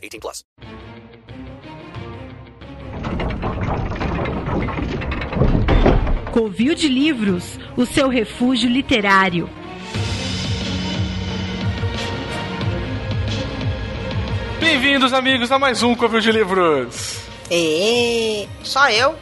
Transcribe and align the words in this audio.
18 0.00 0.20
plus. 0.20 0.44
Covil 6.32 6.74
de 6.74 6.88
Livros, 6.88 7.58
o 7.76 7.84
seu 7.84 8.08
refúgio 8.08 8.70
literário. 8.70 9.50
Bem-vindos, 14.58 15.12
amigos, 15.12 15.50
a 15.52 15.58
mais 15.58 15.82
um 15.82 15.94
Covil 15.94 16.20
de 16.20 16.32
Livros. 16.32 17.18
E 17.50 18.48
só 18.62 18.88
eu. 18.90 19.18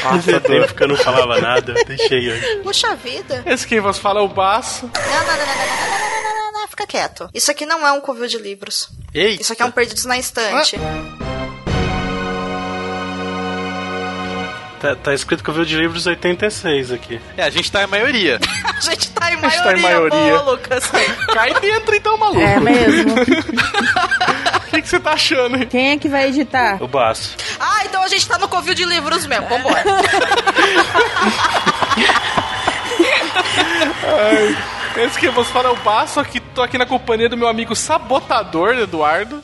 Fazia 0.00 0.40
tempo 0.40 0.72
que 0.74 0.82
eu 0.82 0.88
não 0.88 0.96
falava 0.96 1.40
nada, 1.40 1.74
deixei 1.86 2.30
hoje. 2.30 2.56
Puxa 2.62 2.94
vida. 2.94 3.42
Esse 3.44 3.66
quem 3.66 3.80
vos 3.80 3.98
fala 3.98 4.20
é 4.20 4.22
o 4.22 4.28
Baço. 4.28 4.88
Não, 4.94 5.02
não, 5.02 5.26
não, 5.26 5.26
não, 5.26 5.36
não, 5.36 5.46
não, 5.46 5.98
não, 5.98 5.98
não, 5.98 6.22
não, 6.22 6.35
não, 6.56 6.68
fica 6.68 6.86
quieto. 6.86 7.28
Isso 7.34 7.50
aqui 7.50 7.66
não 7.66 7.86
é 7.86 7.92
um 7.92 8.00
covil 8.00 8.26
de 8.26 8.38
livros. 8.38 8.88
Ei, 9.14 9.36
Isso 9.40 9.52
aqui 9.52 9.62
é 9.62 9.64
um 9.64 9.70
Perdidos 9.70 10.04
na 10.04 10.18
Estante. 10.18 10.76
tá, 14.80 14.94
tá 14.94 15.14
escrito 15.14 15.42
que 15.42 15.50
eu 15.50 15.54
vi 15.54 15.60
o 15.60 15.66
de 15.66 15.76
livros 15.76 16.06
86 16.06 16.92
aqui. 16.92 17.20
É, 17.36 17.42
a 17.44 17.50
gente 17.50 17.70
tá 17.72 17.82
em 17.82 17.86
maioria. 17.86 18.38
A 18.76 18.80
gente 18.80 19.08
tá 19.10 19.32
em 19.32 19.36
A 19.36 19.48
gente 19.48 19.56
tá 19.56 19.64
maioria, 19.64 19.78
em 19.78 19.82
maioria. 19.82 20.38
boa, 20.38 20.52
Lucas. 20.52 20.84
Cai 21.32 21.54
dentro 21.60 21.94
então, 21.94 22.16
maluco. 22.18 22.40
É 22.40 22.60
mesmo. 22.60 23.14
O 24.66 24.68
que, 24.76 24.82
que 24.82 24.88
você 24.90 25.00
tá 25.00 25.12
achando, 25.12 25.56
hein? 25.56 25.66
Quem 25.66 25.92
é 25.92 25.96
que 25.96 26.06
vai 26.08 26.28
editar? 26.28 26.82
O 26.82 26.86
baço. 26.88 27.34
Ah, 27.58 27.84
então 27.86 28.02
a 28.02 28.08
gente 28.08 28.28
tá 28.28 28.36
no 28.36 28.46
covil 28.46 28.74
de 28.74 28.84
livros 28.84 29.24
mesmo. 29.24 29.48
Vambora. 29.48 29.82
Esse 34.96 35.18
que 35.18 35.28
vos 35.28 35.48
fala 35.48 35.68
é 35.68 35.72
o 35.72 35.76
Baço, 35.76 36.18
aqui, 36.20 36.40
tô 36.40 36.62
aqui 36.62 36.78
na 36.78 36.86
companhia 36.86 37.28
do 37.28 37.36
meu 37.36 37.48
amigo 37.48 37.74
sabotador, 37.76 38.74
Eduardo. 38.78 39.42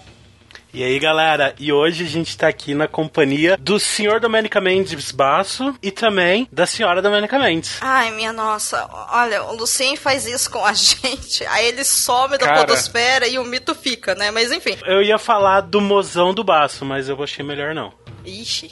E 0.74 0.82
aí, 0.82 0.98
galera, 0.98 1.54
e 1.58 1.70
hoje 1.70 2.02
a 2.04 2.08
gente 2.08 2.34
tá 2.34 2.48
aqui 2.48 2.72
na 2.74 2.88
companhia 2.88 3.58
do 3.60 3.78
senhor 3.78 4.18
Domenica 4.20 4.58
Mendes 4.58 5.12
Baço 5.12 5.74
e 5.82 5.90
também 5.90 6.48
da 6.50 6.64
senhora 6.64 7.02
Domenica 7.02 7.38
Mendes. 7.38 7.76
Ai, 7.82 8.10
minha 8.12 8.32
nossa. 8.32 8.88
Olha, 9.12 9.42
o 9.44 9.54
Lucien 9.54 9.96
faz 9.96 10.24
isso 10.24 10.50
com 10.50 10.64
a 10.64 10.72
gente. 10.72 11.44
Aí 11.48 11.66
ele 11.66 11.84
some 11.84 12.38
da 12.38 12.46
Cara. 12.46 12.60
podosfera 12.60 13.28
e 13.28 13.38
o 13.38 13.44
mito 13.44 13.74
fica, 13.74 14.14
né? 14.14 14.30
Mas 14.30 14.50
enfim. 14.50 14.78
Eu 14.86 15.02
ia 15.02 15.18
falar 15.18 15.60
do 15.60 15.78
mozão 15.78 16.32
do 16.32 16.42
Baço, 16.42 16.86
mas 16.86 17.06
eu 17.06 17.22
achei 17.22 17.44
melhor 17.44 17.74
não. 17.74 17.92
Ixi. 18.24 18.70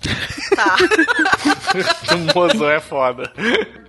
Tá. 0.55 0.77
O 2.15 2.35
mozão 2.35 2.71
é 2.71 2.81
foda. 2.81 3.33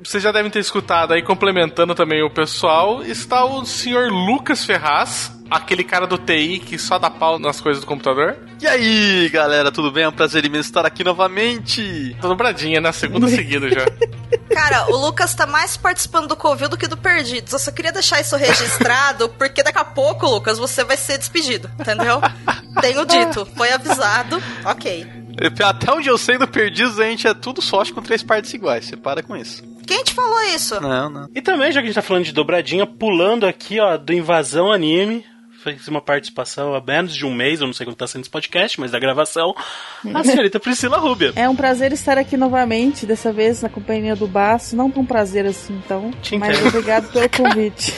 Vocês 0.03 0.21
já 0.23 0.31
devem 0.31 0.49
ter 0.51 0.59
escutado 0.59 1.13
aí, 1.13 1.21
complementando 1.21 1.93
também 1.93 2.23
o 2.23 2.29
pessoal, 2.29 3.03
está 3.03 3.45
o 3.45 3.65
senhor 3.65 4.11
Lucas 4.11 4.65
Ferraz, 4.65 5.31
aquele 5.49 5.83
cara 5.83 6.07
do 6.07 6.17
TI 6.17 6.59
que 6.59 6.77
só 6.79 6.97
dá 6.97 7.09
pau 7.09 7.37
nas 7.37 7.59
coisas 7.61 7.81
do 7.81 7.87
computador. 7.87 8.37
E 8.59 8.67
aí, 8.67 9.29
galera, 9.29 9.71
tudo 9.71 9.91
bem? 9.91 10.03
É 10.05 10.09
um 10.09 10.11
prazer 10.11 10.45
imenso 10.45 10.69
estar 10.69 10.85
aqui 10.85 11.03
novamente. 11.03 12.15
Tô 12.21 12.27
dobradinha, 12.29 12.79
né? 12.79 12.91
Segunda 12.91 13.27
seguida 13.29 13.69
já. 13.69 13.85
Cara, 14.53 14.87
o 14.91 14.97
Lucas 14.97 15.33
tá 15.33 15.45
mais 15.45 15.77
participando 15.77 16.27
do 16.27 16.35
Covil 16.35 16.69
do 16.69 16.77
que 16.77 16.87
do 16.87 16.97
Perdidos. 16.97 17.53
Eu 17.53 17.59
só 17.59 17.71
queria 17.71 17.91
deixar 17.91 18.21
isso 18.21 18.35
registrado, 18.35 19.29
porque 19.29 19.61
daqui 19.61 19.79
a 19.79 19.85
pouco, 19.85 20.25
Lucas, 20.25 20.57
você 20.57 20.83
vai 20.83 20.97
ser 20.97 21.17
despedido, 21.17 21.69
entendeu? 21.79 22.21
Tenho 22.79 23.05
dito, 23.05 23.45
foi 23.55 23.71
avisado, 23.71 24.41
ok. 24.65 25.20
Até 25.63 25.91
onde 25.91 26.09
eu 26.09 26.17
sei 26.17 26.37
do 26.37 26.47
Perdidos, 26.47 26.99
a 26.99 27.05
gente 27.05 27.27
é 27.27 27.33
tudo 27.33 27.61
sócio 27.61 27.93
com 27.93 28.01
três 28.01 28.21
partes 28.23 28.53
iguais. 28.53 28.85
Você 28.85 28.97
para 28.97 29.23
com 29.23 29.35
isso. 29.35 29.63
Quem 29.87 30.03
te 30.03 30.13
falou 30.13 30.41
isso? 30.55 30.79
Não, 30.79 31.09
não. 31.09 31.27
E 31.33 31.41
também, 31.41 31.71
já 31.71 31.79
que 31.81 31.85
a 31.85 31.87
gente 31.87 31.95
tá 31.95 32.01
falando 32.01 32.25
de 32.25 32.31
dobradinha, 32.31 32.85
pulando 32.85 33.45
aqui, 33.45 33.79
ó, 33.79 33.97
do 33.97 34.13
Invasão 34.13 34.71
Anime. 34.71 35.25
Fez 35.63 35.87
uma 35.87 36.01
participação 36.01 36.73
há 36.73 36.81
menos 36.81 37.15
de 37.15 37.23
um 37.23 37.31
mês, 37.31 37.61
eu 37.61 37.67
não 37.67 37.73
sei 37.73 37.85
quando 37.85 37.95
tá 37.95 38.07
sendo 38.07 38.21
esse 38.21 38.29
podcast, 38.31 38.79
mas 38.79 38.89
da 38.89 38.97
gravação, 38.97 39.53
a 40.11 40.23
senhorita 40.23 40.59
Priscila 40.59 40.97
Rubia. 40.97 41.33
É 41.35 41.47
um 41.47 41.55
prazer 41.55 41.93
estar 41.93 42.17
aqui 42.17 42.35
novamente, 42.35 43.05
dessa 43.05 43.31
vez 43.31 43.61
na 43.61 43.69
companhia 43.69 44.15
do 44.15 44.25
Baço. 44.25 44.75
Não 44.75 44.89
tão 44.89 45.05
prazer 45.05 45.45
assim, 45.45 45.79
então. 45.85 46.09
Te 46.19 46.35
Mas 46.35 46.57
entendo. 46.57 46.69
obrigado 46.69 47.11
pelo 47.11 47.29
convite. 47.37 47.93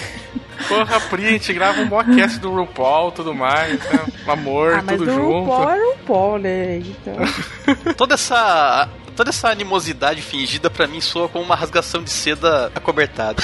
Porra, 0.67 0.99
Pri, 1.01 1.27
a 1.27 1.31
gente 1.31 1.53
grava 1.53 1.81
um 1.81 1.89
podcast 1.89 2.39
do 2.39 2.51
RuPaul 2.51 3.09
e 3.09 3.11
tudo 3.13 3.33
mais, 3.33 3.79
né? 3.79 4.05
Amor, 4.27 4.75
ah, 4.75 4.83
mas 4.85 4.97
tudo 4.97 5.05
do 5.05 5.13
junto. 5.13 5.49
RuPaul 5.49 5.69
é 5.69 5.83
RuPaul, 5.83 6.39
né? 6.39 6.77
Então. 6.77 7.15
Toda 7.95 8.13
essa. 8.15 8.89
Toda 9.15 9.29
essa 9.29 9.49
animosidade 9.49 10.23
fingida 10.23 10.71
pra 10.71 10.87
mim 10.87 10.99
soa 10.99 11.29
como 11.29 11.45
uma 11.45 11.55
rasgação 11.55 12.01
de 12.01 12.09
seda 12.09 12.71
acobertada. 12.73 13.43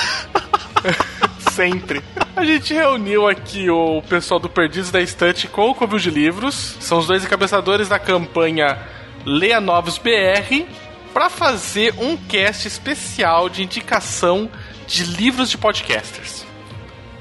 Sempre. 1.53 2.02
A 2.35 2.44
gente 2.44 2.74
reuniu 2.74 3.28
aqui 3.28 3.69
o 3.69 4.01
pessoal 4.01 4.40
do 4.40 4.50
Perdidos 4.50 4.90
da 4.90 5.00
Estante 5.00 5.47
com 5.47 5.69
o 5.69 5.75
Covil 5.75 6.00
de 6.00 6.09
Livros. 6.09 6.75
São 6.80 6.97
os 6.97 7.06
dois 7.06 7.24
encabeçadores 7.24 7.88
da 7.88 8.00
campanha 8.00 8.80
Leia 9.25 9.62
Novos 9.62 9.97
BR 9.97 10.66
para 11.13 11.30
fazer 11.30 11.94
um 11.97 12.16
cast 12.16 12.68
especial 12.68 13.50
de 13.50 13.63
indicação 13.63 14.50
de 14.88 15.03
livros 15.03 15.50
de 15.50 15.57
podcasters. 15.57 16.46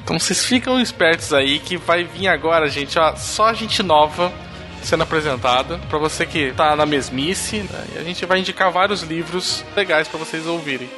Então 0.09 0.19
vocês 0.19 0.43
ficam 0.43 0.81
espertos 0.81 1.35
aí 1.35 1.59
que 1.59 1.77
vai 1.77 2.03
vir 2.03 2.29
agora, 2.29 2.67
gente, 2.67 2.99
ó, 2.99 3.15
só 3.15 3.53
gente 3.53 3.83
nova 3.83 4.33
sendo 4.83 5.03
apresentada 5.03 5.77
para 5.91 5.99
você 5.99 6.25
que 6.25 6.51
tá 6.53 6.75
na 6.75 6.87
mesmice. 6.87 7.59
né? 7.59 7.85
A 7.95 8.03
gente 8.03 8.25
vai 8.25 8.39
indicar 8.39 8.73
vários 8.73 9.03
livros 9.03 9.63
legais 9.77 10.09
para 10.09 10.19
vocês 10.19 10.47
ouvirem. 10.47 10.89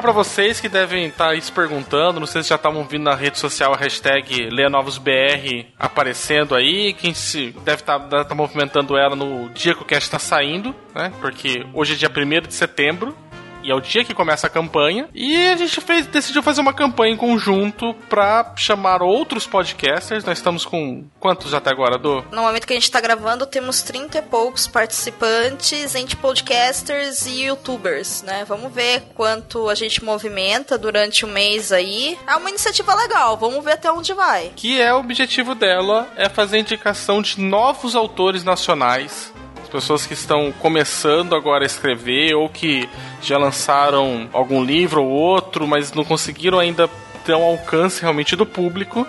Pra 0.00 0.12
vocês 0.12 0.60
que 0.60 0.68
devem 0.68 1.06
estar 1.06 1.30
aí 1.30 1.40
se 1.40 1.52
perguntando, 1.52 2.20
não 2.20 2.26
sei 2.26 2.42
se 2.42 2.48
já 2.48 2.56
estavam 2.56 2.84
vindo 2.84 3.04
na 3.04 3.14
rede 3.14 3.38
social 3.38 3.72
a 3.72 3.76
hashtag 3.76 4.48
LeaNovosBR 4.50 5.66
aparecendo 5.78 6.54
aí, 6.54 6.92
quem 6.92 7.14
se 7.14 7.54
deve 7.64 7.82
estar 7.82 7.98
tá, 8.00 8.34
movimentando 8.34 8.96
ela 8.96 9.16
no 9.16 9.48
dia 9.50 9.74
que 9.74 9.82
o 9.82 9.84
cast 9.84 10.06
está 10.06 10.18
saindo, 10.18 10.74
né? 10.94 11.12
Porque 11.20 11.66
hoje 11.72 11.94
é 11.94 11.96
dia 11.96 12.10
1 12.10 12.48
de 12.48 12.54
setembro. 12.54 13.16
E 13.64 13.70
é 13.70 13.74
o 13.74 13.80
dia 13.80 14.04
que 14.04 14.14
começa 14.14 14.46
a 14.46 14.50
campanha. 14.50 15.08
E 15.14 15.36
a 15.48 15.56
gente 15.56 15.80
fez, 15.80 16.06
decidiu 16.06 16.42
fazer 16.42 16.60
uma 16.60 16.74
campanha 16.74 17.14
em 17.14 17.16
conjunto 17.16 17.94
pra 18.08 18.52
chamar 18.56 19.02
outros 19.02 19.46
podcasters. 19.46 20.22
Nós 20.24 20.38
estamos 20.38 20.64
com 20.66 21.04
quantos 21.18 21.54
até 21.54 21.70
agora, 21.70 21.96
Do? 21.96 22.22
No 22.30 22.42
momento 22.42 22.66
que 22.66 22.74
a 22.74 22.76
gente 22.76 22.90
tá 22.90 23.00
gravando, 23.00 23.46
temos 23.46 23.82
30 23.82 24.18
e 24.18 24.22
poucos 24.22 24.66
participantes 24.66 25.94
entre 25.94 26.16
podcasters 26.16 27.26
e 27.26 27.44
youtubers, 27.44 28.22
né? 28.22 28.44
Vamos 28.46 28.72
ver 28.72 29.02
quanto 29.14 29.68
a 29.68 29.74
gente 29.74 30.04
movimenta 30.04 30.76
durante 30.76 31.24
o 31.24 31.28
mês 31.28 31.72
aí. 31.72 32.18
É 32.26 32.36
uma 32.36 32.50
iniciativa 32.50 32.94
legal, 32.94 33.36
vamos 33.36 33.64
ver 33.64 33.72
até 33.72 33.90
onde 33.90 34.12
vai. 34.12 34.52
que 34.54 34.80
é 34.80 34.92
o 34.92 34.98
objetivo 34.98 35.54
dela 35.54 36.06
é 36.16 36.28
fazer 36.28 36.58
indicação 36.58 37.22
de 37.22 37.40
novos 37.40 37.96
autores 37.96 38.44
nacionais, 38.44 39.32
pessoas 39.74 40.06
que 40.06 40.14
estão 40.14 40.52
começando 40.60 41.34
agora 41.34 41.64
a 41.64 41.66
escrever 41.66 42.32
ou 42.36 42.48
que 42.48 42.88
já 43.20 43.36
lançaram 43.36 44.28
algum 44.32 44.62
livro 44.62 45.02
ou 45.02 45.10
outro, 45.10 45.66
mas 45.66 45.92
não 45.92 46.04
conseguiram 46.04 46.60
ainda 46.60 46.88
ter 47.26 47.34
um 47.34 47.42
alcance 47.42 48.00
realmente 48.00 48.36
do 48.36 48.46
público. 48.46 49.04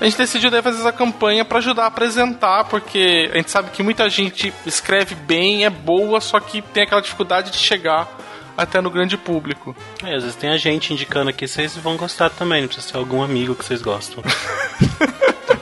A 0.00 0.04
gente 0.04 0.16
decidiu 0.16 0.50
fazer 0.62 0.80
essa 0.80 0.92
campanha 0.92 1.44
para 1.44 1.58
ajudar 1.58 1.82
a 1.82 1.86
apresentar, 1.88 2.64
porque 2.64 3.28
a 3.30 3.36
gente 3.36 3.50
sabe 3.50 3.70
que 3.70 3.82
muita 3.82 4.08
gente 4.08 4.50
escreve 4.64 5.14
bem, 5.14 5.66
é 5.66 5.70
boa, 5.70 6.22
só 6.22 6.40
que 6.40 6.62
tem 6.62 6.84
aquela 6.84 7.02
dificuldade 7.02 7.50
de 7.50 7.58
chegar 7.58 8.08
até 8.58 8.80
no 8.80 8.90
grande 8.90 9.16
público. 9.16 9.74
É, 10.02 10.16
às 10.16 10.24
vezes 10.24 10.36
tem 10.36 10.50
a 10.50 10.56
gente 10.56 10.92
indicando 10.92 11.30
aqui, 11.30 11.46
vocês 11.46 11.76
vão 11.76 11.96
gostar 11.96 12.28
também, 12.28 12.62
não 12.62 12.68
precisa 12.68 12.88
ser 12.88 12.96
algum 12.96 13.22
amigo 13.22 13.54
que 13.54 13.64
vocês 13.64 13.80
gostam. 13.80 14.22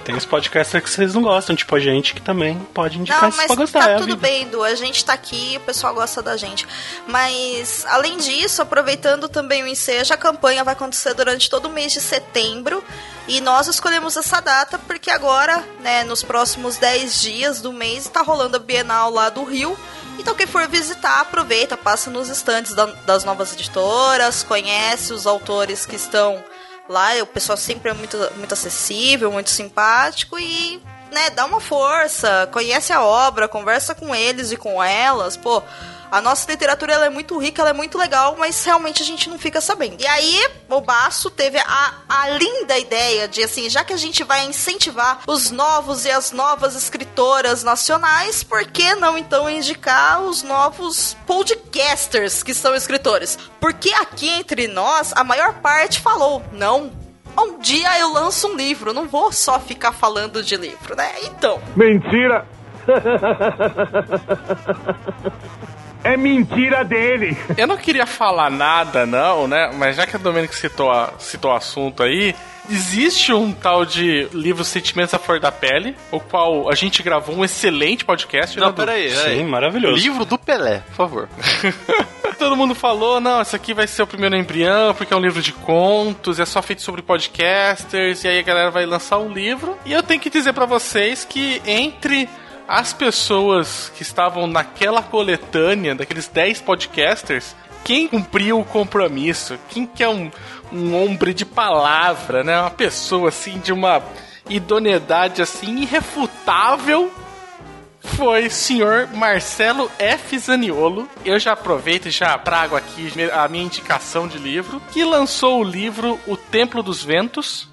Tem 0.03 0.15
os 0.15 0.25
podcasters 0.25 0.85
que 0.85 0.91
vocês 0.91 1.15
não 1.15 1.23
gostam, 1.23 1.57
tipo 1.57 1.75
a 1.75 1.81
gente 1.81 2.15
que 2.15 2.21
também 2.21 2.57
pode 2.73 2.97
indicar 2.97 3.23
Não, 3.23 3.37
mas 3.37 3.47
pra 3.49 3.57
gostar. 3.57 3.81
tá 3.81 3.91
é 3.91 3.95
tudo 3.97 4.15
vida. 4.15 4.21
bem, 4.21 4.49
Du. 4.49 4.63
A 4.63 4.75
gente 4.77 5.05
tá 5.05 5.13
aqui, 5.13 5.55
o 5.57 5.61
pessoal 5.61 5.93
gosta 5.95 6.23
da 6.23 6.37
gente. 6.37 6.65
Mas, 7.09 7.85
além 7.89 8.17
disso, 8.17 8.63
aproveitando 8.63 9.29
também 9.29 9.65
o 9.65 9.67
ensejo, 9.67 10.15
a 10.15 10.17
campanha 10.17 10.63
vai 10.63 10.75
acontecer 10.75 11.13
durante 11.13 11.51
todo 11.51 11.67
o 11.67 11.71
mês 11.71 11.93
de 11.93 12.01
setembro. 12.01 12.85
E 13.29 13.41
nós 13.41 13.67
escolhemos 13.67 14.17
essa 14.17 14.41
data 14.41 14.79
porque 14.79 15.11
agora, 15.11 15.63
né, 15.81 16.05
nos 16.05 16.23
próximos 16.23 16.77
10 16.77 17.21
dias 17.21 17.61
do 17.61 17.73
mês, 17.73 18.07
tá 18.09 18.23
rolando 18.23 18.57
a 18.57 18.61
Bienal 18.61 19.11
lá 19.11 19.29
do 19.29 19.43
Rio. 19.43 19.77
Então 20.19 20.35
quem 20.35 20.47
for 20.47 20.67
visitar, 20.69 21.21
aproveita, 21.21 21.77
passa 21.77 22.09
nos 22.09 22.29
estantes 22.29 22.73
da- 22.73 22.87
das 22.87 23.25
novas 23.25 23.53
editoras, 23.53 24.43
conhece 24.45 25.13
os 25.13 25.27
autores 25.27 25.85
que 25.85 25.97
estão 25.97 26.43
lá. 26.89 27.09
O 27.21 27.27
pessoal 27.27 27.59
sempre 27.59 27.91
é 27.91 27.95
muito, 27.95 28.17
muito 28.37 28.55
acessível, 28.55 29.33
muito 29.33 29.51
simpático 29.51 30.39
e 30.39 30.81
né, 31.13 31.31
dá 31.31 31.45
uma 31.47 31.61
força, 31.61 32.49
conhece 32.53 32.93
a 32.93 33.03
obra, 33.03 33.49
conversa 33.49 33.95
com 33.95 34.15
eles 34.15 34.53
e 34.53 34.57
com 34.57 34.83
elas, 34.83 35.37
pô. 35.37 35.63
A 36.11 36.21
nossa 36.21 36.51
literatura 36.51 36.93
ela 36.93 37.07
é 37.07 37.11
muito 37.11 37.37
rica, 37.39 37.63
ela 37.63 37.71
é 37.71 37.73
muito 37.73 37.99
legal, 37.99 38.37
mas 38.39 38.65
realmente 38.65 39.03
a 39.03 39.05
gente 39.05 39.29
não 39.29 39.39
fica 39.39 39.61
sabendo. 39.61 40.01
E 40.01 40.07
aí, 40.07 40.49
o 40.69 40.81
Baço 40.81 41.31
teve 41.31 41.59
a, 41.59 41.95
a 42.09 42.29
linda 42.31 42.79
ideia 42.79 43.29
de, 43.29 43.43
assim, 43.43 43.69
já 43.69 43.85
que 43.85 43.93
a 43.93 43.97
gente 43.97 44.25
vai 44.25 44.45
incentivar 44.45 45.21
os 45.27 45.51
novos 45.51 46.05
e 46.05 46.11
as 46.11 46.33
novas 46.33 46.77
escritoras 46.77 47.65
nacionais, 47.65 48.43
por 48.43 48.65
que 48.65 48.95
não 48.95 49.19
então 49.19 49.49
indicar 49.49 50.23
os 50.23 50.43
novos 50.43 51.17
podcasters 51.27 52.43
que 52.43 52.55
são 52.55 52.75
escritores? 52.75 53.39
Porque 53.61 53.93
aqui 53.95 54.29
entre 54.29 54.69
nós, 54.69 55.13
a 55.15 55.25
maior 55.25 55.55
parte 55.55 56.01
falou, 56.01 56.43
não, 56.53 56.91
um 57.39 57.59
dia 57.59 57.99
eu 57.99 58.13
lanço 58.13 58.49
um 58.49 58.57
livro, 58.57 58.93
não 58.93 59.07
vou 59.07 59.33
só 59.33 59.61
ficar 59.61 59.93
falando 59.93 60.43
de 60.43 60.57
livro, 60.57 60.97
né? 60.97 61.13
Então, 61.25 61.61
Mentira! 61.75 62.47
É 66.13 66.17
mentira 66.17 66.85
dele! 66.85 67.37
Eu 67.57 67.67
não 67.67 67.77
queria 67.77 68.07
falar 68.07 68.51
nada, 68.51 69.05
não, 69.07 69.49
né? 69.49 69.71
Mas 69.77 69.97
já 69.97 70.07
que 70.07 70.17
a 70.17 70.19
Domênico 70.19 70.55
citou, 70.55 70.91
a- 70.91 71.13
citou 71.19 71.51
o 71.51 71.55
assunto 71.55 72.03
aí, 72.03 72.35
existe 72.71 73.33
um 73.33 73.53
tal 73.53 73.85
de 73.85 74.29
livro 74.33 74.65
Sentimentos 74.65 75.15
à 75.15 75.19
Flor 75.19 75.41
da 75.41 75.51
Pele, 75.51 75.97
o 76.11 76.21
qual 76.21 76.71
a 76.71 76.75
gente 76.75 77.03
gravou 77.03 77.35
um 77.37 77.45
excelente 77.45 78.05
podcast. 78.05 78.59
Não, 78.59 78.69
né, 78.69 78.73
peraí, 78.77 79.11
peraí. 79.13 79.39
Sim, 79.39 79.45
maravilhoso. 79.47 79.97
Livro 79.97 80.25
do 80.25 80.39
Pelé, 80.39 80.83
por 80.89 80.95
favor. 80.97 81.29
Todo 82.39 82.55
mundo 82.55 82.75
falou, 82.75 83.19
não, 83.19 83.41
esse 83.41 83.57
aqui 83.57 83.73
vai 83.73 83.87
ser 83.87 84.03
o 84.03 84.07
primeiro 84.07 84.37
embrião, 84.37 84.95
porque 84.95 85.13
é 85.13 85.17
um 85.17 85.21
livro 85.21 85.41
de 85.41 85.53
contos, 85.53 86.39
é 86.39 86.45
só 86.45 86.61
feito 86.61 86.83
sobre 86.83 87.01
podcasters, 87.01 88.25
e 88.25 88.29
aí 88.29 88.39
a 88.39 88.43
galera 88.43 88.71
vai 88.71 88.85
lançar 88.85 89.19
um 89.19 89.33
livro. 89.33 89.77
E 89.87 89.93
eu 89.93 90.03
tenho 90.03 90.21
que 90.21 90.29
dizer 90.29 90.53
pra 90.53 90.67
vocês 90.67 91.25
que 91.25 91.63
entre 91.67 92.29
as 92.69 92.93
pessoas 92.93 93.93
que 93.95 94.03
estavam 94.03 94.47
naquela 94.47 95.03
coletânea, 95.03 95.95
daqueles 95.95 96.29
10 96.29 96.61
podcasters, 96.63 97.55
quem 97.85 98.09
cumpriu 98.09 98.59
o 98.59 98.65
compromisso, 98.65 99.59
quem 99.69 99.87
que 99.87 100.03
é 100.03 100.09
um, 100.09 100.31
um 100.73 100.95
homem 100.95 101.19
de 101.33 101.45
palavra, 101.45 102.43
né? 102.43 102.61
Uma 102.61 102.71
pessoa 102.71 103.29
assim 103.29 103.59
de 103.59 103.73
uma 103.73 104.03
idoneidade 104.49 105.43
assim 105.43 105.83
irrefutável 105.83 107.13
foi 108.01 108.49
senhor 108.49 109.09
Marcelo 109.13 109.91
F. 109.99 110.39
Zaniolo. 110.39 111.09
Eu 111.25 111.39
já 111.39 111.53
aproveito 111.53 112.07
e 112.07 112.11
já 112.11 112.39
trago 112.39 112.77
aqui 112.77 113.13
a 113.33 113.49
minha 113.49 113.65
indicação 113.65 114.29
de 114.29 114.39
livro, 114.39 114.81
que 114.93 115.05
lançou 115.05 115.61
o 115.61 115.65
livro 115.65 116.19
O 116.27 116.37
Templo 116.37 116.83
dos 116.83 117.03
Ventos. 117.03 117.69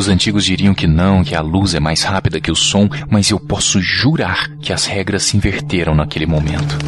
Os 0.00 0.08
antigos 0.08 0.46
diriam 0.46 0.72
que 0.72 0.86
não, 0.86 1.22
que 1.22 1.34
a 1.34 1.42
luz 1.42 1.74
é 1.74 1.78
mais 1.78 2.02
rápida 2.02 2.40
que 2.40 2.50
o 2.50 2.56
som, 2.56 2.88
mas 3.10 3.28
eu 3.28 3.38
posso 3.38 3.82
jurar 3.82 4.48
que 4.58 4.72
as 4.72 4.86
regras 4.86 5.24
se 5.24 5.36
inverteram 5.36 5.94
naquele 5.94 6.24
momento. 6.24 6.78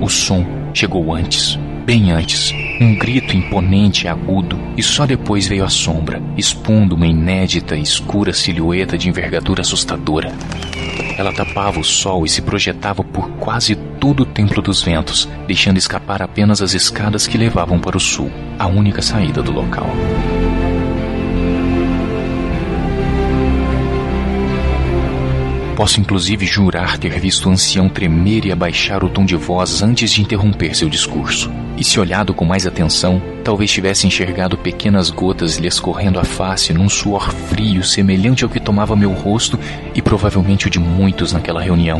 O 0.00 0.08
som 0.08 0.46
chegou 0.72 1.12
antes, 1.12 1.58
bem 1.84 2.12
antes. 2.12 2.69
Um 2.80 2.94
grito 2.94 3.36
imponente 3.36 4.06
e 4.06 4.08
agudo, 4.08 4.58
e 4.74 4.82
só 4.82 5.04
depois 5.04 5.46
veio 5.46 5.64
a 5.64 5.68
sombra, 5.68 6.22
expondo 6.34 6.96
uma 6.96 7.06
inédita 7.06 7.76
e 7.76 7.82
escura 7.82 8.32
silhueta 8.32 8.96
de 8.96 9.06
envergadura 9.06 9.60
assustadora. 9.60 10.32
Ela 11.18 11.30
tapava 11.30 11.78
o 11.78 11.84
sol 11.84 12.24
e 12.24 12.28
se 12.30 12.40
projetava 12.40 13.04
por 13.04 13.28
quase 13.32 13.74
todo 13.76 14.20
o 14.20 14.24
Templo 14.24 14.62
dos 14.62 14.80
Ventos, 14.80 15.28
deixando 15.46 15.76
escapar 15.76 16.22
apenas 16.22 16.62
as 16.62 16.72
escadas 16.72 17.26
que 17.26 17.36
levavam 17.36 17.78
para 17.78 17.98
o 17.98 18.00
sul, 18.00 18.30
a 18.58 18.66
única 18.66 19.02
saída 19.02 19.42
do 19.42 19.52
local. 19.52 19.90
Posso 25.80 25.98
inclusive 25.98 26.44
jurar 26.44 26.98
ter 26.98 27.18
visto 27.18 27.48
o 27.48 27.52
ancião 27.52 27.88
tremer 27.88 28.44
e 28.44 28.52
abaixar 28.52 29.02
o 29.02 29.08
tom 29.08 29.24
de 29.24 29.34
voz 29.34 29.82
antes 29.82 30.12
de 30.12 30.20
interromper 30.20 30.76
seu 30.76 30.90
discurso. 30.90 31.50
E 31.74 31.82
se 31.82 31.98
olhado 31.98 32.34
com 32.34 32.44
mais 32.44 32.66
atenção, 32.66 33.18
talvez 33.42 33.72
tivesse 33.72 34.06
enxergado 34.06 34.58
pequenas 34.58 35.08
gotas 35.08 35.56
lhe 35.56 35.66
escorrendo 35.66 36.20
a 36.20 36.22
face 36.24 36.74
num 36.74 36.86
suor 36.86 37.32
frio 37.32 37.82
semelhante 37.82 38.44
ao 38.44 38.50
que 38.50 38.60
tomava 38.60 38.94
meu 38.94 39.10
rosto 39.12 39.58
e 39.94 40.02
provavelmente 40.02 40.66
o 40.66 40.70
de 40.70 40.78
muitos 40.78 41.32
naquela 41.32 41.62
reunião. 41.62 41.98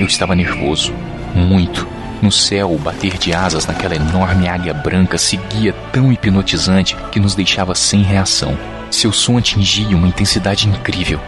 Eu 0.00 0.06
estava 0.08 0.34
nervoso, 0.34 0.92
muito. 1.32 1.86
No 2.20 2.32
céu, 2.32 2.72
o 2.72 2.76
bater 2.76 3.18
de 3.18 3.32
asas 3.32 3.68
naquela 3.68 3.94
enorme 3.94 4.48
águia 4.48 4.74
branca 4.74 5.16
seguia 5.16 5.72
tão 5.92 6.12
hipnotizante 6.12 6.96
que 7.12 7.20
nos 7.20 7.36
deixava 7.36 7.72
sem 7.72 8.02
reação. 8.02 8.58
Seu 8.90 9.12
som 9.12 9.38
atingia 9.38 9.96
uma 9.96 10.08
intensidade 10.08 10.68
incrível. 10.68 11.20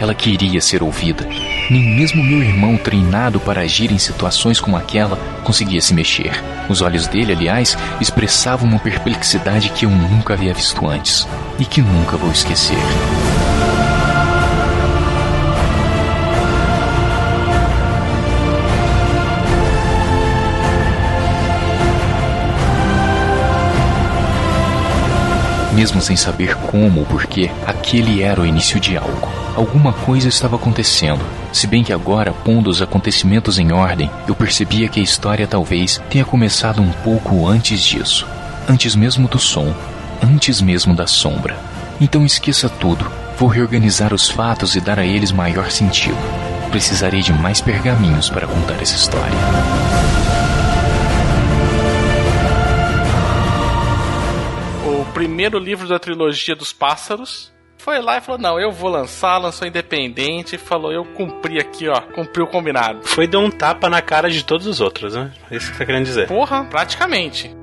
Ela 0.00 0.14
queria 0.14 0.60
ser 0.60 0.82
ouvida. 0.82 1.26
Nem 1.70 1.82
mesmo 1.94 2.22
meu 2.22 2.42
irmão, 2.42 2.76
treinado 2.76 3.40
para 3.40 3.62
agir 3.62 3.90
em 3.92 3.98
situações 3.98 4.60
como 4.60 4.76
aquela, 4.76 5.16
conseguia 5.42 5.80
se 5.80 5.94
mexer. 5.94 6.42
Os 6.68 6.82
olhos 6.82 7.06
dele, 7.06 7.32
aliás, 7.32 7.76
expressavam 8.00 8.68
uma 8.68 8.78
perplexidade 8.78 9.70
que 9.70 9.86
eu 9.86 9.90
nunca 9.90 10.34
havia 10.34 10.52
visto 10.52 10.86
antes 10.86 11.26
e 11.58 11.64
que 11.64 11.80
nunca 11.80 12.16
vou 12.16 12.30
esquecer. 12.30 12.76
Mesmo 25.74 26.00
sem 26.00 26.14
saber 26.14 26.54
como 26.54 27.00
ou 27.00 27.06
porquê, 27.06 27.50
aquele 27.66 28.22
era 28.22 28.40
o 28.40 28.46
início 28.46 28.78
de 28.78 28.96
algo. 28.96 29.43
Alguma 29.56 29.92
coisa 29.92 30.28
estava 30.28 30.56
acontecendo. 30.56 31.24
Se 31.52 31.68
bem 31.68 31.84
que 31.84 31.92
agora, 31.92 32.32
pondo 32.32 32.68
os 32.68 32.82
acontecimentos 32.82 33.56
em 33.56 33.70
ordem, 33.70 34.10
eu 34.26 34.34
percebia 34.34 34.88
que 34.88 34.98
a 34.98 35.02
história 35.02 35.46
talvez 35.46 36.02
tenha 36.10 36.24
começado 36.24 36.82
um 36.82 36.90
pouco 36.90 37.46
antes 37.46 37.80
disso. 37.80 38.26
Antes 38.68 38.96
mesmo 38.96 39.28
do 39.28 39.38
som. 39.38 39.72
Antes 40.20 40.60
mesmo 40.60 40.92
da 40.92 41.06
sombra. 41.06 41.56
Então 42.00 42.26
esqueça 42.26 42.68
tudo. 42.68 43.08
Vou 43.38 43.48
reorganizar 43.48 44.12
os 44.12 44.28
fatos 44.28 44.74
e 44.74 44.80
dar 44.80 44.98
a 44.98 45.06
eles 45.06 45.30
maior 45.30 45.70
sentido. 45.70 46.18
Precisarei 46.72 47.22
de 47.22 47.32
mais 47.32 47.60
pergaminhos 47.60 48.28
para 48.28 48.48
contar 48.48 48.82
essa 48.82 48.96
história. 48.96 49.38
O 54.84 55.04
primeiro 55.12 55.60
livro 55.60 55.86
da 55.86 56.00
trilogia 56.00 56.56
dos 56.56 56.72
pássaros. 56.72 57.53
Foi 57.84 58.00
lá 58.00 58.16
e 58.16 58.20
falou: 58.22 58.40
Não, 58.40 58.58
eu 58.58 58.72
vou 58.72 58.88
lançar, 58.88 59.36
lançou 59.36 59.68
independente. 59.68 60.56
Falou: 60.56 60.90
Eu 60.90 61.04
cumpri 61.04 61.60
aqui, 61.60 61.86
ó, 61.86 62.00
cumpri 62.00 62.42
o 62.42 62.46
combinado. 62.46 63.06
Foi 63.06 63.26
dar 63.26 63.40
um 63.40 63.50
tapa 63.50 63.90
na 63.90 64.00
cara 64.00 64.30
de 64.30 64.42
todos 64.42 64.66
os 64.66 64.80
outros, 64.80 65.14
né? 65.14 65.30
É 65.50 65.56
isso 65.56 65.66
que 65.66 65.72
você 65.74 65.80
tá 65.80 65.84
querendo 65.84 66.06
dizer. 66.06 66.26
Porra, 66.26 66.64
praticamente. 66.64 67.54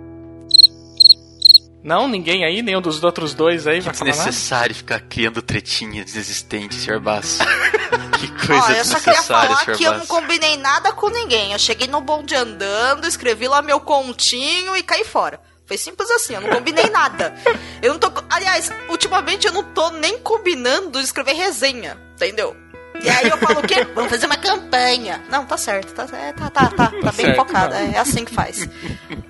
Não, 1.84 2.08
ninguém 2.08 2.46
aí, 2.46 2.62
nenhum 2.62 2.80
dos 2.80 3.04
outros 3.04 3.34
dois 3.34 3.66
aí 3.66 3.80
vai 3.80 3.96
falar 3.96 4.12
nada? 4.12 4.24
Desnecessário 4.26 4.76
ficar 4.76 5.00
criando 5.00 5.42
tretinha 5.42 6.06
desexistente, 6.06 6.76
Sr. 6.76 7.00
Basso. 7.00 7.40
que 8.20 8.28
coisa 8.46 8.68
Ó, 8.68 8.72
eu 8.74 8.86
só 8.86 9.00
queria 9.00 9.24
falar 9.24 9.66
que 9.66 9.84
eu 9.84 9.98
não 9.98 10.06
combinei 10.06 10.56
nada 10.56 10.94
com 10.94 11.10
ninguém. 11.10 11.54
Eu 11.54 11.58
cheguei 11.58 11.88
no 11.88 12.00
bonde 12.00 12.36
andando, 12.36 13.08
escrevi 13.08 13.48
lá 13.48 13.64
meu 13.64 13.80
continho 13.80 14.78
e 14.78 14.84
caí 14.84 15.04
fora. 15.04 15.42
Foi 15.72 15.78
simples 15.78 16.12
assim, 16.12 16.34
eu 16.34 16.42
não 16.42 16.50
combinei 16.50 16.90
nada. 16.90 17.34
Eu 17.82 17.94
não 17.94 18.00
tô. 18.00 18.12
Aliás, 18.30 18.70
ultimamente 18.90 19.48
eu 19.48 19.54
não 19.54 19.64
tô 19.64 19.90
nem 19.92 20.20
combinando 20.20 21.00
escrever 21.00 21.32
resenha, 21.32 21.98
entendeu? 22.14 22.54
E 23.02 23.10
aí 23.10 23.30
eu 23.30 23.38
falo 23.38 23.62
o 23.62 23.64
quê? 23.66 23.86
Vamos 23.96 24.12
fazer 24.12 24.26
uma 24.26 24.36
campanha. 24.36 25.24
Não, 25.30 25.46
tá 25.46 25.56
certo, 25.56 25.94
tá, 25.94 26.06
é, 26.14 26.34
tá, 26.34 26.50
tá, 26.50 26.68
tá, 26.68 26.88
tá 26.88 27.12
bem 27.14 27.14
certo, 27.14 27.38
focado. 27.38 27.74
É, 27.74 27.94
é 27.94 27.98
assim 27.98 28.26
que 28.26 28.36
faz. 28.36 28.68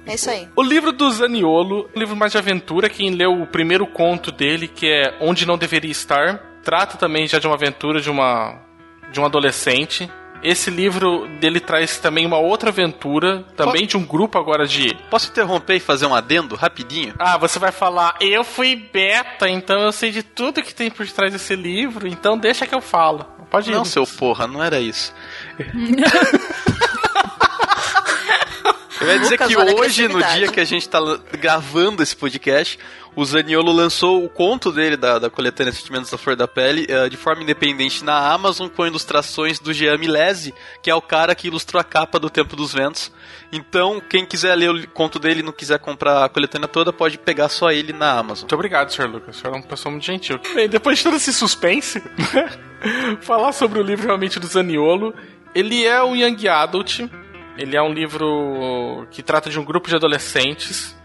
É 0.08 0.16
isso 0.16 0.32
aí. 0.32 0.50
O 0.56 0.64
livro 0.64 0.92
do 0.92 1.12
Zaniolo, 1.12 1.88
um 1.96 2.00
livro 2.00 2.16
mais 2.16 2.32
de 2.32 2.40
aventura, 2.40 2.90
quem 2.90 3.12
leu 3.12 3.40
o 3.40 3.46
primeiro 3.46 3.86
conto 3.86 4.32
dele, 4.32 4.68
que 4.68 4.92
é 4.92 5.16
Onde 5.22 5.46
Não 5.46 5.60
Deveria 5.60 5.92
Estar, 5.92 6.40
trata 6.64 6.98
também 6.98 7.28
já 7.28 7.38
de 7.38 7.46
uma 7.46 7.54
aventura 7.54 8.02
de 8.02 8.10
uma 8.10 8.60
de 9.12 9.20
um 9.20 9.26
adolescente. 9.26 10.12
Esse 10.44 10.70
livro 10.70 11.28
dele 11.40 11.60
traz 11.60 11.98
também 11.98 12.26
uma 12.26 12.38
outra 12.38 12.70
aventura, 12.70 13.44
também 13.56 13.86
de 13.86 13.96
um 13.96 14.06
grupo 14.06 14.38
agora 14.38 14.66
de. 14.66 14.96
Posso 15.10 15.30
interromper 15.30 15.76
e 15.76 15.80
fazer 15.80 16.06
um 16.06 16.16
adendo 16.16 16.56
rapidinho? 16.56 17.14
Ah, 17.20 17.38
você 17.38 17.60
vai 17.60 17.72
falar, 17.72 18.16
eu 18.20 18.44
fui 18.44 18.76
beta, 18.76 19.50
então 19.50 19.82
eu 19.82 19.92
sei 19.92 20.12
de 20.12 20.24
tudo 20.24 20.64
que 20.64 20.74
tem 20.74 20.90
por 20.90 21.08
trás 21.10 21.32
desse 21.34 21.56
livro, 21.56 22.08
então 22.08 22.38
deixa 22.38 22.66
que 22.66 22.74
eu 22.74 22.82
falo. 22.82 23.26
Pode 23.50 23.70
ir. 23.70 23.74
Não, 23.74 23.84
seu 23.84 24.08
porra, 24.08 24.48
não 24.48 24.64
era 24.64 24.80
isso. 24.80 25.14
Eu 29.02 29.08
ia 29.08 29.20
dizer 29.20 29.32
Lucas, 29.40 29.48
que 29.48 29.58
hoje, 29.58 30.08
no 30.08 30.24
dia 30.24 30.48
que 30.52 30.60
a 30.60 30.64
gente 30.66 30.88
tá 30.88 31.00
la- 31.00 31.20
gravando 31.40 32.04
esse 32.04 32.16
podcast, 32.16 32.78
o 33.16 33.26
Zaniolo 33.26 33.72
lançou 33.72 34.24
o 34.24 34.30
conto 34.30 34.72
dele 34.72 34.96
da, 34.96 35.18
da 35.20 35.30
coletânea 35.30 35.74
Sentimentos 35.74 36.10
da 36.12 36.18
Flor 36.18 36.36
da 36.36 36.48
Pele 36.48 36.86
eh, 36.88 37.10
de 37.10 37.18
forma 37.18 37.42
independente 37.44 38.04
na 38.06 38.32
Amazon 38.32 38.70
com 38.70 38.86
ilustrações 38.86 39.60
do 39.60 39.74
Jean 39.74 39.98
Milesi, 39.98 40.54
que 40.82 40.90
é 40.90 40.96
o 40.96 41.02
cara 41.02 41.34
que 41.36 41.48
ilustrou 41.48 41.82
a 41.82 41.84
capa 41.84 42.20
do 42.20 42.30
Tempo 42.30 42.56
dos 42.56 42.74
Ventos. 42.74 43.12
Então, 43.52 44.00
quem 44.08 44.26
quiser 44.26 44.56
ler 44.56 44.70
o 44.70 44.88
conto 44.90 45.20
dele 45.20 45.42
e 45.42 45.44
não 45.44 45.52
quiser 45.52 45.80
comprar 45.80 46.24
a 46.24 46.30
coletânea 46.30 46.68
toda, 46.68 46.94
pode 46.94 47.18
pegar 47.18 47.50
só 47.50 47.70
ele 47.72 47.92
na 47.92 48.12
Amazon. 48.14 48.44
Muito 48.44 48.56
obrigado, 48.56 48.92
Sr. 48.94 49.08
Lucas. 49.10 49.36
O 49.36 49.40
senhor 49.42 49.54
é 49.54 49.58
uma 49.58 49.64
pessoa 49.66 49.92
muito 49.92 50.06
gentil. 50.06 50.40
Bem, 50.56 50.70
depois 50.70 51.00
de 51.00 51.04
todo 51.04 51.18
esse 51.18 51.34
suspense, 51.34 52.02
falar 53.22 53.52
sobre 53.52 53.80
o 53.80 53.84
livro 53.84 54.06
realmente 54.06 54.40
do 54.40 54.48
Zaniolo. 54.48 55.14
Ele 55.54 55.86
é 55.86 56.02
um 56.02 56.16
Young 56.16 56.48
Adult. 56.48 57.00
Ele 57.58 57.76
é 57.76 57.82
um 57.82 57.94
livro 57.94 59.08
que 59.12 59.22
trata 59.22 59.50
de 59.50 59.60
um 59.60 59.64
grupo 59.64 59.90
de 59.90 59.96
adolescentes 59.96 60.98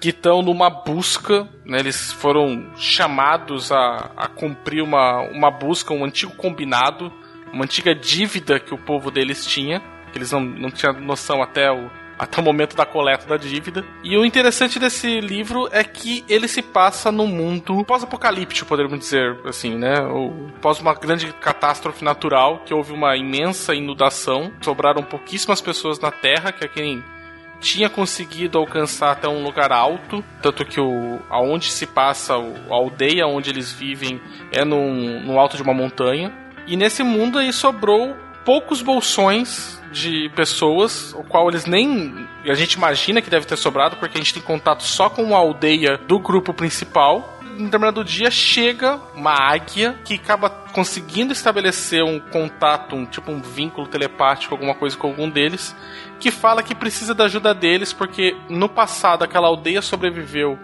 que 0.00 0.10
estão 0.10 0.42
numa 0.42 0.68
busca, 0.68 1.48
né? 1.64 1.78
Eles 1.78 2.12
foram 2.12 2.70
chamados 2.76 3.72
a, 3.72 4.10
a 4.16 4.28
cumprir 4.28 4.82
uma, 4.82 5.22
uma 5.22 5.50
busca, 5.50 5.94
um 5.94 6.04
antigo 6.04 6.34
combinado, 6.36 7.12
uma 7.52 7.64
antiga 7.64 7.94
dívida 7.94 8.60
que 8.60 8.74
o 8.74 8.78
povo 8.78 9.10
deles 9.10 9.46
tinha, 9.46 9.80
que 10.12 10.18
eles 10.18 10.32
não, 10.32 10.40
não 10.40 10.70
tinham 10.70 10.92
noção 11.00 11.42
até 11.42 11.70
o, 11.70 11.90
até 12.18 12.40
o 12.40 12.44
momento 12.44 12.74
da 12.76 12.86
coleta 12.86 13.26
da 13.26 13.36
dívida. 13.36 13.84
E 14.02 14.16
o 14.16 14.24
interessante 14.24 14.78
desse 14.78 15.20
livro 15.20 15.68
é 15.70 15.84
que 15.84 16.24
ele 16.28 16.48
se 16.48 16.62
passa 16.62 17.12
num 17.12 17.26
mundo 17.26 17.84
pós-apocalíptico, 17.84 18.68
poderíamos 18.68 19.00
dizer 19.00 19.38
assim, 19.44 19.76
né? 19.76 20.00
Ou 20.02 20.50
pós 20.60 20.80
uma 20.80 20.94
grande 20.94 21.32
catástrofe 21.34 22.04
natural, 22.04 22.62
que 22.64 22.72
houve 22.72 22.92
uma 22.92 23.16
imensa 23.16 23.74
inundação, 23.74 24.52
sobraram 24.60 25.02
pouquíssimas 25.02 25.60
pessoas 25.60 26.00
na 26.00 26.10
Terra, 26.10 26.52
que 26.52 26.64
é 26.64 26.68
quem 26.68 27.04
tinha 27.60 27.88
conseguido 27.88 28.58
alcançar 28.58 29.12
até 29.12 29.26
um 29.26 29.42
lugar 29.42 29.72
alto, 29.72 30.22
tanto 30.42 30.64
que 30.64 30.78
o 30.80 31.18
aonde 31.30 31.70
se 31.70 31.86
passa 31.86 32.34
a 32.34 32.74
aldeia 32.74 33.26
onde 33.26 33.48
eles 33.48 33.72
vivem 33.72 34.20
é 34.52 34.64
no 34.64 35.38
alto 35.38 35.56
de 35.56 35.62
uma 35.62 35.72
montanha. 35.72 36.32
E 36.66 36.76
nesse 36.76 37.02
mundo 37.02 37.38
aí 37.38 37.52
sobrou 37.52 38.14
poucos 38.46 38.80
bolsões 38.80 39.82
de 39.90 40.30
pessoas, 40.36 41.12
o 41.14 41.24
qual 41.24 41.48
eles 41.48 41.66
nem 41.66 42.28
a 42.44 42.54
gente 42.54 42.74
imagina 42.74 43.20
que 43.20 43.28
deve 43.28 43.44
ter 43.44 43.56
sobrado, 43.56 43.96
porque 43.96 44.16
a 44.16 44.20
gente 44.20 44.32
tem 44.32 44.42
contato 44.42 44.84
só 44.84 45.10
com 45.10 45.34
a 45.34 45.38
aldeia 45.38 45.98
do 45.98 46.20
grupo 46.20 46.54
principal. 46.54 47.40
Em 47.58 47.64
determinado 47.64 48.04
dia 48.04 48.30
chega 48.30 49.00
uma 49.14 49.32
águia 49.32 49.98
que 50.04 50.14
acaba 50.14 50.48
conseguindo 50.48 51.32
estabelecer 51.32 52.04
um 52.04 52.20
contato, 52.20 52.94
um 52.94 53.04
tipo 53.04 53.32
um 53.32 53.40
vínculo 53.40 53.88
telepático, 53.88 54.54
alguma 54.54 54.74
coisa 54.74 54.96
com 54.96 55.08
algum 55.08 55.28
deles, 55.28 55.74
que 56.20 56.30
fala 56.30 56.62
que 56.62 56.74
precisa 56.74 57.14
da 57.14 57.24
ajuda 57.24 57.52
deles 57.52 57.92
porque 57.92 58.36
no 58.48 58.68
passado 58.68 59.24
aquela 59.24 59.48
aldeia 59.48 59.82
sobreviveu 59.82 60.56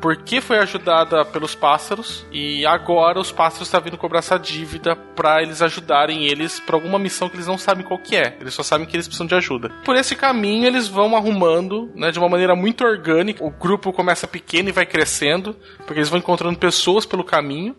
porque 0.00 0.40
foi 0.40 0.58
ajudada 0.58 1.24
pelos 1.24 1.54
pássaros 1.54 2.26
e 2.30 2.64
agora 2.66 3.18
os 3.18 3.32
pássaros 3.32 3.68
estão 3.68 3.80
vindo 3.80 3.98
cobrar 3.98 4.20
essa 4.20 4.38
dívida 4.38 4.94
pra 4.94 5.42
eles 5.42 5.60
ajudarem 5.60 6.24
eles 6.24 6.60
pra 6.60 6.76
alguma 6.76 6.98
missão 6.98 7.28
que 7.28 7.36
eles 7.36 7.46
não 7.46 7.58
sabem 7.58 7.84
qual 7.84 7.98
que 7.98 8.16
é. 8.16 8.36
Eles 8.40 8.54
só 8.54 8.62
sabem 8.62 8.86
que 8.86 8.96
eles 8.96 9.06
precisam 9.06 9.26
de 9.26 9.34
ajuda. 9.34 9.70
Por 9.84 9.96
esse 9.96 10.14
caminho 10.14 10.66
eles 10.66 10.88
vão 10.88 11.16
arrumando, 11.16 11.90
né, 11.94 12.10
de 12.10 12.18
uma 12.18 12.28
maneira 12.28 12.54
muito 12.54 12.84
orgânica. 12.84 13.44
O 13.44 13.50
grupo 13.50 13.92
começa 13.92 14.26
pequeno 14.26 14.68
e 14.68 14.72
vai 14.72 14.86
crescendo, 14.86 15.56
porque 15.78 15.94
eles 15.94 16.08
vão 16.08 16.18
encontrando 16.18 16.58
pessoas 16.58 17.04
pelo 17.04 17.24
caminho 17.24 17.76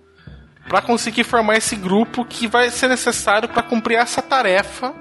pra 0.68 0.82
conseguir 0.82 1.24
formar 1.24 1.58
esse 1.58 1.76
grupo 1.76 2.24
que 2.26 2.48
vai 2.48 2.70
ser 2.70 2.88
necessário 2.88 3.50
pra 3.50 3.64
cumprir 3.64 3.96
essa 3.96 4.22
tarefa 4.22 4.94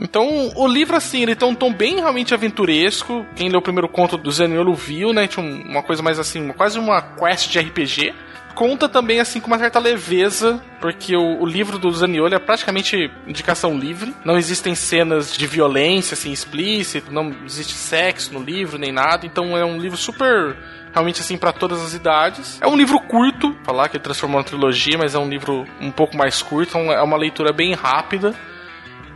então, 0.00 0.50
o 0.54 0.66
livro, 0.66 0.96
assim, 0.96 1.22
ele 1.22 1.34
tem 1.34 1.48
um 1.48 1.54
tom 1.54 1.72
bem 1.72 1.96
realmente 1.96 2.34
aventuresco. 2.34 3.24
Quem 3.34 3.48
leu 3.48 3.60
o 3.60 3.62
primeiro 3.62 3.88
conto 3.88 4.16
do 4.16 4.30
Zaniolo 4.30 4.74
viu, 4.74 5.12
né? 5.12 5.26
Tinha 5.26 5.44
um- 5.44 5.62
uma 5.62 5.82
coisa 5.82 6.02
mais 6.02 6.18
assim, 6.18 6.48
quase 6.52 6.78
uma 6.78 7.00
quest 7.00 7.50
de 7.50 7.58
RPG. 7.58 8.14
Conta 8.54 8.88
também, 8.88 9.20
assim, 9.20 9.38
com 9.38 9.48
uma 9.48 9.58
certa 9.58 9.78
leveza, 9.78 10.62
porque 10.80 11.14
o, 11.14 11.42
o 11.42 11.46
livro 11.46 11.78
do 11.78 11.90
Zaniolo 11.90 12.34
é 12.34 12.38
praticamente 12.38 13.10
indicação 13.26 13.78
livre. 13.78 14.14
Não 14.24 14.38
existem 14.38 14.74
cenas 14.74 15.36
de 15.36 15.46
violência, 15.46 16.14
assim, 16.14 16.32
explícita, 16.32 17.10
não 17.10 17.34
existe 17.44 17.74
sexo 17.74 18.32
no 18.32 18.42
livro, 18.42 18.78
nem 18.78 18.92
nada. 18.92 19.26
Então, 19.26 19.56
é 19.56 19.64
um 19.64 19.78
livro 19.78 19.98
super 19.98 20.56
realmente 20.94 21.20
assim 21.20 21.36
para 21.36 21.52
todas 21.52 21.82
as 21.82 21.92
idades. 21.92 22.58
É 22.62 22.66
um 22.66 22.74
livro 22.76 22.98
curto, 23.00 23.54
falar 23.62 23.90
que 23.90 23.98
ele 23.98 24.04
transformou 24.04 24.38
na 24.40 24.44
trilogia, 24.44 24.96
mas 24.96 25.14
é 25.14 25.18
um 25.18 25.28
livro 25.28 25.66
um 25.78 25.90
pouco 25.90 26.16
mais 26.16 26.40
curto, 26.40 26.70
então 26.70 26.90
é 26.90 27.02
uma 27.02 27.18
leitura 27.18 27.52
bem 27.52 27.74
rápida. 27.74 28.34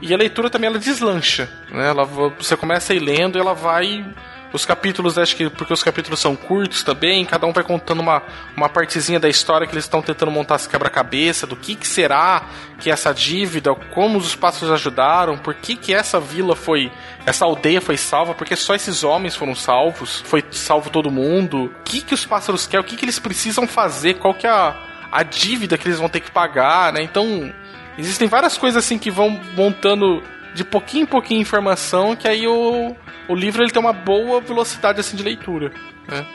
E 0.00 0.14
a 0.14 0.16
leitura 0.16 0.48
também 0.48 0.68
ela 0.68 0.78
deslancha, 0.78 1.48
né? 1.70 1.88
Ela, 1.88 2.04
você 2.04 2.56
começa 2.56 2.92
a 2.92 2.96
ir 2.96 3.00
lendo 3.00 3.36
e 3.36 3.40
ela 3.40 3.54
vai 3.54 4.04
os 4.52 4.64
capítulos, 4.64 5.16
acho 5.16 5.36
que 5.36 5.48
porque 5.48 5.72
os 5.72 5.82
capítulos 5.82 6.18
são 6.18 6.34
curtos 6.34 6.82
também, 6.82 7.24
cada 7.24 7.46
um 7.46 7.52
vai 7.52 7.62
contando 7.62 8.00
uma, 8.00 8.22
uma 8.56 8.68
partezinha 8.68 9.20
da 9.20 9.28
história 9.28 9.66
que 9.66 9.72
eles 9.72 9.84
estão 9.84 10.02
tentando 10.02 10.30
montar 10.30 10.56
esse 10.56 10.68
quebra-cabeça, 10.68 11.46
do 11.46 11.56
que, 11.56 11.74
que 11.74 11.86
será 11.86 12.46
que 12.78 12.90
é 12.90 12.92
essa 12.92 13.12
dívida, 13.12 13.74
como 13.74 14.18
os 14.18 14.34
pássaros 14.34 14.72
ajudaram, 14.72 15.36
por 15.38 15.54
que, 15.54 15.76
que 15.76 15.94
essa 15.94 16.18
vila 16.18 16.56
foi, 16.56 16.90
essa 17.26 17.44
aldeia 17.44 17.80
foi 17.80 17.96
salva, 17.96 18.34
porque 18.34 18.56
só 18.56 18.74
esses 18.74 19.04
homens 19.04 19.36
foram 19.36 19.54
salvos, 19.54 20.22
foi 20.24 20.42
salvo 20.50 20.90
todo 20.90 21.10
mundo, 21.10 21.66
o 21.66 21.82
que, 21.84 22.00
que 22.00 22.14
os 22.14 22.24
pássaros 22.24 22.66
querem, 22.66 22.84
o 22.84 22.88
que, 22.88 22.96
que 22.96 23.04
eles 23.04 23.18
precisam 23.18 23.66
fazer, 23.66 24.14
qual 24.14 24.34
que 24.34 24.46
é 24.46 24.50
a, 24.50 24.76
a 25.12 25.22
dívida 25.22 25.76
que 25.76 25.86
eles 25.86 25.98
vão 25.98 26.08
ter 26.08 26.20
que 26.20 26.30
pagar, 26.30 26.92
né? 26.92 27.02
Então, 27.02 27.52
existem 28.00 28.28
várias 28.28 28.56
coisas 28.58 28.84
assim 28.84 28.98
que 28.98 29.10
vão 29.10 29.38
montando 29.56 30.22
de 30.54 30.64
pouquinho 30.64 31.04
em 31.04 31.06
pouquinho 31.06 31.40
informação, 31.40 32.16
que 32.16 32.26
aí 32.26 32.46
o, 32.46 32.96
o 33.28 33.34
livro 33.34 33.62
ele 33.62 33.70
tem 33.70 33.80
uma 33.80 33.92
boa 33.92 34.40
velocidade 34.40 34.98
assim 35.00 35.16
de 35.16 35.22
leitura, 35.22 35.72
né? 36.08 36.26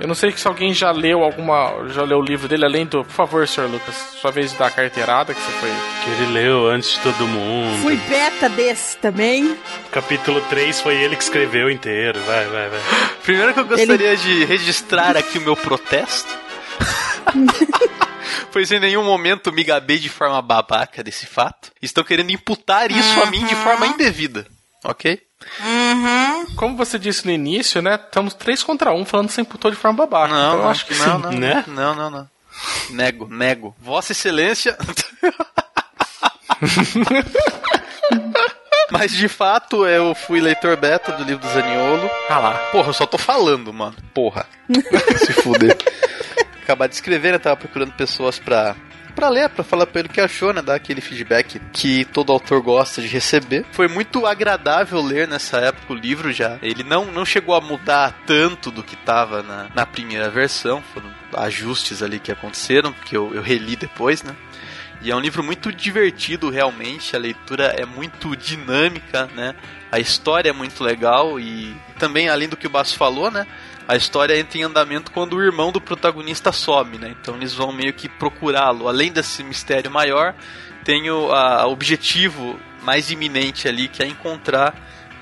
Eu 0.00 0.06
não 0.06 0.14
sei 0.14 0.30
se 0.30 0.46
alguém 0.46 0.72
já 0.72 0.92
leu 0.92 1.24
alguma, 1.24 1.88
já 1.88 2.02
leu 2.02 2.18
o 2.18 2.22
livro 2.22 2.46
dele 2.46 2.64
além 2.64 2.86
do, 2.86 3.02
por 3.02 3.12
favor, 3.12 3.48
Sr. 3.48 3.62
Lucas, 3.62 3.96
sua 4.20 4.30
vez 4.30 4.52
de 4.52 4.56
dar 4.56 4.66
a 4.66 4.70
carteirada 4.70 5.34
que 5.34 5.40
você 5.40 5.50
foi. 5.52 5.70
Que 6.04 6.10
ele 6.10 6.32
leu 6.32 6.68
antes 6.68 6.92
de 6.92 7.00
todo 7.00 7.26
mundo. 7.26 7.82
Fui 7.82 7.96
beta 7.96 8.48
desse 8.48 8.96
também. 8.98 9.56
Capítulo 9.90 10.40
3 10.42 10.80
foi 10.80 10.94
ele 10.94 11.16
que 11.16 11.22
escreveu 11.24 11.68
inteiro. 11.68 12.20
Vai, 12.20 12.46
vai, 12.46 12.68
vai. 12.68 12.80
Primeiro 13.24 13.52
que 13.52 13.58
eu 13.58 13.66
gostaria 13.66 14.16
de 14.16 14.44
registrar 14.44 15.16
aqui 15.16 15.38
o 15.38 15.42
meu 15.42 15.56
protesto. 15.56 16.32
pois 18.52 18.70
em 18.72 18.80
nenhum 18.80 19.04
momento 19.04 19.52
me 19.52 19.64
gabei 19.64 19.98
de 19.98 20.08
forma 20.08 20.40
babaca 20.42 21.02
desse 21.02 21.26
fato. 21.26 21.70
Estão 21.80 22.04
querendo 22.04 22.30
imputar 22.30 22.90
isso 22.90 23.20
a 23.22 23.26
mim 23.26 23.44
de 23.44 23.54
forma 23.56 23.86
indevida. 23.86 24.46
Ok? 24.84 25.20
Como 26.56 26.76
você 26.76 26.98
disse 26.98 27.24
no 27.24 27.32
início, 27.32 27.80
né? 27.80 27.94
Estamos 27.94 28.34
três 28.34 28.62
contra 28.62 28.92
um 28.92 29.04
falando 29.04 29.28
que 29.28 29.34
você 29.34 29.40
imputou 29.40 29.70
de 29.70 29.76
forma 29.76 30.06
babaca. 30.06 30.34
Não, 30.34 30.48
então 30.48 30.62
não, 30.62 30.70
acho 30.70 30.86
que 30.86 30.94
não, 30.94 31.16
sim. 31.16 31.22
não, 31.22 31.32
né? 31.32 31.64
não, 31.66 31.94
não, 31.94 32.10
não. 32.10 32.28
Nego, 32.90 33.28
nego. 33.28 33.76
Vossa 33.80 34.12
Excelência. 34.12 34.76
Mas 38.90 39.12
de 39.12 39.28
fato 39.28 39.86
eu 39.86 40.14
fui 40.14 40.40
leitor 40.40 40.76
beta 40.76 41.12
do 41.12 41.22
livro 41.22 41.46
do 41.46 41.52
Zaniolo. 41.52 42.10
Ah 42.28 42.38
lá. 42.38 42.54
Porra, 42.72 42.88
eu 42.88 42.94
só 42.94 43.06
tô 43.06 43.18
falando, 43.18 43.72
mano. 43.72 43.94
Porra. 44.14 44.46
Se 45.24 45.32
fuder. 45.34 45.76
Acabar 46.68 46.86
de 46.86 46.96
escrever, 46.96 47.32
né? 47.32 47.38
Tava 47.38 47.56
procurando 47.56 47.92
pessoas 47.92 48.38
pra, 48.38 48.76
pra 49.14 49.30
ler, 49.30 49.48
pra 49.48 49.64
falar 49.64 49.86
pra 49.86 50.00
ele 50.00 50.08
o 50.10 50.12
que 50.12 50.20
achou, 50.20 50.52
né? 50.52 50.60
Dar 50.60 50.74
aquele 50.74 51.00
feedback 51.00 51.58
que 51.72 52.04
todo 52.04 52.30
autor 52.30 52.60
gosta 52.60 53.00
de 53.00 53.08
receber. 53.08 53.64
Foi 53.72 53.88
muito 53.88 54.26
agradável 54.26 55.00
ler 55.00 55.26
nessa 55.26 55.56
época 55.60 55.94
o 55.94 55.96
livro 55.96 56.30
já. 56.30 56.58
Ele 56.60 56.82
não, 56.82 57.06
não 57.06 57.24
chegou 57.24 57.54
a 57.54 57.60
mudar 57.62 58.14
tanto 58.26 58.70
do 58.70 58.82
que 58.82 58.96
tava 58.96 59.42
na, 59.42 59.70
na 59.74 59.86
primeira 59.86 60.28
versão. 60.28 60.82
Foram 60.92 61.10
ajustes 61.36 62.02
ali 62.02 62.20
que 62.20 62.30
aconteceram, 62.30 62.92
que 62.92 63.16
eu, 63.16 63.34
eu 63.34 63.40
reli 63.40 63.74
depois, 63.74 64.22
né? 64.22 64.36
E 65.00 65.10
é 65.10 65.16
um 65.16 65.20
livro 65.20 65.42
muito 65.42 65.72
divertido, 65.72 66.50
realmente. 66.50 67.16
A 67.16 67.18
leitura 67.18 67.74
é 67.78 67.86
muito 67.86 68.36
dinâmica, 68.36 69.26
né? 69.34 69.54
A 69.90 69.98
história 69.98 70.50
é 70.50 70.52
muito 70.52 70.84
legal 70.84 71.40
e 71.40 71.74
também, 71.98 72.28
além 72.28 72.46
do 72.46 72.58
que 72.58 72.66
o 72.66 72.70
Basso 72.70 72.94
falou, 72.94 73.30
né? 73.30 73.46
A 73.88 73.96
história 73.96 74.38
entra 74.38 74.58
em 74.58 74.62
andamento 74.64 75.10
quando 75.10 75.34
o 75.34 75.42
irmão 75.42 75.72
do 75.72 75.80
protagonista 75.80 76.52
some, 76.52 76.98
né? 76.98 77.16
Então 77.20 77.34
eles 77.36 77.54
vão 77.54 77.72
meio 77.72 77.94
que 77.94 78.06
procurá-lo. 78.08 78.86
Além 78.86 79.10
desse 79.10 79.42
mistério 79.42 79.90
maior, 79.90 80.34
tem 80.84 81.10
o 81.10 81.32
a- 81.32 81.66
objetivo 81.66 82.60
mais 82.82 83.10
iminente 83.10 83.66
ali, 83.66 83.88
que 83.88 84.02
é 84.02 84.06
encontrar 84.06 84.74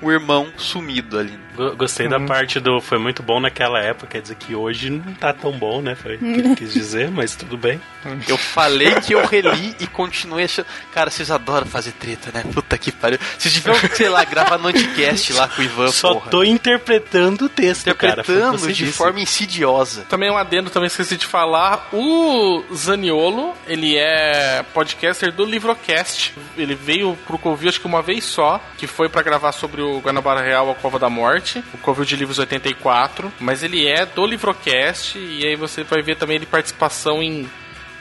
o 0.03 0.11
irmão 0.11 0.53
sumido 0.57 1.17
ali. 1.19 1.39
Go- 1.57 1.75
Gostei 1.77 2.09
da 2.09 2.21
parte 2.21 2.61
do 2.61 2.81
foi 2.81 2.99
muito 2.99 3.23
bom 3.23 3.41
naquela 3.41 3.81
época, 3.81 4.07
quer 4.09 4.23
dizer 4.23 4.37
que 4.37 4.55
hoje 4.55 4.91
não 4.91 5.15
tá 5.15 5.33
tão 5.33 5.53
bom, 5.53 5.81
né? 5.81 5.95
Foi 5.95 6.17
o 6.17 6.19
que 6.19 6.25
ele 6.27 6.55
quis 6.57 6.73
dizer, 6.73 7.11
mas 7.11 7.35
tudo 7.35 7.57
bem. 7.57 7.81
Eu 8.29 8.37
falei 8.37 8.95
que 9.01 9.15
eu 9.15 9.25
reli 9.27 9.75
e 9.81 9.87
continuei 9.87 10.45
achando. 10.45 10.67
Cara, 10.93 11.11
vocês 11.11 11.31
adoram 11.31 11.67
fazer 11.67 11.93
treta, 11.93 12.31
né? 12.33 12.45
Puta 12.53 12.79
que 12.79 12.93
pariu. 12.93 13.19
Vocês 13.37 13.53
deviam, 13.55 13.75
sei 13.95 14.09
lá, 14.09 14.25
gravar 14.25 14.59
no 14.59 14.69
anticast 14.69 15.33
lá 15.33 15.49
com 15.49 15.61
o 15.61 15.65
Ivan, 15.65 15.89
Só 15.91 16.15
porra. 16.15 16.31
tô 16.31 16.45
interpretando 16.45 17.47
o 17.47 17.49
texto, 17.49 17.93
cara. 17.95 18.21
Interpretando 18.21 18.59
você 18.59 18.73
de 18.73 18.85
disse. 18.85 18.97
forma 18.97 19.21
insidiosa. 19.21 20.05
Também 20.09 20.31
um 20.31 20.37
adendo, 20.37 20.71
também 20.71 20.87
esqueci 20.87 21.17
de 21.17 21.27
falar. 21.27 21.89
O 21.93 22.63
Zaniolo, 22.75 23.55
ele 23.67 23.97
é 23.97 24.65
podcaster 24.75 25.33
do 25.33 25.45
Livrocast. 25.45 26.35
Ele 26.57 26.75
veio 26.75 27.17
pro 27.27 27.39
Covil 27.39 27.69
acho 27.69 27.81
que 27.81 27.87
uma 27.87 28.03
vez 28.03 28.25
só, 28.25 28.61
que 28.79 28.87
foi 28.87 29.09
pra 29.09 29.23
gravar 29.23 29.53
sobre 29.53 29.81
o 29.83 29.99
Guanabara 30.01 30.41
Real, 30.43 30.71
a 30.71 30.75
Cova 30.75 30.99
da 30.99 31.09
Morte, 31.11 31.46
o 31.73 31.79
Covil 31.79 32.05
de 32.05 32.17
Livros 32.17 32.39
84. 32.39 33.33
Mas 33.41 33.63
ele 33.63 33.87
é 33.87 34.05
do 34.07 34.27
Livrocast 34.27 35.19
e 35.19 35.47
aí 35.47 35.57
você 35.57 35.83
vai 35.83 36.03
ver 36.03 36.17
também 36.17 36.37
ele 36.37 36.47
participação 36.47 37.23
em 37.23 37.49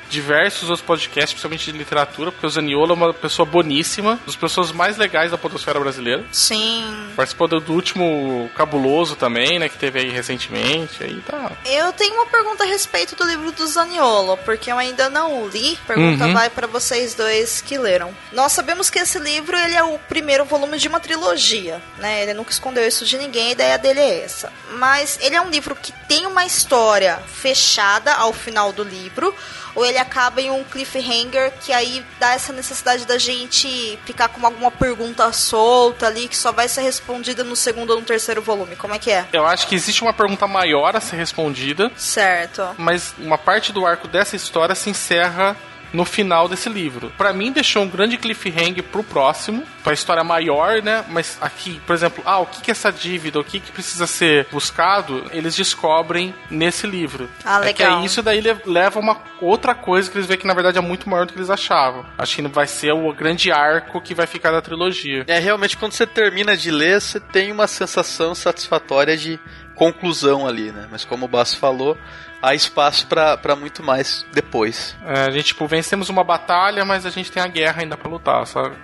diversos 0.10 0.70
outros 0.70 0.86
podcasts, 0.86 1.32
principalmente 1.34 1.72
de 1.72 1.78
literatura, 1.78 2.32
porque 2.32 2.46
o 2.46 2.50
Zaniolo 2.50 2.92
é 2.92 2.94
uma 2.96 3.14
pessoa 3.14 3.46
boníssima, 3.46 4.12
uma 4.12 4.20
das 4.26 4.36
pessoas 4.36 4.72
mais 4.72 4.98
legais 4.98 5.32
da 5.32 5.38
podosfera 5.38 5.80
brasileira. 5.80 6.24
Sim. 6.32 6.86
Participou 7.16 7.48
do, 7.48 7.60
do 7.60 7.74
último 7.74 8.50
Cabuloso 8.56 9.16
também, 9.16 9.60
né, 9.60 9.70
que 9.70 9.78
teve 9.78 10.00
aí 10.00 10.10
recentemente, 10.10 11.04
aí 11.04 11.22
tá... 11.22 11.52
Eu 11.66 11.92
tenho 11.94 12.14
uma 12.16 12.26
pergunta 12.28 12.64
a 12.64 12.68
respeito 12.68 13.16
do 13.16 13.24
livro 13.26 13.52
do 13.52 13.68
Zaniolo, 13.68 14.38
porque 14.38 14.72
eu 14.72 14.78
ainda 14.78 15.10
não 15.10 15.48
li. 15.48 15.78
Pergunta 15.88 16.26
Uhum. 16.26 16.34
vai 16.34 16.50
pra 16.50 16.68
vocês 16.68 17.14
dois 17.14 17.62
que 17.62 17.78
leram. 17.78 18.16
Nós 18.32 18.52
sabemos 18.52 18.90
que 18.90 19.00
esse 19.00 19.18
livro 19.20 19.56
ele 19.58 19.76
é 19.76 19.84
o 19.84 19.98
primeiro 20.00 20.46
volume 20.46 20.78
de 20.78 20.88
uma 20.88 21.00
trilogia, 21.00 21.82
né? 21.98 22.24
Ele 22.24 22.34
nunca 22.34 22.52
escondeu 22.52 22.88
isso 22.88 23.06
de 23.06 23.18
ninguém, 23.18 23.50
a 23.50 23.52
ideia 23.52 23.78
dele 23.78 24.00
é 24.00 24.24
essa. 24.24 24.52
Mas 24.78 25.18
ele 25.22 25.36
é 25.36 25.42
um 25.42 25.50
livro 25.50 25.76
que 25.76 25.92
tem 26.08 26.26
uma 26.26 26.46
história 26.46 27.18
fechada 27.28 28.14
ao 28.14 28.34
final 28.34 28.72
do 28.72 28.84
livro, 28.84 29.34
ou 29.74 29.86
ele 29.86 29.95
acaba 29.98 30.42
em 30.42 30.52
um 30.52 30.64
cliffhanger 30.64 31.54
que 31.62 31.72
aí 31.72 32.06
dá 32.20 32.34
essa 32.34 32.52
necessidade 32.54 33.06
da 33.06 33.18
gente 33.18 34.00
ficar 34.06 34.30
com 34.30 34.46
alguma 34.46 34.72
pergunta 34.72 35.32
solta 35.32 36.08
ali 36.08 36.28
que 36.28 36.38
só 36.38 36.52
vai 36.52 36.68
ser 36.68 36.82
respondida 36.82 37.44
no 37.44 37.56
segundo 37.56 37.92
ou 37.92 38.00
no 38.00 38.06
terceiro 38.06 38.42
volume. 38.42 38.76
Como 38.76 38.94
é 38.94 39.00
que 39.00 39.12
é? 39.12 39.26
Eu 39.32 39.46
acho 39.46 39.68
que 39.68 39.76
existe 39.76 40.02
uma 40.02 40.14
pergunta 40.14 40.48
maior 40.48 40.96
a 40.96 41.02
ser 41.02 41.16
respondida, 41.18 41.92
Certo. 41.96 42.68
mas 42.78 43.14
uma 43.18 43.38
parte 43.38 43.72
do 43.72 43.86
arco 43.86 44.08
dessa 44.08 44.36
história 44.36 44.76
se 44.76 44.90
encerra 44.90 45.56
no 45.96 46.06
final 46.06 46.48
desse 46.48 46.70
livro. 46.70 47.12
Pra 47.18 47.34
mim 47.34 47.52
deixou 47.52 47.84
um 47.84 47.90
grande 47.90 48.18
cliffhanger 48.18 48.84
pro 48.84 49.04
próximo, 49.04 49.64
pra 49.84 49.94
história 49.94 50.24
maior, 50.24 50.82
né? 50.82 51.04
Mas 51.10 51.38
aqui, 51.42 51.80
por 51.88 51.94
exemplo, 51.94 52.22
ah, 52.26 52.40
o 52.40 52.46
que 52.46 52.62
que 52.62 52.72
é 52.72 52.74
essa 52.74 52.92
dívida, 52.92 53.40
o 53.40 53.44
que 53.44 53.60
que 53.60 53.72
precisa 53.72 54.06
ser 54.08 54.48
buscado, 54.52 55.26
eles 55.32 55.56
descobrem 55.56 56.34
nesse 56.50 56.86
livro. 56.86 57.30
Ah, 57.44 57.66
É 57.68 57.74
que 57.74 57.82
legal. 57.84 58.00
aí 58.00 58.06
isso 58.06 58.22
daí 58.22 58.42
le- 58.42 58.58
leva 58.66 59.00
a 59.00 59.02
uma 59.02 59.18
outra 59.42 59.74
coisa 59.74 60.10
que 60.12 60.18
eles 60.18 60.28
veem 60.28 60.40
que 60.40 60.48
na 60.48 60.54
verdade 60.54 60.78
é 60.78 60.82
muito 60.82 61.10
maior 61.10 61.26
do 61.26 61.34
que 61.34 61.40
eles 61.40 61.50
achavam. 61.50 62.06
Acho 62.18 62.36
que 62.36 62.42
vai 62.48 62.68
ser 62.68 62.92
o 62.94 63.14
grande 63.14 63.52
arco 63.52 64.02
que 64.02 64.14
vai 64.14 64.28
ficar 64.28 64.52
da 64.52 64.62
trilogia. 64.62 65.24
É, 65.28 65.40
realmente, 65.40 65.78
quando 65.78 65.94
você 65.94 66.06
termina 66.06 66.56
de 66.58 66.70
ler, 66.72 67.00
você 67.00 67.20
tem 67.20 67.52
uma 67.52 67.68
sensação 67.68 68.36
satisfatória 68.36 69.16
de 69.16 69.40
conclusão 69.76 70.48
ali, 70.48 70.72
né? 70.72 70.88
Mas 70.90 71.04
como 71.06 71.26
o 71.26 71.28
Basso 71.28 71.58
falou, 71.58 71.98
há 72.46 72.56
espaço 72.56 73.08
pra 73.08 73.38
pra 73.38 73.56
muito 73.56 73.84
mais 73.84 74.26
depois. 74.32 74.96
É, 75.06 75.26
a 75.26 75.32
gente, 75.32 75.46
tipo, 75.46 75.68
vencemos 75.68 76.10
uma 76.10 76.24
batalha, 76.24 76.86
mas 76.86 77.06
a 77.06 77.10
gente 77.10 77.32
tem 77.32 77.42
a 77.42 77.48
guerra 77.48 77.82
ainda 77.82 77.98
pra 77.98 78.10
lutar, 78.10 78.46
sabe? 78.46 78.76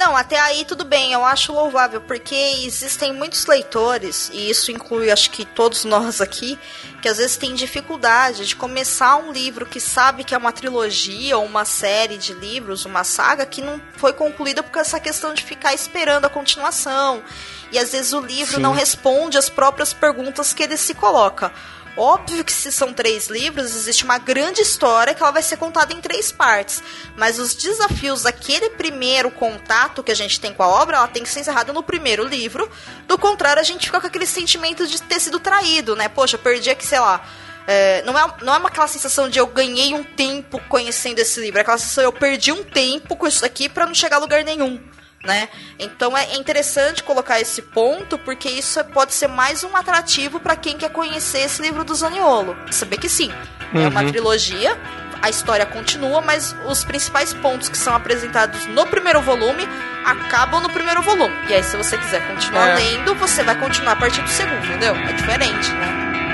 Não, 0.00 0.16
até 0.16 0.40
aí 0.40 0.64
tudo 0.64 0.82
bem, 0.82 1.12
eu 1.12 1.26
acho 1.26 1.52
louvável, 1.52 2.00
porque 2.00 2.34
existem 2.34 3.12
muitos 3.12 3.44
leitores, 3.44 4.30
e 4.32 4.48
isso 4.48 4.72
inclui 4.72 5.10
acho 5.10 5.30
que 5.30 5.44
todos 5.44 5.84
nós 5.84 6.22
aqui, 6.22 6.58
que 7.02 7.08
às 7.08 7.18
vezes 7.18 7.36
têm 7.36 7.52
dificuldade 7.52 8.46
de 8.46 8.56
começar 8.56 9.16
um 9.16 9.30
livro 9.30 9.66
que 9.66 9.78
sabe 9.78 10.24
que 10.24 10.34
é 10.34 10.38
uma 10.38 10.52
trilogia 10.52 11.36
ou 11.36 11.44
uma 11.44 11.66
série 11.66 12.16
de 12.16 12.32
livros, 12.32 12.86
uma 12.86 13.04
saga, 13.04 13.44
que 13.44 13.60
não 13.60 13.78
foi 13.98 14.14
concluída 14.14 14.62
por 14.62 14.80
essa 14.80 14.98
questão 14.98 15.34
de 15.34 15.44
ficar 15.44 15.74
esperando 15.74 16.24
a 16.24 16.30
continuação. 16.30 17.22
E 17.70 17.78
às 17.78 17.92
vezes 17.92 18.14
o 18.14 18.20
livro 18.20 18.56
Sim. 18.56 18.62
não 18.62 18.72
responde 18.72 19.36
as 19.36 19.50
próprias 19.50 19.92
perguntas 19.92 20.54
que 20.54 20.62
ele 20.62 20.78
se 20.78 20.94
coloca. 20.94 21.52
Óbvio 21.96 22.44
que 22.44 22.52
se 22.52 22.70
são 22.70 22.92
três 22.92 23.26
livros, 23.26 23.74
existe 23.74 24.04
uma 24.04 24.16
grande 24.16 24.62
história 24.62 25.12
que 25.14 25.22
ela 25.22 25.32
vai 25.32 25.42
ser 25.42 25.56
contada 25.56 25.92
em 25.92 26.00
três 26.00 26.30
partes. 26.30 26.82
Mas 27.16 27.38
os 27.38 27.54
desafios 27.54 28.22
daquele 28.22 28.70
primeiro 28.70 29.30
contato 29.30 30.02
que 30.02 30.12
a 30.12 30.14
gente 30.14 30.40
tem 30.40 30.52
com 30.52 30.62
a 30.62 30.68
obra, 30.68 30.96
ela 30.96 31.08
tem 31.08 31.22
que 31.22 31.28
ser 31.28 31.40
encerrada 31.40 31.72
no 31.72 31.82
primeiro 31.82 32.24
livro. 32.26 32.70
Do 33.06 33.18
contrário, 33.18 33.60
a 33.60 33.64
gente 33.64 33.86
fica 33.86 34.00
com 34.00 34.06
aquele 34.06 34.26
sentimento 34.26 34.86
de 34.86 35.02
ter 35.02 35.20
sido 35.20 35.40
traído, 35.40 35.96
né? 35.96 36.08
Poxa, 36.08 36.38
perdi 36.38 36.70
aqui, 36.70 36.86
sei 36.86 37.00
lá. 37.00 37.20
é, 37.66 38.02
não, 38.02 38.18
é, 38.18 38.34
não 38.42 38.54
é 38.54 38.58
aquela 38.58 38.88
sensação 38.88 39.28
de 39.28 39.38
eu 39.38 39.46
ganhei 39.46 39.92
um 39.92 40.04
tempo 40.04 40.60
conhecendo 40.68 41.18
esse 41.18 41.40
livro. 41.40 41.58
É 41.58 41.62
aquela 41.62 41.78
sensação 41.78 42.04
eu 42.04 42.12
perdi 42.12 42.52
um 42.52 42.64
tempo 42.64 43.16
com 43.16 43.26
isso 43.26 43.44
aqui 43.44 43.68
pra 43.68 43.84
não 43.84 43.94
chegar 43.94 44.16
a 44.16 44.20
lugar 44.20 44.44
nenhum 44.44 44.80
né? 45.24 45.48
Então 45.78 46.16
é 46.16 46.34
interessante 46.36 47.02
colocar 47.02 47.40
esse 47.40 47.62
ponto 47.62 48.18
porque 48.18 48.48
isso 48.48 48.82
pode 48.86 49.12
ser 49.12 49.28
mais 49.28 49.62
um 49.64 49.76
atrativo 49.76 50.40
para 50.40 50.56
quem 50.56 50.76
quer 50.78 50.90
conhecer 50.90 51.40
esse 51.40 51.60
livro 51.60 51.84
do 51.84 51.94
Zaniolo. 51.94 52.56
Saber 52.70 52.96
que 52.98 53.08
sim, 53.08 53.30
é 53.74 53.86
uma 53.88 54.00
Uhum. 54.02 54.08
trilogia, 54.08 54.78
a 55.22 55.28
história 55.28 55.66
continua, 55.66 56.20
mas 56.22 56.56
os 56.66 56.82
principais 56.84 57.34
pontos 57.34 57.68
que 57.68 57.76
são 57.76 57.94
apresentados 57.94 58.66
no 58.66 58.86
primeiro 58.86 59.20
volume 59.20 59.68
acabam 60.04 60.62
no 60.62 60.70
primeiro 60.70 61.02
volume. 61.02 61.34
E 61.48 61.54
aí 61.54 61.62
se 61.62 61.76
você 61.76 61.98
quiser 61.98 62.26
continuar 62.26 62.68
É. 62.70 62.74
lendo, 62.76 63.14
você 63.16 63.42
vai 63.42 63.54
continuar 63.58 63.92
a 63.92 63.96
partir 63.96 64.22
do 64.22 64.28
segundo, 64.30 64.64
entendeu? 64.64 64.94
É 64.96 65.12
diferente, 65.12 65.70
né? 65.72 66.29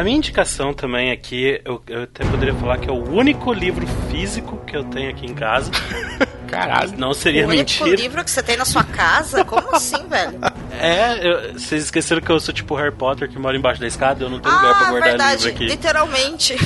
A 0.00 0.02
minha 0.02 0.16
indicação 0.16 0.72
também 0.72 1.10
aqui, 1.12 1.60
eu, 1.62 1.82
eu 1.86 2.04
até 2.04 2.24
poderia 2.24 2.54
falar 2.54 2.78
que 2.78 2.88
é 2.88 2.92
o 2.92 3.06
único 3.12 3.52
livro 3.52 3.86
físico 4.10 4.56
que 4.66 4.74
eu 4.74 4.82
tenho 4.84 5.10
aqui 5.10 5.26
em 5.26 5.34
casa. 5.34 5.70
Caralho. 6.48 6.94
Não 6.96 7.12
seria 7.12 7.44
o 7.46 7.50
único 7.50 7.84
mentira. 7.84 7.96
livro 7.96 8.24
que 8.24 8.30
você 8.30 8.42
tem 8.42 8.56
na 8.56 8.64
sua 8.64 8.82
casa? 8.82 9.44
Como 9.44 9.68
assim, 9.76 10.02
velho? 10.08 10.38
É, 10.80 11.18
eu- 11.28 11.52
vocês 11.52 11.84
esqueceram 11.84 12.22
que 12.22 12.30
eu 12.32 12.40
sou 12.40 12.54
tipo 12.54 12.74
Harry 12.76 12.90
Potter 12.94 13.28
que 13.28 13.38
mora 13.38 13.54
embaixo 13.58 13.78
da 13.78 13.86
escada, 13.86 14.24
eu 14.24 14.30
não 14.30 14.40
tenho 14.40 14.54
lugar 14.54 14.78
pra 14.78 14.86
Ah, 14.86 14.90
guardar 14.90 15.08
verdade. 15.10 15.44
livro 15.48 15.50
aqui. 15.50 15.66
Literalmente. 15.66 16.56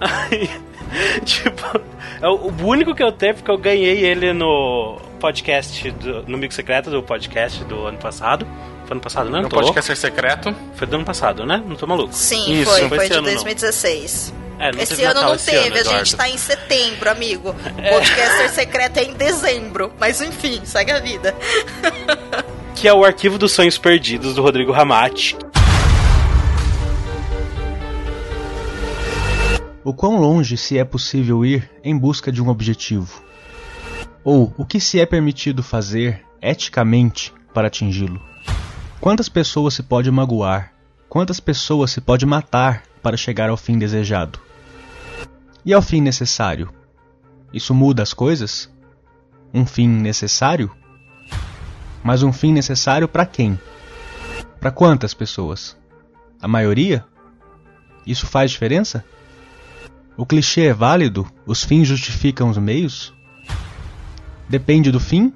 Aí, 0.00 0.50
tipo, 1.26 1.80
é 2.22 2.26
o 2.28 2.36
o 2.50 2.66
único 2.66 2.94
que 2.94 3.02
eu 3.02 3.12
tenho 3.12 3.34
porque 3.34 3.50
eu 3.50 3.58
ganhei 3.58 4.02
ele 4.02 4.32
no 4.32 4.98
podcast, 5.20 5.90
do, 5.90 6.22
no 6.22 6.36
Amigo 6.36 6.54
Secreto 6.54 6.90
do 6.90 7.02
podcast 7.02 7.62
do 7.64 7.84
ano 7.86 7.98
passado. 7.98 8.46
Foi 8.84 8.92
ano 8.92 9.00
passado, 9.00 9.30
né? 9.30 9.40
No 9.40 9.48
Tô. 9.48 9.56
podcast 9.56 9.96
secreto. 9.96 10.54
Foi 10.74 10.86
do 10.86 10.96
ano 10.96 11.04
passado, 11.04 11.46
né? 11.46 11.62
Não 11.66 11.76
tô 11.76 11.86
maluco. 11.86 12.12
Sim, 12.14 12.60
Isso, 12.60 12.70
foi. 12.70 12.88
foi 12.88 12.98
Foi 12.98 13.08
de 13.08 13.14
ano, 13.14 13.22
não. 13.22 13.34
2016. 13.34 14.34
É, 14.58 14.70
não 14.70 14.80
esse 14.80 15.02
ano 15.02 15.14
Natal 15.14 15.28
não 15.30 15.34
esse 15.34 15.50
teve, 15.50 15.78
ano, 15.78 15.90
a 15.90 15.98
gente 15.98 16.16
tá 16.16 16.28
em 16.28 16.38
setembro, 16.38 17.10
amigo. 17.10 17.50
O 17.66 17.82
podcaster 17.90 18.50
secreto 18.50 18.98
é 18.98 19.04
em 19.04 19.14
dezembro. 19.14 19.92
Mas 19.98 20.20
enfim, 20.20 20.60
segue 20.64 20.92
a 20.92 21.00
vida. 21.00 21.34
Que 22.74 22.88
é 22.88 22.92
o 22.92 23.04
Arquivo 23.04 23.38
dos 23.38 23.52
Sonhos 23.52 23.78
Perdidos 23.78 24.34
do 24.34 24.42
Rodrigo 24.42 24.72
Ramati. 24.72 25.36
O 29.84 29.92
quão 29.92 30.16
longe 30.16 30.56
se 30.56 30.78
é 30.78 30.84
possível 30.84 31.44
ir 31.44 31.70
em 31.84 31.96
busca 31.96 32.32
de 32.32 32.42
um 32.42 32.48
objetivo? 32.48 33.22
Ou 34.24 34.52
o 34.56 34.64
que 34.64 34.80
se 34.80 34.98
é 34.98 35.06
permitido 35.06 35.62
fazer 35.62 36.22
eticamente 36.40 37.32
para 37.52 37.68
atingi-lo? 37.68 38.31
Quantas 39.02 39.28
pessoas 39.28 39.74
se 39.74 39.82
pode 39.82 40.08
magoar? 40.12 40.72
Quantas 41.08 41.40
pessoas 41.40 41.90
se 41.90 42.00
pode 42.00 42.24
matar 42.24 42.84
para 43.02 43.16
chegar 43.16 43.50
ao 43.50 43.56
fim 43.56 43.76
desejado? 43.76 44.38
E 45.64 45.72
ao 45.72 45.82
fim 45.82 46.00
necessário? 46.00 46.72
Isso 47.52 47.74
muda 47.74 48.04
as 48.04 48.14
coisas? 48.14 48.72
Um 49.52 49.66
fim 49.66 49.88
necessário? 49.88 50.70
Mas 52.00 52.22
um 52.22 52.32
fim 52.32 52.52
necessário 52.52 53.08
para 53.08 53.26
quem? 53.26 53.58
Para 54.60 54.70
quantas 54.70 55.12
pessoas? 55.12 55.76
A 56.40 56.46
maioria? 56.46 57.04
Isso 58.06 58.24
faz 58.24 58.52
diferença? 58.52 59.04
O 60.16 60.24
clichê 60.24 60.66
é 60.66 60.72
válido? 60.72 61.26
Os 61.44 61.64
fins 61.64 61.88
justificam 61.88 62.48
os 62.48 62.56
meios? 62.56 63.12
Depende 64.48 64.92
do 64.92 65.00
fim 65.00 65.34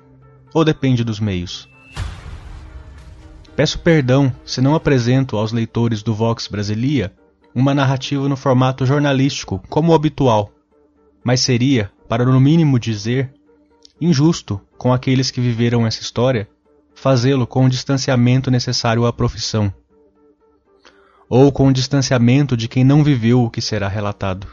ou 0.55 0.64
depende 0.64 1.02
dos 1.02 1.18
meios? 1.18 1.68
Peço 3.57 3.79
perdão 3.79 4.33
se 4.45 4.61
não 4.61 4.75
apresento 4.75 5.37
aos 5.37 5.51
leitores 5.51 6.03
do 6.03 6.14
Vox 6.14 6.47
Brasilia 6.47 7.12
uma 7.55 7.75
narrativa 7.75 8.29
no 8.29 8.37
formato 8.37 8.85
jornalístico 8.85 9.62
como 9.69 9.92
o 9.92 9.95
habitual, 9.95 10.53
mas 11.25 11.40
seria, 11.40 11.90
para 12.07 12.25
no 12.25 12.38
mínimo 12.38 12.79
dizer, 12.79 13.33
injusto 14.01 14.61
com 14.77 14.92
aqueles 14.92 15.31
que 15.31 15.40
viveram 15.40 15.87
essa 15.87 16.03
história 16.03 16.49
fazê-lo 16.95 17.47
com 17.47 17.64
o 17.64 17.69
distanciamento 17.69 18.51
necessário 18.51 19.07
à 19.07 19.12
profissão, 19.12 19.73
ou 21.29 21.51
com 21.51 21.69
o 21.69 21.73
distanciamento 21.73 22.57
de 22.57 22.69
quem 22.69 22.85
não 22.85 23.03
viveu 23.03 23.42
o 23.42 23.51
que 23.51 23.62
será 23.62 23.88
relatado 23.88 24.47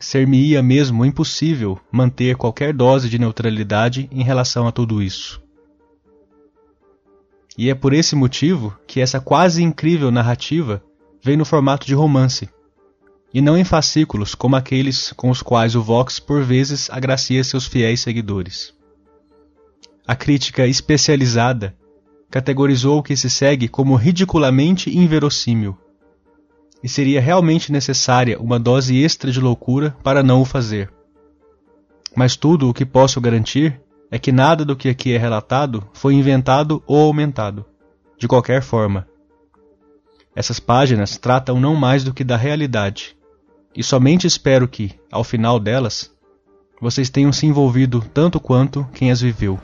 ser-me-ia 0.00 0.62
mesmo 0.62 1.04
impossível 1.04 1.78
manter 1.92 2.34
qualquer 2.34 2.72
dose 2.72 3.08
de 3.08 3.18
neutralidade 3.18 4.08
em 4.10 4.24
relação 4.24 4.66
a 4.66 4.72
tudo 4.72 5.02
isso. 5.02 5.42
E 7.60 7.68
é 7.68 7.74
por 7.74 7.92
esse 7.92 8.16
motivo 8.16 8.74
que 8.86 9.02
essa 9.02 9.20
quase 9.20 9.62
incrível 9.62 10.10
narrativa 10.10 10.82
vem 11.22 11.36
no 11.36 11.44
formato 11.44 11.86
de 11.86 11.92
romance, 11.92 12.48
e 13.34 13.42
não 13.42 13.54
em 13.54 13.64
fascículos 13.64 14.34
como 14.34 14.56
aqueles 14.56 15.12
com 15.12 15.28
os 15.28 15.42
quais 15.42 15.74
o 15.74 15.82
Vox 15.82 16.18
por 16.18 16.42
vezes 16.42 16.88
agracia 16.88 17.44
seus 17.44 17.66
fiéis 17.66 18.00
seguidores. 18.00 18.72
A 20.06 20.16
crítica 20.16 20.66
especializada 20.66 21.76
categorizou 22.30 22.98
o 22.98 23.02
que 23.02 23.14
se 23.14 23.28
segue 23.28 23.68
como 23.68 23.94
ridiculamente 23.94 24.96
inverossímil 24.96 25.76
e 26.82 26.88
seria 26.88 27.20
realmente 27.20 27.70
necessária 27.70 28.40
uma 28.40 28.58
dose 28.58 28.96
extra 28.96 29.30
de 29.30 29.38
loucura 29.38 29.94
para 30.02 30.22
não 30.22 30.40
o 30.40 30.46
fazer. 30.46 30.90
Mas 32.16 32.36
tudo 32.36 32.70
o 32.70 32.72
que 32.72 32.86
posso 32.86 33.20
garantir 33.20 33.78
é 34.10 34.18
que 34.18 34.32
nada 34.32 34.64
do 34.64 34.74
que 34.74 34.88
aqui 34.88 35.12
é 35.14 35.18
relatado 35.18 35.88
foi 35.92 36.14
inventado 36.14 36.82
ou 36.86 37.06
aumentado, 37.06 37.64
de 38.18 38.26
qualquer 38.26 38.62
forma. 38.62 39.06
Essas 40.34 40.58
páginas 40.58 41.16
tratam 41.16 41.60
não 41.60 41.76
mais 41.76 42.02
do 42.02 42.12
que 42.12 42.24
da 42.24 42.36
realidade, 42.36 43.16
e 43.74 43.82
somente 43.82 44.26
espero 44.26 44.66
que, 44.66 44.98
ao 45.10 45.22
final 45.22 45.60
delas, 45.60 46.12
vocês 46.80 47.10
tenham 47.10 47.32
se 47.32 47.46
envolvido 47.46 48.04
tanto 48.12 48.40
quanto 48.40 48.88
quem 48.92 49.10
as 49.10 49.20
viveu. 49.20 49.60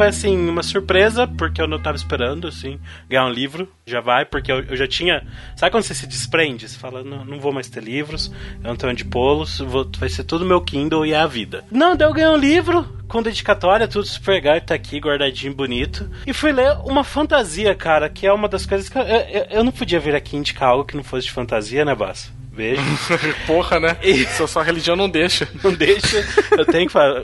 Foi 0.00 0.06
assim, 0.08 0.48
uma 0.48 0.62
surpresa, 0.62 1.26
porque 1.26 1.60
eu 1.60 1.66
não 1.68 1.78
tava 1.78 1.94
esperando, 1.94 2.48
assim, 2.48 2.80
ganhar 3.06 3.26
um 3.26 3.30
livro, 3.30 3.68
já 3.84 4.00
vai, 4.00 4.24
porque 4.24 4.50
eu, 4.50 4.60
eu 4.62 4.74
já 4.74 4.88
tinha. 4.88 5.26
Sabe 5.54 5.70
quando 5.70 5.82
você 5.82 5.92
se 5.94 6.06
desprende? 6.06 6.66
Você 6.66 6.78
fala, 6.78 7.04
não, 7.04 7.22
não 7.22 7.38
vou 7.38 7.52
mais 7.52 7.68
ter 7.68 7.82
livros, 7.82 8.32
eu 8.64 8.68
não 8.70 8.76
tenho 8.76 8.92
onde 8.92 9.04
pô-los, 9.04 9.58
vou- 9.58 9.86
vai 9.98 10.08
ser 10.08 10.24
tudo 10.24 10.46
meu 10.46 10.58
Kindle 10.62 11.04
e 11.04 11.12
é 11.12 11.18
a 11.18 11.26
vida. 11.26 11.64
Não, 11.70 11.94
daí 11.94 12.08
eu 12.08 12.14
ganhei 12.14 12.30
um 12.30 12.38
livro, 12.38 12.82
com 13.08 13.22
dedicatória, 13.22 13.86
tudo 13.86 14.06
super 14.06 14.32
legal, 14.32 14.58
tá 14.62 14.74
aqui, 14.74 14.98
guardadinho, 14.98 15.52
bonito. 15.54 16.10
E 16.26 16.32
fui 16.32 16.50
ler 16.50 16.78
uma 16.86 17.04
fantasia, 17.04 17.74
cara, 17.74 18.08
que 18.08 18.26
é 18.26 18.32
uma 18.32 18.48
das 18.48 18.64
coisas 18.64 18.88
que 18.88 18.96
eu, 18.96 19.02
eu, 19.02 19.46
eu 19.50 19.64
não 19.64 19.70
podia 19.70 20.00
vir 20.00 20.14
aqui 20.14 20.34
indicar 20.34 20.70
algo 20.70 20.84
que 20.86 20.96
não 20.96 21.04
fosse 21.04 21.26
de 21.26 21.32
fantasia, 21.32 21.84
né, 21.84 21.94
Basso? 21.94 22.32
Beijo. 22.54 22.80
Porra, 23.46 23.78
né? 23.78 23.96
Sua, 24.34 24.46
sua 24.46 24.62
religião 24.64 24.96
não 24.96 25.10
deixa. 25.10 25.46
Não 25.62 25.74
deixa. 25.74 26.24
Eu 26.52 26.64
tenho 26.64 26.86
que 26.86 26.92
falar. 26.92 27.22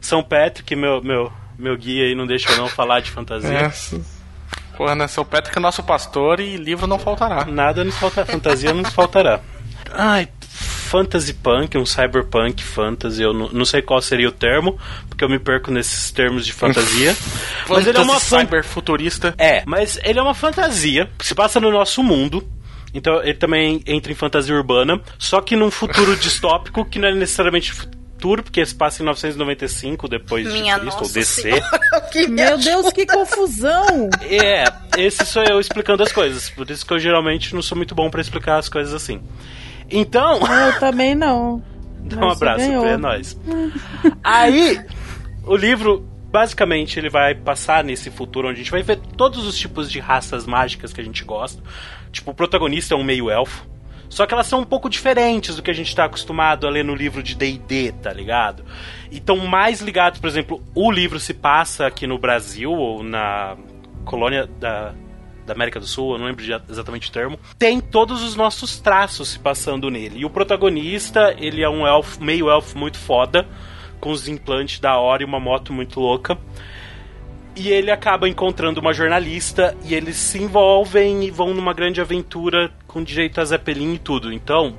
São 0.00 0.22
Patrick, 0.22 0.74
meu, 0.74 1.02
meu, 1.02 1.30
meu 1.60 1.76
guia 1.76 2.06
aí, 2.06 2.14
não 2.14 2.26
deixa 2.26 2.50
eu 2.50 2.56
não 2.56 2.68
falar 2.68 3.00
de 3.00 3.10
fantasia. 3.10 3.50
É. 3.50 3.70
Porra, 4.76 4.94
né? 4.94 5.06
São 5.06 5.24
Patrick 5.24 5.56
é 5.56 5.60
nosso 5.60 5.82
pastor 5.82 6.40
e 6.40 6.56
livro 6.56 6.86
não 6.86 6.98
faltará. 6.98 7.44
Nada 7.44 7.84
nos 7.84 7.96
falta, 7.96 8.24
fantasia 8.24 8.72
não 8.72 8.82
nos 8.82 8.92
faltará. 8.92 9.40
Ai, 9.92 10.28
fantasy 10.90 11.34
punk, 11.34 11.76
um 11.76 11.86
cyberpunk 11.86 12.62
fantasy, 12.62 13.22
eu 13.22 13.32
não, 13.32 13.48
não 13.50 13.64
sei 13.64 13.82
qual 13.82 14.00
seria 14.02 14.28
o 14.28 14.32
termo, 14.32 14.78
porque 15.08 15.22
eu 15.22 15.28
me 15.28 15.38
perco 15.38 15.70
nesses 15.70 16.10
termos 16.10 16.44
de 16.44 16.52
fantasia. 16.52 17.16
mas 17.68 17.86
ele 17.86 17.98
é 17.98 18.00
uma 18.00 18.18
cyberfuturista. 18.18 19.34
É, 19.38 19.62
mas 19.66 19.98
ele 20.02 20.18
é 20.18 20.22
uma 20.22 20.34
fantasia 20.34 21.08
que 21.18 21.26
se 21.26 21.34
passa 21.34 21.60
no 21.60 21.70
nosso 21.70 22.02
mundo. 22.02 22.46
Então 22.92 23.22
ele 23.22 23.34
também 23.34 23.82
entra 23.86 24.10
em 24.10 24.16
fantasia 24.16 24.54
urbana, 24.54 25.00
só 25.16 25.40
que 25.40 25.54
num 25.54 25.70
futuro 25.70 26.16
distópico 26.18 26.84
que 26.84 26.98
não 26.98 27.08
é 27.08 27.14
necessariamente 27.14 27.72
futuro, 28.20 28.42
porque 28.42 28.64
se 28.64 28.74
passa 28.74 29.02
em 29.02 29.06
995 29.06 30.06
depois 30.06 30.46
Minha 30.52 30.74
de 30.74 30.82
Cristo, 30.82 31.02
ou 31.04 31.08
DC. 31.08 31.42
senhora, 31.42 32.00
que 32.12 32.28
me 32.28 32.42
Meu 32.42 32.58
Deus, 32.58 32.92
que 32.92 33.06
confusão! 33.06 34.10
É, 34.22 34.64
esse 34.96 35.24
sou 35.24 35.42
eu 35.42 35.58
explicando 35.58 36.02
as 36.02 36.12
coisas. 36.12 36.50
Por 36.50 36.70
isso 36.70 36.84
que 36.86 36.92
eu 36.92 36.98
geralmente 36.98 37.54
não 37.54 37.62
sou 37.62 37.76
muito 37.76 37.94
bom 37.94 38.10
pra 38.10 38.20
explicar 38.20 38.58
as 38.58 38.68
coisas 38.68 38.92
assim. 38.92 39.20
Então, 39.90 40.38
Eu 40.40 40.78
também 40.78 41.14
não. 41.14 41.62
dá 42.04 42.16
um 42.16 42.20
Mas 42.20 42.36
abraço, 42.36 42.62
é 42.62 42.96
nóis. 42.96 43.38
Aí, 44.22 44.80
o 45.44 45.56
livro, 45.56 46.06
basicamente, 46.30 46.98
ele 46.98 47.08
vai 47.08 47.34
passar 47.34 47.82
nesse 47.82 48.10
futuro 48.10 48.48
onde 48.48 48.60
a 48.60 48.62
gente 48.62 48.70
vai 48.70 48.82
ver 48.82 48.98
todos 49.16 49.46
os 49.46 49.56
tipos 49.56 49.90
de 49.90 49.98
raças 49.98 50.46
mágicas 50.46 50.92
que 50.92 51.00
a 51.00 51.04
gente 51.04 51.24
gosta. 51.24 51.62
Tipo, 52.12 52.30
o 52.30 52.34
protagonista 52.34 52.94
é 52.94 52.96
um 52.96 53.04
meio-elfo. 53.04 53.66
Só 54.10 54.26
que 54.26 54.34
elas 54.34 54.48
são 54.48 54.60
um 54.60 54.64
pouco 54.64 54.90
diferentes 54.90 55.54
do 55.54 55.62
que 55.62 55.70
a 55.70 55.74
gente 55.74 55.94
tá 55.94 56.04
acostumado 56.04 56.66
a 56.66 56.70
ler 56.70 56.84
no 56.84 56.96
livro 56.96 57.22
de 57.22 57.36
D&D, 57.36 57.92
tá 57.92 58.12
ligado? 58.12 58.64
E 59.08 59.18
estão 59.18 59.36
mais 59.36 59.80
ligados, 59.80 60.20
por 60.20 60.26
exemplo, 60.26 60.60
o 60.74 60.90
livro 60.90 61.20
se 61.20 61.32
passa 61.32 61.86
aqui 61.86 62.08
no 62.08 62.18
Brasil 62.18 62.72
ou 62.72 63.04
na 63.04 63.56
colônia 64.04 64.48
da, 64.58 64.92
da 65.46 65.52
América 65.52 65.78
do 65.78 65.86
Sul, 65.86 66.14
eu 66.14 66.18
não 66.18 66.26
lembro 66.26 66.44
exatamente 66.68 67.08
o 67.08 67.12
termo. 67.12 67.38
Tem 67.56 67.80
todos 67.80 68.22
os 68.22 68.34
nossos 68.34 68.80
traços 68.80 69.28
se 69.28 69.38
passando 69.38 69.88
nele. 69.88 70.18
E 70.18 70.24
o 70.24 70.30
protagonista, 70.30 71.32
ele 71.38 71.62
é 71.62 71.68
um 71.68 71.86
elfo, 71.86 72.22
meio 72.22 72.50
elfo 72.50 72.76
muito 72.76 72.98
foda, 72.98 73.46
com 74.00 74.10
os 74.10 74.26
implantes 74.26 74.80
da 74.80 74.98
hora 74.98 75.22
e 75.22 75.26
uma 75.26 75.38
moto 75.38 75.72
muito 75.72 76.00
louca. 76.00 76.36
E 77.60 77.68
ele 77.68 77.90
acaba 77.90 78.26
encontrando 78.26 78.80
uma 78.80 78.94
jornalista 78.94 79.76
e 79.84 79.94
eles 79.94 80.16
se 80.16 80.38
envolvem 80.38 81.24
e 81.24 81.30
vão 81.30 81.52
numa 81.52 81.74
grande 81.74 82.00
aventura 82.00 82.72
com 82.86 83.04
direito 83.04 83.38
a 83.38 83.44
Zeppelin 83.44 83.92
e 83.92 83.98
tudo. 83.98 84.32
Então, 84.32 84.74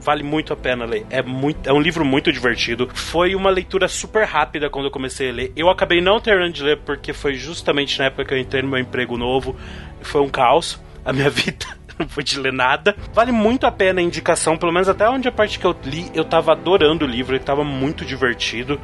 vale 0.00 0.24
muito 0.24 0.52
a 0.52 0.56
pena 0.56 0.84
ler. 0.84 1.06
É, 1.10 1.22
muito, 1.22 1.64
é 1.64 1.72
um 1.72 1.80
livro 1.80 2.04
muito 2.04 2.32
divertido. 2.32 2.90
Foi 2.92 3.36
uma 3.36 3.50
leitura 3.50 3.86
super 3.86 4.24
rápida 4.26 4.68
quando 4.68 4.86
eu 4.86 4.90
comecei 4.90 5.30
a 5.30 5.32
ler. 5.32 5.52
Eu 5.54 5.70
acabei 5.70 6.00
não 6.00 6.18
terminando 6.18 6.54
de 6.54 6.64
ler 6.64 6.78
porque 6.78 7.12
foi 7.12 7.34
justamente 7.34 8.00
na 8.00 8.06
época 8.06 8.24
que 8.24 8.34
eu 8.34 8.38
entrei 8.38 8.62
no 8.62 8.68
meu 8.68 8.80
emprego 8.80 9.16
novo. 9.16 9.54
Foi 10.02 10.20
um 10.20 10.28
caos 10.28 10.82
a 11.04 11.12
minha 11.12 11.30
vida. 11.30 11.66
Não 11.96 12.08
pude 12.08 12.36
ler 12.40 12.52
nada. 12.52 12.96
Vale 13.12 13.30
muito 13.30 13.64
a 13.64 13.70
pena 13.70 14.00
a 14.00 14.02
indicação, 14.02 14.56
pelo 14.56 14.72
menos 14.72 14.88
até 14.88 15.08
onde 15.08 15.28
a 15.28 15.32
parte 15.32 15.56
que 15.56 15.64
eu 15.64 15.76
li, 15.84 16.10
eu 16.12 16.24
tava 16.24 16.50
adorando 16.50 17.04
o 17.04 17.08
livro, 17.08 17.36
ele 17.36 17.44
tava 17.44 17.62
muito 17.62 18.04
divertido. 18.04 18.80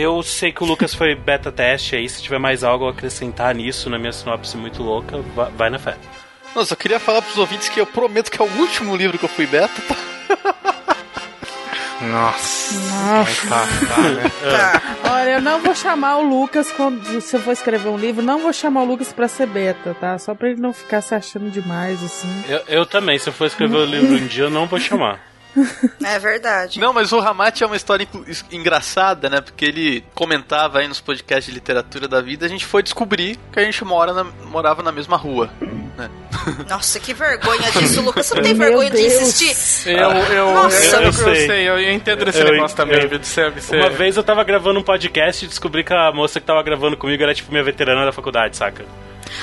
Eu 0.00 0.22
sei 0.22 0.52
que 0.52 0.62
o 0.62 0.66
Lucas 0.66 0.94
foi 0.94 1.14
beta 1.16 1.50
teste 1.50 1.96
aí. 1.96 2.08
Se 2.08 2.22
tiver 2.22 2.38
mais 2.38 2.62
algo 2.62 2.86
a 2.86 2.90
acrescentar 2.90 3.52
nisso, 3.54 3.90
na 3.90 3.98
minha 3.98 4.12
sinopse 4.12 4.56
muito 4.56 4.80
louca, 4.80 5.18
va- 5.34 5.50
vai 5.56 5.68
na 5.70 5.78
fé. 5.78 5.96
Nossa, 6.54 6.74
eu 6.74 6.76
queria 6.76 7.00
falar 7.00 7.20
pros 7.20 7.36
ouvintes 7.36 7.68
que 7.68 7.80
eu 7.80 7.86
prometo 7.86 8.30
que 8.30 8.40
é 8.40 8.44
o 8.44 8.58
último 8.60 8.94
livro 8.94 9.18
que 9.18 9.24
eu 9.24 9.28
fui 9.28 9.44
beta, 9.46 9.74
tá? 9.88 9.96
Nossa. 12.00 12.74
Nossa. 12.74 13.48
Tá, 13.48 13.66
tá, 13.88 14.02
né? 14.02 14.22
Olha, 15.10 15.30
eu 15.30 15.40
não 15.42 15.60
vou 15.60 15.74
chamar 15.74 16.18
o 16.18 16.22
Lucas 16.22 16.70
quando 16.70 17.20
se 17.20 17.36
eu 17.36 17.40
for 17.40 17.50
escrever 17.50 17.88
um 17.88 17.96
livro, 17.98 18.22
não 18.22 18.38
vou 18.38 18.52
chamar 18.52 18.82
o 18.82 18.84
Lucas 18.84 19.12
pra 19.12 19.26
ser 19.26 19.46
beta, 19.46 19.96
tá? 20.00 20.16
Só 20.16 20.32
pra 20.32 20.48
ele 20.50 20.60
não 20.60 20.72
ficar 20.72 21.00
se 21.00 21.12
achando 21.14 21.50
demais, 21.50 22.00
assim. 22.04 22.44
Eu, 22.48 22.60
eu 22.68 22.86
também, 22.86 23.18
se 23.18 23.28
eu 23.28 23.32
for 23.32 23.46
escrever 23.46 23.76
o 23.76 23.84
livro 23.84 24.14
um 24.22 24.26
dia, 24.28 24.44
eu 24.44 24.50
não 24.50 24.66
vou 24.66 24.78
chamar. 24.78 25.18
É 26.04 26.18
verdade. 26.18 26.78
Não, 26.80 26.92
mas 26.92 27.12
o 27.12 27.20
Ramate 27.20 27.62
é 27.62 27.66
uma 27.66 27.76
história 27.76 28.06
engraçada, 28.50 29.28
né? 29.28 29.40
Porque 29.40 29.64
ele 29.64 30.04
comentava 30.14 30.78
aí 30.80 30.88
nos 30.88 31.00
podcasts 31.00 31.46
de 31.46 31.52
literatura 31.52 32.06
da 32.08 32.20
vida, 32.20 32.46
a 32.46 32.48
gente 32.48 32.64
foi 32.66 32.82
descobrir 32.82 33.38
que 33.52 33.58
a 33.60 33.64
gente 33.64 33.84
mora 33.84 34.12
na- 34.12 34.24
morava 34.24 34.82
na 34.82 34.92
mesma 34.92 35.16
rua. 35.16 35.50
Né? 35.96 36.10
Nossa, 36.68 36.98
que 37.00 37.12
vergonha 37.14 37.70
disso, 37.72 38.00
Lucas. 38.02 38.26
Você 38.26 38.34
não 38.34 38.42
tem 38.42 38.54
Meu 38.54 38.68
vergonha 38.68 38.90
de 38.90 38.96
Deus. 38.96 39.14
insistir? 39.22 39.90
Eu, 39.90 40.10
eu, 40.10 40.54
Nossa. 40.54 40.96
eu, 40.96 41.00
eu, 41.00 41.06
Eu 41.06 41.12
sei. 41.12 41.46
sei, 41.46 41.68
eu 41.68 41.92
entendo 41.92 42.28
esse 42.28 42.40
Eu- 42.40 42.52
negócio 42.52 42.76
também, 42.76 43.00
eu-? 43.02 43.08
De 43.08 43.18
de 43.18 43.26
ser- 43.26 43.52
Uma 43.74 43.90
vez 43.90 44.16
eu 44.16 44.22
tava 44.22 44.42
gravando 44.44 44.78
um 44.78 44.82
podcast 44.82 45.44
e 45.44 45.48
descobri 45.48 45.82
que 45.84 45.92
a 45.92 46.12
moça 46.12 46.40
que 46.40 46.46
tava 46.46 46.62
gravando 46.62 46.96
comigo 46.96 47.22
era 47.22 47.34
tipo 47.34 47.50
minha 47.50 47.64
veterana 47.64 48.04
da 48.04 48.12
faculdade, 48.12 48.56
saca? 48.56 48.84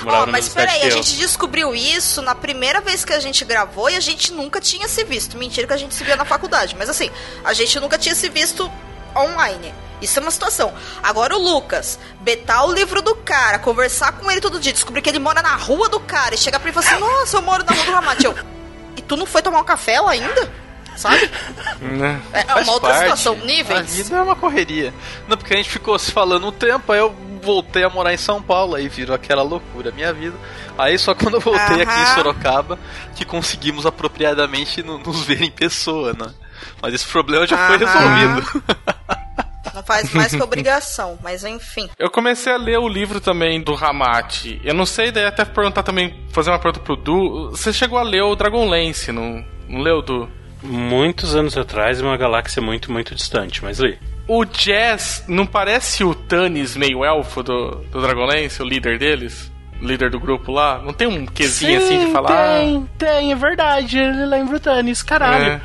Ó, 0.06 0.26
na 0.26 0.26
mas 0.28 0.50
peraí, 0.50 0.84
a 0.84 0.90
gente 0.90 1.16
descobriu 1.16 1.74
isso 1.76 2.22
na 2.22 2.36
primeira 2.36 2.82
vez 2.82 3.04
que 3.06 3.14
a 3.14 3.20
gente 3.20 3.44
gravou 3.46 3.90
e 3.90 3.96
a 3.96 4.00
gente 4.00 4.32
nunca 4.34 4.60
tinha 4.60 4.88
se 4.88 5.04
visto. 5.04 5.38
Mentira 5.38 5.68
que 5.68 5.74
a 5.74 5.78
gente 5.78 5.94
se 5.94 6.04
via 6.04 6.16
na 6.16 6.26
faculdade, 6.26 6.76
mas 6.78 6.90
assim, 6.90 7.10
a 7.44 7.54
gente 7.54 7.80
nunca 7.80 7.98
tinha 7.98 8.16
se 8.16 8.30
visto 8.30 8.72
online. 9.16 9.74
Isso 10.02 10.20
é 10.20 10.22
uma 10.22 10.32
situação. 10.32 10.74
Agora 11.02 11.36
o 11.36 11.40
Lucas, 11.42 11.98
betar 12.20 12.66
o 12.66 12.74
livro 12.74 13.02
do 13.02 13.16
cara, 13.16 13.58
conversar 13.60 14.12
com 14.14 14.30
ele 14.30 14.42
todo 14.42 14.60
dia, 14.60 14.74
descobrir 14.74 15.02
que 15.02 15.10
ele 15.10 15.20
mora 15.20 15.42
na 15.42 15.56
rua 15.56 15.88
do 15.88 16.00
cara 16.00 16.36
e 16.36 16.38
chegar 16.38 16.60
pra 16.60 16.70
ele 16.70 16.78
e 16.78 16.82
falar 16.84 16.96
assim: 16.96 17.04
Nossa, 17.04 17.38
eu 17.38 17.42
moro 17.42 17.64
na 17.64 17.72
rua 17.72 17.86
do 17.86 17.92
Ramate. 17.92 18.26
Eu, 18.26 18.36
e 18.98 19.02
tu 19.02 19.16
não 19.16 19.26
foi 19.26 19.42
tomar 19.42 19.60
um 19.60 19.64
café 19.64 20.00
lá 20.02 20.12
ainda? 20.12 20.52
Sabe? 20.98 21.30
né? 21.82 22.22
É 22.34 22.44
Faz 22.44 22.68
uma 22.68 22.74
outra 22.74 22.90
parte. 22.90 23.02
situação. 23.04 23.34
A 23.34 23.46
Níveis. 23.46 23.96
vida 23.96 24.16
é 24.18 24.22
uma 24.22 24.36
correria. 24.36 24.94
Não, 25.28 25.38
porque 25.38 25.54
a 25.54 25.58
gente 25.58 25.70
ficou 25.70 25.98
se 26.00 26.12
falando 26.12 26.48
um 26.48 26.52
tempo, 26.52 26.92
aí 26.92 27.00
eu 27.00 27.14
voltei 27.42 27.84
a 27.84 27.90
morar 27.90 28.14
em 28.14 28.18
São 28.18 28.42
Paulo, 28.42 28.76
aí 28.76 28.88
virou 28.88 29.16
aquela 29.16 29.44
loucura 29.44 29.90
a 29.90 29.94
minha 29.94 30.14
vida. 30.14 30.36
Aí 30.78 30.98
só 30.98 31.14
quando 31.16 31.36
eu 31.36 31.40
voltei 31.42 31.82
aqui 31.82 32.00
em. 32.00 32.06
Sorocaba 32.16 32.78
que 33.16 33.24
conseguimos 33.26 33.86
apropriadamente 33.86 34.82
no- 34.84 34.98
nos 35.00 35.24
ver 35.24 35.42
em 35.42 35.52
pessoa, 35.52 36.14
né? 36.14 36.28
Mas 36.82 36.94
esse 36.94 37.06
problema 37.08 37.46
já 37.48 37.58
foi 37.68 37.78
resolvido. 37.78 38.64
Não 39.74 39.84
faz 39.84 40.10
mais 40.14 40.34
que 40.34 40.42
obrigação, 40.42 41.20
mas 41.22 41.44
enfim. 41.44 41.90
Eu 42.00 42.10
comecei 42.10 42.54
a 42.54 42.58
ler 42.58 42.78
o 42.80 42.88
livro 42.88 43.20
também 43.20 43.62
do 43.62 43.74
Ramate. 43.74 44.62
Eu 44.64 44.74
não 44.74 44.86
sei, 44.86 45.12
daí 45.12 45.26
até 45.26 45.44
perguntar 45.44 45.84
também, 45.84 46.24
fazer 46.32 46.50
uma 46.50 46.58
pergunta 46.60 46.80
pro 46.80 46.96
Du. 46.96 47.50
Você 47.52 47.74
chegou 47.74 47.98
a 48.00 48.04
ler 48.04 48.22
o 48.22 48.36
Dragonlance, 48.38 49.12
não, 49.12 49.44
não 49.68 49.82
leu, 49.82 50.02
Du? 50.02 50.30
Muitos 50.64 51.36
anos 51.36 51.58
atrás, 51.58 52.00
em 52.00 52.04
uma 52.06 52.16
galáxia 52.16 52.62
muito, 52.62 52.90
muito 52.90 53.14
distante, 53.14 53.62
mas 53.66 53.82
aí. 53.82 54.00
O 54.28 54.44
Jazz 54.44 55.24
não 55.28 55.46
parece 55.46 56.04
o 56.04 56.16
Tannis 56.16 56.76
meio 56.76 57.06
elfo 57.06 57.44
do, 57.44 57.72
do 57.92 58.02
Dragonlance, 58.02 58.62
o 58.62 58.66
líder 58.66 58.98
deles? 58.98 59.52
O 59.82 59.86
líder 59.86 60.10
do 60.10 60.20
grupo 60.20 60.52
lá? 60.52 60.80
Não 60.80 60.94
tem 60.94 61.08
um 61.08 61.26
quezinho 61.26 61.78
assim 61.78 62.06
de 62.06 62.12
falar? 62.12 62.58
Tem, 62.58 62.90
tem, 62.98 63.32
é 63.32 63.36
verdade. 63.36 64.00
Ele 64.00 64.26
lembra 64.26 64.58
o 64.58 64.60
Tannis, 64.60 65.04
caralho. 65.04 65.46
É. 65.46 65.62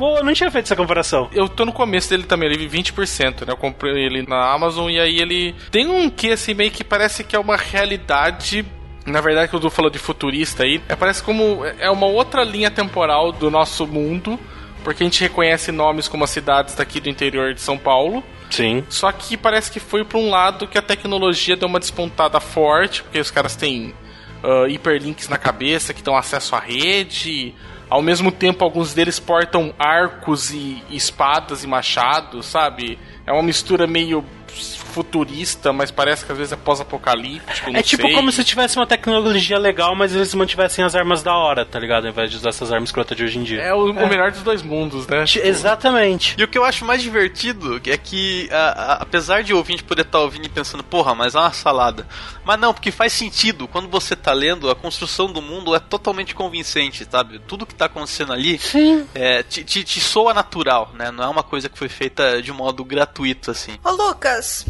Pô, 0.00 0.16
eu 0.16 0.24
não 0.24 0.32
tinha 0.32 0.50
feito 0.50 0.64
essa 0.64 0.76
comparação. 0.76 1.28
Eu 1.30 1.46
tô 1.46 1.66
no 1.66 1.72
começo 1.74 2.08
dele 2.08 2.22
também, 2.22 2.48
ele 2.48 2.56
vive 2.56 2.78
20%, 2.78 3.44
né? 3.46 3.52
Eu 3.52 3.56
comprei 3.56 4.02
ele 4.02 4.22
na 4.26 4.50
Amazon 4.50 4.88
e 4.88 4.98
aí 4.98 5.18
ele 5.20 5.54
tem 5.70 5.88
um 5.88 6.08
que 6.08 6.32
assim 6.32 6.54
meio 6.54 6.70
que 6.70 6.82
parece 6.82 7.22
que 7.22 7.36
é 7.36 7.38
uma 7.38 7.54
realidade. 7.54 8.64
Na 9.04 9.20
verdade, 9.20 9.48
que 9.48 9.56
o 9.56 9.58
Du 9.58 9.68
falou 9.68 9.90
de 9.90 9.98
futurista 9.98 10.62
aí, 10.62 10.80
é, 10.88 10.96
parece 10.96 11.22
como 11.22 11.64
é 11.78 11.90
uma 11.90 12.06
outra 12.06 12.44
linha 12.44 12.70
temporal 12.70 13.30
do 13.30 13.50
nosso 13.50 13.86
mundo, 13.86 14.40
porque 14.82 15.02
a 15.02 15.06
gente 15.06 15.20
reconhece 15.20 15.70
nomes 15.70 16.08
como 16.08 16.24
as 16.24 16.30
cidades 16.30 16.74
daqui 16.74 17.00
do 17.00 17.08
interior 17.08 17.54
de 17.54 17.60
São 17.60 17.78
Paulo. 17.78 18.22
Sim. 18.50 18.84
Só 18.88 19.10
que 19.12 19.36
parece 19.36 19.70
que 19.70 19.78
foi 19.78 20.04
pra 20.04 20.18
um 20.18 20.30
lado 20.30 20.66
que 20.66 20.76
a 20.76 20.82
tecnologia 20.82 21.56
deu 21.56 21.68
uma 21.68 21.78
despontada 21.78 22.40
forte, 22.40 23.02
porque 23.02 23.18
os 23.18 23.30
caras 23.30 23.54
têm 23.54 23.94
ah, 24.42 24.66
hiperlinks 24.68 25.28
na 25.28 25.38
cabeça 25.38 25.92
que 25.92 26.02
dão 26.02 26.16
acesso 26.16 26.56
à 26.56 26.58
rede. 26.58 27.54
Ao 27.88 28.00
mesmo 28.00 28.30
tempo, 28.30 28.64
alguns 28.64 28.94
deles 28.94 29.18
portam 29.18 29.74
arcos 29.78 30.50
e 30.50 30.82
espadas 30.90 31.64
e 31.64 31.66
machados, 31.66 32.46
sabe? 32.46 32.98
É 33.26 33.32
uma 33.32 33.42
mistura 33.42 33.86
meio 33.86 34.24
futurista, 34.90 35.72
mas 35.72 35.90
parece 35.90 36.24
que 36.24 36.32
às 36.32 36.38
vezes 36.38 36.52
é 36.52 36.56
pós-apocalíptico. 36.56 37.70
É 37.76 37.82
tipo 37.82 38.02
sei. 38.02 38.12
como 38.14 38.30
se 38.32 38.44
tivesse 38.44 38.76
uma 38.76 38.86
tecnologia 38.86 39.58
legal, 39.58 39.94
mas 39.94 40.14
eles 40.14 40.34
mantivessem 40.34 40.84
as 40.84 40.94
armas 40.94 41.22
da 41.22 41.34
hora, 41.34 41.64
tá 41.64 41.78
ligado? 41.78 42.04
Ao 42.04 42.10
invés 42.10 42.30
de 42.30 42.36
usar 42.36 42.50
essas 42.50 42.72
armas 42.72 42.88
escrotas 42.90 43.16
de 43.16 43.24
hoje 43.24 43.38
em 43.38 43.42
dia. 43.44 43.62
É 43.62 43.72
o, 43.72 43.90
o 43.90 44.08
melhor 44.08 44.30
dos 44.30 44.42
dois 44.42 44.62
mundos, 44.62 45.06
né? 45.06 45.24
Ti- 45.24 45.40
Exatamente. 45.40 46.34
E 46.38 46.44
o 46.44 46.48
que 46.48 46.58
eu 46.58 46.64
acho 46.64 46.84
mais 46.84 47.02
divertido 47.02 47.80
é 47.86 47.96
que, 47.96 48.48
a- 48.50 48.56
a- 48.56 48.92
apesar 49.02 49.42
de 49.42 49.52
o 49.54 49.56
ouvinte 49.56 49.82
poder 49.84 50.02
estar 50.02 50.18
ouvindo 50.20 50.46
e 50.46 50.48
pensando, 50.48 50.82
porra, 50.82 51.14
mas 51.14 51.34
é 51.34 51.38
uma 51.38 51.52
salada. 51.52 52.06
Mas 52.44 52.58
não, 52.58 52.74
porque 52.74 52.90
faz 52.90 53.12
sentido. 53.12 53.68
Quando 53.68 53.88
você 53.88 54.16
tá 54.16 54.32
lendo, 54.32 54.70
a 54.70 54.74
construção 54.74 55.32
do 55.32 55.40
mundo 55.40 55.74
é 55.74 55.78
totalmente 55.78 56.34
convincente, 56.34 57.06
sabe? 57.10 57.38
Tudo 57.46 57.64
que 57.66 57.74
tá 57.74 57.84
acontecendo 57.86 58.32
ali 58.32 58.58
Sim. 58.58 59.06
é, 59.14 59.42
te, 59.42 59.62
te, 59.64 59.84
te 59.84 60.00
soa 60.00 60.34
natural, 60.34 60.90
né? 60.94 61.10
Não 61.10 61.24
é 61.24 61.28
uma 61.28 61.42
coisa 61.42 61.68
que 61.68 61.78
foi 61.78 61.88
feita 61.88 62.40
de 62.42 62.52
modo 62.52 62.84
gratuito, 62.84 63.50
assim. 63.50 63.72
Ô, 63.84 63.90
Lucas, 63.90 64.64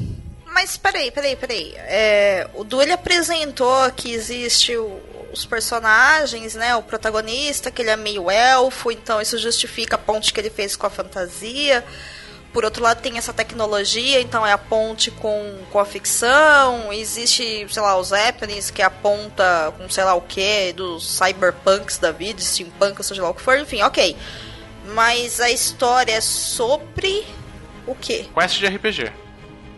mas 0.52 0.76
peraí, 0.76 1.10
peraí, 1.10 1.36
peraí. 1.36 1.74
É, 1.76 2.48
o 2.54 2.64
Du 2.64 2.80
apresentou 2.80 3.90
que 3.92 4.12
existe 4.12 4.76
o- 4.76 5.00
os 5.32 5.44
personagens, 5.46 6.54
né? 6.54 6.74
O 6.76 6.82
protagonista, 6.82 7.70
que 7.70 7.82
ele 7.82 7.90
é 7.90 7.96
meio 7.96 8.30
elfo, 8.30 8.90
então 8.90 9.20
isso 9.20 9.38
justifica 9.38 9.94
a 9.96 9.98
ponte 9.98 10.32
que 10.32 10.40
ele 10.40 10.50
fez 10.50 10.74
com 10.76 10.86
a 10.86 10.90
fantasia. 10.90 11.84
Por 12.52 12.64
outro 12.64 12.82
lado, 12.82 13.00
tem 13.00 13.16
essa 13.16 13.32
tecnologia, 13.32 14.20
então 14.20 14.44
é 14.44 14.50
a 14.50 14.58
ponte 14.58 15.08
com, 15.12 15.56
com 15.70 15.78
a 15.78 15.84
ficção. 15.84 16.92
Existe, 16.92 17.64
sei 17.70 17.80
lá, 17.82 17.96
os 17.96 18.08
Zeppelins, 18.08 18.70
que 18.72 18.82
é 18.82 18.84
a 18.84 18.90
ponta 18.90 19.72
com 19.78 19.88
sei 19.88 20.02
lá 20.02 20.14
o 20.14 20.20
que, 20.20 20.72
dos 20.72 21.08
cyberpunks 21.16 21.98
da 21.98 22.10
vida, 22.10 22.40
steampunk, 22.40 23.00
seja 23.04 23.22
lá 23.22 23.30
o 23.30 23.34
que 23.34 23.40
for, 23.40 23.56
enfim, 23.56 23.82
ok. 23.82 24.16
Mas 24.86 25.40
a 25.40 25.48
história 25.48 26.12
é 26.14 26.20
sobre 26.20 27.24
o 27.86 27.94
quê? 27.94 28.26
Quest 28.34 28.58
de 28.58 28.66
RPG. 28.66 29.12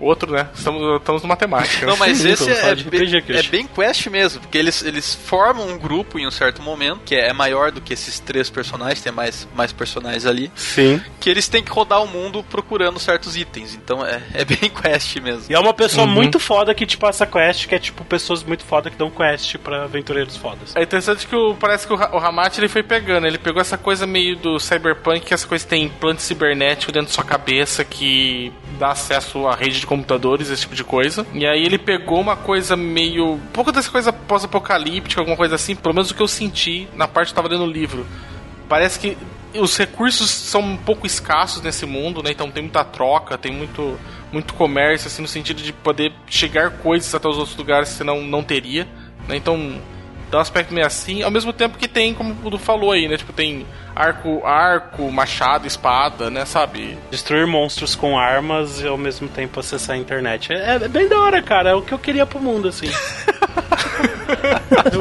Outro, 0.03 0.33
né? 0.33 0.49
Estamos, 0.53 0.97
estamos 0.99 1.23
no 1.23 1.29
matemática. 1.29 1.87
Não, 1.87 1.97
mas 1.97 2.25
esse 2.25 2.51
é, 2.51 2.75
de 2.75 2.85
bem, 2.85 3.09
é 3.29 3.43
bem 3.45 3.67
quest 3.69 4.09
mesmo, 4.09 4.41
porque 4.41 4.59
eles, 4.59 4.83
eles 4.83 5.15
formam 5.15 5.69
um 5.69 5.79
grupo 5.79 6.19
em 6.19 6.27
um 6.27 6.31
certo 6.31 6.61
momento, 6.61 7.03
que 7.05 7.15
é 7.15 7.33
maior 7.33 7.71
do 7.71 7.81
que 7.81 7.93
esses 7.93 8.19
três 8.19 8.51
personagens, 8.51 9.01
tem 9.01 9.13
mais, 9.13 9.47
mais 9.55 9.73
personagens 9.73 10.27
ali, 10.27 10.51
Sim. 10.57 11.01
que 11.21 11.31
eles 11.31 11.47
têm 11.49 11.63
que 11.63 11.71
rodar 11.71 12.03
o 12.03 12.09
mundo 12.09 12.45
procurando 12.51 12.99
certos 12.99 13.37
itens. 13.37 13.75
Então 13.75 14.05
é, 14.05 14.21
é 14.35 14.45
bem 14.45 14.59
quest 14.83 15.17
mesmo. 15.21 15.45
E 15.49 15.55
é 15.55 15.59
uma 15.59 15.73
pessoa 15.73 16.03
Uhum. 16.07 16.13
muito 16.13 16.41
foda 16.41 16.75
que 16.75 16.85
te 16.85 16.97
passa 16.97 17.25
quest, 17.25 17.69
que 17.69 17.75
é 17.75 17.79
tipo 17.79 18.05
pessoas 18.05 18.43
muito 18.43 18.65
foda 18.65 18.91
que 18.91 18.97
dão 18.97 19.09
quest 19.09 19.57
pra 19.59 19.85
aventureiros 19.85 20.37
fodas. 20.37 20.75
É 20.75 20.83
interessante 20.83 21.27
que 21.29 21.37
o, 21.37 21.55
parece 21.55 21.87
que 21.87 21.93
o, 21.93 21.97
o 21.97 22.19
Ramate 22.19 22.59
ele 22.59 22.69
foi 22.69 22.83
pegando, 22.83 23.25
ele 23.27 23.39
pegou 23.39 23.61
essa 23.61 23.79
coisa 23.79 24.05
meio 24.05 24.37
do 24.37 24.59
cyberpunk, 24.59 25.21
que 25.21 25.33
essa 25.35 25.47
coisa 25.47 25.65
tem 25.65 25.85
implante 25.85 26.23
cibernético 26.23 26.91
dentro 26.91 27.07
da 27.09 27.15
sua 27.15 27.23
cabeça 27.25 27.85
que 27.85 28.53
dá 28.81 28.91
acesso 28.91 29.47
à 29.47 29.55
rede 29.55 29.79
de 29.81 29.87
computadores, 29.93 30.49
esse 30.49 30.63
tipo 30.63 30.75
de 30.75 30.85
coisa. 30.85 31.27
E 31.35 31.47
aí 31.47 31.65
ele 31.65 31.77
pegou 31.77 32.19
uma 32.21 32.37
coisa 32.37 32.75
meio. 32.75 33.35
um 33.35 33.47
pouco 33.53 33.71
dessa 33.71 33.91
coisa 33.91 34.13
pós-apocalíptica, 34.13 35.21
alguma 35.21 35.37
coisa 35.37 35.55
assim, 35.55 35.75
pelo 35.75 35.95
menos 35.95 36.11
o 36.11 36.15
que 36.15 36.23
eu 36.23 36.29
senti 36.29 36.89
na 36.95 37.07
parte 37.07 37.29
que 37.29 37.33
eu 37.39 37.43
tava 37.43 37.49
lendo 37.49 37.65
o 37.65 37.71
livro. 37.71 38.07
Parece 38.69 38.99
que 38.99 39.19
os 39.55 39.77
recursos 39.77 40.31
são 40.31 40.63
um 40.63 40.77
pouco 40.79 41.07
escassos 41.07 41.63
nesse 41.63 41.85
mundo, 41.85 42.23
né? 42.23 42.31
Então 42.31 42.51
tem 42.51 42.63
muita 42.63 42.83
troca, 42.85 43.37
tem 43.37 43.53
muito, 43.53 43.99
muito 44.33 44.55
comércio, 44.55 45.09
assim, 45.09 45.21
no 45.21 45.29
sentido 45.29 45.63
de 45.63 45.75
poder 45.75 46.13
chegar 46.27 46.71
coisas 46.71 47.15
até 47.15 47.29
os 47.29 47.37
outros 47.37 47.57
lugares 47.57 47.91
que 47.91 47.97
você 47.97 48.05
não, 48.05 48.23
não 48.23 48.43
teria, 48.43 48.89
né? 49.29 49.37
Então 49.37 49.79
dá 50.31 50.39
um 50.39 50.41
aspecto 50.41 50.73
meio 50.73 50.87
assim, 50.87 51.23
ao 51.23 51.31
mesmo 51.31 51.53
tempo 51.53 51.77
que 51.77 51.87
tem, 51.87 52.15
como 52.15 52.35
o 52.43 52.49
Du 52.49 52.59
falou 52.59 52.93
aí, 52.93 53.07
né? 53.07 53.19
Tipo, 53.19 53.35
tem 53.35 53.67
arco, 53.95 54.45
arco, 54.45 55.11
machado, 55.11 55.67
espada, 55.67 56.31
né? 56.31 56.45
Sabe? 56.45 56.99
Destruir 57.11 57.47
monstros 57.47 57.95
com 57.95 58.19
armas 58.19 58.81
e 58.81 58.87
ao 58.87 58.99
mesmo 58.99 59.29
tempo 59.29 59.61
acessar 59.61 59.97
a 59.97 59.99
internet. 59.99 60.53
É, 60.53 60.75
é 60.77 60.89
bem 60.89 61.09
da 61.09 61.21
hora, 61.21 61.43
cara. 61.43 61.71
É 61.71 61.75
o 61.75 61.83
que 61.83 61.93
eu 61.93 61.99
queria 61.99 62.27
pro 62.27 62.41
mundo, 62.41 62.69
assim. 62.69 62.91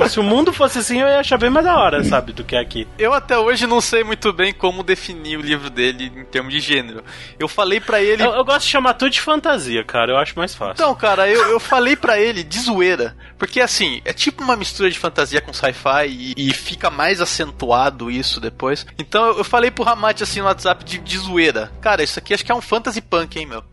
Se 0.09 0.19
o 0.19 0.23
mundo 0.23 0.51
fosse 0.51 0.79
assim, 0.79 0.99
eu 0.99 1.07
ia 1.07 1.19
achar 1.19 1.37
bem 1.37 1.49
mais 1.49 1.65
da 1.65 1.77
hora, 1.77 2.03
sabe, 2.03 2.33
do 2.33 2.43
que 2.43 2.55
aqui. 2.55 2.87
Eu 2.97 3.13
até 3.13 3.37
hoje 3.37 3.65
não 3.65 3.81
sei 3.81 4.03
muito 4.03 4.31
bem 4.33 4.53
como 4.53 4.83
definir 4.83 5.37
o 5.37 5.41
livro 5.41 5.69
dele 5.69 6.11
em 6.15 6.25
termos 6.25 6.53
de 6.53 6.59
gênero. 6.59 7.03
Eu 7.39 7.47
falei 7.47 7.79
pra 7.79 8.01
ele. 8.01 8.23
Eu, 8.23 8.31
eu 8.31 8.43
gosto 8.43 8.65
de 8.65 8.71
chamar 8.71 8.93
tudo 8.93 9.11
de 9.11 9.21
fantasia, 9.21 9.83
cara. 9.83 10.11
Eu 10.11 10.17
acho 10.17 10.37
mais 10.37 10.53
fácil. 10.53 10.73
Então, 10.73 10.93
cara, 10.95 11.29
eu, 11.29 11.49
eu 11.49 11.59
falei 11.59 11.95
pra 11.95 12.19
ele 12.19 12.43
de 12.43 12.59
zoeira. 12.59 13.15
Porque 13.37 13.59
assim, 13.59 14.01
é 14.05 14.13
tipo 14.13 14.43
uma 14.43 14.55
mistura 14.55 14.89
de 14.89 14.99
fantasia 14.99 15.41
com 15.41 15.53
sci-fi 15.53 16.07
e, 16.07 16.33
e 16.37 16.53
fica 16.53 16.89
mais 16.89 17.21
acentuado 17.21 18.11
isso 18.11 18.39
depois. 18.39 18.80
Então 18.97 19.25
eu, 19.37 19.43
falei 19.43 19.71
pro 19.71 19.83
Ramate 19.83 20.23
assim 20.23 20.39
no 20.39 20.45
WhatsApp 20.45 20.83
de, 20.83 20.97
de 20.99 21.17
zoeira. 21.17 21.71
Cara, 21.81 22.03
isso 22.03 22.19
aqui 22.19 22.33
acho 22.33 22.45
que 22.45 22.51
é 22.51 22.55
um 22.55 22.61
fantasy 22.61 23.01
punk, 23.01 23.37
hein, 23.39 23.45
meu? 23.45 23.63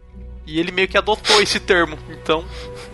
E 0.46 0.58
ele 0.58 0.72
meio 0.72 0.88
que 0.88 0.96
adotou 0.96 1.42
esse 1.42 1.60
termo. 1.60 1.98
Então, 2.08 2.42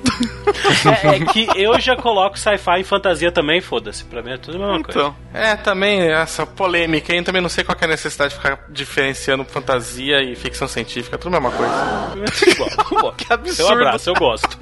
É, 1.02 1.16
é 1.16 1.20
que 1.24 1.48
eu 1.56 1.78
já 1.80 1.96
coloco 1.96 2.38
sci-fi 2.38 2.80
e 2.80 2.84
fantasia 2.84 3.32
também, 3.32 3.60
foda-se. 3.60 4.04
Pra 4.04 4.22
mim 4.22 4.32
é 4.32 4.38
tudo 4.38 4.56
a 4.56 4.66
mesma 4.66 4.84
coisa. 4.84 5.00
então. 5.00 5.16
É, 5.32 5.56
também 5.56 6.10
essa 6.10 6.46
polêmica 6.46 7.12
aí, 7.12 7.18
eu 7.18 7.24
também 7.24 7.40
não 7.40 7.48
sei 7.48 7.64
qual 7.64 7.76
que 7.76 7.84
é 7.84 7.86
a 7.86 7.90
necessidade 7.90 8.30
de 8.34 8.40
ficar 8.40 8.64
diferenciando 8.68 9.44
fantasia 9.44 10.22
e 10.22 10.34
ficção 10.36 10.68
científica, 10.68 11.16
tudo 11.16 11.36
a 11.36 11.40
mesma 11.40 11.56
coisa. 11.56 11.72
É 12.16 12.50
igual. 12.90 13.12
Que 13.14 13.24
Seu 13.24 13.34
absurdo. 13.34 13.72
abraço, 13.72 14.10
eu 14.10 14.14
gosto. 14.14 14.58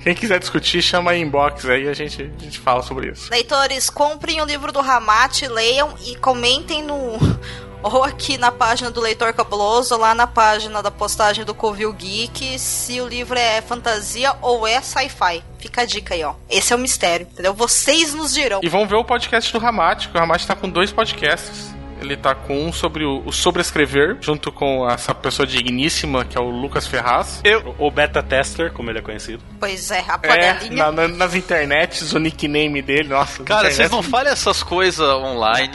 Quem 0.00 0.14
quiser 0.14 0.38
discutir, 0.38 0.82
chama 0.82 1.12
aí 1.12 1.20
inbox 1.20 1.64
aí, 1.66 1.88
a 1.88 1.92
gente, 1.92 2.30
a 2.38 2.42
gente 2.42 2.58
fala 2.58 2.82
sobre 2.82 3.10
isso. 3.10 3.30
Leitores, 3.30 3.90
comprem 3.90 4.40
o 4.40 4.44
livro 4.44 4.72
do 4.72 4.80
Ramate, 4.80 5.46
leiam 5.46 5.94
e 6.06 6.16
comentem 6.16 6.82
no. 6.82 7.18
Ou 7.80 8.02
aqui 8.02 8.36
na 8.36 8.50
página 8.50 8.90
do 8.90 9.00
Leitor 9.00 9.32
Cabuloso, 9.32 9.94
ou 9.94 10.00
lá 10.00 10.12
na 10.12 10.26
página 10.26 10.82
da 10.82 10.90
postagem 10.90 11.44
do 11.44 11.54
Covil 11.54 11.92
Geek, 11.92 12.58
se 12.58 13.00
o 13.00 13.06
livro 13.06 13.38
é 13.38 13.62
fantasia 13.62 14.34
ou 14.42 14.66
é 14.66 14.80
sci-fi. 14.82 15.44
Fica 15.60 15.82
a 15.82 15.84
dica 15.84 16.14
aí, 16.14 16.24
ó. 16.24 16.34
Esse 16.50 16.72
é 16.72 16.76
o 16.76 16.78
mistério, 16.78 17.28
entendeu? 17.30 17.54
Vocês 17.54 18.12
nos 18.14 18.34
dirão. 18.34 18.58
E 18.64 18.68
vão 18.68 18.84
ver 18.84 18.96
o 18.96 19.04
podcast 19.04 19.52
do 19.52 19.60
Ramate, 19.60 20.08
que 20.08 20.16
o 20.16 20.18
Ramate 20.18 20.44
tá 20.44 20.56
com 20.56 20.68
dois 20.68 20.90
podcasts. 20.90 21.77
Ele 22.00 22.16
tá 22.16 22.34
com 22.34 22.66
um 22.66 22.72
sobre 22.72 23.04
o, 23.04 23.22
o 23.26 23.32
sobrescrever, 23.32 24.16
junto 24.20 24.50
com 24.52 24.88
essa 24.88 25.14
pessoa 25.14 25.46
digníssima, 25.46 26.24
que 26.24 26.36
é 26.36 26.40
o 26.40 26.48
Lucas 26.50 26.86
Ferraz. 26.86 27.40
Eu, 27.44 27.74
o 27.78 27.90
beta 27.90 28.22
tester, 28.22 28.72
como 28.72 28.90
ele 28.90 28.98
é 28.98 29.02
conhecido. 29.02 29.42
Pois 29.58 29.90
é, 29.90 30.04
a 30.08 30.18
É, 30.22 30.70
na- 30.70 30.92
na- 30.92 31.08
nas 31.08 31.34
internets, 31.34 32.12
o 32.12 32.18
nickname 32.18 32.80
dele, 32.82 33.08
nossa. 33.08 33.42
Cara, 33.42 33.70
vocês 33.70 33.90
não 33.90 34.02
falem 34.02 34.32
essas 34.32 34.62
coisas 34.62 35.00
online, 35.08 35.72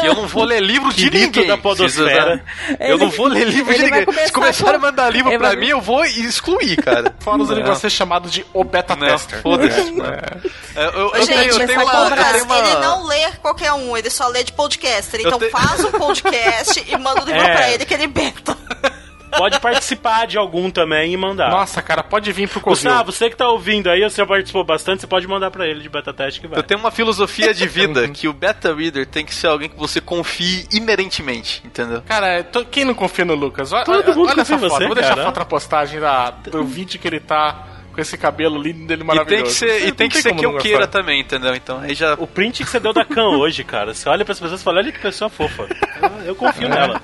que 0.00 0.06
eu 0.06 0.14
não 0.14 0.26
vou 0.26 0.44
ler 0.44 0.60
livro 0.62 0.92
de 0.92 1.10
ninguém. 1.10 1.46
da 1.46 1.56
podosfera. 1.58 2.42
Eu 2.80 2.96
não 2.98 3.10
vou 3.10 3.26
ler 3.26 3.46
livro 3.48 3.72
de 3.74 3.80
ele 3.82 3.90
vai 3.90 4.00
ninguém. 4.00 4.14
Se 4.26 4.32
começar 4.32 4.64
começarem 4.64 4.76
a 4.76 4.78
mandar 4.78 5.10
livro 5.10 5.30
ele 5.30 5.38
pra 5.38 5.48
vai- 5.48 5.56
mim, 5.56 5.68
eu 5.68 5.80
vou 5.80 6.04
excluir, 6.04 6.76
cara. 6.76 7.14
Não. 7.50 7.58
ele 7.58 7.74
ser 7.76 7.90
chamado 7.90 8.28
de 8.30 8.44
o 8.52 8.64
beta 8.64 8.96
Não, 8.96 9.06
tester. 9.06 9.40
foda-se. 9.42 9.80
É. 9.80 10.82
Eu, 10.82 10.82
eu, 10.82 10.92
eu 11.00 11.06
Ô, 11.08 11.16
gente, 11.18 11.26
tenho, 11.28 11.50
eu 11.50 11.66
tenho 11.66 11.82
uma, 11.82 11.92
eu 11.92 12.16
tenho 12.32 12.44
uma- 12.44 12.58
Ele 12.58 12.74
não 12.80 13.06
lê 13.06 13.30
qualquer 13.42 13.72
um, 13.72 13.96
ele 13.96 14.10
só 14.10 14.26
lê 14.28 14.42
de 14.44 14.52
podcaster. 14.52 15.20
Eu 15.20 15.26
Então 15.26 15.38
te- 15.38 15.50
faz 15.66 15.84
um 15.84 15.92
podcast 15.92 16.84
e 16.86 16.96
manda 16.96 17.22
o 17.22 17.24
livro 17.26 17.40
É. 17.42 17.52
pra 17.54 17.70
ele 17.70 17.84
que 17.84 17.94
ele 17.94 18.06
beta. 18.06 18.56
Pode 19.36 19.60
participar 19.60 20.26
de 20.26 20.38
algum 20.38 20.70
também 20.70 21.12
e 21.12 21.16
mandar. 21.16 21.50
Nossa, 21.50 21.82
cara, 21.82 22.02
pode 22.02 22.32
vir 22.32 22.48
pro 22.48 22.62
Covil. 22.62 22.76
Gustavo, 22.76 23.12
você 23.12 23.28
que 23.28 23.36
tá 23.36 23.46
ouvindo 23.46 23.90
aí, 23.90 24.00
você 24.02 24.24
participou 24.24 24.64
bastante, 24.64 25.02
você 25.02 25.06
pode 25.06 25.28
mandar 25.28 25.50
pra 25.50 25.66
ele 25.66 25.80
de 25.82 25.88
beta 25.88 26.14
teste 26.14 26.40
que 26.40 26.48
vai. 26.48 26.58
Eu 26.58 26.62
tenho 26.62 26.80
uma 26.80 26.90
filosofia 26.90 27.52
de 27.52 27.68
vida 27.68 28.08
que 28.08 28.26
o 28.26 28.32
beta 28.32 28.74
reader 28.74 29.06
tem 29.06 29.26
que 29.26 29.34
ser 29.34 29.48
alguém 29.48 29.68
que 29.68 29.76
você 29.78 30.00
confie 30.00 30.66
inerentemente, 30.72 31.60
entendeu? 31.64 32.02
Cara, 32.08 32.42
to- 32.42 32.64
quem 32.64 32.86
não 32.86 32.94
confia 32.94 33.26
no 33.26 33.34
Lucas? 33.34 33.70
Olha, 33.70 33.84
Todo 33.84 34.06
mundo 34.14 34.28
olha 34.30 34.34
confia 34.36 34.56
essa 34.56 34.58
foto. 34.58 34.70
você, 34.78 34.86
Vou 34.86 34.94
deixar 34.94 35.10
cara. 35.10 35.22
a 35.22 35.24
foto 35.26 35.38
na 35.40 35.44
postagem 35.44 36.00
da, 36.00 36.30
do 36.30 36.64
vídeo 36.64 36.98
que 36.98 37.06
ele 37.06 37.20
tá 37.20 37.66
com 37.98 38.02
esse 38.02 38.16
cabelo 38.16 38.62
lindo 38.62 38.86
dele 38.86 39.02
E 39.02 39.04
maravilhoso. 39.04 39.42
tem 39.42 39.44
que 39.44 39.50
ser, 39.58 39.88
e 39.88 39.92
tem 39.92 40.08
que 40.08 40.22
ser 40.22 40.32
que 40.36 40.46
eu 40.46 40.56
queira 40.58 40.86
gostar. 40.86 40.98
também, 41.00 41.20
entendeu? 41.20 41.52
Então 41.52 41.80
aí 41.80 41.96
já. 41.96 42.14
O 42.14 42.28
print 42.28 42.62
que 42.62 42.70
você 42.70 42.78
deu 42.78 42.92
da 42.92 43.04
Khan 43.04 43.30
hoje, 43.38 43.64
cara. 43.64 43.92
Você 43.92 44.08
olha 44.08 44.24
pras 44.24 44.38
pessoas 44.38 44.60
e 44.60 44.64
fala, 44.64 44.78
olha 44.78 44.92
que 44.92 45.00
pessoa 45.00 45.28
fofa. 45.28 45.66
Eu, 46.00 46.26
eu 46.26 46.34
confio 46.36 46.68
nela. 46.68 47.02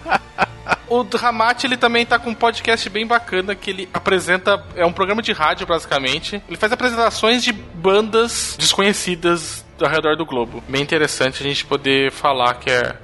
O 0.88 1.02
Ramate, 1.16 1.66
ele 1.66 1.76
também 1.76 2.06
tá 2.06 2.16
com 2.16 2.30
um 2.30 2.34
podcast 2.34 2.88
bem 2.88 3.04
bacana 3.04 3.56
que 3.56 3.70
ele 3.70 3.88
apresenta. 3.92 4.64
É 4.76 4.86
um 4.86 4.92
programa 4.92 5.20
de 5.20 5.32
rádio, 5.32 5.66
basicamente. 5.66 6.40
Ele 6.46 6.56
faz 6.56 6.70
apresentações 6.72 7.42
de 7.42 7.52
bandas 7.52 8.54
desconhecidas 8.56 9.64
ao 9.80 9.88
redor 9.90 10.16
do 10.16 10.24
globo. 10.24 10.62
Bem 10.68 10.80
interessante 10.82 11.42
a 11.42 11.46
gente 11.46 11.66
poder 11.66 12.12
falar 12.12 12.54
que 12.54 12.70
é. 12.70 12.94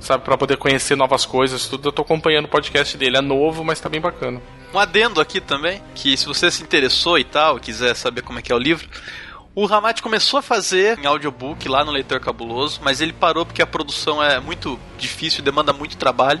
Sabe, 0.00 0.24
pra 0.24 0.36
poder 0.36 0.56
conhecer 0.56 0.96
novas 0.96 1.24
coisas, 1.24 1.66
tudo. 1.68 1.88
Eu 1.88 1.92
tô 1.92 2.02
acompanhando 2.02 2.46
o 2.46 2.48
podcast 2.48 2.96
dele. 2.96 3.16
É 3.16 3.20
novo, 3.20 3.62
mas 3.64 3.78
tá 3.80 3.88
bem 3.88 4.00
bacana. 4.00 4.40
Um 4.72 4.78
adendo 4.78 5.20
aqui 5.20 5.40
também, 5.40 5.82
que 5.94 6.16
se 6.16 6.26
você 6.26 6.50
se 6.50 6.62
interessou 6.62 7.18
e 7.18 7.24
tal, 7.24 7.58
quiser 7.58 7.94
saber 7.94 8.22
como 8.22 8.38
é 8.38 8.42
que 8.42 8.52
é 8.52 8.54
o 8.54 8.58
livro, 8.58 8.88
o 9.54 9.66
Ramate 9.66 10.02
começou 10.02 10.38
a 10.38 10.42
fazer 10.42 10.98
em 10.98 11.06
audiobook 11.06 11.68
lá 11.68 11.84
no 11.84 11.90
Leitor 11.90 12.20
Cabuloso, 12.20 12.80
mas 12.82 13.00
ele 13.00 13.12
parou 13.12 13.44
porque 13.44 13.62
a 13.62 13.66
produção 13.66 14.22
é 14.22 14.38
muito 14.38 14.78
difícil, 14.96 15.42
demanda 15.42 15.72
muito 15.72 15.96
trabalho, 15.96 16.40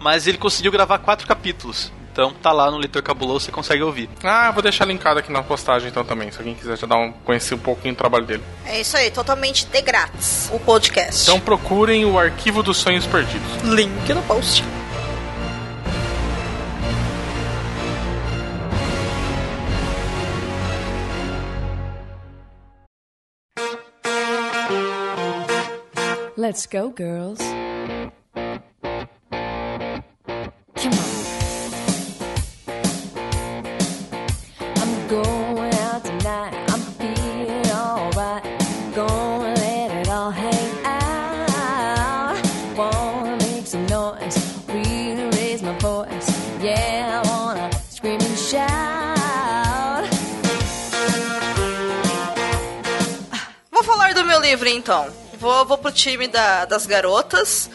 mas 0.00 0.26
ele 0.26 0.38
conseguiu 0.38 0.72
gravar 0.72 0.98
quatro 0.98 1.26
capítulos. 1.28 1.92
Então 2.10 2.32
tá 2.32 2.50
lá 2.50 2.70
no 2.70 2.78
Leitor 2.78 3.02
Cabuloso, 3.02 3.44
você 3.44 3.52
consegue 3.52 3.82
ouvir. 3.82 4.08
Ah, 4.24 4.46
eu 4.46 4.52
vou 4.54 4.62
deixar 4.62 4.86
linkado 4.86 5.20
aqui 5.20 5.30
na 5.30 5.42
postagem 5.42 5.90
então 5.90 6.02
também, 6.02 6.30
se 6.30 6.38
alguém 6.38 6.54
quiser 6.54 6.76
já 6.78 6.86
dar 6.86 6.96
um, 6.96 7.12
conhecer 7.12 7.54
um 7.54 7.58
pouquinho 7.58 7.94
do 7.94 7.98
trabalho 7.98 8.24
dele. 8.24 8.42
É 8.64 8.80
isso 8.80 8.96
aí, 8.96 9.10
totalmente 9.10 9.66
de 9.66 9.82
grátis. 9.82 10.48
O 10.50 10.58
podcast. 10.58 11.22
Então 11.24 11.38
procurem 11.38 12.06
o 12.06 12.18
Arquivo 12.18 12.62
dos 12.62 12.78
Sonhos 12.78 13.06
Perdidos. 13.06 13.62
link 13.62 14.12
no 14.14 14.22
post. 14.22 14.64
Let's 26.38 26.66
go, 26.66 26.90
girls. 26.90 27.38
Come 27.38 28.52
on. 30.92 31.08
I'm 34.76 35.08
going 35.08 35.74
out 35.74 36.04
tonight. 36.04 36.52
I'm 36.68 36.80
feeling 37.00 37.66
alright. 37.72 38.44
Gonna 38.94 39.54
let 39.54 39.90
it 39.92 40.08
all 40.10 40.30
hang 40.30 40.84
out. 40.84 42.36
Wanna 42.76 43.38
make 43.38 43.66
some 43.66 43.86
noise. 43.86 44.36
Really 44.68 45.30
raise 45.38 45.62
my 45.62 45.72
voice. 45.78 46.28
Yeah, 46.60 47.22
I 47.24 47.28
wanna 47.30 47.70
scream 47.88 48.20
and 48.20 48.38
shout. 48.38 50.04
Vou 53.72 53.82
falar 53.82 54.12
do 54.12 54.22
meu 54.22 54.38
livro 54.38 54.68
então. 54.68 55.25
Vou, 55.38 55.64
vou 55.66 55.78
pro 55.78 55.92
time 55.92 56.26
da- 56.28 56.64
das 56.64 56.86
garotas. 56.86 57.68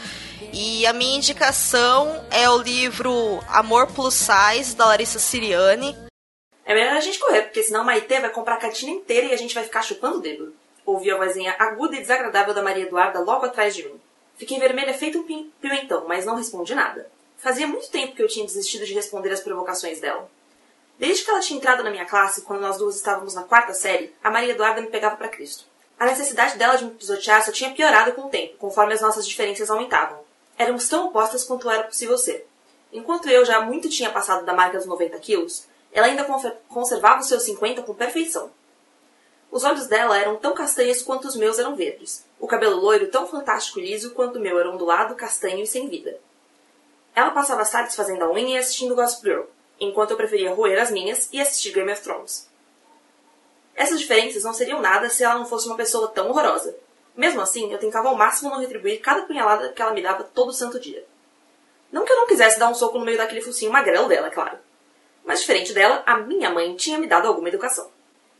E 0.54 0.86
a 0.86 0.94
minha 0.94 1.16
indicação 1.18 2.26
é 2.30 2.50
o 2.50 2.58
livro 2.58 3.40
Amor 3.48 3.88
Plus 3.88 4.14
Size, 4.16 4.76
da 4.76 4.86
Larissa 4.86 5.20
Siriani. 5.20 5.96
É 6.66 6.74
melhor 6.74 6.98
a 6.98 7.00
gente 7.00 7.20
correr, 7.20 7.44
porque 7.44 7.64
senão 7.64 7.82
a 7.82 7.84
Maitê 7.84 8.20
vai 8.20 8.30
comprar 8.30 8.56
a 8.56 8.60
cantina 8.60 8.92
inteira 8.92 9.28
e 9.28 9.34
a 9.34 9.38
gente 9.38 9.54
vai 9.56 9.64
ficar 9.64 9.82
chupando 9.82 10.18
o 10.18 10.22
dedo. 10.22 10.54
Ouvi 10.86 11.12
a 11.12 11.18
vozinha 11.18 11.56
aguda 11.58 11.96
e 11.96 12.02
desagradável 12.02 12.54
da 12.54 12.62
Maria 12.64 12.84
Eduarda 12.86 13.20
logo 13.20 13.46
atrás 13.46 13.76
de 13.76 13.84
mim. 13.84 14.00
Fiquei 14.36 14.60
vermelha 14.60 14.94
feito 14.94 15.20
um 15.20 15.24
pim- 15.24 15.52
pimentão, 15.62 16.06
mas 16.08 16.26
não 16.26 16.36
respondi 16.36 16.74
nada. 16.74 17.08
Fazia 17.38 17.68
muito 17.68 17.90
tempo 17.90 18.16
que 18.16 18.22
eu 18.22 18.28
tinha 18.28 18.46
desistido 18.46 18.86
de 18.86 18.94
responder 18.94 19.32
as 19.32 19.40
provocações 19.40 20.00
dela. 20.00 20.30
Desde 21.00 21.24
que 21.24 21.32
ela 21.32 21.40
tinha 21.40 21.58
entrado 21.58 21.84
na 21.84 21.90
minha 21.90 22.06
classe, 22.06 22.42
quando 22.42 22.62
nós 22.62 22.78
duas 22.78 22.96
estávamos 22.96 23.34
na 23.34 23.44
quarta 23.44 23.74
série, 23.74 24.14
a 24.24 24.30
Maria 24.30 24.52
Eduarda 24.52 24.82
me 24.82 24.88
pegava 24.88 25.16
para 25.16 25.28
Cristo. 25.30 25.66
A 26.02 26.06
necessidade 26.08 26.58
dela 26.58 26.78
de 26.78 26.86
me 26.86 26.96
pisotear 26.96 27.46
só 27.46 27.52
tinha 27.52 27.76
piorado 27.76 28.14
com 28.14 28.24
o 28.24 28.30
tempo, 28.30 28.58
conforme 28.58 28.92
as 28.92 29.02
nossas 29.02 29.24
diferenças 29.24 29.70
aumentavam. 29.70 30.18
Éramos 30.58 30.90
tão 30.90 31.06
opostas 31.06 31.44
quanto 31.44 31.70
era 31.70 31.84
possível 31.84 32.18
ser. 32.18 32.48
Enquanto 32.92 33.30
eu 33.30 33.46
já 33.46 33.62
muito 33.62 33.88
tinha 33.88 34.10
passado 34.10 34.44
da 34.44 34.52
marca 34.52 34.80
dos 34.80 34.88
90 34.88 35.20
quilos, 35.20 35.68
ela 35.94 36.08
ainda 36.08 36.26
conservava 36.68 37.22
os 37.22 37.28
seus 37.28 37.44
50 37.44 37.84
com 37.84 37.94
perfeição. 37.94 38.50
Os 39.52 39.64
olhos 39.64 39.86
dela 39.86 40.18
eram 40.18 40.38
tão 40.38 40.56
castanhos 40.56 41.04
quanto 41.04 41.28
os 41.28 41.36
meus 41.36 41.60
eram 41.60 41.76
verdes. 41.76 42.26
O 42.40 42.48
cabelo 42.48 42.82
loiro 42.82 43.06
tão 43.10 43.28
fantástico 43.28 43.80
e 43.80 43.86
liso 43.86 44.10
quanto 44.16 44.40
o 44.40 44.42
meu 44.42 44.60
era 44.60 44.72
ondulado, 44.72 45.14
castanho 45.14 45.62
e 45.62 45.68
sem 45.68 45.88
vida. 45.88 46.18
Ela 47.14 47.30
passava 47.30 47.62
as 47.62 47.70
tardes 47.70 47.96
fazendo 47.96 48.24
a 48.24 48.32
unha 48.32 48.56
e 48.56 48.58
assistindo 48.58 48.96
Gossip 48.96 49.22
Girl, 49.22 49.44
enquanto 49.80 50.10
eu 50.10 50.18
preferia 50.18 50.52
roer 50.52 50.82
as 50.82 50.90
minhas 50.90 51.30
e 51.32 51.40
assistir 51.40 51.72
Game 51.72 51.92
of 51.92 52.02
Thrones. 52.02 52.50
Essas 53.82 54.00
diferenças 54.00 54.44
não 54.44 54.54
seriam 54.54 54.80
nada 54.80 55.10
se 55.10 55.24
ela 55.24 55.40
não 55.40 55.46
fosse 55.48 55.66
uma 55.66 55.76
pessoa 55.76 56.08
tão 56.10 56.30
horrorosa. 56.30 56.76
Mesmo 57.16 57.42
assim, 57.42 57.72
eu 57.74 57.80
tentava 57.80 58.10
ao 58.10 58.16
máximo 58.16 58.52
não 58.52 58.60
retribuir 58.60 59.02
cada 59.02 59.24
punhalada 59.24 59.70
que 59.70 59.82
ela 59.82 59.92
me 59.92 60.04
dava 60.04 60.24
todo 60.24 60.54
santo 60.54 60.80
dia. 60.80 61.04
Não 61.92 62.06
que 62.06 62.12
eu 62.14 62.16
não 62.16 62.28
quisesse 62.28 62.60
dar 62.60 62.70
um 62.70 62.76
soco 62.76 63.00
no 63.00 63.06
meio 63.06 63.18
daquele 63.18 63.42
focinho 63.42 63.72
magrelo 63.72 64.08
dela, 64.08 64.30
claro. 64.30 64.60
Mas 65.26 65.40
diferente 65.40 65.74
dela, 65.74 66.04
a 66.06 66.18
minha 66.18 66.52
mãe 66.52 66.76
tinha 66.76 67.00
me 67.00 67.08
dado 67.08 67.28
alguma 67.28 67.50
educação. 67.50 67.90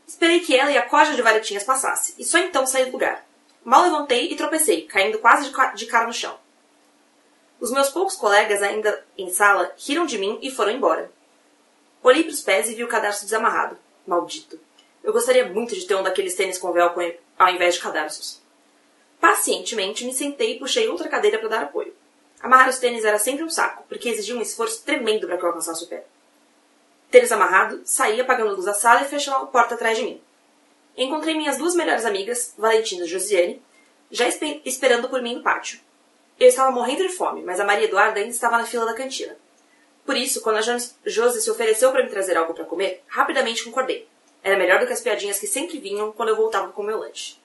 Esperei 0.06 0.38
que 0.38 0.56
ela 0.56 0.70
e 0.70 0.78
a 0.78 0.88
coja 0.88 1.12
de 1.12 1.22
varetinhas 1.22 1.64
passasse, 1.64 2.14
e 2.16 2.24
só 2.24 2.38
então 2.38 2.64
saí 2.64 2.84
do 2.84 2.92
lugar. 2.92 3.26
Mal 3.64 3.82
levantei 3.82 4.30
e 4.30 4.36
tropecei, 4.36 4.82
caindo 4.82 5.18
quase 5.18 5.52
de 5.74 5.86
cara 5.86 6.06
no 6.06 6.12
chão. 6.12 6.38
Os 7.58 7.72
meus 7.72 7.88
poucos 7.88 8.14
colegas 8.14 8.62
ainda 8.62 9.04
em 9.18 9.28
sala 9.28 9.72
riram 9.76 10.06
de 10.06 10.18
mim 10.18 10.38
e 10.40 10.52
foram 10.52 10.70
embora. 10.70 11.10
Olhei 12.00 12.22
para 12.22 12.32
os 12.32 12.42
pés 12.42 12.70
e 12.70 12.76
vi 12.76 12.84
o 12.84 12.88
cadarço 12.88 13.24
desamarrado. 13.24 13.76
Maldito. 14.06 14.60
Eu 15.02 15.12
gostaria 15.12 15.48
muito 15.48 15.74
de 15.74 15.84
ter 15.86 15.94
um 15.94 16.02
daqueles 16.02 16.34
tênis 16.34 16.58
com 16.58 16.72
velcro 16.72 17.14
ao 17.38 17.48
invés 17.48 17.74
de 17.74 17.80
cadarços. 17.80 18.40
Pacientemente 19.20 20.04
me 20.04 20.12
sentei 20.12 20.56
e 20.56 20.58
puxei 20.58 20.88
outra 20.88 21.08
cadeira 21.08 21.38
para 21.38 21.48
dar 21.48 21.62
apoio. 21.64 21.94
Amarrar 22.40 22.68
os 22.68 22.78
tênis 22.78 23.04
era 23.04 23.18
sempre 23.18 23.44
um 23.44 23.50
saco, 23.50 23.84
porque 23.88 24.08
exigia 24.08 24.34
um 24.36 24.42
esforço 24.42 24.82
tremendo 24.84 25.26
para 25.26 25.36
que 25.36 25.44
eu 25.44 25.48
alcançasse 25.48 25.84
o 25.84 25.88
pé. 25.88 26.04
Tênis 27.10 27.30
amarrado, 27.30 27.80
saí 27.84 28.20
apagando 28.20 28.50
a 28.50 28.54
luz 28.54 28.64
da 28.64 28.74
sala 28.74 29.02
e 29.02 29.08
fechando 29.08 29.36
a 29.38 29.46
porta 29.46 29.74
atrás 29.74 29.96
de 29.98 30.04
mim. 30.04 30.20
Encontrei 30.96 31.34
minhas 31.36 31.56
duas 31.58 31.74
melhores 31.74 32.04
amigas, 32.04 32.54
Valentina 32.58 33.04
e 33.04 33.08
Josiane, 33.08 33.62
já 34.10 34.26
espe- 34.28 34.60
esperando 34.64 35.08
por 35.08 35.22
mim 35.22 35.36
no 35.36 35.42
pátio. 35.42 35.80
Eu 36.38 36.48
estava 36.48 36.70
morrendo 36.70 37.06
de 37.06 37.14
fome, 37.14 37.42
mas 37.42 37.60
a 37.60 37.64
Maria 37.64 37.84
Eduarda 37.86 38.18
ainda 38.18 38.30
estava 38.30 38.58
na 38.58 38.66
fila 38.66 38.84
da 38.84 38.94
cantina. 38.94 39.36
Por 40.04 40.16
isso, 40.16 40.40
quando 40.40 40.56
a 40.56 40.62
Jos- 40.62 40.96
Josi 41.06 41.40
se 41.40 41.50
ofereceu 41.50 41.92
para 41.92 42.02
me 42.02 42.10
trazer 42.10 42.36
algo 42.36 42.54
para 42.54 42.64
comer, 42.64 43.02
rapidamente 43.06 43.62
concordei. 43.64 44.08
Era 44.42 44.56
melhor 44.56 44.80
do 44.80 44.86
que 44.86 44.92
as 44.92 45.00
piadinhas 45.00 45.38
que 45.38 45.46
sempre 45.46 45.78
vinham 45.78 46.12
quando 46.12 46.30
eu 46.30 46.36
voltava 46.36 46.68
com 46.72 46.82
o 46.82 46.84
meu 46.84 46.98
lanche. 46.98 47.36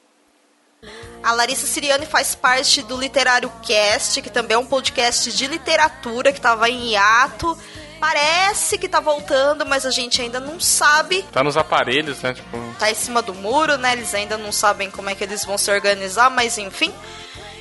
A 1.24 1.32
Larissa 1.32 1.66
Siriani 1.66 2.06
faz 2.06 2.36
parte 2.36 2.82
do 2.82 2.98
Literário 2.98 3.52
Cast, 3.66 4.22
que 4.22 4.30
também 4.30 4.56
é 4.56 4.58
um 4.58 4.66
podcast 4.66 5.32
de 5.32 5.48
literatura 5.48 6.32
que 6.32 6.40
tava 6.40 6.70
em 6.70 6.92
hiato. 6.92 7.58
Parece 8.00 8.78
que 8.78 8.88
tá 8.88 9.00
voltando, 9.00 9.66
mas 9.66 9.86
a 9.86 9.92
gente 9.92 10.22
ainda 10.22 10.40
não 10.40 10.60
sabe. 10.60 11.24
Tá 11.32 11.44
nos 11.44 11.58
aparelhos, 11.58 12.22
né? 12.22 12.34
Tipo. 12.34 12.58
Tá 12.78 12.92
em 12.92 12.96
cima 12.96 13.22
do 13.22 13.34
muro, 13.34 13.76
né? 13.78 13.94
Eles 13.94 14.14
ainda 14.14 14.38
não 14.38 14.52
sabem 14.52 14.92
como 14.92 15.10
é 15.10 15.16
que 15.16 15.24
eles 15.24 15.44
vão 15.44 15.58
se 15.58 15.72
organizar, 15.72 16.30
mas 16.30 16.58
enfim. 16.58 16.94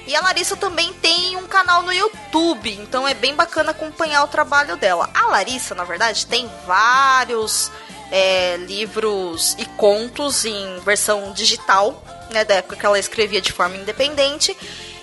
E 0.07 0.15
a 0.15 0.21
Larissa 0.21 0.57
também 0.57 0.93
tem 0.95 1.37
um 1.37 1.49
canal 1.49 1.83
no 1.83 1.93
YouTube, 1.93 2.71
então 2.71 3.09
é 3.09 3.15
bem 3.15 3.35
bacana 3.35 3.73
acompanhar 3.73 4.23
o 4.23 4.29
trabalho 4.29 4.77
dela. 4.77 5.11
A 5.13 5.27
Larissa, 5.29 5.75
na 5.75 5.83
verdade, 5.83 6.27
tem 6.27 6.49
vários 6.65 7.73
é, 8.11 8.57
livros 8.59 9.55
e 9.59 9.65
contos 9.65 10.45
em 10.45 10.79
versão 10.81 11.33
digital, 11.33 12.03
né, 12.31 12.45
da 12.45 12.55
época 12.55 12.77
que 12.77 12.87
ela 12.87 12.99
escrevia 12.99 13.41
de 13.41 13.53
forma 13.53 13.77
independente. 13.77 14.57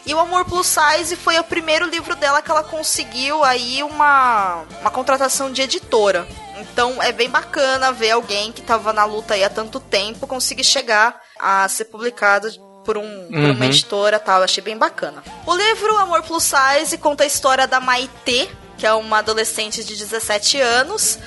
E 0.05 0.13
o 0.13 0.19
Amor 0.19 0.43
Plus 0.43 0.67
Size 0.67 1.15
foi 1.15 1.39
o 1.39 1.43
primeiro 1.45 1.85
livro 1.85 2.13
dela 2.15 2.41
que 2.41 2.51
ela 2.51 2.63
conseguiu 2.63 3.41
aí 3.43 3.81
uma, 3.83 4.63
uma 4.81 4.91
contratação 4.91 5.49
de 5.51 5.61
editora. 5.61 6.27
Então 6.59 7.01
é 7.01 7.11
bem 7.13 7.29
bacana 7.29 7.91
ver 7.91 8.11
alguém 8.11 8.51
que 8.51 8.59
estava 8.59 8.91
na 8.91 9.05
luta 9.05 9.33
aí 9.33 9.43
há 9.45 9.49
tanto 9.49 9.79
tempo 9.79 10.27
conseguir 10.27 10.65
chegar 10.65 11.21
a 11.39 11.67
ser 11.69 11.85
publicado 11.85 12.51
por, 12.83 12.97
um, 12.97 13.27
por 13.29 13.37
uma 13.39 13.53
Uhum. 13.53 13.63
editora 13.63 14.19
tal. 14.19 14.39
Eu 14.39 14.43
achei 14.43 14.61
bem 14.61 14.77
bacana. 14.77 15.23
O 15.45 15.55
livro 15.55 15.97
Amor 15.97 16.21
Plus 16.23 16.43
Size 16.43 16.97
conta 16.97 17.23
a 17.23 17.27
história 17.27 17.65
da 17.65 17.79
Maitê, 17.79 18.49
que 18.77 18.85
é 18.85 18.91
uma 18.93 19.19
adolescente 19.19 19.85
de 19.85 19.95
17 19.95 20.59
anos 20.59 21.17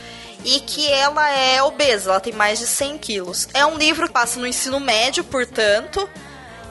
e 0.44 0.60
que 0.60 0.90
ela 0.92 1.28
é 1.30 1.62
obesa, 1.62 2.10
ela 2.10 2.20
tem 2.20 2.32
mais 2.32 2.58
de 2.58 2.66
100 2.66 2.98
quilos. 2.98 3.48
É 3.52 3.64
um 3.66 3.76
livro 3.76 4.06
que 4.06 4.12
passa 4.12 4.38
no 4.38 4.46
ensino 4.46 4.78
médio, 4.78 5.24
portanto, 5.24 6.08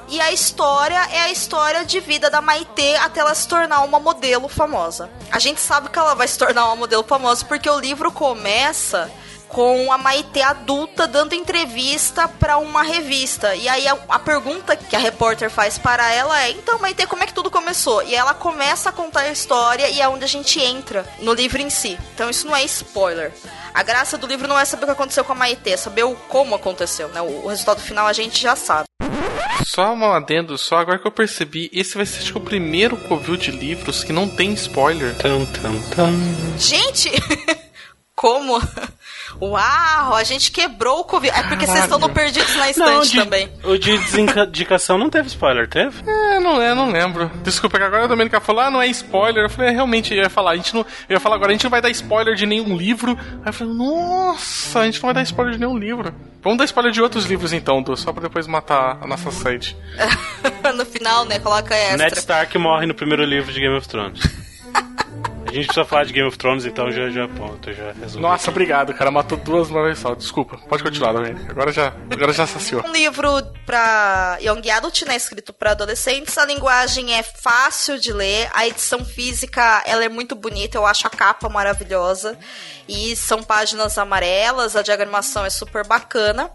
e 0.08 0.22
a 0.22 0.32
história 0.32 1.00
é 1.12 1.22
a 1.22 1.32
história 1.32 1.84
de 1.84 2.00
vida 2.00 2.30
da 2.30 2.40
Maitê 2.40 2.96
até 2.98 3.22
ela 3.22 3.34
se 3.34 3.48
tornar 3.48 3.82
uma 3.82 4.00
modelo 4.00 4.48
famosa. 4.48 5.10
A 5.32 5.40
gente 5.40 5.60
sabe 5.60 5.90
que 5.90 5.98
ela 5.98 6.14
vai 6.14 6.28
se 6.28 6.38
tornar 6.38 6.66
uma 6.66 6.76
modelo 6.76 7.04
famosa 7.04 7.44
porque 7.46 7.70
o 7.70 7.80
livro 7.80 8.12
começa 8.12 9.12
com 9.56 9.90
a 9.90 9.98
Maitê 9.98 10.42
adulta 10.42 11.08
dando 11.08 11.34
entrevista 11.34 12.28
para 12.28 12.58
uma 12.58 12.84
revista. 12.84 13.56
E 13.56 13.70
aí 13.70 13.88
a, 13.88 13.98
a 14.10 14.20
pergunta 14.20 14.76
que 14.76 14.98
a 14.98 15.00
repórter 15.00 15.50
faz 15.50 15.78
para 15.78 16.12
ela 16.12 16.44
é: 16.44 16.52
"Então, 16.52 16.78
Maitê, 16.78 17.08
como 17.08 17.24
é 17.24 17.26
que 17.26 17.34
tudo 17.34 17.50
começou?" 17.50 18.04
E 18.04 18.14
ela 18.14 18.34
começa 18.34 18.90
a 18.90 18.92
contar 18.92 19.22
a 19.22 19.32
história 19.32 19.88
e 19.88 20.02
é 20.02 20.10
onde 20.10 20.26
a 20.26 20.28
gente 20.28 20.60
entra 20.60 21.06
no 21.22 21.34
livro 21.34 21.62
em 21.62 21.70
si. 21.70 21.98
Então 22.14 22.30
isso 22.30 22.46
não 22.46 22.54
é 22.54 22.66
spoiler. 22.66 23.32
A 23.74 23.82
graça 23.82 24.18
do 24.18 24.28
livro 24.28 24.46
não 24.46 24.60
é 24.60 24.66
saber 24.66 24.84
o 24.84 24.88
que 24.88 24.92
aconteceu 24.92 25.24
com 25.24 25.32
a 25.32 25.36
Maitê, 25.36 25.70
é 25.70 25.78
saber 25.78 26.04
o 26.04 26.16
como 26.28 26.54
aconteceu, 26.54 27.08
né? 27.08 27.22
O, 27.22 27.46
o 27.46 27.48
resultado 27.48 27.80
final 27.80 28.08
a 28.08 28.14
gente 28.14 28.42
já 28.42 28.58
sabe. 28.58 28.90
Só 29.66 29.94
um 29.94 30.12
adendo, 30.12 30.58
só 30.58 30.80
agora 30.80 31.00
que 31.00 31.08
eu 31.08 31.12
percebi, 31.14 31.72
esse 31.72 31.96
vai 31.96 32.06
ser 32.06 32.30
que 32.30 32.38
o 32.38 32.42
primeiro 32.42 32.98
covil 32.98 33.38
de 33.38 33.52
livros 33.52 34.04
que 34.04 34.12
não 34.12 34.28
tem 34.28 34.52
spoiler. 34.52 35.16
Tam, 35.16 35.46
tam, 35.46 35.82
tam. 35.96 36.14
Gente, 36.60 37.10
como? 38.14 38.60
Uau, 39.42 40.16
a 40.16 40.24
gente 40.24 40.52
quebrou 40.52 41.00
o 41.00 41.04
Covid. 41.04 41.34
É 41.38 41.44
porque 41.44 41.66
vocês 41.68 41.84
estão 41.84 42.00
no 42.00 42.10
Perdidos 42.10 42.56
na 42.56 42.64
Não, 42.64 42.70
Estante 43.02 43.12
de, 43.12 43.18
também. 43.18 43.50
o 43.64 43.78
de 43.78 43.98
desindicação 43.98 44.98
não 44.98 45.10
teve 45.10 45.28
spoiler, 45.28 45.68
teve? 45.68 46.04
É, 46.10 46.40
não 46.40 46.62
é, 46.62 46.74
não 46.74 46.92
lembro. 46.92 47.30
Desculpa, 47.44 47.78
que 47.78 47.84
agora 47.84 48.06
a 48.06 48.08
Domenica 48.08 48.40
falou, 48.40 48.62
ah, 48.64 48.72
não 48.72 48.82
é 48.82 48.88
spoiler. 48.88 49.46
Eu 49.46 49.50
falei, 49.50 49.72
é, 49.72 49.74
realmente, 49.74 50.14
eu 50.14 50.24
ia 50.24 50.30
falar, 50.30 50.52
a 50.52 50.56
gente 50.56 50.74
não. 50.74 50.82
Eu 51.10 51.16
ia 51.16 51.20
falar 51.20 51.36
agora, 51.36 51.52
a 51.52 51.54
gente 51.54 51.64
não 51.64 51.72
vai 51.72 51.82
dar 51.82 51.90
spoiler 51.90 52.36
de 52.36 52.46
nenhum 52.46 52.76
livro. 52.78 53.18
Aí 53.44 53.48
eu 53.48 53.54
falei, 53.54 53.74
nossa, 53.74 54.80
a 54.80 54.86
gente 54.86 54.96
não 55.02 55.08
vai 55.08 55.14
dar 55.14 55.24
spoiler 55.24 55.54
de 55.54 55.60
nenhum 55.60 55.78
livro. 55.78 56.14
Vamos 56.42 56.58
dar 56.58 56.66
spoiler 56.66 56.92
de 56.92 57.02
outros 57.02 57.26
livros 57.26 57.54
então, 57.54 57.82
Du, 57.82 57.98
só 57.98 58.14
pra 58.14 58.22
depois 58.22 58.46
matar 58.48 59.00
a 59.02 59.08
nossa 59.08 59.32
site. 59.32 59.76
no 60.76 60.86
final, 60.86 61.26
né? 61.26 61.40
Coloca 61.40 61.76
extra. 61.76 61.98
Ned 61.98 62.18
Stark 62.18 62.58
morre 62.58 62.86
no 62.86 62.94
primeiro 62.94 63.24
livro 63.24 63.52
de 63.52 63.60
Game 63.60 63.76
of 63.76 63.88
Thrones. 63.88 64.45
A 65.56 65.58
gente 65.58 65.68
precisa 65.68 65.86
falar 65.86 66.04
de 66.04 66.12
Game 66.12 66.28
of 66.28 66.38
Thrones, 66.38 66.66
então 66.66 66.92
já, 66.92 67.10
já 67.10 67.30
ponto, 67.30 67.72
já 67.72 67.94
resolvi. 67.94 68.20
Nossa, 68.20 68.52
obrigado, 68.52 68.94
cara. 68.94 69.10
Matou 69.10 69.38
duas 69.38 69.70
uma 69.70 69.84
vez 69.84 69.98
só. 69.98 70.14
Desculpa. 70.14 70.58
Pode 70.68 70.84
continuar, 70.84 71.14
Domenica. 71.14 71.50
Agora 71.50 71.72
já, 71.72 71.94
agora 72.12 72.34
já 72.34 72.46
saciou. 72.46 72.86
Um 72.86 72.92
livro 72.92 73.42
pra 73.66 74.38
Young 74.42 74.70
Adult, 74.70 75.04
né? 75.04 75.16
Escrito 75.16 75.54
pra 75.54 75.72
adolescentes. 75.72 76.38
A 76.38 76.44
linguagem 76.44 77.14
é 77.14 77.24
fácil 77.24 77.98
de 77.98 78.12
ler. 78.12 78.50
A 78.54 78.68
edição 78.68 79.06
física, 79.06 79.82
ela 79.86 80.04
é 80.04 80.10
muito 80.10 80.36
bonita. 80.36 80.78
Eu 80.78 80.86
acho 80.86 81.08
a 81.08 81.10
capa 81.10 81.48
maravilhosa. 81.48 82.38
E 82.86 83.16
são 83.16 83.42
páginas 83.42 83.98
amarelas. 83.98 84.76
A 84.76 84.82
diagramação 84.82 85.46
é 85.46 85.50
super 85.50 85.88
bacana. 85.88 86.52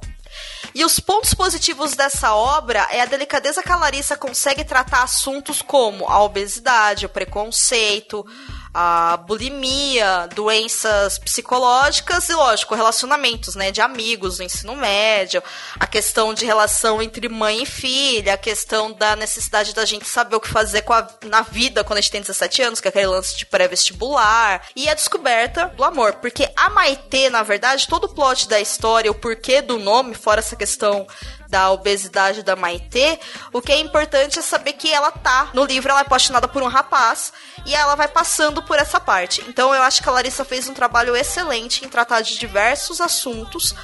E 0.75 0.85
os 0.85 1.01
pontos 1.01 1.35
positivos 1.35 1.97
dessa 1.97 2.35
obra 2.35 2.87
é 2.91 3.01
a 3.01 3.07
delicadeza 3.07 3.63
que 3.63 3.73
a 3.73 3.77
Larissa 3.77 4.17
consegue 4.17 4.63
tratar 4.63 5.03
assuntos 5.03 5.63
como 5.63 6.07
a 6.07 6.23
obesidade, 6.23 7.07
o 7.07 7.09
preconceito, 7.09 8.25
a 8.73 9.17
bulimia, 9.17 10.29
doenças 10.35 11.19
psicológicas 11.19 12.29
e, 12.29 12.35
lógico, 12.35 12.75
relacionamentos, 12.75 13.55
né, 13.55 13.71
de 13.71 13.81
amigos 13.81 14.39
no 14.39 14.45
ensino 14.45 14.77
médio, 14.77 15.43
a 15.79 15.87
questão 15.87 16.33
de 16.33 16.45
relação 16.45 17.03
entre 17.03 17.29
mãe 17.29 17.63
e 17.63 17.67
filha, 17.67 18.35
a 18.35 18.39
questão 18.39 18.93
da 18.93 19.17
necessidade 19.17 19.75
da 19.75 19.85
gente 19.85 20.07
saber 20.07 20.37
o 20.37 20.41
que 20.41 20.49
fazer 20.49 20.85
a, 20.89 21.09
na 21.27 21.43
vida 21.43 21.83
quando 21.83 21.99
a 21.99 22.01
gente 22.01 22.13
tem 22.13 22.21
17 22.21 22.63
anos, 22.63 22.81
que 22.81 22.89
é 22.89 22.91
aquele 22.91 23.07
lance 23.07 23.37
de 23.37 23.47
pré-vestibular, 23.47 24.63
e 24.77 24.89
a 24.89 24.95
descoberta 24.95 25.67
do 25.77 25.83
amor, 25.83 26.15
porque 26.15 26.51
a 26.57 26.71
Maitê, 26.71 27.29
na 27.29 27.43
verdade, 27.43 27.89
todo 27.89 28.05
o 28.05 28.15
plot 28.15 28.49
da 28.49 28.61
história, 28.61 29.11
o 29.11 29.15
porquê 29.15 29.61
do 29.61 29.79
nome, 29.79 30.15
fora 30.15 30.41
essa 30.41 30.57
questão 30.57 31.07
da 31.51 31.71
obesidade 31.73 32.43
da 32.43 32.55
Maitê, 32.55 33.19
o 33.53 33.61
que 33.61 33.73
é 33.73 33.81
importante 33.81 34.39
é 34.39 34.43
saber 34.43 34.75
que 34.75 34.91
ela 34.91 35.11
tá 35.11 35.51
no 35.53 35.65
livro, 35.65 35.91
ela 35.91 36.01
é 36.01 36.03
apaixonada 36.03 36.47
por 36.47 36.63
um 36.63 36.69
rapaz 36.69 37.33
e 37.67 37.75
ela 37.75 37.97
vai 37.97 38.09
passando 38.09 38.63
por 38.63 38.79
essa 38.79 39.01
parte. 39.01 39.45
Então 39.49 39.75
eu 39.75 39.83
acho 39.83 40.01
que 40.01 40.09
a 40.09 40.13
Larissa 40.13 40.45
fez 40.45 40.69
um 40.69 40.75
trabalho 40.75 41.17
excelente 41.17 41.85
em 41.85 41.89
tratar 41.89 42.21
de 42.21 42.39
diversos 42.39 43.01
assuntos 43.01 43.75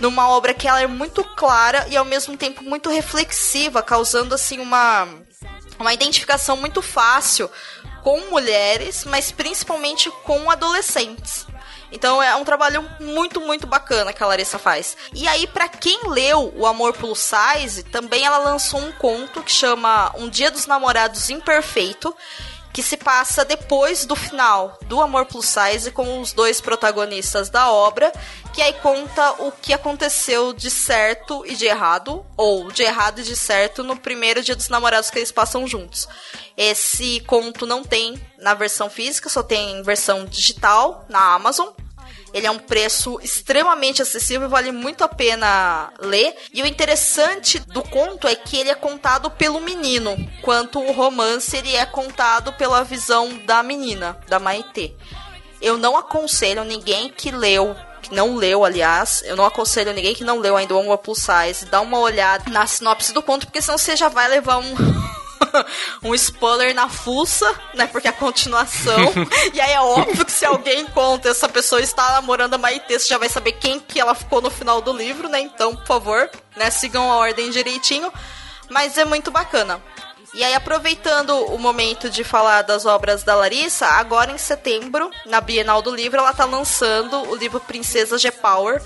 numa 0.00 0.28
obra 0.28 0.52
que 0.52 0.66
ela 0.66 0.82
é 0.82 0.86
muito 0.86 1.22
clara 1.22 1.86
e 1.88 1.96
ao 1.96 2.04
mesmo 2.04 2.36
tempo 2.36 2.64
muito 2.64 2.90
reflexiva, 2.90 3.82
causando 3.82 4.34
assim 4.34 4.58
uma 4.58 5.08
uma 5.78 5.94
identificação 5.94 6.56
muito 6.56 6.82
fácil 6.82 7.50
com 8.02 8.18
mulheres, 8.30 9.04
mas 9.04 9.30
principalmente 9.30 10.10
com 10.24 10.50
adolescentes. 10.50 11.46
Então 11.92 12.22
é 12.22 12.34
um 12.34 12.44
trabalho 12.44 12.88
muito, 12.98 13.40
muito 13.40 13.66
bacana 13.66 14.12
que 14.12 14.22
a 14.22 14.26
Larissa 14.26 14.58
faz. 14.58 14.96
E 15.14 15.28
aí, 15.28 15.46
pra 15.46 15.68
quem 15.68 16.08
leu 16.08 16.52
O 16.56 16.66
Amor 16.66 16.94
Plus 16.94 17.18
Size, 17.18 17.84
também 17.84 18.24
ela 18.24 18.38
lançou 18.38 18.80
um 18.80 18.92
conto 18.92 19.42
que 19.42 19.52
chama 19.52 20.10
Um 20.16 20.28
Dia 20.28 20.50
dos 20.50 20.66
Namorados 20.66 21.28
Imperfeito, 21.30 22.14
que 22.72 22.82
se 22.82 22.96
passa 22.96 23.44
depois 23.44 24.06
do 24.06 24.16
final 24.16 24.78
do 24.86 25.00
Amor 25.00 25.26
Plus 25.26 25.46
Size 25.46 25.90
com 25.90 26.20
os 26.20 26.32
dois 26.32 26.60
protagonistas 26.60 27.50
da 27.50 27.70
obra, 27.70 28.12
que 28.52 28.62
aí 28.62 28.72
conta 28.74 29.32
o 29.42 29.52
que 29.52 29.72
aconteceu 29.72 30.52
de 30.52 30.70
certo 30.70 31.44
e 31.46 31.54
de 31.54 31.66
errado, 31.66 32.24
ou 32.36 32.70
de 32.72 32.82
errado 32.82 33.20
e 33.20 33.24
de 33.24 33.36
certo 33.36 33.82
no 33.82 33.96
primeiro 33.96 34.42
dia 34.42 34.56
dos 34.56 34.68
namorados 34.68 35.10
que 35.10 35.18
eles 35.18 35.32
passam 35.32 35.66
juntos. 35.66 36.08
Esse 36.56 37.20
conto 37.20 37.66
não 37.66 37.82
tem 37.82 38.20
na 38.38 38.54
versão 38.54 38.88
física, 38.88 39.28
só 39.28 39.42
tem 39.42 39.78
em 39.78 39.82
versão 39.82 40.24
digital 40.24 41.04
na 41.08 41.34
Amazon. 41.34 41.68
Ele 42.32 42.46
é 42.46 42.50
um 42.50 42.58
preço 42.58 43.18
extremamente 43.22 44.00
acessível 44.00 44.46
e 44.46 44.50
vale 44.50 44.72
muito 44.72 45.04
a 45.04 45.08
pena 45.08 45.92
ler. 46.00 46.34
E 46.52 46.62
o 46.62 46.66
interessante 46.66 47.58
do 47.58 47.82
conto 47.82 48.26
é 48.26 48.34
que 48.34 48.56
ele 48.56 48.70
é 48.70 48.74
contado 48.74 49.30
pelo 49.30 49.60
menino, 49.60 50.12
enquanto 50.38 50.80
o 50.80 50.92
romance 50.92 51.56
ele 51.56 51.74
é 51.74 51.84
contado 51.84 52.52
pela 52.54 52.82
visão 52.84 53.36
da 53.46 53.62
menina, 53.62 54.18
da 54.28 54.38
Maitê. 54.38 54.94
Eu 55.60 55.76
não 55.76 55.96
aconselho 55.96 56.64
ninguém 56.64 57.08
que 57.10 57.30
leu 57.30 57.76
que 58.02 58.12
não 58.12 58.34
leu, 58.34 58.64
aliás, 58.64 59.22
eu 59.24 59.36
não 59.36 59.46
aconselho 59.46 59.92
ninguém 59.92 60.12
que 60.12 60.24
não 60.24 60.40
leu 60.40 60.56
ainda 60.56 60.74
o 60.74 60.78
One 60.78 60.98
Plus 60.98 61.20
Size, 61.20 61.66
dar 61.66 61.80
uma 61.80 62.00
olhada 62.00 62.50
na 62.50 62.66
sinopse 62.66 63.12
do 63.14 63.22
conto, 63.22 63.46
porque 63.46 63.62
senão 63.62 63.78
você 63.78 63.94
já 63.94 64.08
vai 64.08 64.28
levar 64.28 64.58
um 64.58 64.74
um 66.02 66.14
spoiler 66.14 66.74
na 66.74 66.88
fuça, 66.88 67.52
né? 67.74 67.86
Porque 67.86 68.06
é 68.08 68.10
a 68.10 68.14
continuação. 68.14 69.12
e 69.52 69.60
aí 69.60 69.72
é 69.72 69.80
óbvio 69.80 70.24
que 70.24 70.32
se 70.32 70.44
alguém 70.44 70.86
conta 70.86 71.28
essa 71.28 71.48
pessoa 71.48 71.80
está 71.80 72.12
namorando 72.12 72.54
a 72.54 72.58
Maitê, 72.58 72.98
você 72.98 73.08
já 73.08 73.18
vai 73.18 73.28
saber 73.28 73.52
quem 73.52 73.80
que 73.80 74.00
ela 74.00 74.14
ficou 74.14 74.40
no 74.40 74.50
final 74.50 74.80
do 74.80 74.92
livro, 74.92 75.28
né? 75.28 75.40
Então, 75.40 75.74
por 75.76 75.86
favor, 75.86 76.30
né? 76.56 76.70
Sigam 76.70 77.10
a 77.10 77.16
ordem 77.16 77.50
direitinho. 77.50 78.12
Mas 78.70 78.96
é 78.96 79.04
muito 79.04 79.30
bacana. 79.30 79.82
E 80.34 80.42
aí, 80.42 80.54
aproveitando 80.54 81.36
o 81.52 81.58
momento 81.58 82.08
de 82.08 82.24
falar 82.24 82.62
das 82.62 82.86
obras 82.86 83.22
da 83.22 83.34
Larissa, 83.34 83.86
agora 83.86 84.32
em 84.32 84.38
setembro, 84.38 85.10
na 85.26 85.42
Bienal 85.42 85.82
do 85.82 85.94
Livro, 85.94 86.20
ela 86.20 86.32
tá 86.32 86.46
lançando 86.46 87.28
o 87.30 87.36
livro 87.36 87.60
Princesa 87.60 88.16
G-Power, 88.16 88.82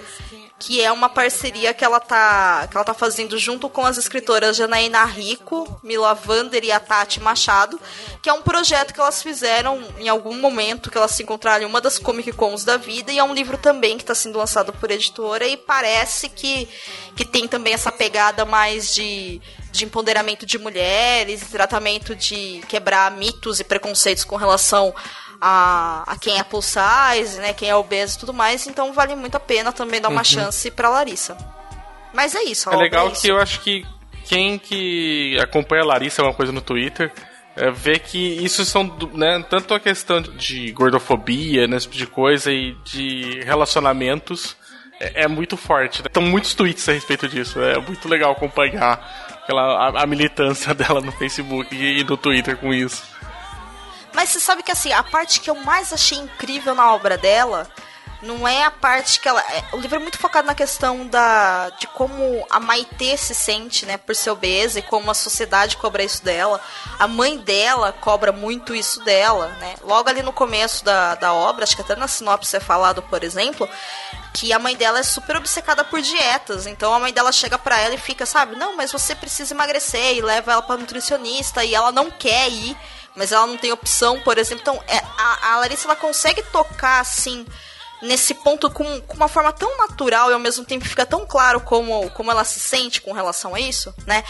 que 0.58 0.80
é 0.80 0.90
uma 0.90 1.08
parceria 1.08 1.74
que 1.74 1.84
ela 1.84 2.00
tá, 2.00 2.66
que 2.70 2.76
ela 2.76 2.84
tá 2.84 2.94
fazendo 2.94 3.38
junto 3.38 3.68
com 3.68 3.84
as 3.84 3.98
escritoras 3.98 4.56
Janaína 4.56 5.04
Rico, 5.04 5.78
Mila 5.82 6.14
Vander 6.14 6.64
e 6.64 6.72
a 6.72 6.80
Tati 6.80 7.20
Machado, 7.20 7.78
que 8.22 8.28
é 8.30 8.32
um 8.32 8.42
projeto 8.42 8.94
que 8.94 9.00
elas 9.00 9.22
fizeram 9.22 9.82
em 9.98 10.08
algum 10.08 10.38
momento 10.40 10.90
que 10.90 10.96
elas 10.96 11.10
se 11.10 11.22
encontraram 11.22 11.64
em 11.64 11.68
uma 11.68 11.80
das 11.80 11.98
Comic 11.98 12.32
Cons 12.32 12.64
da 12.64 12.76
vida, 12.76 13.12
e 13.12 13.18
é 13.18 13.24
um 13.24 13.34
livro 13.34 13.58
também 13.58 13.96
que 13.96 14.02
está 14.02 14.14
sendo 14.14 14.38
lançado 14.38 14.72
por 14.72 14.90
editora, 14.90 15.46
e 15.46 15.56
parece 15.56 16.28
que, 16.28 16.68
que 17.14 17.24
tem 17.24 17.46
também 17.46 17.74
essa 17.74 17.92
pegada 17.92 18.44
mais 18.44 18.94
de 18.94 19.40
de 19.76 19.84
empoderamento 19.84 20.46
de 20.46 20.58
mulheres, 20.58 21.50
tratamento 21.50 22.16
de 22.16 22.62
quebrar 22.66 23.10
mitos 23.10 23.60
e 23.60 23.64
preconceitos 23.64 24.24
com 24.24 24.36
relação 24.36 24.94
a, 25.40 26.04
a 26.06 26.16
quem 26.18 26.38
é 26.38 26.42
plus 26.42 26.64
size, 26.66 27.38
né, 27.38 27.52
quem 27.52 27.68
é 27.68 27.74
obeso 27.76 28.16
e 28.16 28.20
tudo 28.20 28.32
mais, 28.34 28.66
então 28.66 28.92
vale 28.92 29.14
muito 29.14 29.36
a 29.36 29.40
pena 29.40 29.72
também 29.72 30.00
dar 30.00 30.08
uma 30.08 30.18
Uhum. 30.20 30.24
chance 30.24 30.70
pra 30.70 30.88
Larissa. 30.88 31.36
Mas 32.14 32.34
é 32.34 32.42
isso, 32.44 32.70
a 32.70 32.74
É 32.74 32.76
legal 32.76 33.08
é 33.08 33.12
isso. 33.12 33.22
que 33.22 33.28
eu 33.28 33.38
acho 33.40 33.60
que 33.60 33.86
quem 34.24 34.58
que 34.58 35.38
acompanha 35.40 35.82
a 35.82 35.86
Larissa 35.86 36.22
alguma 36.22 36.36
coisa 36.36 36.50
no 36.52 36.60
Twitter 36.60 37.12
é, 37.54 37.70
vê 37.70 37.98
que 37.98 38.18
isso 38.44 38.64
são 38.64 38.84
né, 39.14 39.44
tanto 39.48 39.72
a 39.74 39.80
questão 39.80 40.20
de 40.20 40.72
gordofobia, 40.72 41.66
né, 41.66 41.76
esse 41.76 41.86
tipo 41.86 41.96
de 41.98 42.06
coisa 42.06 42.50
e 42.52 42.72
de 42.84 43.40
relacionamentos 43.44 44.56
é, 45.00 45.24
é 45.24 45.28
muito 45.28 45.56
forte. 45.56 46.02
Né? 46.02 46.08
Muitos 46.20 46.54
tweets 46.54 46.88
a 46.88 46.92
respeito 46.92 47.28
disso. 47.28 47.60
É 47.60 47.78
muito 47.78 48.08
legal 48.08 48.32
acompanhar 48.32 49.34
aquela, 49.42 49.62
a, 49.90 50.02
a 50.02 50.06
militância 50.06 50.72
dela 50.74 51.00
no 51.00 51.12
Facebook 51.12 51.74
e 51.74 52.02
no 52.04 52.16
Twitter 52.16 52.56
com 52.56 52.72
isso. 52.74 53.04
Mas 54.16 54.30
você 54.30 54.40
sabe 54.40 54.62
que 54.62 54.72
assim, 54.72 54.92
a 54.94 55.02
parte 55.02 55.40
que 55.40 55.50
eu 55.50 55.54
mais 55.54 55.92
achei 55.92 56.16
incrível 56.16 56.74
na 56.74 56.90
obra 56.94 57.18
dela 57.18 57.68
não 58.22 58.48
é 58.48 58.64
a 58.64 58.70
parte 58.70 59.20
que 59.20 59.28
ela. 59.28 59.40
é- 59.42 59.64
o 59.72 59.76
livro 59.76 59.96
é 59.96 59.98
muito 59.98 60.18
focado 60.18 60.46
na 60.46 60.54
questão 60.54 61.06
da 61.06 61.68
de 61.78 61.86
como 61.88 62.46
a 62.48 62.58
Maitê 62.58 63.14
se 63.14 63.34
sente, 63.34 63.84
né, 63.84 63.98
por 63.98 64.16
ser 64.16 64.30
obesa 64.30 64.78
e 64.78 64.82
como 64.82 65.10
a 65.10 65.14
sociedade 65.14 65.76
cobra 65.76 66.02
isso 66.02 66.24
dela. 66.24 66.58
A 66.98 67.06
mãe 67.06 67.36
dela 67.36 67.92
cobra 67.92 68.32
muito 68.32 68.74
isso 68.74 69.04
dela, 69.04 69.48
né? 69.60 69.74
Logo 69.82 70.08
ali 70.08 70.22
no 70.22 70.32
começo 70.32 70.82
da, 70.82 71.14
da 71.14 71.34
obra, 71.34 71.64
acho 71.64 71.76
que 71.76 71.82
até 71.82 71.94
na 71.94 72.08
sinopse 72.08 72.56
é 72.56 72.60
falado, 72.60 73.02
por 73.02 73.22
exemplo, 73.22 73.68
que 74.32 74.50
a 74.50 74.58
mãe 74.58 74.74
dela 74.74 74.98
é 74.98 75.02
super 75.02 75.36
obcecada 75.36 75.84
por 75.84 76.00
dietas. 76.00 76.66
Então 76.66 76.94
a 76.94 76.98
mãe 76.98 77.12
dela 77.12 77.30
chega 77.32 77.58
pra 77.58 77.78
ela 77.78 77.94
e 77.94 77.98
fica, 77.98 78.24
sabe, 78.24 78.56
não, 78.56 78.74
mas 78.76 78.90
você 78.90 79.14
precisa 79.14 79.52
emagrecer 79.52 80.16
e 80.16 80.22
leva 80.22 80.52
ela 80.52 80.62
pra 80.62 80.78
nutricionista 80.78 81.62
e 81.62 81.74
ela 81.74 81.92
não 81.92 82.10
quer 82.10 82.48
ir, 82.48 82.74
mas 83.16 83.32
ela 83.32 83.46
não 83.46 83.56
tem 83.56 83.72
opção, 83.72 84.20
por 84.20 84.38
exemplo. 84.38 84.62
Então 84.62 84.82
é, 84.86 84.98
a, 84.98 85.52
a 85.52 85.56
Larissa 85.58 85.86
ela 85.86 85.96
consegue 85.96 86.42
tocar 86.44 87.00
assim 87.00 87.44
nesse 88.02 88.34
ponto 88.34 88.70
com, 88.70 89.00
com 89.00 89.16
uma 89.16 89.28
forma 89.28 89.52
tão 89.52 89.78
natural 89.78 90.30
e 90.30 90.34
ao 90.34 90.38
mesmo 90.38 90.64
tempo 90.64 90.84
fica 90.84 91.06
tão 91.06 91.26
claro 91.26 91.60
como, 91.60 92.10
como 92.10 92.30
ela 92.30 92.44
se 92.44 92.60
sente 92.60 93.00
com 93.00 93.12
relação 93.12 93.54
a 93.54 93.60
isso, 93.60 93.92
né? 94.06 94.22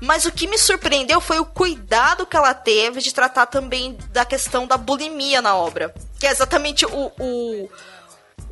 Mas 0.00 0.24
o 0.24 0.32
que 0.32 0.48
me 0.48 0.58
surpreendeu 0.58 1.20
foi 1.20 1.38
o 1.38 1.44
cuidado 1.44 2.26
que 2.26 2.36
ela 2.36 2.54
teve 2.54 3.00
de 3.00 3.14
tratar 3.14 3.46
também 3.46 3.96
da 4.10 4.24
questão 4.24 4.66
da 4.66 4.76
bulimia 4.76 5.40
na 5.40 5.54
obra. 5.54 5.94
Que 6.18 6.26
é 6.26 6.30
exatamente 6.30 6.84
o, 6.86 7.12
o, 7.18 7.70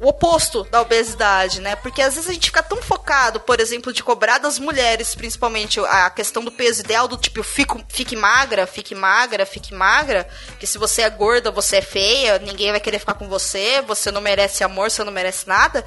o 0.00 0.08
oposto 0.08 0.64
da 0.64 0.80
obesidade, 0.80 1.60
né? 1.60 1.76
Porque 1.76 2.00
às 2.00 2.14
vezes 2.14 2.28
a 2.28 2.32
gente 2.32 2.46
fica 2.46 2.62
tão 2.62 2.80
focado, 2.80 3.38
por 3.38 3.60
exemplo, 3.60 3.92
de 3.92 4.02
cobrar 4.02 4.38
das 4.38 4.58
mulheres, 4.58 5.14
principalmente 5.14 5.78
a 5.80 6.08
questão 6.08 6.42
do 6.42 6.50
peso 6.50 6.80
ideal, 6.80 7.06
do 7.06 7.18
tipo, 7.18 7.42
fico, 7.42 7.84
fique 7.86 8.16
magra, 8.16 8.66
fique 8.66 8.94
magra, 8.94 9.44
fique 9.44 9.74
magra, 9.74 10.26
que 10.58 10.66
se 10.66 10.78
você 10.78 11.02
é 11.02 11.10
gorda, 11.10 11.50
você 11.50 11.76
é 11.76 11.82
feia, 11.82 12.38
ninguém 12.38 12.70
vai 12.70 12.80
querer 12.80 12.98
ficar 12.98 13.12
com 13.12 13.28
você, 13.28 13.82
você 13.86 14.10
não 14.10 14.22
merece 14.22 14.64
amor, 14.64 14.90
você 14.90 15.04
não 15.04 15.12
merece 15.12 15.46
nada. 15.46 15.84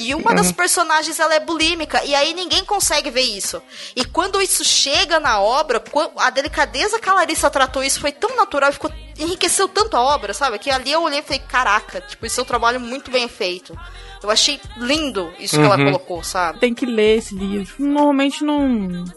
E 0.00 0.12
uma 0.12 0.34
das 0.34 0.50
personagens, 0.50 1.20
ela 1.20 1.34
é 1.34 1.40
bulímica, 1.40 2.04
e 2.04 2.16
aí 2.16 2.34
ninguém 2.34 2.64
consegue 2.64 3.10
ver 3.10 3.22
isso. 3.22 3.62
E 3.94 4.04
quando 4.04 4.42
isso 4.42 4.64
chega 4.64 5.20
na 5.20 5.40
obra, 5.40 5.82
a 6.16 6.30
delicadeza 6.30 6.98
que 6.98 7.08
a 7.08 7.14
Larissa 7.14 7.48
tratou 7.48 7.84
isso 7.84 8.00
foi 8.00 8.10
tão 8.10 8.34
natural 8.34 8.70
e 8.70 8.72
ficou 8.72 8.90
enriqueceu 9.18 9.68
tanto 9.68 9.96
a 9.96 10.00
obra, 10.00 10.32
sabe? 10.34 10.58
Que 10.58 10.70
ali 10.70 10.92
eu 10.92 11.02
olhei 11.02 11.20
e 11.20 11.22
falei, 11.22 11.38
caraca, 11.40 12.00
tipo, 12.00 12.24
isso 12.26 12.40
é 12.40 12.42
um 12.42 12.46
trabalho 12.46 12.80
muito 12.80 13.10
bem 13.10 13.28
feito. 13.28 13.51
Eu 14.22 14.30
achei 14.30 14.60
lindo 14.76 15.32
isso 15.38 15.56
que 15.58 15.64
ela 15.64 15.76
Uhum. 15.76 15.84
colocou, 15.86 16.22
sabe? 16.22 16.60
Tem 16.60 16.72
que 16.72 16.86
ler 16.86 17.18
esse 17.18 17.34
livro. 17.34 17.74
Normalmente 17.78 18.44
não, 18.44 18.68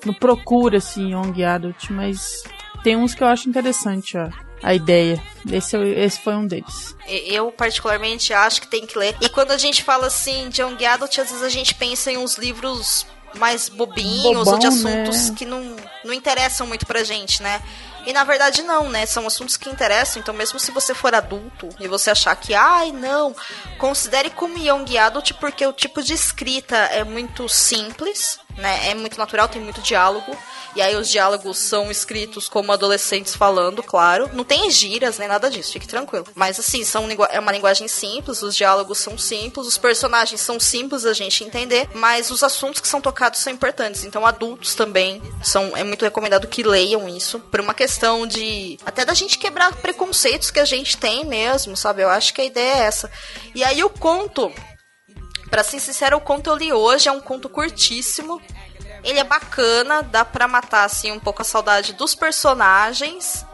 não 0.05 0.13
procura 0.19 0.77
assim 0.79 1.11
Young 1.13 1.43
Adult, 1.43 1.89
mas 1.91 2.43
tem 2.83 2.95
uns 2.95 3.13
que 3.13 3.23
eu 3.23 3.27
acho 3.27 3.47
interessante, 3.47 4.17
ó. 4.17 4.27
A 4.63 4.73
ideia. 4.73 5.21
Esse, 5.51 5.75
é- 5.75 6.05
esse 6.05 6.19
foi 6.19 6.33
um 6.35 6.47
deles. 6.47 6.95
Eu, 7.07 7.51
particularmente, 7.51 8.33
acho 8.33 8.61
que 8.61 8.67
tem 8.67 8.85
que 8.85 8.97
ler. 8.97 9.15
E 9.21 9.29
quando 9.29 9.51
a 9.51 9.57
gente 9.57 9.83
fala 9.83 10.07
assim 10.07 10.49
de 10.49 10.61
Young 10.61 10.83
Adult, 10.85 11.19
às 11.19 11.29
vezes 11.29 11.43
a 11.43 11.49
gente 11.49 11.75
pensa 11.75 12.11
em 12.11 12.17
uns 12.17 12.37
livros 12.37 13.05
mais 13.37 13.67
bobinhos 13.69 14.23
Bobão, 14.23 14.53
ou 14.53 14.59
de 14.59 14.65
assuntos 14.67 15.29
né? 15.29 15.35
que 15.37 15.45
não, 15.45 15.75
não 16.05 16.13
interessam 16.13 16.65
muito 16.65 16.85
pra 16.85 17.03
gente, 17.03 17.43
né? 17.43 17.61
E 18.05 18.13
na 18.13 18.23
verdade 18.23 18.61
não, 18.61 18.89
né? 18.89 19.05
São 19.05 19.25
assuntos 19.25 19.57
que 19.57 19.69
interessam, 19.69 20.21
então 20.21 20.33
mesmo 20.33 20.59
se 20.59 20.71
você 20.71 20.93
for 20.93 21.15
adulto 21.15 21.69
e 21.79 21.87
você 21.87 22.11
achar 22.11 22.35
que, 22.35 22.53
ai, 22.53 22.91
não, 22.91 23.35
considere 23.77 24.29
como 24.29 24.57
Young 24.57 24.97
Adult 24.97 25.33
porque 25.33 25.65
o 25.65 25.73
tipo 25.73 26.01
de 26.03 26.13
escrita 26.13 26.75
é 26.75 27.03
muito 27.03 27.49
simples, 27.49 28.39
né? 28.57 28.89
É 28.89 28.95
muito 28.95 29.17
natural, 29.17 29.47
tem 29.47 29.61
muito 29.61 29.81
diálogo. 29.81 30.35
E 30.75 30.81
aí 30.81 30.95
os 30.95 31.07
diálogos 31.09 31.57
são 31.57 31.89
escritos 31.89 32.49
como 32.49 32.71
adolescentes 32.71 33.33
falando, 33.33 33.81
claro. 33.81 34.29
Não 34.33 34.43
tem 34.43 34.69
gírias, 34.69 35.17
nem 35.17 35.27
nada 35.27 35.49
disso, 35.49 35.71
fique 35.71 35.87
tranquilo. 35.87 36.27
Mas 36.35 36.59
assim, 36.59 36.83
são 36.83 37.07
é 37.29 37.39
uma 37.39 37.51
linguagem 37.51 37.87
simples, 37.87 38.41
os 38.41 38.53
diálogos 38.55 38.97
são 38.97 39.17
simples, 39.17 39.67
os 39.67 39.77
personagens 39.77 40.41
são 40.41 40.59
simples 40.59 41.03
da 41.03 41.13
gente 41.13 41.45
entender, 41.45 41.87
mas 41.93 42.29
os 42.29 42.43
assuntos 42.43 42.81
que 42.81 42.87
são 42.89 42.99
tocados 42.99 43.39
são 43.39 43.53
importantes. 43.53 44.03
Então 44.03 44.25
adultos 44.25 44.75
também 44.75 45.21
são 45.41 45.77
é 45.77 45.83
muito 45.83 46.03
recomendado 46.03 46.47
que 46.47 46.61
leiam 46.61 47.07
isso, 47.07 47.39
por 47.39 47.61
uma 47.61 47.73
questão 47.73 48.27
de 48.27 48.77
até 48.85 49.05
da 49.05 49.13
gente 49.13 49.37
quebrar 49.37 49.73
preconceitos 49.77 50.51
que 50.51 50.59
a 50.59 50.65
gente 50.65 50.97
tem 50.97 51.23
mesmo, 51.23 51.77
sabe? 51.77 52.01
Eu 52.01 52.09
acho 52.09 52.33
que 52.33 52.41
a 52.41 52.45
ideia 52.45 52.75
é 52.75 52.79
essa. 52.79 53.09
E 53.53 53.63
aí 53.63 53.81
o 53.81 53.89
conto 53.89 54.51
Pra 55.55 55.63
ser 55.63 55.79
sincero, 55.79 56.17
o 56.17 56.19
conto 56.19 56.49
eu 56.49 56.55
li 56.57 56.73
hoje, 56.73 57.07
é 57.07 57.11
um 57.13 57.21
conto 57.21 57.47
curtíssimo. 57.47 58.41
Ele 59.05 59.19
é 59.19 59.23
bacana, 59.23 60.01
dá 60.03 60.25
pra 60.25 60.49
matar 60.49 60.83
assim 60.83 61.13
um 61.13 61.19
pouco 61.19 61.41
a 61.41 61.45
saudade 61.45 61.93
dos 61.93 62.13
personagens. 62.13 63.45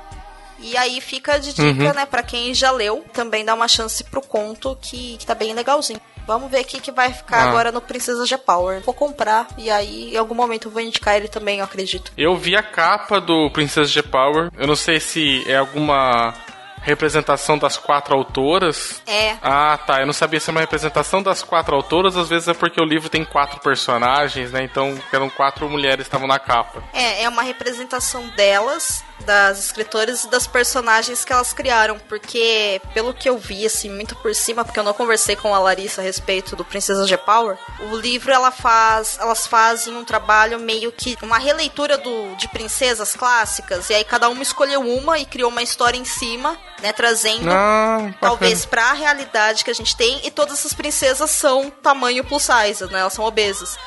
E 0.57 0.75
aí 0.77 0.99
fica 0.99 1.39
de 1.39 1.53
dica, 1.53 1.63
Uhum. 1.63 1.93
né, 1.93 2.07
pra 2.07 2.23
quem 2.23 2.55
já 2.55 2.71
leu, 2.71 3.05
também 3.13 3.45
dá 3.45 3.53
uma 3.53 3.67
chance 3.67 4.03
pro 4.05 4.19
conto 4.19 4.75
que, 4.81 5.15
que 5.17 5.25
tá 5.27 5.35
bem 5.35 5.53
legalzinho. 5.53 6.01
Vamos 6.25 6.49
ver 6.49 6.61
aqui 6.61 6.79
que 6.79 6.91
vai 6.91 7.13
ficar 7.13 7.37
Ah. 7.37 7.49
agora 7.49 7.71
no 7.71 7.79
Princesa 7.81 8.25
G 8.25 8.35
Power. 8.35 8.81
Vou 8.81 8.95
comprar 8.95 9.47
e 9.55 9.69
aí 9.69 10.15
em 10.15 10.17
algum 10.17 10.33
momento 10.33 10.69
eu 10.69 10.71
vou 10.71 10.81
indicar 10.81 11.15
ele 11.17 11.27
também, 11.27 11.59
eu 11.59 11.65
acredito. 11.65 12.11
Eu 12.17 12.35
vi 12.35 12.55
a 12.55 12.63
capa 12.63 13.21
do 13.21 13.47
Princess 13.51 13.91
G 13.91 14.01
Power. 14.01 14.49
Eu 14.57 14.65
não 14.65 14.75
sei 14.75 14.99
se 14.99 15.43
é 15.47 15.57
alguma 15.57 16.33
representação 16.81 17.57
das 17.57 17.77
quatro 17.77 18.15
autoras. 18.15 19.01
É. 19.07 19.37
Ah, 19.41 19.77
tá. 19.77 20.01
Eu 20.01 20.05
não 20.05 20.13
sabia 20.13 20.39
se 20.39 20.49
é 20.49 20.51
uma 20.51 20.61
representação 20.61 21.21
das 21.21 21.43
quatro 21.43 21.75
autoras. 21.75 22.17
Às 22.17 22.29
vezes 22.29 22.47
é 22.47 22.53
porque 22.53 22.81
o 22.81 22.85
livro 22.85 23.09
tem 23.09 23.23
quatro 23.23 23.59
personagens, 23.59 24.51
né? 24.51 24.63
Então 24.63 24.97
eram 25.11 25.29
quatro 25.29 25.69
mulheres 25.69 26.03
que 26.03 26.07
estavam 26.07 26.27
na 26.27 26.39
capa. 26.39 26.83
É, 26.93 27.23
é 27.23 27.29
uma 27.29 27.43
representação 27.43 28.27
delas, 28.29 29.03
das 29.21 29.59
escritoras 29.59 30.23
e 30.23 30.29
das 30.29 30.47
personagens 30.47 31.23
que 31.23 31.31
elas 31.31 31.53
criaram, 31.53 31.99
porque 32.09 32.81
pelo 32.93 33.13
que 33.13 33.29
eu 33.29 33.37
vi, 33.37 33.65
assim, 33.65 33.89
muito 33.89 34.15
por 34.17 34.33
cima, 34.35 34.65
porque 34.65 34.79
eu 34.79 34.83
não 34.83 34.93
conversei 34.93 35.35
com 35.35 35.53
a 35.53 35.59
Larissa 35.59 36.01
a 36.01 36.03
respeito 36.03 36.55
do 36.55 36.65
Princesa 36.65 37.07
G 37.07 37.17
Power, 37.17 37.57
o 37.91 37.95
livro 37.95 38.31
ela 38.31 38.51
faz, 38.51 39.17
elas 39.19 39.47
fazem 39.47 39.95
um 39.95 40.03
trabalho 40.03 40.59
meio 40.59 40.91
que 40.91 41.17
uma 41.21 41.37
releitura 41.37 41.97
do, 41.97 42.35
de 42.35 42.47
princesas 42.49 43.15
clássicas, 43.15 43.89
e 43.89 43.93
aí 43.93 44.03
cada 44.03 44.29
uma 44.29 44.41
escolheu 44.41 44.81
uma 44.81 45.19
e 45.19 45.25
criou 45.25 45.49
uma 45.49 45.63
história 45.63 45.97
em 45.97 46.05
cima, 46.05 46.57
né, 46.81 46.91
trazendo 46.91 47.49
Ah, 47.49 48.13
talvez 48.19 48.65
pra 48.65 48.89
a 48.89 48.93
realidade 48.93 49.63
que 49.63 49.71
a 49.71 49.75
gente 49.75 49.95
tem, 49.95 50.21
e 50.25 50.31
todas 50.31 50.59
essas 50.59 50.73
princesas 50.73 51.29
são 51.31 51.69
tamanho 51.69 52.23
plus 52.23 52.43
size, 52.43 52.85
né? 52.91 52.99
Elas 52.99 53.13
são 53.13 53.25
obesas. 53.25 53.77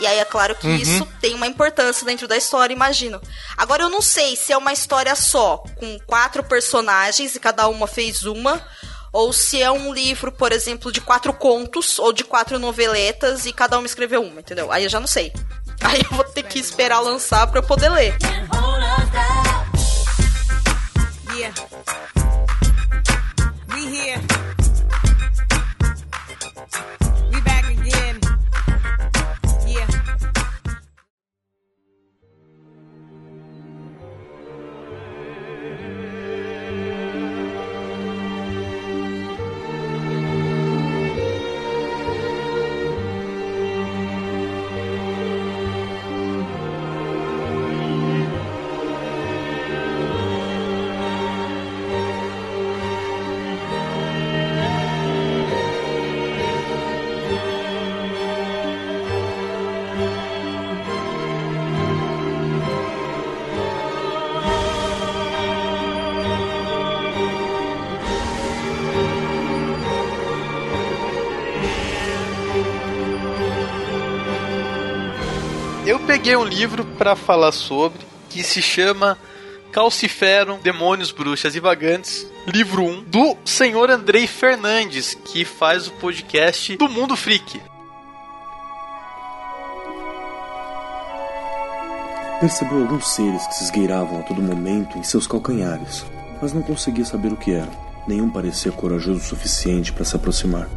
E 0.00 0.06
aí 0.06 0.18
é 0.18 0.24
claro 0.24 0.54
que 0.54 0.66
Uhum. 0.66 0.76
isso 0.76 1.06
tem 1.20 1.34
uma 1.34 1.46
importância 1.46 2.04
dentro 2.06 2.26
da 2.26 2.36
história, 2.36 2.72
imagino. 2.74 3.20
Agora 3.56 3.82
eu 3.82 3.90
não 3.90 4.00
sei 4.00 4.34
se 4.34 4.52
é 4.52 4.56
uma 4.56 4.72
história 4.72 5.14
só, 5.14 5.58
com 5.76 5.98
quatro 6.06 6.42
personagens 6.42 7.34
e 7.36 7.40
cada 7.40 7.68
uma 7.68 7.86
fez 7.86 8.24
uma, 8.24 8.60
ou 9.12 9.32
se 9.32 9.60
é 9.62 9.70
um 9.70 9.92
livro, 9.92 10.32
por 10.32 10.52
exemplo, 10.52 10.90
de 10.90 11.00
quatro 11.00 11.32
contos 11.34 11.98
ou 11.98 12.12
de 12.12 12.24
quatro 12.24 12.58
noveletas 12.58 13.44
e 13.44 13.52
cada 13.52 13.76
uma 13.78 13.86
escreveu 13.86 14.22
uma, 14.22 14.40
entendeu? 14.40 14.72
Aí 14.72 14.84
eu 14.84 14.90
já 14.90 14.98
não 15.00 15.06
sei. 15.06 15.32
Aí 15.82 16.00
eu 16.10 16.16
vou 16.16 16.24
ter 16.24 16.42
que 16.44 16.58
esperar 16.58 17.00
lançar 17.00 17.46
pra 17.48 17.60
eu 17.60 17.62
poder 17.62 17.90
ler. 17.90 18.16
Yeah. 21.36 21.54
We 23.72 23.86
here. 23.86 24.20
Peguei 76.20 76.36
um 76.36 76.44
livro 76.44 76.84
pra 76.84 77.16
falar 77.16 77.50
sobre 77.50 77.98
que 78.28 78.42
se 78.42 78.60
chama 78.60 79.16
Calciferum, 79.72 80.58
Demônios, 80.58 81.10
Bruxas 81.10 81.54
e 81.54 81.60
Vagantes, 81.60 82.26
livro 82.46 82.82
1, 82.84 83.04
do 83.04 83.38
senhor 83.42 83.90
Andrei 83.90 84.26
Fernandes, 84.26 85.14
que 85.14 85.46
faz 85.46 85.88
o 85.88 85.92
podcast 85.92 86.76
do 86.76 86.90
Mundo 86.90 87.16
Freak. 87.16 87.62
Percebeu 92.38 92.82
alguns 92.82 93.08
seres 93.08 93.46
que 93.46 93.54
se 93.54 93.64
esgueiravam 93.64 94.20
a 94.20 94.22
todo 94.22 94.42
momento 94.42 94.98
em 94.98 95.02
seus 95.02 95.26
calcanhares, 95.26 96.04
mas 96.42 96.52
não 96.52 96.60
conseguia 96.60 97.06
saber 97.06 97.32
o 97.32 97.36
que 97.36 97.52
eram. 97.52 97.72
Nenhum 98.06 98.28
parecia 98.28 98.70
corajoso 98.70 99.20
o 99.20 99.24
suficiente 99.24 99.90
para 99.90 100.04
se 100.04 100.16
aproximar. 100.16 100.68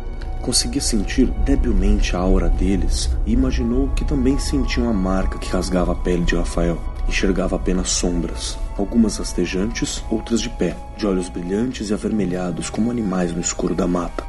Conseguia 0.44 0.82
sentir 0.82 1.28
debilmente 1.46 2.18
a 2.18 2.20
aura 2.20 2.50
deles 2.50 3.10
e 3.26 3.32
imaginou 3.32 3.88
que 3.96 4.04
também 4.04 4.38
sentiam 4.38 4.90
a 4.90 4.94
marca 4.94 5.40
que 5.40 5.50
rasgava 5.50 5.94
a 5.94 5.96
pele 5.96 6.26
de 6.26 6.36
Rafael. 6.36 6.78
Enxergava 7.08 7.56
apenas 7.56 7.92
sombras, 7.92 8.58
algumas 8.78 9.16
rastejantes, 9.16 10.04
outras 10.12 10.42
de 10.42 10.50
pé, 10.50 10.76
de 10.98 11.08
olhos 11.08 11.30
brilhantes 11.30 11.90
e 11.90 11.94
avermelhados 11.94 12.70
como 12.70 12.92
animais 12.92 13.34
no 13.34 13.40
escuro 13.40 13.74
da 13.74 13.88
mata. 13.88 14.26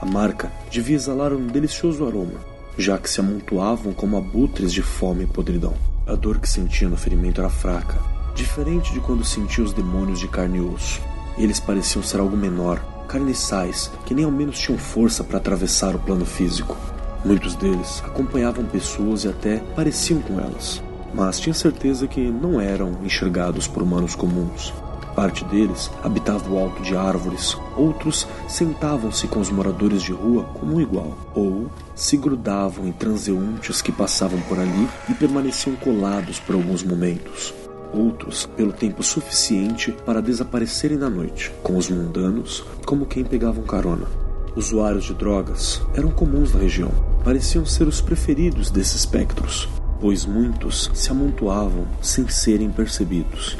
A 0.00 0.06
marca 0.06 0.52
devia 0.70 0.94
exalar 0.94 1.32
um 1.32 1.48
delicioso 1.48 2.06
aroma, 2.06 2.38
já 2.78 2.96
que 2.96 3.10
se 3.10 3.18
amontoavam 3.18 3.92
como 3.92 4.16
abutres 4.16 4.72
de 4.72 4.82
fome 4.82 5.24
e 5.24 5.26
podridão. 5.26 5.74
A 6.06 6.14
dor 6.14 6.38
que 6.38 6.48
sentia 6.48 6.88
no 6.88 6.96
ferimento 6.96 7.40
era 7.40 7.50
fraca, 7.50 7.98
diferente 8.36 8.92
de 8.92 9.00
quando 9.00 9.24
sentia 9.24 9.64
os 9.64 9.72
demônios 9.72 10.20
de 10.20 10.28
carne 10.28 10.58
e 10.58 10.60
osso. 10.60 11.00
Eles 11.36 11.58
pareciam 11.58 12.04
ser 12.04 12.20
algo 12.20 12.36
menor, 12.36 12.80
carniçais, 13.06 13.90
que 14.04 14.14
nem 14.14 14.24
ao 14.24 14.30
menos 14.30 14.58
tinham 14.58 14.78
força 14.78 15.24
para 15.24 15.38
atravessar 15.38 15.94
o 15.94 15.98
plano 15.98 16.26
físico. 16.26 16.76
Muitos 17.24 17.54
deles 17.54 18.02
acompanhavam 18.04 18.64
pessoas 18.66 19.24
e 19.24 19.28
até 19.28 19.58
pareciam 19.74 20.20
com 20.20 20.38
elas, 20.38 20.82
mas 21.14 21.40
tinha 21.40 21.54
certeza 21.54 22.06
que 22.06 22.20
não 22.20 22.60
eram 22.60 22.98
enxergados 23.02 23.66
por 23.66 23.82
humanos 23.82 24.14
comuns. 24.14 24.72
Parte 25.16 25.44
deles 25.46 25.90
habitava 26.04 26.52
o 26.52 26.58
alto 26.58 26.82
de 26.82 26.94
árvores, 26.94 27.56
outros 27.74 28.28
sentavam-se 28.46 29.26
com 29.26 29.40
os 29.40 29.50
moradores 29.50 30.02
de 30.02 30.12
rua 30.12 30.44
como 30.44 30.74
um 30.74 30.80
igual, 30.80 31.16
ou 31.34 31.70
se 31.94 32.18
grudavam 32.18 32.86
em 32.86 32.92
transeuntes 32.92 33.80
que 33.80 33.90
passavam 33.90 34.38
por 34.42 34.58
ali 34.58 34.86
e 35.08 35.14
permaneciam 35.14 35.74
colados 35.76 36.38
por 36.38 36.54
alguns 36.54 36.82
momentos. 36.82 37.54
Outros, 37.92 38.46
pelo 38.56 38.72
tempo 38.72 39.02
suficiente 39.02 39.92
para 40.04 40.20
desaparecerem 40.20 40.98
na 40.98 41.08
noite, 41.08 41.52
com 41.62 41.76
os 41.76 41.88
mundanos 41.88 42.64
como 42.84 43.06
quem 43.06 43.24
pegavam 43.24 43.64
carona. 43.64 44.06
Usuários 44.54 45.04
de 45.04 45.14
drogas 45.14 45.82
eram 45.94 46.10
comuns 46.10 46.52
na 46.52 46.60
região, 46.60 46.90
pareciam 47.24 47.64
ser 47.64 47.86
os 47.86 48.00
preferidos 48.00 48.70
desses 48.70 48.96
espectros, 48.96 49.68
pois 50.00 50.24
muitos 50.24 50.90
se 50.94 51.10
amontoavam 51.10 51.86
sem 52.00 52.28
serem 52.28 52.70
percebidos 52.70 53.56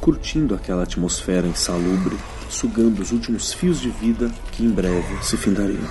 curtindo 0.00 0.54
aquela 0.54 0.82
atmosfera 0.82 1.46
insalubre, 1.46 2.16
sugando 2.48 3.00
os 3.00 3.12
últimos 3.12 3.52
fios 3.52 3.80
de 3.80 3.90
vida 3.90 4.30
que 4.52 4.64
em 4.64 4.70
breve 4.70 5.22
se 5.22 5.36
findariam. 5.36 5.86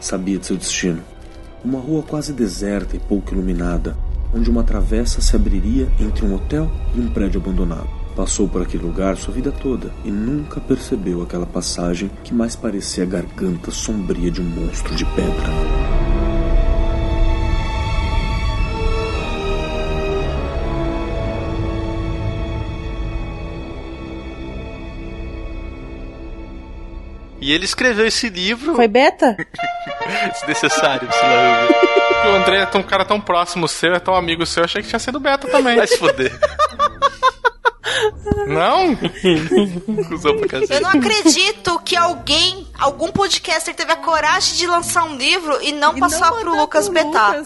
Sabia 0.00 0.38
de 0.38 0.46
seu 0.46 0.56
destino. 0.56 1.02
Uma 1.64 1.80
rua 1.80 2.02
quase 2.02 2.32
deserta 2.32 2.96
e 2.96 3.00
pouco 3.00 3.32
iluminada, 3.32 3.96
onde 4.32 4.50
uma 4.50 4.62
travessa 4.62 5.20
se 5.20 5.36
abriria 5.36 5.88
entre 5.98 6.24
um 6.24 6.34
hotel 6.34 6.70
e 6.94 7.00
um 7.00 7.08
prédio 7.08 7.40
abandonado. 7.40 7.88
Passou 8.14 8.46
por 8.46 8.60
aquele 8.60 8.84
lugar 8.84 9.16
sua 9.16 9.32
vida 9.32 9.50
toda 9.50 9.90
e 10.04 10.10
nunca 10.10 10.60
percebeu 10.60 11.22
aquela 11.22 11.46
passagem 11.46 12.10
que 12.22 12.34
mais 12.34 12.54
parecia 12.54 13.04
a 13.04 13.06
garganta 13.06 13.70
sombria 13.70 14.30
de 14.30 14.40
um 14.40 14.44
monstro 14.44 14.94
de 14.94 15.04
pedra. 15.06 16.01
E 27.42 27.52
ele 27.52 27.64
escreveu 27.64 28.06
esse 28.06 28.28
livro. 28.28 28.76
Foi 28.76 28.86
beta? 28.86 29.36
Desnecessário, 30.32 31.08
sei 31.12 31.28
lá. 31.28 31.68
O 32.30 32.36
André 32.36 32.68
é 32.72 32.78
um 32.78 32.82
cara 32.84 33.04
tão 33.04 33.20
próximo 33.20 33.66
seu, 33.66 33.92
é 33.94 33.98
tão 33.98 34.14
amigo 34.14 34.46
seu, 34.46 34.60
eu 34.60 34.64
achei 34.64 34.80
que 34.80 34.88
tinha 34.88 35.00
sido 35.00 35.18
beta 35.18 35.48
também. 35.48 35.76
Vai 35.76 35.86
se 35.88 35.98
foder. 35.98 36.32
Não? 38.46 38.96
Eu 40.70 40.80
não 40.80 40.90
acredito 40.90 41.78
que 41.84 41.96
alguém, 41.96 42.66
algum 42.78 43.10
podcaster 43.10 43.74
teve 43.74 43.92
a 43.92 43.96
coragem 43.96 44.56
de 44.56 44.66
lançar 44.66 45.04
um 45.04 45.16
livro 45.16 45.60
e 45.62 45.72
não 45.72 45.94
passar 45.98 46.32
pro 46.32 46.56
Lucas 46.56 46.88
betar. 46.88 47.42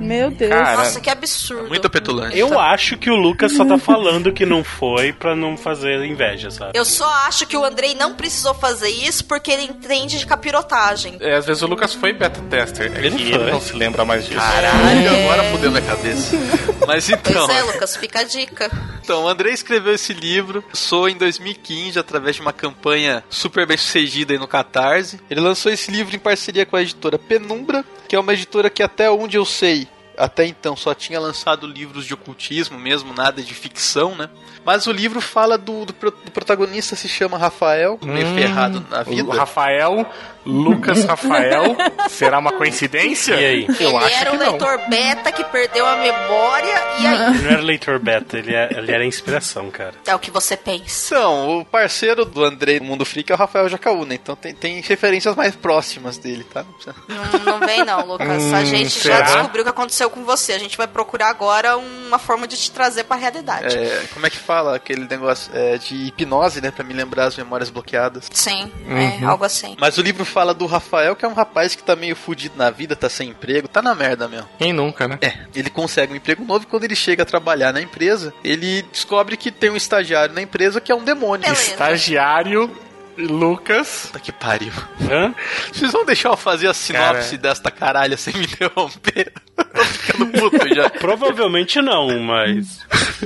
Meu 0.00 0.30
Deus. 0.30 0.50
Cara, 0.50 0.78
Nossa, 0.78 0.98
que 0.98 1.10
absurdo. 1.10 1.68
Muito 1.68 1.90
petulante. 1.90 2.38
Eu 2.38 2.58
acho 2.58 2.96
que 2.96 3.10
o 3.10 3.14
Lucas 3.14 3.52
só 3.52 3.66
tá 3.66 3.76
falando 3.76 4.32
que 4.32 4.46
não 4.46 4.64
foi 4.64 5.12
pra 5.12 5.36
não 5.36 5.58
fazer 5.58 6.02
inveja, 6.06 6.50
sabe? 6.50 6.72
Eu 6.74 6.86
só 6.86 7.06
acho 7.26 7.46
que 7.46 7.54
o 7.54 7.64
Andrei 7.64 7.94
não 7.94 8.14
precisou 8.14 8.54
fazer 8.54 8.88
isso 8.88 9.26
porque 9.26 9.50
ele 9.50 9.64
entende 9.64 10.18
de 10.18 10.26
capirotagem. 10.26 11.18
É, 11.20 11.34
às 11.36 11.44
vezes 11.44 11.62
o 11.62 11.66
Lucas 11.66 11.92
foi 11.94 12.14
beta 12.14 12.40
tester. 12.48 12.90
É 12.96 13.06
Ele 13.06 13.16
que 13.16 13.32
ele 13.32 13.50
não 13.50 13.60
se 13.60 13.74
lembra 13.74 14.04
mais 14.04 14.24
disso. 14.24 14.40
Caralho, 14.40 15.10
agora 15.24 15.44
fudeu 15.50 15.70
minha 15.70 15.82
cabeça. 15.82 16.34
Mas 16.86 17.10
então. 17.10 17.46
Pois 17.46 17.58
é, 17.58 17.62
Lucas, 17.62 17.96
fica 17.96 18.20
a 18.20 18.24
dica. 18.24 18.70
Então, 19.02 19.24
o 19.24 19.28
André 19.28 19.50
escreveu 19.50 19.94
esse 19.94 20.12
livro, 20.12 20.64
sou 20.72 21.08
em 21.08 21.16
2015, 21.16 21.98
através 21.98 22.36
de 22.36 22.42
uma 22.42 22.52
campanha 22.52 23.24
super 23.28 23.66
bem 23.66 23.76
sucedida 23.76 24.32
aí 24.32 24.38
no 24.38 24.46
Catarse. 24.48 25.20
Ele 25.28 25.40
lançou 25.40 25.70
esse 25.72 25.90
livro 25.90 26.14
em 26.14 26.18
parceria 26.18 26.64
com 26.64 26.76
a 26.76 26.82
editora 26.82 27.18
Penumbra, 27.18 27.84
que 28.08 28.14
é 28.16 28.20
uma 28.20 28.32
editora 28.32 28.70
que 28.70 28.82
até 28.82 29.10
onde 29.10 29.36
eu 29.36 29.44
sei, 29.44 29.88
até 30.20 30.46
então 30.46 30.76
só 30.76 30.94
tinha 30.94 31.18
lançado 31.18 31.66
livros 31.66 32.04
de 32.04 32.12
ocultismo 32.14 32.78
mesmo, 32.78 33.14
nada 33.14 33.42
de 33.42 33.54
ficção, 33.54 34.14
né? 34.14 34.28
Mas 34.64 34.86
o 34.86 34.92
livro 34.92 35.20
fala 35.20 35.56
do, 35.56 35.86
do, 35.86 35.94
do 35.94 36.30
protagonista, 36.30 36.94
se 36.94 37.08
chama 37.08 37.38
Rafael, 37.38 37.98
meio 38.02 38.26
Hum, 38.26 38.34
ferrado 38.34 38.86
na 38.90 39.00
O 39.00 39.04
vida. 39.04 39.34
Rafael, 39.34 40.06
Lucas 40.44 41.04
Rafael, 41.04 41.76
será 42.08 42.38
uma 42.38 42.52
coincidência? 42.52 43.34
E 43.34 43.44
aí? 43.44 43.66
Eu 43.80 43.90
ele 43.90 43.96
acho 43.98 44.16
era 44.16 44.30
que 44.30 44.36
o 44.36 44.38
não. 44.38 44.50
leitor 44.50 44.80
beta 44.88 45.32
que 45.32 45.44
perdeu 45.44 45.86
a 45.86 45.96
memória 45.96 46.82
e 47.00 47.06
aí? 47.06 47.34
Ele 47.34 47.42
não 47.42 47.50
era 47.50 47.62
leitor 47.62 47.98
beta, 47.98 48.38
ele, 48.38 48.54
é- 48.54 48.68
ele 48.76 48.92
era 48.92 49.04
inspiração, 49.04 49.70
cara. 49.70 49.94
É 50.06 50.14
o 50.14 50.18
que 50.18 50.30
você 50.30 50.56
pensa. 50.56 51.14
Então, 51.14 51.60
o 51.60 51.64
parceiro 51.64 52.24
do 52.24 52.44
Andrei 52.44 52.80
no 52.80 52.86
Mundo 52.86 53.04
Freak 53.04 53.30
é 53.30 53.34
o 53.34 53.38
Rafael 53.38 53.68
Jacaú, 53.68 54.04
né? 54.04 54.14
Então 54.14 54.34
tem, 54.34 54.54
tem 54.54 54.80
referências 54.80 55.34
mais 55.36 55.54
próximas 55.54 56.16
dele, 56.18 56.44
tá? 56.44 56.62
Não 56.64 56.72
precisa- 56.72 56.94
Não, 57.08 57.58
não 57.58 57.66
vem 57.66 57.84
não, 57.84 58.06
Lucas. 58.06 58.28
a 58.28 58.60
Hum, 58.60 58.64
gente 58.64 58.90
será? 58.90 59.16
já 59.16 59.22
descobriu 59.36 59.62
o 59.62 59.64
que 59.64 59.70
aconteceu 59.70 60.08
com 60.10 60.24
você. 60.24 60.52
A 60.52 60.58
gente 60.58 60.76
vai 60.76 60.86
procurar 60.86 61.28
agora 61.28 61.76
uma 61.76 62.18
forma 62.18 62.46
de 62.48 62.56
te 62.56 62.70
trazer 62.70 63.04
pra 63.04 63.16
realidade. 63.16 63.76
É, 63.76 64.04
como 64.14 64.26
é 64.26 64.30
que 64.30 64.38
fala 64.38 64.76
aquele 64.76 65.06
negócio 65.06 65.50
é, 65.54 65.76
de 65.78 65.94
hipnose, 66.06 66.60
né? 66.60 66.70
Pra 66.70 66.84
me 66.84 66.94
lembrar 66.94 67.24
as 67.26 67.36
memórias 67.36 67.70
bloqueadas. 67.70 68.28
Sim, 68.32 68.70
Uhum. 68.86 68.98
é 69.22 69.24
algo 69.24 69.44
assim. 69.44 69.76
Mas 69.78 69.98
o 69.98 70.02
livro 70.02 70.24
fala 70.30 70.54
do 70.54 70.66
Rafael, 70.66 71.16
que 71.16 71.24
é 71.24 71.28
um 71.28 71.34
rapaz 71.34 71.74
que 71.74 71.82
tá 71.82 71.94
meio 71.96 72.16
fudido 72.16 72.56
na 72.56 72.70
vida, 72.70 72.96
tá 72.96 73.08
sem 73.08 73.30
emprego, 73.30 73.68
tá 73.68 73.82
na 73.82 73.94
merda 73.94 74.28
mesmo. 74.28 74.48
Quem 74.58 74.72
nunca, 74.72 75.06
né? 75.06 75.18
É, 75.20 75.34
ele 75.54 75.70
consegue 75.70 76.12
um 76.12 76.16
emprego 76.16 76.44
novo 76.44 76.64
e 76.64 76.66
quando 76.66 76.84
ele 76.84 76.96
chega 76.96 77.22
a 77.22 77.26
trabalhar 77.26 77.72
na 77.72 77.80
empresa, 77.80 78.32
ele 78.44 78.82
descobre 78.82 79.36
que 79.36 79.50
tem 79.50 79.70
um 79.70 79.76
estagiário 79.76 80.34
na 80.34 80.42
empresa 80.42 80.80
que 80.80 80.90
é 80.90 80.94
um 80.94 81.04
demônio. 81.04 81.50
Estagiário 81.52 82.70
Lucas. 83.16 84.06
Puta 84.06 84.20
que 84.20 84.32
pariu. 84.32 84.72
Hã? 85.10 85.34
Vocês 85.72 85.92
vão 85.92 86.04
deixar 86.04 86.30
eu 86.30 86.36
fazer 86.36 86.68
a 86.68 86.74
sinopse 86.74 87.36
desta 87.36 87.70
caralha 87.70 88.16
sem 88.16 88.34
me 88.34 88.44
interromper? 88.44 89.32
Tô 89.56 89.84
ficando 89.84 90.26
puto 90.26 90.74
já. 90.74 90.88
Provavelmente 90.98 91.80
não, 91.80 92.18
mas. 92.20 92.80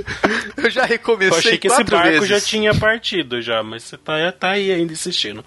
Eu 0.57 0.70
já 0.70 0.84
recomecei 0.84 1.32
Eu 1.34 1.38
achei 1.38 1.59
que 1.59 1.66
esse 1.66 1.84
barco 1.84 2.09
vezes. 2.09 2.28
já 2.28 2.40
tinha 2.40 2.74
partido 2.74 3.40
já, 3.40 3.62
mas 3.62 3.82
você 3.84 3.96
tá, 3.96 4.32
tá 4.32 4.50
aí 4.50 4.72
ainda 4.72 4.92
insistindo. 4.92 5.44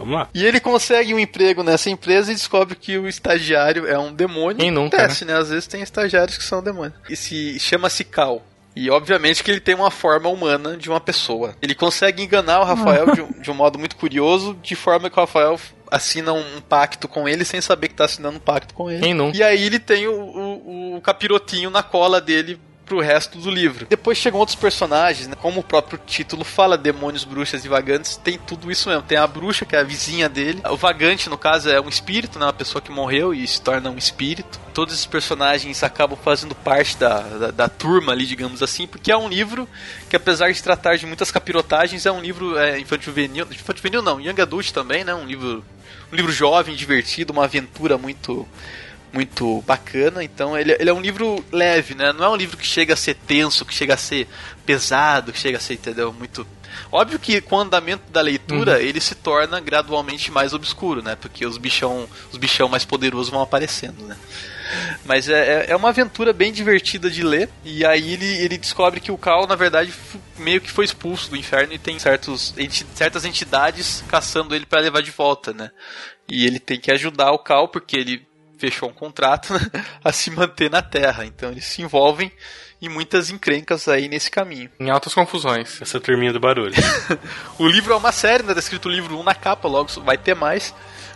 Vamos 0.00 0.14
lá. 0.14 0.28
E 0.32 0.46
ele 0.46 0.58
consegue 0.58 1.12
um 1.12 1.18
emprego 1.18 1.62
nessa 1.62 1.90
empresa 1.90 2.32
e 2.32 2.34
descobre 2.34 2.74
que 2.74 2.96
o 2.96 3.06
estagiário 3.06 3.86
é 3.86 3.98
um 3.98 4.12
demônio. 4.12 4.56
Quem 4.56 4.70
nunca, 4.70 4.96
Acontece, 4.96 5.26
né? 5.26 5.36
Às 5.36 5.50
vezes 5.50 5.66
tem 5.66 5.82
estagiários 5.82 6.38
que 6.38 6.44
são 6.44 6.62
demônios. 6.62 6.94
E 7.08 7.14
se 7.14 7.60
chama-se 7.60 8.02
Cal. 8.02 8.42
E 8.74 8.88
obviamente 8.88 9.44
que 9.44 9.50
ele 9.50 9.60
tem 9.60 9.74
uma 9.74 9.90
forma 9.90 10.30
humana 10.30 10.74
de 10.76 10.88
uma 10.88 11.00
pessoa. 11.00 11.54
Ele 11.60 11.74
consegue 11.74 12.22
enganar 12.22 12.60
o 12.60 12.64
Rafael 12.64 13.12
de, 13.12 13.20
um, 13.20 13.30
de 13.42 13.50
um 13.50 13.54
modo 13.54 13.78
muito 13.78 13.96
curioso, 13.96 14.56
de 14.62 14.74
forma 14.74 15.10
que 15.10 15.18
o 15.18 15.20
Rafael 15.20 15.60
assina 15.90 16.32
um, 16.32 16.56
um 16.56 16.60
pacto 16.62 17.06
com 17.06 17.28
ele 17.28 17.44
sem 17.44 17.60
saber 17.60 17.88
que 17.88 17.94
tá 17.94 18.06
assinando 18.06 18.36
um 18.38 18.40
pacto 18.40 18.72
com 18.72 18.90
ele. 18.90 19.02
Quem 19.02 19.12
nunca? 19.12 19.36
E 19.36 19.42
aí 19.42 19.62
ele 19.62 19.78
tem 19.78 20.06
o, 20.06 20.14
o, 20.14 20.96
o 20.96 21.00
capirotinho 21.02 21.68
na 21.68 21.82
cola 21.82 22.20
dele 22.20 22.58
pro 22.90 22.98
resto 22.98 23.38
do 23.38 23.48
livro. 23.48 23.86
Depois 23.88 24.18
chegam 24.18 24.40
outros 24.40 24.56
personagens, 24.56 25.28
né? 25.28 25.36
Como 25.40 25.60
o 25.60 25.62
próprio 25.62 25.96
título 26.04 26.42
fala, 26.42 26.76
demônios, 26.76 27.22
bruxas 27.22 27.64
e 27.64 27.68
vagantes, 27.68 28.16
tem 28.16 28.36
tudo 28.36 28.68
isso 28.68 28.88
mesmo. 28.88 29.04
Tem 29.04 29.16
a 29.16 29.28
bruxa, 29.28 29.64
que 29.64 29.76
é 29.76 29.78
a 29.78 29.84
vizinha 29.84 30.28
dele. 30.28 30.60
O 30.68 30.76
vagante, 30.76 31.30
no 31.30 31.38
caso, 31.38 31.70
é 31.70 31.80
um 31.80 31.88
espírito, 31.88 32.36
né? 32.36 32.46
Uma 32.46 32.52
pessoa 32.52 32.82
que 32.82 32.90
morreu 32.90 33.32
e 33.32 33.46
se 33.46 33.62
torna 33.62 33.90
um 33.90 33.96
espírito. 33.96 34.58
Todos 34.74 34.92
esses 34.92 35.06
personagens 35.06 35.84
acabam 35.84 36.18
fazendo 36.20 36.52
parte 36.52 36.96
da, 36.96 37.20
da, 37.20 37.50
da 37.52 37.68
turma 37.68 38.10
ali, 38.10 38.26
digamos 38.26 38.60
assim, 38.60 38.88
porque 38.88 39.12
é 39.12 39.16
um 39.16 39.28
livro 39.28 39.68
que, 40.08 40.16
apesar 40.16 40.50
de 40.50 40.60
tratar 40.60 40.96
de 40.96 41.06
muitas 41.06 41.30
capirotagens, 41.30 42.06
é 42.06 42.10
um 42.10 42.20
livro 42.20 42.58
é, 42.58 42.80
infantil 42.80 43.12
juvenil. 43.12 43.46
Infantil 43.48 43.76
juvenil 43.76 44.02
não, 44.02 44.20
Young 44.20 44.40
Adult 44.40 44.72
também, 44.72 45.04
né? 45.04 45.14
Um 45.14 45.26
livro, 45.26 45.64
um 46.12 46.16
livro 46.16 46.32
jovem, 46.32 46.74
divertido, 46.74 47.32
uma 47.32 47.44
aventura 47.44 47.96
muito 47.96 48.48
muito 49.12 49.62
bacana. 49.62 50.22
Então 50.22 50.56
ele, 50.58 50.72
ele 50.78 50.90
é 50.90 50.92
um 50.92 51.00
livro 51.00 51.44
leve, 51.52 51.94
né? 51.94 52.12
Não 52.12 52.24
é 52.24 52.28
um 52.28 52.36
livro 52.36 52.56
que 52.56 52.66
chega 52.66 52.94
a 52.94 52.96
ser 52.96 53.14
tenso, 53.14 53.64
que 53.64 53.74
chega 53.74 53.94
a 53.94 53.96
ser 53.96 54.28
pesado, 54.64 55.32
que 55.32 55.38
chega 55.38 55.58
a 55.58 55.60
ser, 55.60 55.74
entendeu? 55.74 56.12
Muito. 56.12 56.46
Óbvio 56.92 57.18
que 57.18 57.40
com 57.40 57.56
o 57.56 57.60
andamento 57.60 58.10
da 58.12 58.20
leitura 58.20 58.74
Uhum. 58.76 58.78
ele 58.80 59.00
se 59.00 59.14
torna 59.16 59.58
gradualmente 59.60 60.30
mais 60.30 60.52
obscuro, 60.52 61.02
né? 61.02 61.16
Porque 61.16 61.44
os 61.44 61.58
bichão, 61.58 62.08
os 62.30 62.38
bichão 62.38 62.68
mais 62.68 62.84
poderosos 62.84 63.28
vão 63.28 63.42
aparecendo, 63.42 64.06
né? 64.06 64.16
Mas 65.04 65.28
é, 65.28 65.64
é- 65.66 65.70
é 65.72 65.76
uma 65.76 65.88
aventura 65.88 66.32
bem 66.32 66.52
divertida 66.52 67.10
de 67.10 67.24
ler. 67.24 67.48
E 67.64 67.84
aí 67.84 68.12
ele, 68.12 68.24
ele 68.24 68.56
descobre 68.56 69.00
que 69.00 69.10
o 69.10 69.18
Cal, 69.18 69.46
na 69.48 69.56
verdade, 69.56 69.92
meio 70.38 70.60
que 70.60 70.70
foi 70.70 70.84
expulso 70.84 71.28
do 71.28 71.36
inferno 71.36 71.72
e 71.72 71.78
tem 71.78 71.98
certos, 71.98 72.54
enti- 72.56 72.86
certas 72.94 73.24
entidades 73.24 74.04
caçando 74.08 74.54
ele 74.54 74.64
para 74.64 74.80
levar 74.80 75.02
de 75.02 75.10
volta, 75.10 75.52
né? 75.52 75.72
E 76.28 76.46
ele 76.46 76.60
tem 76.60 76.78
que 76.78 76.92
ajudar 76.92 77.32
o 77.32 77.38
Cal 77.40 77.66
porque 77.66 77.96
ele 77.96 78.24
fechou 78.60 78.90
um 78.90 78.92
contrato 78.92 79.54
né, 79.54 79.60
a 80.04 80.12
se 80.12 80.30
manter 80.30 80.70
na 80.70 80.82
Terra. 80.82 81.24
Então 81.24 81.50
eles 81.50 81.64
se 81.64 81.80
envolvem 81.80 82.30
em 82.80 82.88
muitas 82.88 83.30
encrencas 83.30 83.88
aí 83.88 84.08
nesse 84.08 84.30
caminho. 84.30 84.70
Em 84.78 84.90
altas 84.90 85.14
confusões. 85.14 85.80
Essa 85.80 85.98
turminha 85.98 86.32
do 86.32 86.40
barulho. 86.40 86.74
O 87.58 87.66
livro 87.66 87.92
é 87.92 87.96
uma 87.96 88.12
série, 88.12 88.42
né? 88.42 88.54
Tá 88.54 88.60
escrito 88.60 88.88
livro 88.88 89.18
1 89.18 89.22
na 89.22 89.34
capa, 89.34 89.68
logo 89.68 89.90
vai 90.02 90.16
ter 90.16 90.34
mais. 90.34 90.74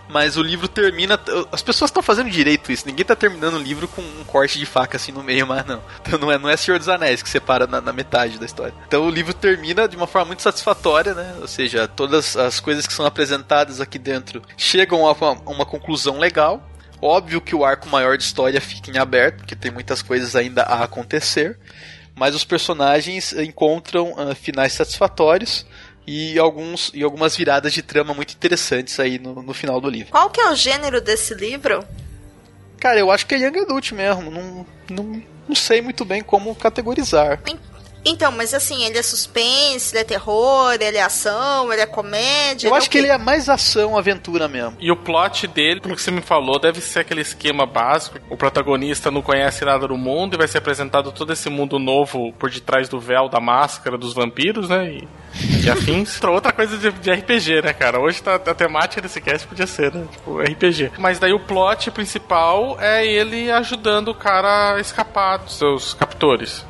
Mas 0.09 0.36
o 0.36 0.42
livro 0.42 0.68
termina. 0.68 1.18
As 1.51 1.62
pessoas 1.62 1.88
estão 1.88 2.03
fazendo 2.03 2.28
direito 2.30 2.70
isso. 2.70 2.86
Ninguém 2.86 3.05
tá 3.05 3.16
terminando 3.16 3.55
o 3.55 3.62
livro 3.62 3.88
com 3.88 4.03
um 4.03 4.24
corte 4.24 4.59
de 4.59 4.66
faca 4.66 4.99
assim 4.99 5.12
no 5.12 5.22
meio, 5.22 5.47
mas 5.47 5.64
não. 5.64 5.82
Então 6.03 6.18
não 6.18 6.30
é, 6.30 6.38
não 6.38 6.49
é 6.49 6.57
Senhor 6.57 6.78
dos 6.78 6.88
Anéis 6.88 7.22
que 7.22 7.28
separa 7.28 7.66
na, 7.66 7.80
na 7.80 7.92
metade 7.92 8.38
da 8.38 8.45
história. 8.45 8.74
Então 8.86 9.07
o 9.07 9.11
livro 9.11 9.32
termina 9.32 9.88
de 9.88 9.97
uma 9.97 10.07
forma 10.07 10.26
muito 10.26 10.42
satisfatória, 10.42 11.14
né? 11.14 11.36
Ou 11.40 11.49
seja, 11.49 11.88
todas 11.88 12.36
as 12.36 12.61
coisas 12.61 12.86
que 12.86 12.92
são 12.92 13.07
apresentadas 13.07 13.80
aqui 13.80 13.99
dentro 13.99 14.42
chegam 14.59 15.07
a 15.07 15.12
uma, 15.12 15.28
a 15.28 15.51
uma 15.51 15.64
conclusão 15.64 16.18
legal. 16.18 16.62
Óbvio 17.01 17.40
que 17.40 17.55
o 17.55 17.64
arco 17.64 17.88
maior 17.88 18.16
de 18.16 18.24
história 18.24 18.61
fica 18.61 18.90
em 18.90 18.99
aberto, 18.99 19.38
porque 19.38 19.55
tem 19.55 19.70
muitas 19.70 20.03
coisas 20.03 20.34
ainda 20.34 20.62
a 20.62 20.84
acontecer. 20.84 21.59
Mas 22.14 22.34
os 22.34 22.45
personagens 22.45 23.32
encontram 23.32 24.14
ah, 24.16 24.34
finais 24.34 24.72
satisfatórios 24.72 25.66
e, 26.07 26.38
alguns, 26.38 26.90
e 26.95 27.03
algumas 27.03 27.36
viradas 27.36 27.72
de 27.72 27.82
trama 27.82 28.14
muito 28.14 28.34
interessantes 28.34 28.99
aí 29.01 29.18
no, 29.18 29.42
no 29.42 29.53
final 29.55 29.80
do 29.80 29.88
livro. 29.88 30.12
Qual 30.12 30.30
que 30.30 30.40
é 30.40 30.49
o 30.51 30.55
gênero 30.55 31.01
desse 31.01 31.34
livro? 31.34 31.84
Cara, 32.78 33.01
eu 33.01 33.11
acho 33.11 33.26
que 33.26 33.34
é 33.34 33.38
Young 33.38 33.61
Adult 33.61 33.92
mesmo. 33.92 34.30
Não, 34.30 34.66
não, 34.90 35.22
não 35.49 35.55
sei 35.55 35.80
muito 35.80 36.05
bem 36.05 36.22
como 36.22 36.55
categorizar. 36.55 37.40
Então, 38.05 38.30
mas 38.32 38.52
assim, 38.52 38.84
ele 38.84 38.98
é 38.98 39.02
suspense, 39.02 39.94
ele 39.94 40.00
é 40.00 40.05
terror, 40.05 40.72
ele 40.78 40.96
é 40.98 41.02
ação, 41.02 41.72
ele 41.72 41.80
é 41.82 41.86
comédia. 41.86 42.68
Eu 42.68 42.74
é 42.74 42.78
acho 42.78 42.90
que 42.90 42.98
ele 42.98 43.09
é 43.09 43.16
mais 43.18 43.48
ação, 43.48 43.96
aventura 43.96 44.46
mesmo. 44.46 44.76
E 44.78 44.90
o 44.90 44.96
plot 44.96 45.46
dele, 45.46 45.80
pelo 45.80 45.96
que 45.96 46.02
você 46.02 46.11
me 46.11 46.20
falou, 46.20 46.59
deve 46.59 46.80
ser 46.80 47.00
aquele 47.00 47.22
esquema 47.22 47.64
básico. 47.64 48.18
O 48.28 48.36
protagonista 48.36 49.11
não 49.11 49.22
conhece 49.22 49.64
nada 49.64 49.88
do 49.88 49.96
mundo 49.96 50.34
e 50.34 50.38
vai 50.38 50.46
ser 50.48 50.59
apresentado 50.59 51.11
todo 51.12 51.32
esse 51.32 51.48
mundo 51.48 51.78
novo 51.78 52.32
por 52.38 52.50
detrás 52.50 52.88
do 52.88 53.00
véu, 53.00 53.28
da 53.28 53.40
máscara, 53.40 53.96
dos 53.96 54.12
vampiros, 54.12 54.68
né? 54.68 54.90
E, 54.92 55.09
e 55.64 55.70
afins. 55.70 56.14
Outra- 56.16 56.30
Outra 56.44 56.52
coisa 56.52 56.76
de, 56.76 56.90
de 56.92 57.11
RPG, 57.11 57.62
né, 57.62 57.72
cara? 57.72 57.98
Hoje 57.98 58.22
tá, 58.22 58.34
a 58.34 58.55
temática 58.55 59.00
desse 59.00 59.20
cast 59.20 59.46
podia 59.46 59.66
ser, 59.66 59.94
né? 59.94 60.05
Tipo, 60.12 60.40
RPG. 60.40 60.92
Mas 60.98 61.18
daí 61.18 61.32
o 61.32 61.40
plot 61.40 61.90
principal 61.90 62.76
é 62.80 63.07
ele 63.07 63.50
ajudando 63.50 64.09
o 64.09 64.14
cara 64.14 64.74
a 64.74 64.80
escapar 64.80 65.38
dos 65.38 65.57
seus 65.57 65.94
captores. 65.94 66.64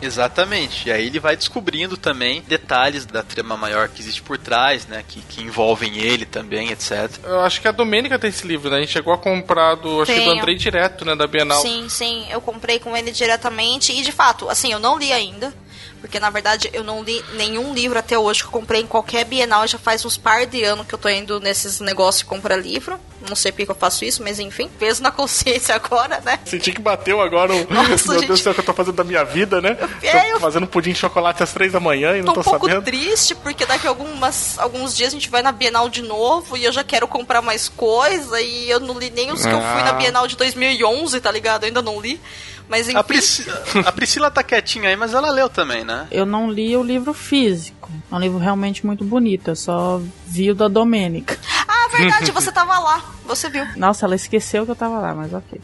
Exatamente. 0.00 0.88
E 0.88 0.92
aí 0.92 1.06
ele 1.06 1.18
vai 1.18 1.36
descobrindo 1.36 1.96
também 1.96 2.42
detalhes 2.46 3.06
da 3.06 3.22
trama 3.22 3.56
maior 3.56 3.88
que 3.88 4.00
existe 4.00 4.22
por 4.22 4.38
trás, 4.38 4.86
né? 4.86 5.04
Que, 5.06 5.20
que 5.22 5.42
envolvem 5.42 5.96
ele 5.98 6.24
também, 6.24 6.70
etc. 6.70 7.10
Eu 7.24 7.40
acho 7.40 7.60
que 7.60 7.68
a 7.68 7.72
Domênica 7.72 8.18
tem 8.18 8.30
esse 8.30 8.46
livro, 8.46 8.70
né? 8.70 8.76
A 8.76 8.80
gente 8.80 8.92
chegou 8.92 9.12
a 9.12 9.18
comprar 9.18 9.74
do, 9.76 10.02
acho 10.02 10.12
que 10.12 10.20
do. 10.20 10.30
Andrei 10.30 10.56
direto, 10.56 11.04
né? 11.04 11.14
Da 11.14 11.26
Bienal. 11.26 11.60
Sim, 11.60 11.88
sim, 11.88 12.26
eu 12.30 12.40
comprei 12.40 12.78
com 12.78 12.96
ele 12.96 13.10
diretamente 13.10 13.92
e 13.92 14.02
de 14.02 14.12
fato, 14.12 14.48
assim, 14.48 14.72
eu 14.72 14.78
não 14.78 14.98
li 14.98 15.12
ainda. 15.12 15.52
Porque 16.00 16.20
na 16.20 16.30
verdade 16.30 16.70
eu 16.72 16.84
não 16.84 17.02
li 17.02 17.24
nenhum 17.34 17.74
livro 17.74 17.98
até 17.98 18.18
hoje 18.18 18.40
que 18.42 18.46
eu 18.48 18.52
comprei 18.52 18.80
em 18.82 18.86
qualquer 18.86 19.24
Bienal. 19.24 19.66
Já 19.66 19.78
faz 19.78 20.04
uns 20.04 20.16
par 20.16 20.46
de 20.46 20.62
anos 20.62 20.86
que 20.86 20.94
eu 20.94 20.98
tô 20.98 21.08
indo 21.08 21.40
nesses 21.40 21.80
negócios 21.80 22.20
de 22.20 22.26
comprar 22.26 22.56
livro. 22.56 22.98
Não 23.28 23.34
sei 23.34 23.50
porque 23.50 23.64
que 23.64 23.70
eu 23.72 23.74
faço 23.76 24.04
isso, 24.04 24.22
mas 24.22 24.38
enfim, 24.38 24.70
peso 24.78 25.02
na 25.02 25.10
consciência 25.12 25.74
agora, 25.74 26.20
né? 26.24 26.38
Senti 26.44 26.70
que 26.70 26.80
bateu 26.80 27.20
agora 27.20 27.52
o. 27.54 27.66
Nossa, 27.72 28.06
Meu 28.12 28.20
gente. 28.20 28.26
Deus 28.28 28.40
do 28.40 28.42
céu, 28.44 28.52
o 28.52 28.54
que 28.54 28.60
eu 28.60 28.64
tô 28.64 28.72
fazendo 28.74 28.94
da 28.94 29.02
minha 29.04 29.24
vida, 29.24 29.60
né? 29.60 29.76
É, 30.02 30.32
tô 30.34 30.40
fazendo 30.40 30.66
pudim 30.66 30.92
de 30.92 30.98
chocolate 30.98 31.42
às 31.42 31.52
três 31.52 31.72
da 31.72 31.80
manhã 31.80 32.16
e 32.16 32.22
não 32.22 32.34
Tô 32.34 32.34
tô, 32.34 32.40
um 32.40 32.44
pouco 32.52 32.66
sabendo. 32.68 32.84
triste, 32.84 33.34
porque 33.34 33.64
daqui 33.66 33.86
a 33.86 33.90
algumas, 33.90 34.58
alguns 34.58 34.94
dias 34.96 35.08
a 35.08 35.12
gente 35.12 35.28
vai 35.30 35.42
na 35.42 35.50
Bienal 35.50 35.88
de 35.88 36.02
novo 36.02 36.56
e 36.56 36.64
eu 36.64 36.70
já 36.72 36.84
quero 36.84 37.08
comprar 37.08 37.42
mais 37.42 37.68
coisa 37.68 38.40
e 38.40 38.70
eu 38.70 38.78
não 38.78 38.96
li 38.98 39.10
nem 39.10 39.32
os 39.32 39.42
que 39.42 39.48
eu 39.48 39.60
fui 39.60 39.82
na 39.82 39.90
Ah. 39.90 39.94
Bienal 39.94 40.26
de 40.28 40.36
2011, 40.36 41.20
tá 41.20 41.32
ligado? 41.32 41.64
Eu 41.64 41.68
ainda 41.68 41.82
não 41.82 42.00
li. 42.00 42.20
Mas 42.68 42.88
enfim. 42.88 42.96
A, 42.98 43.04
Priscila, 43.04 43.62
a 43.86 43.92
Priscila 43.92 44.30
tá 44.30 44.42
quietinha 44.42 44.88
aí, 44.88 44.96
mas 44.96 45.14
ela 45.14 45.30
leu 45.30 45.48
também, 45.48 45.84
né? 45.84 46.06
Eu 46.10 46.26
não 46.26 46.50
li 46.50 46.76
o 46.76 46.82
livro 46.82 47.14
físico. 47.14 47.90
É 48.10 48.14
um 48.14 48.18
livro 48.18 48.38
realmente 48.38 48.84
muito 48.84 49.04
bonito. 49.04 49.48
Eu 49.48 49.56
só 49.56 50.00
vi 50.26 50.50
o 50.50 50.54
da 50.54 50.66
Domênica. 50.68 51.38
Ah, 51.68 51.88
verdade, 51.96 52.30
você 52.32 52.50
tava 52.50 52.76
lá. 52.78 53.04
Você 53.24 53.48
viu. 53.48 53.64
Nossa, 53.76 54.04
ela 54.06 54.16
esqueceu 54.16 54.64
que 54.64 54.72
eu 54.72 54.76
tava 54.76 54.98
lá, 54.98 55.14
mas 55.14 55.32
ok. 55.32 55.60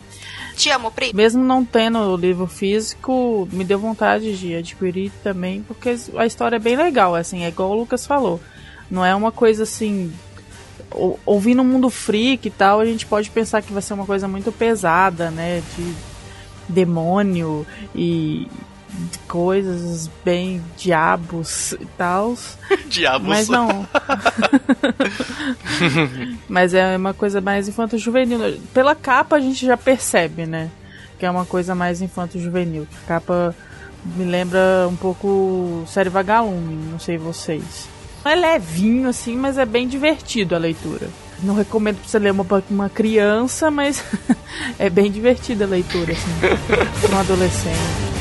Te 0.56 0.70
amo, 0.70 0.90
Pri. 0.92 1.12
Mesmo 1.14 1.42
não 1.42 1.64
tendo 1.64 1.98
o 1.98 2.16
livro 2.16 2.46
físico, 2.46 3.48
me 3.52 3.64
deu 3.64 3.78
vontade 3.78 4.36
de 4.38 4.54
adquirir 4.54 5.10
também, 5.24 5.62
porque 5.62 5.96
a 6.16 6.26
história 6.26 6.56
é 6.56 6.60
bem 6.60 6.76
legal, 6.76 7.14
assim, 7.16 7.44
é 7.44 7.48
igual 7.48 7.70
o 7.70 7.74
Lucas 7.74 8.06
falou. 8.06 8.40
Não 8.90 9.04
é 9.04 9.14
uma 9.14 9.32
coisa 9.32 9.62
assim. 9.64 10.12
ou- 10.90 11.18
Ouvindo 11.26 11.62
o 11.62 11.64
mundo 11.64 11.88
freak 11.90 12.46
e 12.46 12.50
tal, 12.50 12.78
a 12.80 12.84
gente 12.84 13.06
pode 13.06 13.30
pensar 13.30 13.62
que 13.62 13.72
vai 13.72 13.82
ser 13.82 13.94
uma 13.94 14.06
coisa 14.06 14.28
muito 14.28 14.52
pesada, 14.52 15.30
né? 15.30 15.62
De 15.76 15.94
demônio 16.68 17.66
e 17.94 18.46
coisas 19.26 20.10
bem 20.24 20.62
diabos 20.76 21.72
e 21.72 21.86
tal. 21.96 22.36
Diabos. 22.88 23.28
Mas 23.28 23.48
não. 23.48 23.86
Mas 26.48 26.74
é 26.74 26.96
uma 26.96 27.14
coisa 27.14 27.40
mais 27.40 27.68
infanto-juvenil. 27.68 28.60
Pela 28.74 28.94
capa 28.94 29.36
a 29.36 29.40
gente 29.40 29.64
já 29.64 29.76
percebe, 29.76 30.46
né? 30.46 30.70
Que 31.18 31.26
é 31.26 31.30
uma 31.30 31.46
coisa 31.46 31.74
mais 31.74 32.02
infanto-juvenil. 32.02 32.86
A 33.04 33.08
capa 33.08 33.56
me 34.04 34.24
lembra 34.24 34.86
um 34.88 34.96
pouco 34.96 35.84
série 35.86 36.10
Vagalume, 36.10 36.74
não 36.90 36.98
sei 36.98 37.16
vocês. 37.16 37.88
É 38.24 38.34
levinho 38.34 39.08
assim, 39.08 39.36
mas 39.36 39.58
é 39.58 39.64
bem 39.64 39.88
divertido 39.88 40.54
a 40.54 40.58
leitura. 40.58 41.08
Não 41.42 41.54
recomendo 41.54 41.96
pra 41.96 42.08
você 42.08 42.18
ler 42.18 42.30
uma, 42.30 42.44
pra 42.44 42.62
uma 42.70 42.88
criança, 42.88 43.70
mas 43.70 44.04
é 44.78 44.88
bem 44.88 45.10
divertida 45.10 45.64
a 45.64 45.68
leitura, 45.68 46.12
assim, 46.12 46.30
para 47.00 47.16
um 47.16 47.20
adolescente. 47.20 48.12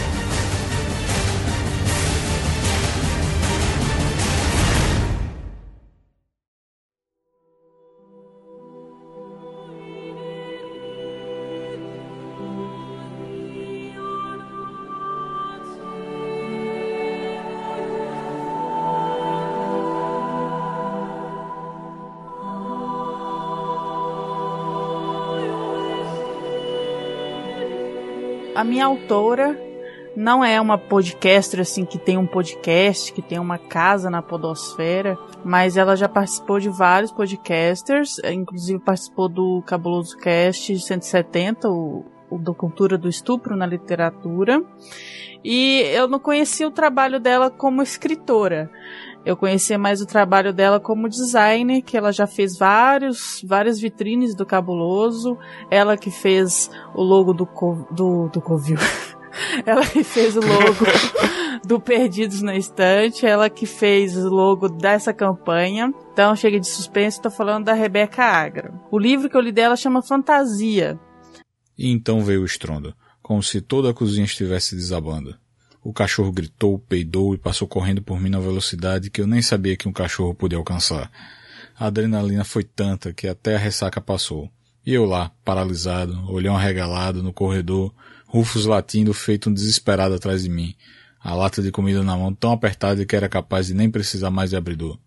A 28.53 28.65
minha 28.65 28.85
autora 28.85 29.57
não 30.15 30.43
é 30.43 30.59
uma 30.59 30.77
podcaster 30.77 31.61
assim 31.61 31.85
que 31.85 31.97
tem 31.97 32.17
um 32.17 32.27
podcast, 32.27 33.13
que 33.13 33.21
tem 33.21 33.39
uma 33.39 33.57
casa 33.57 34.09
na 34.09 34.21
podosfera, 34.21 35.17
mas 35.43 35.77
ela 35.77 35.95
já 35.95 36.09
participou 36.09 36.59
de 36.59 36.67
vários 36.67 37.13
podcasters, 37.13 38.19
inclusive 38.25 38.77
participou 38.79 39.29
do 39.29 39.63
Cabuloso 39.65 40.17
Cast 40.17 40.77
170, 40.77 41.69
o, 41.69 41.99
o 41.99 42.05
da 42.39 42.53
cultura 42.53 42.97
do 42.97 43.09
estupro 43.09 43.55
na 43.55 43.65
literatura. 43.65 44.63
E 45.43 45.81
eu 45.93 46.07
não 46.07 46.19
conhecia 46.19 46.67
o 46.67 46.71
trabalho 46.71 47.19
dela 47.19 47.49
como 47.49 47.81
escritora. 47.81 48.69
Eu 49.25 49.35
conhecia 49.37 49.77
mais 49.77 50.01
o 50.01 50.05
trabalho 50.05 50.51
dela 50.51 50.79
como 50.79 51.07
designer, 51.09 51.81
que 51.83 51.95
ela 51.95 52.11
já 52.11 52.25
fez 52.25 52.57
vários, 52.57 53.43
várias 53.47 53.79
vitrines 53.79 54.35
do 54.35 54.45
Cabuloso. 54.45 55.37
Ela 55.69 55.95
que 55.97 56.09
fez 56.11 56.69
o 56.95 57.03
logo 57.03 57.33
do, 57.33 57.45
Co- 57.45 57.87
do, 57.91 58.29
do 58.29 58.41
Covil. 58.41 58.77
ela 59.65 59.85
que 59.85 60.03
fez 60.03 60.35
o 60.35 60.39
logo 60.39 60.85
do 61.65 61.79
Perdidos 61.79 62.41
na 62.41 62.55
Estante. 62.55 63.25
Ela 63.25 63.47
que 63.49 63.67
fez 63.67 64.17
o 64.17 64.29
logo 64.29 64.67
dessa 64.67 65.13
campanha. 65.13 65.93
Então, 66.13 66.35
chega 66.35 66.59
de 66.59 66.67
suspense, 66.67 67.17
estou 67.17 67.31
falando 67.31 67.65
da 67.65 67.73
Rebeca 67.73 68.23
Agra. 68.23 68.73
O 68.91 68.97
livro 68.97 69.29
que 69.29 69.37
eu 69.37 69.41
li 69.41 69.51
dela 69.51 69.75
chama 69.75 70.01
Fantasia. 70.01 70.99
E 71.81 71.89
então 71.89 72.23
veio 72.23 72.43
o 72.43 72.45
estrondo, 72.45 72.93
como 73.23 73.41
se 73.41 73.59
toda 73.59 73.89
a 73.89 73.93
cozinha 73.93 74.23
estivesse 74.23 74.75
desabando. 74.75 75.35
O 75.83 75.91
cachorro 75.91 76.31
gritou, 76.31 76.77
peidou 76.77 77.33
e 77.33 77.39
passou 77.39 77.67
correndo 77.67 78.03
por 78.03 78.21
mim 78.21 78.29
na 78.29 78.39
velocidade 78.39 79.09
que 79.09 79.19
eu 79.19 79.25
nem 79.25 79.41
sabia 79.41 79.75
que 79.75 79.89
um 79.89 79.91
cachorro 79.91 80.35
podia 80.35 80.59
alcançar. 80.59 81.11
A 81.75 81.87
adrenalina 81.87 82.43
foi 82.43 82.63
tanta 82.63 83.11
que 83.11 83.27
até 83.27 83.55
a 83.55 83.57
ressaca 83.57 83.99
passou. 83.99 84.47
E 84.85 84.93
eu 84.93 85.05
lá, 85.05 85.31
paralisado, 85.43 86.31
olhão 86.31 86.55
arregalado 86.55 87.23
no 87.23 87.33
corredor, 87.33 87.91
Rufus 88.27 88.67
latindo 88.67 89.11
feito 89.11 89.49
um 89.49 89.53
desesperado 89.53 90.13
atrás 90.13 90.43
de 90.43 90.49
mim, 90.49 90.75
a 91.19 91.33
lata 91.33 91.63
de 91.63 91.71
comida 91.71 92.03
na 92.03 92.15
mão 92.15 92.31
tão 92.31 92.51
apertada 92.51 93.03
que 93.07 93.15
era 93.15 93.27
capaz 93.27 93.65
de 93.65 93.73
nem 93.73 93.89
precisar 93.89 94.29
mais 94.29 94.51
de 94.51 94.55
abridor. 94.55 94.99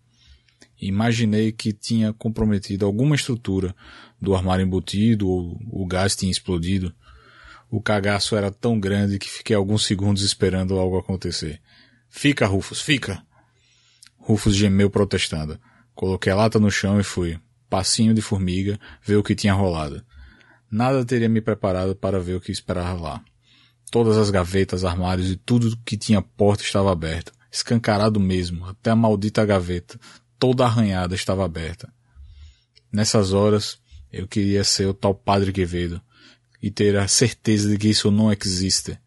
Imaginei 0.81 1.53
que 1.53 1.71
tinha 1.71 2.11
comprometido 2.11 2.85
alguma 2.85 3.15
estrutura 3.15 3.73
do 4.25 4.35
armário 4.35 4.65
embutido 4.65 5.29
ou 5.29 5.57
o 5.71 5.85
gás 5.85 6.15
tinha 6.15 6.31
explodido. 6.31 6.93
O 7.69 7.81
cagaço 7.81 8.35
era 8.35 8.51
tão 8.51 8.79
grande 8.79 9.17
que 9.17 9.29
fiquei 9.29 9.55
alguns 9.55 9.85
segundos 9.85 10.21
esperando 10.21 10.77
algo 10.77 10.97
acontecer. 10.97 11.61
Fica, 12.09 12.45
Rufus, 12.45 12.81
fica! 12.81 13.23
Rufus 14.17 14.55
gemeu 14.55 14.89
protestando. 14.89 15.59
Coloquei 15.93 16.31
a 16.31 16.35
lata 16.35 16.59
no 16.59 16.69
chão 16.69 16.99
e 16.99 17.03
fui, 17.03 17.39
passinho 17.69 18.13
de 18.13 18.21
formiga, 18.21 18.79
ver 19.01 19.15
o 19.15 19.23
que 19.23 19.35
tinha 19.35 19.53
rolado. 19.53 20.03
Nada 20.69 21.05
teria 21.05 21.29
me 21.29 21.39
preparado 21.41 21.95
para 21.95 22.19
ver 22.19 22.35
o 22.35 22.41
que 22.41 22.51
esperava 22.51 22.99
lá. 22.99 23.23
Todas 23.91 24.17
as 24.17 24.29
gavetas, 24.29 24.83
armários 24.83 25.29
e 25.29 25.35
tudo 25.35 25.77
que 25.85 25.95
tinha 25.95 26.21
porta 26.21 26.63
estava 26.63 26.91
aberto. 26.91 27.31
Escancarado 27.51 28.19
mesmo, 28.19 28.65
até 28.65 28.89
a 28.91 28.95
maldita 28.95 29.45
gaveta, 29.45 29.97
toda 30.37 30.65
arranhada, 30.65 31.15
estava 31.15 31.45
aberta. 31.45 31.93
Nessas 32.91 33.31
horas, 33.31 33.77
eu 34.15 34.25
queria 34.25 34.63
ser 34.63 34.87
o 34.87 34.93
tal 34.93 35.13
Padre 35.13 35.51
Quevedo 35.51 36.01
e 36.61 36.71
ter 36.71 36.95
a 36.95 37.05
certeza 37.05 37.69
de 37.69 37.77
que 37.77 37.89
isso 37.89 38.09
não 38.09 38.31
existe. 38.31 38.97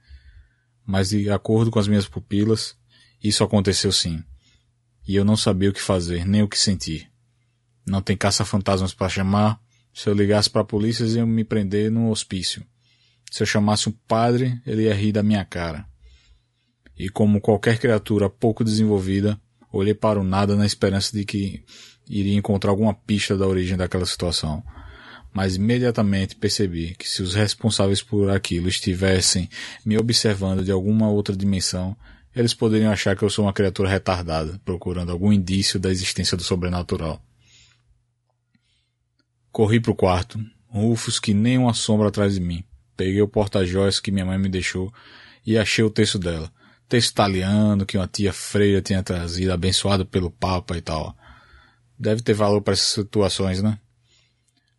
Mas 0.86 1.08
de 1.08 1.30
acordo 1.30 1.70
com 1.70 1.78
as 1.78 1.88
minhas 1.88 2.06
pupilas, 2.06 2.76
isso 3.24 3.42
aconteceu 3.42 3.90
sim. 3.90 4.22
E 5.06 5.16
eu 5.16 5.24
não 5.24 5.34
sabia 5.34 5.70
o 5.70 5.72
que 5.72 5.80
fazer, 5.80 6.26
nem 6.26 6.42
o 6.42 6.48
que 6.48 6.58
sentir. 6.58 7.10
Não 7.86 8.02
tem 8.02 8.18
caça-fantasmas 8.18 8.92
para 8.92 9.08
chamar. 9.08 9.58
Se 9.94 10.10
eu 10.10 10.14
ligasse 10.14 10.50
para 10.50 10.60
a 10.60 10.64
polícia, 10.64 11.04
eles 11.04 11.14
iam 11.14 11.26
me 11.26 11.42
prender 11.42 11.90
num 11.90 12.10
hospício. 12.10 12.62
Se 13.30 13.42
eu 13.42 13.46
chamasse 13.46 13.88
um 13.88 13.92
padre, 14.06 14.60
ele 14.66 14.82
ia 14.82 14.94
rir 14.94 15.12
da 15.12 15.22
minha 15.22 15.44
cara. 15.44 15.86
E 16.98 17.08
como 17.08 17.40
qualquer 17.40 17.78
criatura 17.78 18.28
pouco 18.28 18.62
desenvolvida, 18.62 19.40
olhei 19.72 19.94
para 19.94 20.20
o 20.20 20.24
nada 20.24 20.54
na 20.54 20.66
esperança 20.66 21.16
de 21.16 21.24
que 21.24 21.64
iria 22.06 22.36
encontrar 22.36 22.70
alguma 22.70 22.92
pista 22.92 23.38
da 23.38 23.46
origem 23.46 23.76
daquela 23.76 24.04
situação. 24.04 24.62
Mas 25.32 25.56
imediatamente 25.56 26.36
percebi 26.36 26.94
que 26.94 27.08
se 27.08 27.22
os 27.22 27.34
responsáveis 27.34 28.02
por 28.02 28.30
aquilo 28.30 28.68
estivessem 28.68 29.48
me 29.84 29.98
observando 29.98 30.64
de 30.64 30.72
alguma 30.72 31.08
outra 31.08 31.36
dimensão, 31.36 31.96
eles 32.34 32.54
poderiam 32.54 32.92
achar 32.92 33.16
que 33.16 33.22
eu 33.22 33.30
sou 33.30 33.44
uma 33.44 33.52
criatura 33.52 33.88
retardada, 33.88 34.60
procurando 34.64 35.12
algum 35.12 35.32
indício 35.32 35.78
da 35.78 35.90
existência 35.90 36.36
do 36.36 36.42
sobrenatural. 36.42 37.22
Corri 39.50 39.80
pro 39.80 39.94
quarto, 39.94 40.38
Rufus 40.68 41.18
que 41.18 41.32
nem 41.32 41.58
uma 41.58 41.74
sombra 41.74 42.08
atrás 42.08 42.34
de 42.34 42.40
mim. 42.40 42.62
Peguei 42.96 43.22
o 43.22 43.28
porta-joias 43.28 43.98
que 43.98 44.10
minha 44.10 44.26
mãe 44.26 44.38
me 44.38 44.48
deixou 44.48 44.92
e 45.44 45.56
achei 45.56 45.84
o 45.84 45.90
texto 45.90 46.18
dela. 46.18 46.52
Texto 46.88 47.10
italiano 47.10 47.86
que 47.86 47.96
uma 47.96 48.06
tia 48.06 48.32
freira 48.32 48.80
tinha 48.80 49.02
trazido, 49.02 49.52
abençoado 49.52 50.06
pelo 50.06 50.30
Papa 50.30 50.76
e 50.76 50.80
tal. 50.80 51.16
Deve 51.98 52.22
ter 52.22 52.34
valor 52.34 52.60
para 52.60 52.74
essas 52.74 52.86
situações, 52.86 53.62
né? 53.62 53.78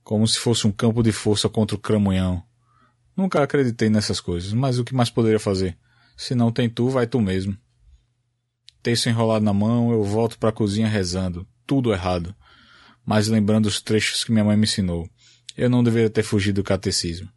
Como 0.09 0.27
se 0.27 0.39
fosse 0.39 0.65
um 0.65 0.71
campo 0.71 1.03
de 1.03 1.11
força 1.11 1.47
contra 1.47 1.75
o 1.75 1.79
cramunhão. 1.79 2.43
Nunca 3.15 3.43
acreditei 3.43 3.91
nessas 3.91 4.19
coisas, 4.19 4.51
mas 4.53 4.79
o 4.79 4.83
que 4.83 4.91
mais 4.91 5.11
poderia 5.11 5.39
fazer? 5.39 5.77
Se 6.17 6.33
não 6.33 6.51
tem 6.51 6.67
tu, 6.67 6.89
vai 6.89 7.05
tu 7.05 7.21
mesmo. 7.21 7.55
Texto 8.81 9.07
enrolado 9.07 9.45
na 9.45 9.53
mão, 9.53 9.91
eu 9.91 10.03
volto 10.03 10.39
para 10.39 10.49
a 10.49 10.51
cozinha 10.51 10.87
rezando. 10.87 11.47
Tudo 11.63 11.93
errado. 11.93 12.35
Mas 13.05 13.27
lembrando 13.27 13.67
os 13.67 13.83
trechos 13.83 14.23
que 14.23 14.31
minha 14.31 14.43
mãe 14.43 14.57
me 14.57 14.63
ensinou. 14.63 15.07
Eu 15.55 15.69
não 15.69 15.83
deveria 15.83 16.09
ter 16.09 16.23
fugido 16.23 16.63
do 16.63 16.65
catecismo. 16.65 17.29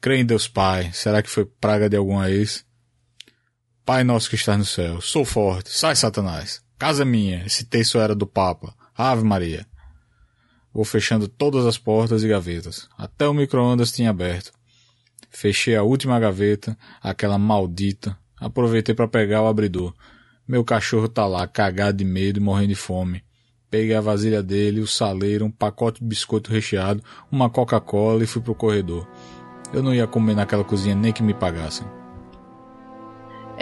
Creio 0.00 0.20
em 0.20 0.24
Deus 0.24 0.46
Pai. 0.46 0.92
Será 0.92 1.20
que 1.20 1.28
foi 1.28 1.44
praga 1.44 1.88
de 1.88 1.96
alguma 1.96 2.30
ex? 2.30 2.64
Pai 3.84 4.04
nosso 4.04 4.30
que 4.30 4.36
estás 4.36 4.56
no 4.56 4.64
céu, 4.64 5.00
sou 5.00 5.24
forte, 5.24 5.70
sai 5.70 5.96
Satanás. 5.96 6.62
Casa 6.78 7.04
minha, 7.04 7.44
esse 7.44 7.64
texto 7.64 7.98
era 7.98 8.14
do 8.14 8.28
Papa. 8.28 8.76
Ave 8.96 9.24
Maria. 9.24 9.66
Vou 10.72 10.84
fechando 10.84 11.26
todas 11.26 11.66
as 11.66 11.76
portas 11.76 12.22
e 12.22 12.28
gavetas. 12.28 12.88
Até 12.96 13.26
o 13.26 13.34
micro-ondas 13.34 13.90
tinha 13.90 14.10
aberto. 14.10 14.52
Fechei 15.28 15.76
a 15.76 15.82
última 15.82 16.18
gaveta, 16.18 16.76
aquela 17.02 17.38
maldita. 17.38 18.16
Aproveitei 18.38 18.94
para 18.94 19.08
pegar 19.08 19.42
o 19.42 19.48
abridor. 19.48 19.94
Meu 20.46 20.64
cachorro 20.64 21.08
tá 21.08 21.26
lá, 21.26 21.46
cagado 21.46 21.98
de 21.98 22.04
medo 22.04 22.38
e 22.38 22.42
morrendo 22.42 22.68
de 22.68 22.74
fome. 22.74 23.22
Peguei 23.70 23.94
a 23.94 24.00
vasilha 24.00 24.42
dele, 24.42 24.80
o 24.80 24.86
saleiro, 24.86 25.44
um 25.44 25.50
pacote 25.50 26.00
de 26.00 26.06
biscoito 26.06 26.50
recheado, 26.50 27.02
uma 27.30 27.48
Coca-Cola 27.48 28.24
e 28.24 28.26
fui 28.26 28.42
pro 28.42 28.54
corredor. 28.54 29.06
Eu 29.72 29.82
não 29.82 29.94
ia 29.94 30.08
comer 30.08 30.34
naquela 30.34 30.64
cozinha 30.64 30.94
nem 30.94 31.12
que 31.12 31.22
me 31.22 31.32
pagassem. 31.32 31.86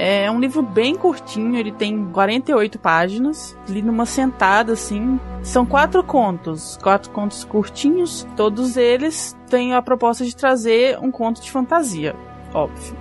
É 0.01 0.31
um 0.31 0.39
livro 0.39 0.63
bem 0.63 0.95
curtinho, 0.95 1.57
ele 1.57 1.73
tem 1.73 2.07
48 2.13 2.79
páginas, 2.79 3.59
li 3.69 3.83
numa 3.83 4.07
sentada 4.07 4.75
assim. 4.75 5.19
São 5.43 5.67
quatro 5.67 6.05
contos, 6.05 6.79
quatro 6.81 7.11
contos 7.11 7.43
curtinhos, 7.43 8.25
todos 8.37 8.77
eles 8.77 9.37
têm 9.51 9.75
a 9.75 9.83
proposta 9.83 10.25
de 10.25 10.37
trazer 10.37 10.97
um 11.01 11.11
conto 11.11 11.43
de 11.43 11.51
fantasia, 11.51 12.15
óbvio. 12.55 12.97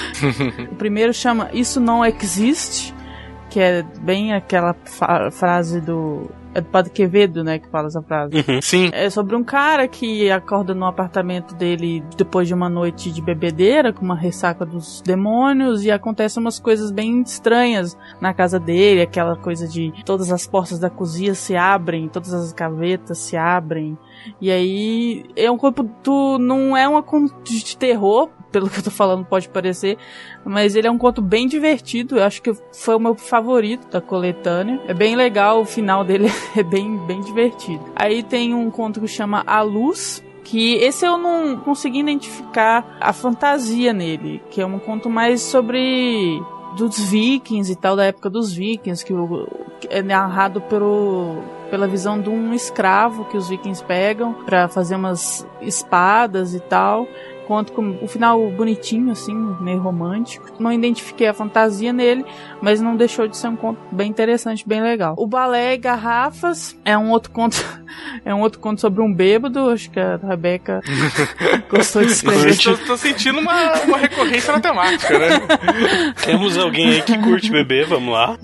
o 0.72 0.76
primeiro 0.76 1.12
chama 1.12 1.50
Isso 1.52 1.78
Não 1.78 2.02
Existe, 2.02 2.94
que 3.50 3.60
é 3.60 3.82
bem 4.00 4.32
aquela 4.32 4.74
frase 5.30 5.78
do. 5.78 6.30
É 6.54 6.60
do 6.60 6.68
Padre 6.68 6.90
Quevedo, 6.90 7.44
né, 7.44 7.58
que 7.58 7.68
fala 7.68 7.86
essa 7.86 8.02
frase. 8.02 8.32
sim. 8.62 8.90
É 8.92 9.08
sobre 9.08 9.36
um 9.36 9.44
cara 9.44 9.86
que 9.86 10.30
acorda 10.30 10.74
no 10.74 10.84
apartamento 10.84 11.54
dele 11.54 12.02
depois 12.16 12.48
de 12.48 12.54
uma 12.54 12.68
noite 12.68 13.10
de 13.10 13.22
bebedeira, 13.22 13.92
com 13.92 14.04
uma 14.04 14.16
ressaca 14.16 14.66
dos 14.66 15.00
demônios, 15.02 15.84
e 15.84 15.90
acontecem 15.90 16.40
umas 16.42 16.58
coisas 16.58 16.90
bem 16.90 17.22
estranhas 17.22 17.96
na 18.20 18.34
casa 18.34 18.58
dele, 18.58 19.02
aquela 19.02 19.36
coisa 19.36 19.68
de 19.68 19.92
todas 20.04 20.32
as 20.32 20.46
portas 20.46 20.78
da 20.78 20.90
cozinha 20.90 21.34
se 21.34 21.56
abrem, 21.56 22.08
todas 22.08 22.32
as 22.32 22.52
gavetas 22.52 23.18
se 23.18 23.36
abrem. 23.36 23.96
E 24.40 24.50
aí 24.50 25.24
é 25.36 25.50
um 25.50 25.56
corpo 25.56 25.88
tu 26.02 26.38
não 26.38 26.76
é 26.76 26.88
uma 26.88 27.02
conto 27.02 27.42
de 27.44 27.76
terror, 27.76 28.28
pelo 28.50 28.68
que 28.68 28.78
eu 28.78 28.82
tô 28.82 28.90
falando 28.90 29.24
pode 29.24 29.48
parecer, 29.48 29.96
mas 30.44 30.74
ele 30.74 30.86
é 30.86 30.90
um 30.90 30.98
conto 30.98 31.22
bem 31.22 31.46
divertido, 31.46 32.18
eu 32.18 32.24
acho 32.24 32.42
que 32.42 32.52
foi 32.72 32.94
o 32.94 33.00
meu 33.00 33.14
favorito 33.14 33.88
da 33.88 34.00
coletânea. 34.00 34.80
É 34.86 34.94
bem 34.94 35.16
legal, 35.16 35.60
o 35.60 35.64
final 35.64 36.04
dele 36.04 36.28
é 36.56 36.62
bem 36.62 36.96
bem 37.06 37.20
divertido. 37.20 37.84
Aí 37.94 38.22
tem 38.22 38.54
um 38.54 38.70
conto 38.70 39.00
que 39.00 39.08
chama 39.08 39.42
A 39.46 39.62
Luz, 39.62 40.22
que 40.44 40.74
esse 40.74 41.06
eu 41.06 41.16
não 41.16 41.56
consegui 41.56 42.00
identificar 42.00 42.96
a 43.00 43.12
fantasia 43.12 43.92
nele, 43.92 44.42
que 44.50 44.60
é 44.60 44.66
um 44.66 44.78
conto 44.78 45.08
mais 45.08 45.42
sobre 45.42 46.42
dos 46.76 46.98
vikings 46.98 47.70
e 47.72 47.76
tal, 47.76 47.96
da 47.96 48.04
época 48.04 48.30
dos 48.30 48.52
vikings, 48.52 49.04
que 49.04 49.12
é 49.88 50.02
narrado 50.02 50.60
pelo, 50.60 51.36
pela 51.70 51.86
visão 51.86 52.20
de 52.20 52.28
um 52.28 52.52
escravo 52.52 53.24
que 53.26 53.36
os 53.36 53.48
vikings 53.48 53.84
pegam 53.84 54.32
pra 54.44 54.68
fazer 54.68 54.96
umas 54.96 55.46
espadas 55.60 56.54
e 56.54 56.60
tal. 56.60 57.06
Conto 57.50 57.72
com 57.72 57.98
o 58.00 58.06
final 58.06 58.48
bonitinho, 58.52 59.10
assim, 59.10 59.34
meio 59.60 59.80
romântico. 59.80 60.46
Não 60.60 60.72
identifiquei 60.72 61.26
a 61.26 61.34
fantasia 61.34 61.92
nele, 61.92 62.24
mas 62.62 62.80
não 62.80 62.94
deixou 62.94 63.26
de 63.26 63.36
ser 63.36 63.48
um 63.48 63.56
conto 63.56 63.80
bem 63.90 64.08
interessante, 64.08 64.62
bem 64.64 64.80
legal. 64.80 65.16
O 65.18 65.26
Balé 65.26 65.74
e 65.74 65.76
Garrafas 65.76 66.78
é 66.84 66.96
um 66.96 67.10
outro 67.10 67.32
conto, 67.32 67.56
é 68.24 68.32
um 68.32 68.38
outro 68.38 68.60
conto 68.60 68.80
sobre 68.80 69.02
um 69.02 69.12
bêbado, 69.12 69.68
acho 69.68 69.90
que 69.90 69.98
a 69.98 70.16
Rebeca 70.16 70.80
gostou 71.68 72.04
de 72.04 72.12
escrever. 72.12 72.56
Tô, 72.56 72.76
tô 72.86 72.96
sentindo 72.96 73.40
uma, 73.40 73.72
uma 73.82 73.98
recorrência 73.98 74.52
na 74.52 74.60
temática, 74.60 75.18
né? 75.18 75.40
Temos 76.24 76.56
alguém 76.56 76.90
aí 76.90 77.02
que 77.02 77.18
curte 77.18 77.50
beber, 77.50 77.84
vamos 77.88 78.14
lá. 78.14 78.38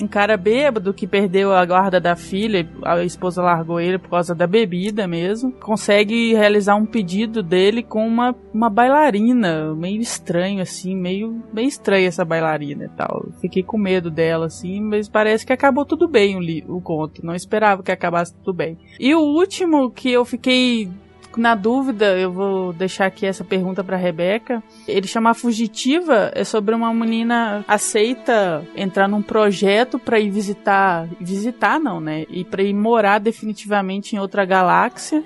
um 0.00 0.06
cara 0.06 0.38
bêbado 0.38 0.94
que 0.94 1.06
perdeu 1.06 1.52
a 1.52 1.62
guarda 1.66 2.00
da 2.00 2.16
filha, 2.16 2.66
a 2.82 3.04
esposa 3.04 3.42
largou 3.42 3.78
ele 3.78 3.98
por 3.98 4.08
causa 4.08 4.34
da 4.34 4.46
bebida 4.46 5.06
mesmo, 5.06 5.52
consegue 5.52 6.32
realizar 6.32 6.76
um 6.76 6.86
pedido 6.86 7.42
dele 7.42 7.73
com 7.82 8.06
uma, 8.06 8.34
uma 8.52 8.70
bailarina, 8.70 9.74
meio 9.74 10.00
estranho 10.00 10.62
assim, 10.62 10.94
meio 10.96 11.42
bem 11.52 11.66
estranha 11.66 12.08
essa 12.08 12.24
bailarina 12.24 12.84
e 12.84 12.88
tal. 12.90 13.26
Fiquei 13.40 13.62
com 13.62 13.78
medo 13.78 14.10
dela 14.10 14.46
assim, 14.46 14.80
mas 14.80 15.08
parece 15.08 15.44
que 15.44 15.52
acabou 15.52 15.84
tudo 15.84 16.08
bem 16.08 16.62
o, 16.66 16.76
o 16.76 16.80
conto, 16.80 17.24
não 17.24 17.34
esperava 17.34 17.82
que 17.82 17.92
acabasse 17.92 18.34
tudo 18.34 18.52
bem. 18.52 18.78
E 18.98 19.14
o 19.14 19.20
último 19.20 19.90
que 19.90 20.10
eu 20.10 20.24
fiquei 20.24 20.90
na 21.36 21.54
dúvida, 21.54 22.16
eu 22.18 22.32
vou 22.32 22.72
deixar 22.72 23.06
aqui 23.06 23.26
essa 23.26 23.44
pergunta 23.44 23.82
pra 23.82 23.96
Rebeca. 23.96 24.62
Ele 24.86 25.06
chama 25.06 25.34
Fugitiva, 25.34 26.30
é 26.34 26.44
sobre 26.44 26.74
uma 26.74 26.92
menina 26.92 27.64
aceita 27.66 28.64
entrar 28.76 29.08
num 29.08 29.22
projeto 29.22 29.98
pra 29.98 30.20
ir 30.20 30.30
visitar, 30.30 31.08
visitar 31.20 31.78
não, 31.78 32.00
né? 32.00 32.24
E 32.28 32.44
pra 32.44 32.62
ir 32.62 32.74
morar 32.74 33.18
definitivamente 33.18 34.14
em 34.14 34.18
outra 34.18 34.44
galáxia. 34.44 35.24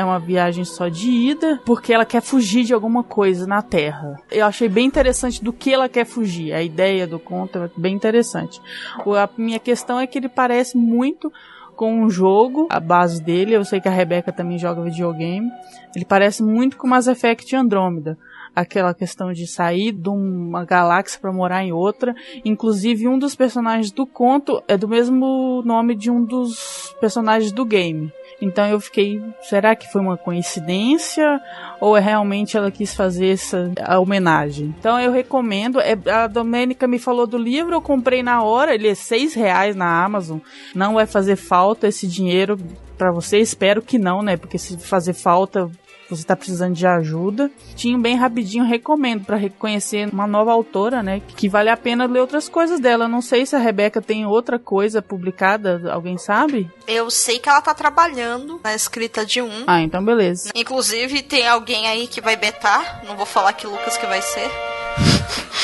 É 0.00 0.04
uma 0.04 0.18
viagem 0.18 0.64
só 0.64 0.88
de 0.88 1.10
ida, 1.10 1.60
porque 1.62 1.92
ela 1.92 2.06
quer 2.06 2.22
fugir 2.22 2.64
de 2.64 2.72
alguma 2.72 3.04
coisa 3.04 3.46
na 3.46 3.60
Terra. 3.60 4.18
Eu 4.30 4.46
achei 4.46 4.66
bem 4.66 4.86
interessante 4.86 5.44
do 5.44 5.52
que 5.52 5.74
ela 5.74 5.90
quer 5.90 6.06
fugir. 6.06 6.54
A 6.54 6.62
ideia 6.62 7.06
do 7.06 7.18
conto 7.18 7.58
é 7.58 7.70
bem 7.76 7.96
interessante. 7.96 8.62
A 8.98 9.28
minha 9.36 9.58
questão 9.58 10.00
é 10.00 10.06
que 10.06 10.16
ele 10.16 10.30
parece 10.30 10.74
muito 10.74 11.30
com 11.76 12.02
um 12.02 12.08
jogo, 12.08 12.66
a 12.70 12.80
base 12.80 13.22
dele. 13.22 13.52
Eu 13.52 13.62
sei 13.62 13.78
que 13.78 13.88
a 13.88 13.90
Rebeca 13.90 14.32
também 14.32 14.56
joga 14.56 14.80
videogame. 14.80 15.50
Ele 15.94 16.06
parece 16.06 16.42
muito 16.42 16.78
com 16.78 16.88
Mass 16.88 17.06
Effect 17.06 17.54
Andromeda. 17.54 18.16
Aquela 18.54 18.92
questão 18.92 19.32
de 19.32 19.46
sair 19.46 19.92
de 19.92 20.08
uma 20.08 20.64
galáxia 20.64 21.20
para 21.20 21.32
morar 21.32 21.62
em 21.62 21.72
outra. 21.72 22.14
Inclusive, 22.44 23.08
um 23.08 23.18
dos 23.18 23.34
personagens 23.34 23.90
do 23.90 24.06
conto 24.06 24.62
é 24.66 24.76
do 24.76 24.88
mesmo 24.88 25.62
nome 25.64 25.94
de 25.94 26.10
um 26.10 26.24
dos 26.24 26.94
personagens 27.00 27.52
do 27.52 27.64
game. 27.64 28.12
Então 28.40 28.66
eu 28.66 28.80
fiquei, 28.80 29.22
será 29.42 29.76
que 29.76 29.90
foi 29.92 30.00
uma 30.00 30.16
coincidência 30.16 31.40
ou 31.80 31.96
é 31.96 32.00
realmente 32.00 32.56
ela 32.56 32.70
quis 32.70 32.94
fazer 32.94 33.28
essa 33.28 33.70
homenagem? 34.00 34.74
Então 34.78 34.98
eu 34.98 35.12
recomendo. 35.12 35.78
É, 35.80 35.96
a 36.10 36.26
Domênica 36.26 36.86
me 36.86 36.98
falou 36.98 37.26
do 37.26 37.36
livro, 37.36 37.74
eu 37.74 37.82
comprei 37.82 38.22
na 38.22 38.42
hora. 38.42 38.74
Ele 38.74 38.88
é 38.88 38.94
seis 38.94 39.34
reais 39.34 39.76
na 39.76 40.02
Amazon. 40.02 40.38
Não 40.74 40.94
vai 40.94 41.06
fazer 41.06 41.36
falta 41.36 41.88
esse 41.88 42.06
dinheiro 42.06 42.58
para 42.96 43.12
você. 43.12 43.38
Espero 43.38 43.82
que 43.82 43.98
não, 43.98 44.22
né? 44.22 44.36
Porque 44.36 44.58
se 44.58 44.78
fazer 44.78 45.12
falta 45.12 45.70
você 46.10 46.22
está 46.22 46.36
precisando 46.36 46.74
de 46.74 46.86
ajuda. 46.86 47.50
Tinha 47.74 47.98
bem 47.98 48.16
rapidinho, 48.16 48.64
recomendo 48.64 49.24
para 49.24 49.36
reconhecer 49.36 50.08
uma 50.12 50.26
nova 50.26 50.52
autora, 50.52 51.02
né? 51.02 51.22
Que 51.36 51.48
vale 51.48 51.70
a 51.70 51.76
pena 51.76 52.06
ler 52.06 52.20
outras 52.20 52.48
coisas 52.48 52.80
dela. 52.80 53.08
Não 53.08 53.22
sei 53.22 53.46
se 53.46 53.56
a 53.56 53.58
Rebeca 53.58 54.02
tem 54.02 54.26
outra 54.26 54.58
coisa 54.58 55.00
publicada, 55.00 55.90
alguém 55.92 56.18
sabe? 56.18 56.70
Eu 56.86 57.10
sei 57.10 57.38
que 57.38 57.48
ela 57.48 57.62
tá 57.62 57.74
trabalhando 57.74 58.60
na 58.62 58.74
escrita 58.74 59.24
de 59.24 59.40
um. 59.40 59.64
Ah, 59.66 59.80
então 59.80 60.04
beleza. 60.04 60.50
Inclusive, 60.54 61.22
tem 61.22 61.46
alguém 61.46 61.86
aí 61.86 62.06
que 62.06 62.20
vai 62.20 62.36
betar. 62.36 63.02
Não 63.06 63.16
vou 63.16 63.26
falar 63.26 63.52
que 63.52 63.66
Lucas 63.66 63.96
que 63.96 64.06
vai 64.06 64.22
ser. 64.22 64.50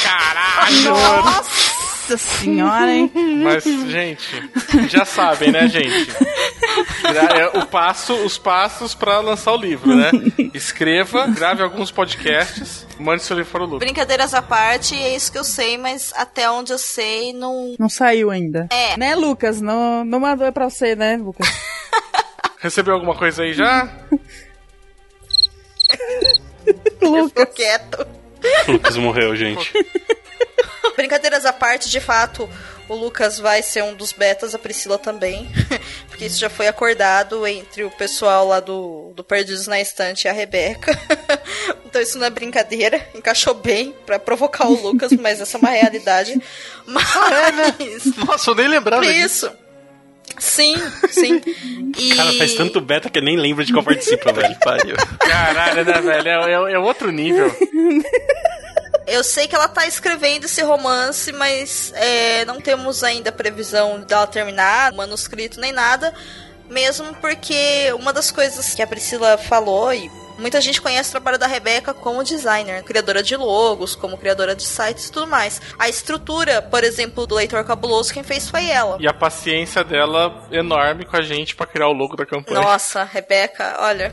Caralho! 0.02 0.90
Nossa 1.24 1.75
senhora, 2.16 2.92
hein? 2.92 3.10
Mas, 3.42 3.64
gente, 3.64 4.50
já 4.88 5.04
sabem, 5.04 5.50
né, 5.50 5.68
gente? 5.68 6.10
É 7.04 7.58
o 7.58 7.66
passo, 7.66 8.14
os 8.14 8.38
passos 8.38 8.94
pra 8.94 9.20
lançar 9.20 9.52
o 9.52 9.56
livro, 9.56 9.94
né? 9.94 10.10
Escreva, 10.54 11.26
grave 11.26 11.62
alguns 11.62 11.90
podcasts, 11.90 12.86
mande 12.98 13.22
seu 13.22 13.36
livro 13.36 13.52
para 13.52 13.62
o 13.62 13.66
Lucas. 13.66 13.78
Brincadeiras 13.80 14.34
à 14.34 14.42
parte, 14.42 14.94
é 14.94 15.14
isso 15.14 15.30
que 15.32 15.38
eu 15.38 15.44
sei, 15.44 15.78
mas 15.78 16.12
até 16.16 16.50
onde 16.50 16.72
eu 16.72 16.78
sei, 16.78 17.32
não. 17.32 17.74
Não 17.78 17.88
saiu 17.88 18.30
ainda. 18.30 18.68
É. 18.70 18.96
Né, 18.96 19.14
Lucas? 19.14 19.60
Não, 19.60 20.04
não 20.04 20.20
mandou 20.20 20.50
pra 20.52 20.68
você, 20.68 20.94
né, 20.94 21.16
Lucas? 21.16 21.48
Recebeu 22.60 22.94
alguma 22.94 23.14
coisa 23.14 23.42
aí 23.42 23.52
já? 23.52 23.88
Ficou 26.98 27.46
quieto. 27.46 28.06
Lucas 28.68 28.96
morreu, 28.96 29.36
gente. 29.36 29.72
Brincadeiras 30.96 31.44
à 31.44 31.52
parte, 31.52 31.88
de 31.90 32.00
fato, 32.00 32.48
o 32.88 32.94
Lucas 32.94 33.38
vai 33.38 33.62
ser 33.62 33.82
um 33.82 33.94
dos 33.94 34.12
betas, 34.12 34.54
a 34.54 34.58
Priscila 34.58 34.98
também. 34.98 35.48
Porque 36.08 36.26
isso 36.26 36.38
já 36.38 36.48
foi 36.48 36.66
acordado 36.68 37.46
entre 37.46 37.84
o 37.84 37.90
pessoal 37.90 38.46
lá 38.48 38.60
do, 38.60 39.12
do 39.14 39.24
Perdidos 39.24 39.66
na 39.66 39.80
Estante 39.80 40.26
e 40.26 40.28
a 40.28 40.32
Rebeca. 40.32 40.92
então 41.84 42.00
isso 42.00 42.18
não 42.18 42.26
é 42.26 42.30
brincadeira, 42.30 43.06
encaixou 43.14 43.54
bem 43.54 43.94
pra 44.06 44.18
provocar 44.18 44.66
o 44.66 44.80
Lucas, 44.80 45.12
mas 45.12 45.40
essa 45.40 45.56
é 45.56 45.60
uma 45.60 45.70
realidade. 45.70 46.40
Mas. 46.86 48.16
Nossa, 48.16 48.50
eu 48.50 48.54
nem 48.54 48.68
lembrava 48.68 49.04
Isso. 49.04 49.50
Sim, 50.38 50.74
sim. 51.08 51.40
E... 51.96 52.14
Cara, 52.14 52.32
faz 52.34 52.54
tanto 52.54 52.80
beta 52.80 53.08
que 53.08 53.18
eu 53.18 53.22
nem 53.22 53.36
lembro 53.36 53.64
de 53.64 53.72
qual 53.72 53.84
participa, 53.84 54.32
velho. 54.32 54.54
Pariu. 54.60 54.96
Caralho, 55.18 55.84
né, 55.84 56.00
velho? 56.00 56.28
É, 56.28 56.52
é- 56.52 56.74
é 56.74 56.78
outro 56.78 57.10
nível. 57.10 57.50
Eu 59.06 59.22
sei 59.22 59.46
que 59.46 59.54
ela 59.54 59.68
tá 59.68 59.86
escrevendo 59.86 60.44
esse 60.44 60.62
romance, 60.62 61.32
mas 61.32 61.92
é, 61.94 62.44
não 62.44 62.60
temos 62.60 63.04
ainda 63.04 63.30
previsão 63.30 64.00
dela 64.00 64.26
terminar, 64.26 64.92
manuscrito 64.92 65.60
nem 65.60 65.72
nada. 65.72 66.12
Mesmo 66.68 67.14
porque 67.16 67.92
uma 67.98 68.12
das 68.12 68.32
coisas 68.32 68.74
que 68.74 68.82
a 68.82 68.86
Priscila 68.86 69.38
falou, 69.38 69.94
e 69.94 70.10
muita 70.36 70.60
gente 70.60 70.82
conhece 70.82 71.10
o 71.10 71.12
trabalho 71.12 71.38
da 71.38 71.46
Rebeca 71.46 71.94
como 71.94 72.24
designer, 72.24 72.82
criadora 72.82 73.22
de 73.22 73.36
logos, 73.36 73.94
como 73.94 74.18
criadora 74.18 74.54
de 74.54 74.64
sites 74.64 75.06
e 75.06 75.12
tudo 75.12 75.28
mais. 75.28 75.60
A 75.78 75.88
estrutura, 75.88 76.60
por 76.60 76.82
exemplo, 76.82 77.26
do 77.26 77.36
Leitor 77.36 77.64
Cabuloso, 77.64 78.12
quem 78.12 78.24
fez 78.24 78.50
foi 78.50 78.68
ela. 78.68 78.96
E 79.00 79.06
a 79.06 79.14
paciência 79.14 79.84
dela 79.84 80.48
enorme 80.50 81.04
com 81.04 81.16
a 81.16 81.22
gente 81.22 81.54
pra 81.54 81.66
criar 81.66 81.88
o 81.88 81.92
logo 81.92 82.16
da 82.16 82.26
campanha. 82.26 82.60
Nossa, 82.60 83.04
Rebeca, 83.04 83.76
olha. 83.78 84.12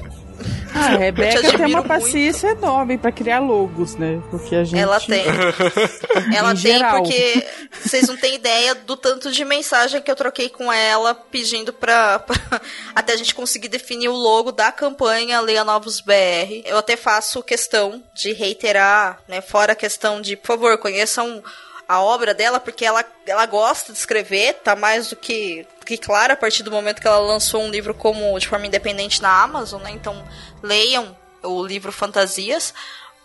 Ah, 0.75 0.85
a 0.93 0.97
Rebeca 0.97 1.41
te 1.41 1.57
tem 1.57 1.65
uma 1.67 1.83
paciência 1.83 2.47
enorme 2.49 2.97
pra 2.97 3.11
criar 3.11 3.39
logos, 3.39 3.95
né? 3.95 4.21
Porque 4.31 4.55
a 4.55 4.63
gente. 4.63 4.79
Ela 4.79 4.99
tem. 4.99 5.23
Ela 6.35 6.51
Em 6.51 6.55
tem 6.55 6.73
geral. 6.73 7.01
porque 7.03 7.45
vocês 7.83 8.07
não 8.07 8.17
têm 8.17 8.35
ideia 8.35 8.73
do 8.75 8.95
tanto 8.97 9.31
de 9.31 9.43
mensagem 9.45 10.01
que 10.01 10.09
eu 10.09 10.15
troquei 10.15 10.49
com 10.49 10.71
ela 10.71 11.13
pedindo 11.15 11.71
pra, 11.73 12.19
pra- 12.19 12.61
até 12.95 13.13
a 13.13 13.17
gente 13.17 13.35
conseguir 13.35 13.67
definir 13.67 14.09
o 14.09 14.13
logo 14.15 14.51
da 14.51 14.71
campanha 14.71 15.39
Leia 15.41 15.63
Novos 15.63 15.99
BR. 16.01 16.63
Eu 16.65 16.77
até 16.77 16.95
faço 16.95 17.43
questão 17.43 18.01
de 18.13 18.33
reiterar, 18.33 19.19
né, 19.27 19.41
fora 19.41 19.73
a 19.73 19.75
questão 19.75 20.21
de, 20.21 20.35
por 20.35 20.47
favor, 20.47 20.77
conheçam 20.77 21.43
a 21.87 22.01
obra 22.01 22.33
dela, 22.33 22.59
porque 22.59 22.85
ela, 22.85 23.03
ela 23.27 23.45
gosta 23.45 23.91
de 23.91 23.97
escrever, 23.99 24.53
tá 24.63 24.75
mais 24.75 25.09
do 25.09 25.15
que, 25.17 25.65
do 25.83 25.85
que 25.85 25.97
claro 25.97 26.33
a 26.33 26.37
partir 26.37 26.63
do 26.63 26.71
momento 26.71 27.01
que 27.01 27.07
ela 27.07 27.19
lançou 27.19 27.61
um 27.61 27.69
livro 27.69 27.93
como 27.93 28.39
de 28.39 28.47
forma 28.47 28.65
independente 28.65 29.21
na 29.21 29.43
Amazon, 29.43 29.81
né? 29.81 29.91
Então 29.91 30.23
leiam 30.61 31.15
o 31.43 31.63
livro 31.63 31.91
Fantasias. 31.91 32.73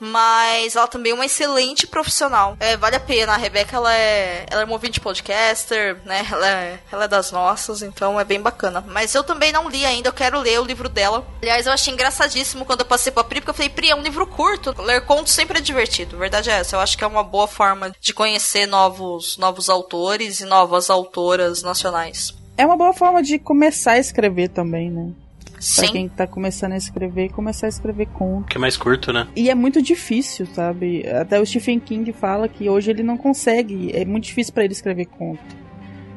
Mas 0.01 0.77
ela 0.77 0.87
também 0.87 1.11
é 1.11 1.15
uma 1.17 1.27
excelente 1.27 1.85
profissional. 1.85 2.57
É, 2.61 2.77
vale 2.77 2.95
a 2.95 3.01
pena. 3.01 3.33
A 3.33 3.37
Rebeca, 3.37 3.77
ela 3.77 3.93
é, 3.93 4.47
ela 4.49 4.63
é 4.63 4.65
uma 4.65 4.75
ouvinte 4.75 5.01
podcaster, 5.01 6.01
né? 6.05 6.25
Ela 6.31 6.49
é, 6.49 6.79
ela 6.93 7.05
é 7.07 7.09
das 7.09 7.33
nossas, 7.33 7.83
então 7.83 8.21
é 8.21 8.23
bem 8.23 8.41
bacana. 8.41 8.85
Mas 8.87 9.13
eu 9.13 9.25
também 9.25 9.51
não 9.51 9.69
li 9.69 9.85
ainda, 9.85 10.09
eu 10.09 10.13
quero 10.13 10.39
ler 10.39 10.61
o 10.61 10.65
livro 10.65 10.89
dela. 10.89 11.27
Aliás, 11.43 11.67
eu 11.67 11.73
achei 11.73 11.93
engraçadíssimo 11.93 12.65
quando 12.65 12.83
eu 12.83 12.87
passei 12.87 13.11
pra 13.11 13.25
Pri, 13.25 13.41
porque 13.41 13.51
eu 13.51 13.55
falei, 13.55 13.71
Pri, 13.71 13.91
é 13.91 13.97
um 13.97 14.03
livro 14.03 14.25
curto. 14.25 14.73
Ler 14.81 15.05
contos 15.05 15.33
sempre 15.33 15.59
é 15.59 15.61
divertido. 15.61 16.17
Verdade 16.17 16.49
é 16.49 16.61
essa. 16.61 16.77
Eu 16.77 16.81
acho 16.81 16.97
que 16.97 17.03
é 17.03 17.07
uma 17.09 17.25
boa 17.25 17.49
forma 17.49 17.93
de 18.01 18.15
conhecer 18.15 18.67
novos, 18.67 19.37
novos 19.37 19.69
autores 19.69 20.39
e 20.39 20.45
novas 20.45 20.91
autoras 20.91 21.65
nacionais. 21.65 22.39
É 22.59 22.67
uma 22.67 22.77
boa 22.77 22.93
forma 22.93 23.23
de 23.23 23.39
começar 23.39 23.93
a 23.93 23.99
escrever 23.99 24.49
também, 24.49 24.91
né? 24.91 25.11
Pra 25.53 25.61
Sim. 25.61 25.93
quem 25.93 26.09
tá 26.09 26.27
começando 26.27 26.73
a 26.73 26.77
escrever, 26.77 27.31
começar 27.31 27.67
a 27.67 27.69
escrever 27.69 28.07
conto. 28.07 28.49
Que 28.49 28.57
é 28.59 28.61
mais 28.61 28.77
curto, 28.77 29.13
né? 29.13 29.29
E 29.37 29.49
é 29.49 29.55
muito 29.55 29.81
difícil, 29.81 30.45
sabe? 30.55 31.09
Até 31.09 31.41
o 31.41 31.47
Stephen 31.47 31.79
King 31.79 32.13
fala 32.13 32.49
que 32.49 32.69
hoje 32.69 32.91
ele 32.91 33.05
não 33.05 33.17
consegue, 33.17 33.93
é 33.95 34.05
muito 34.05 34.25
difícil 34.25 34.53
pra 34.53 34.65
ele 34.65 34.73
escrever 34.73 35.07
conto. 35.07 35.41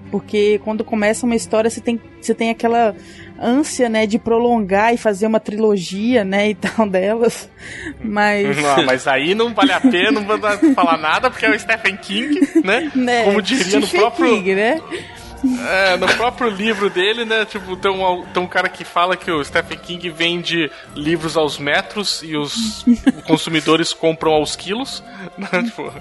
Porque 0.10 0.60
quando 0.64 0.84
começa 0.84 1.26
uma 1.26 1.36
história, 1.36 1.70
você 1.70 1.80
tem, 1.80 2.02
você 2.20 2.34
tem 2.34 2.50
aquela 2.50 2.94
ânsia, 3.40 3.88
né, 3.88 4.06
de 4.06 4.20
prolongar 4.20 4.94
e 4.94 4.98
fazer 4.98 5.26
uma 5.28 5.40
trilogia, 5.40 6.26
né, 6.26 6.50
e 6.50 6.56
tal 6.56 6.88
delas. 6.90 7.50
Mas 8.04 8.58
Não, 8.58 8.86
mas 8.86 9.08
aí 9.08 9.34
não 9.36 9.54
vale 9.54 9.72
a 9.72 9.80
pena, 9.80 10.12
não 10.12 10.26
vou 10.26 10.38
falar 10.74 10.98
nada, 10.98 11.30
porque 11.30 11.46
é 11.46 11.52
o 11.52 11.60
Stephen 11.60 11.98
King, 11.98 12.42
né? 12.64 12.92
né, 12.96 13.24
Como 13.26 13.42
diria 13.42 13.80
no 13.80 13.86
Stephen 13.88 14.00
próprio. 14.00 14.36
King, 14.36 14.56
né? 14.56 14.82
É, 15.70 15.98
no 15.98 16.08
próprio 16.16 16.50
livro 16.50 16.90
dele, 16.90 17.26
né? 17.26 17.46
Tipo, 17.46 17.76
tem 17.76 17.92
um, 17.92 18.26
tem 18.26 18.44
um 18.44 18.48
cara 18.48 18.70
que 18.70 18.84
fala 18.84 19.16
que 19.18 19.32
o 19.32 19.44
Stephen 19.44 19.78
King 19.78 20.10
vende 20.10 20.72
livros 20.96 21.36
aos 21.38 21.58
metros 21.58 22.22
e 22.24 22.36
os 22.38 22.86
consumidores 23.26 23.94
compram 23.94 24.32
aos 24.34 24.56
quilos. 24.56 25.04
né, 25.38 25.48
tipo, 25.66 25.92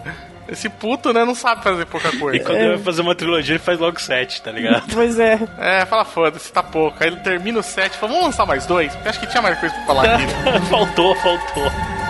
esse 0.49 0.69
puto, 0.69 1.13
né, 1.13 1.25
não 1.25 1.35
sabe 1.35 1.63
fazer 1.63 1.87
pouca 1.87 2.11
coisa. 2.19 2.37
E 2.37 2.45
quando 2.45 2.59
ele 2.59 2.69
vai 2.77 2.79
fazer 2.85 3.03
uma 3.03 3.15
trilogia, 3.15 3.55
ele 3.55 3.63
faz 3.63 3.79
logo 3.79 4.01
sete, 4.01 4.43
tá 4.43 4.51
ligado? 4.51 4.85
Pois 4.93 5.19
é. 5.19 5.39
É, 5.59 5.87
fala 5.87 6.05
foda-se, 6.05 6.53
tá 6.53 6.63
pouco. 6.63 6.97
Aí 7.01 7.09
ele 7.09 7.17
termina 7.17 7.61
o 7.61 7.63
set, 7.63 7.97
fala, 7.97 8.13
vamos 8.13 8.27
lançar 8.27 8.45
mais 8.47 8.67
dois? 8.67 8.93
Porque 8.95 9.09
acho 9.09 9.21
que 9.21 9.27
tinha 9.27 9.43
mais 9.43 9.59
coisa 9.59 9.75
pra 9.75 9.87
falar 9.87 10.15
aqui. 10.15 10.27
faltou, 10.69 11.15
faltou. 11.17 12.10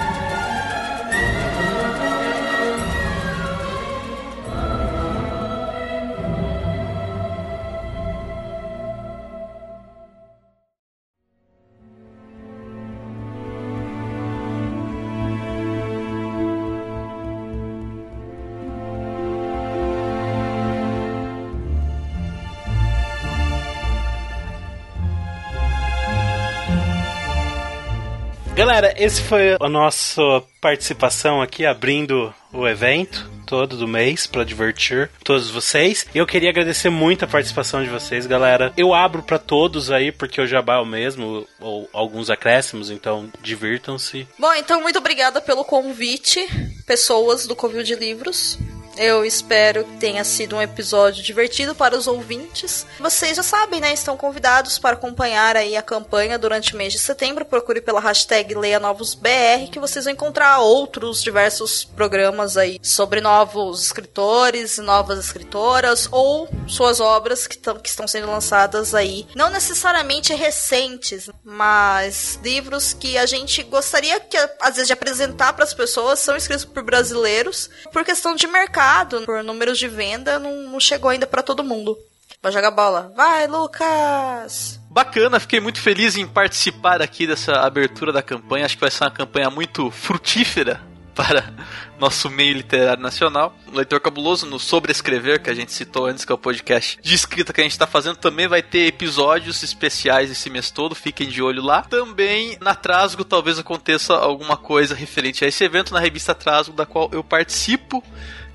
Galera, 28.60 28.92
esse 28.98 29.22
foi 29.22 29.56
a 29.58 29.68
nossa 29.70 30.20
participação 30.60 31.40
aqui, 31.40 31.64
abrindo 31.64 32.30
o 32.52 32.68
evento 32.68 33.26
todo 33.46 33.74
do 33.74 33.88
mês 33.88 34.26
para 34.26 34.44
divertir 34.44 35.10
todos 35.24 35.50
vocês. 35.50 36.06
Eu 36.14 36.26
queria 36.26 36.50
agradecer 36.50 36.90
muito 36.90 37.24
a 37.24 37.28
participação 37.28 37.82
de 37.82 37.88
vocês, 37.88 38.26
galera. 38.26 38.70
Eu 38.76 38.92
abro 38.92 39.22
para 39.22 39.38
todos 39.38 39.90
aí, 39.90 40.12
porque 40.12 40.42
o 40.42 40.46
jabá 40.46 40.74
é 40.74 40.78
o 40.78 40.84
mesmo, 40.84 41.48
ou 41.58 41.88
alguns 41.90 42.28
acréscimos, 42.28 42.90
então 42.90 43.32
divirtam-se. 43.40 44.28
Bom, 44.38 44.52
então 44.52 44.82
muito 44.82 44.98
obrigada 44.98 45.40
pelo 45.40 45.64
convite, 45.64 46.46
pessoas 46.86 47.46
do 47.46 47.56
Covil 47.56 47.82
de 47.82 47.94
Livros. 47.94 48.58
Eu 49.02 49.24
espero 49.24 49.82
que 49.82 49.96
tenha 49.96 50.22
sido 50.24 50.56
um 50.56 50.60
episódio 50.60 51.24
divertido 51.24 51.74
para 51.74 51.96
os 51.96 52.06
ouvintes. 52.06 52.84
Vocês 52.98 53.34
já 53.34 53.42
sabem, 53.42 53.80
né? 53.80 53.94
Estão 53.94 54.14
convidados 54.14 54.78
para 54.78 54.92
acompanhar 54.92 55.56
aí 55.56 55.74
a 55.74 55.80
campanha 55.80 56.38
durante 56.38 56.74
o 56.74 56.76
mês 56.76 56.92
de 56.92 56.98
setembro. 56.98 57.46
Procure 57.46 57.80
pela 57.80 57.98
hashtag 57.98 58.54
Leia 58.54 58.78
Novos 58.78 59.14
BR 59.14 59.70
que 59.72 59.80
vocês 59.80 60.04
vão 60.04 60.12
encontrar 60.12 60.58
outros 60.58 61.22
diversos 61.22 61.82
programas 61.82 62.58
aí 62.58 62.78
sobre 62.82 63.22
novos 63.22 63.84
escritores 63.84 64.76
e 64.76 64.82
novas 64.82 65.18
escritoras 65.18 66.06
ou 66.12 66.46
suas 66.68 67.00
obras 67.00 67.46
que, 67.46 67.56
tão, 67.56 67.78
que 67.78 67.88
estão 67.88 68.06
sendo 68.06 68.26
lançadas 68.26 68.94
aí. 68.94 69.26
Não 69.34 69.48
necessariamente 69.48 70.34
recentes, 70.34 71.30
mas 71.42 72.38
livros 72.44 72.92
que 72.92 73.16
a 73.16 73.24
gente 73.24 73.62
gostaria 73.62 74.20
que 74.20 74.36
às 74.60 74.74
vezes 74.74 74.88
de 74.88 74.92
apresentar 74.92 75.54
para 75.54 75.64
as 75.64 75.72
pessoas 75.72 76.18
são 76.18 76.36
escritos 76.36 76.66
por 76.66 76.82
brasileiros 76.82 77.70
por 77.90 78.04
questão 78.04 78.34
de 78.34 78.46
mercado, 78.46 78.89
por 79.24 79.42
números 79.44 79.78
de 79.78 79.88
venda, 79.88 80.38
não, 80.38 80.70
não 80.70 80.80
chegou 80.80 81.10
ainda 81.10 81.26
para 81.26 81.42
todo 81.42 81.64
mundo. 81.64 81.96
Vai 82.42 82.52
jogar 82.52 82.70
bola. 82.70 83.12
Vai, 83.14 83.46
Lucas! 83.46 84.80
Bacana, 84.90 85.38
fiquei 85.38 85.60
muito 85.60 85.80
feliz 85.80 86.16
em 86.16 86.26
participar 86.26 87.02
aqui 87.02 87.26
dessa 87.26 87.52
abertura 87.60 88.12
da 88.12 88.22
campanha. 88.22 88.64
Acho 88.64 88.76
que 88.76 88.80
vai 88.80 88.90
ser 88.90 89.04
uma 89.04 89.10
campanha 89.10 89.50
muito 89.50 89.90
frutífera 89.90 90.80
para 91.14 91.52
nosso 91.98 92.30
meio 92.30 92.54
literário 92.54 93.02
nacional. 93.02 93.54
O 93.70 93.76
Leitor 93.76 94.00
Cabuloso, 94.00 94.46
no 94.46 94.58
Sobrescrever, 94.58 95.42
que 95.42 95.50
a 95.50 95.54
gente 95.54 95.70
citou 95.70 96.06
antes, 96.06 96.24
que 96.24 96.32
é 96.32 96.34
o 96.34 96.38
podcast 96.38 96.98
de 97.02 97.14
escrita 97.14 97.52
que 97.52 97.60
a 97.60 97.64
gente 97.64 97.72
está 97.72 97.86
fazendo, 97.86 98.16
também 98.16 98.48
vai 98.48 98.62
ter 98.62 98.86
episódios 98.86 99.62
especiais 99.62 100.30
esse 100.30 100.48
mês 100.48 100.70
todo, 100.70 100.94
fiquem 100.94 101.28
de 101.28 101.42
olho 101.42 101.62
lá. 101.62 101.82
Também 101.82 102.56
na 102.60 102.74
Trasgo 102.74 103.22
talvez 103.22 103.58
aconteça 103.58 104.14
alguma 104.14 104.56
coisa 104.56 104.94
referente 104.94 105.44
a 105.44 105.48
esse 105.48 105.62
evento 105.62 105.92
na 105.92 106.00
revista 106.00 106.34
Trasgo, 106.34 106.74
da 106.74 106.86
qual 106.86 107.10
eu 107.12 107.22
participo. 107.22 108.02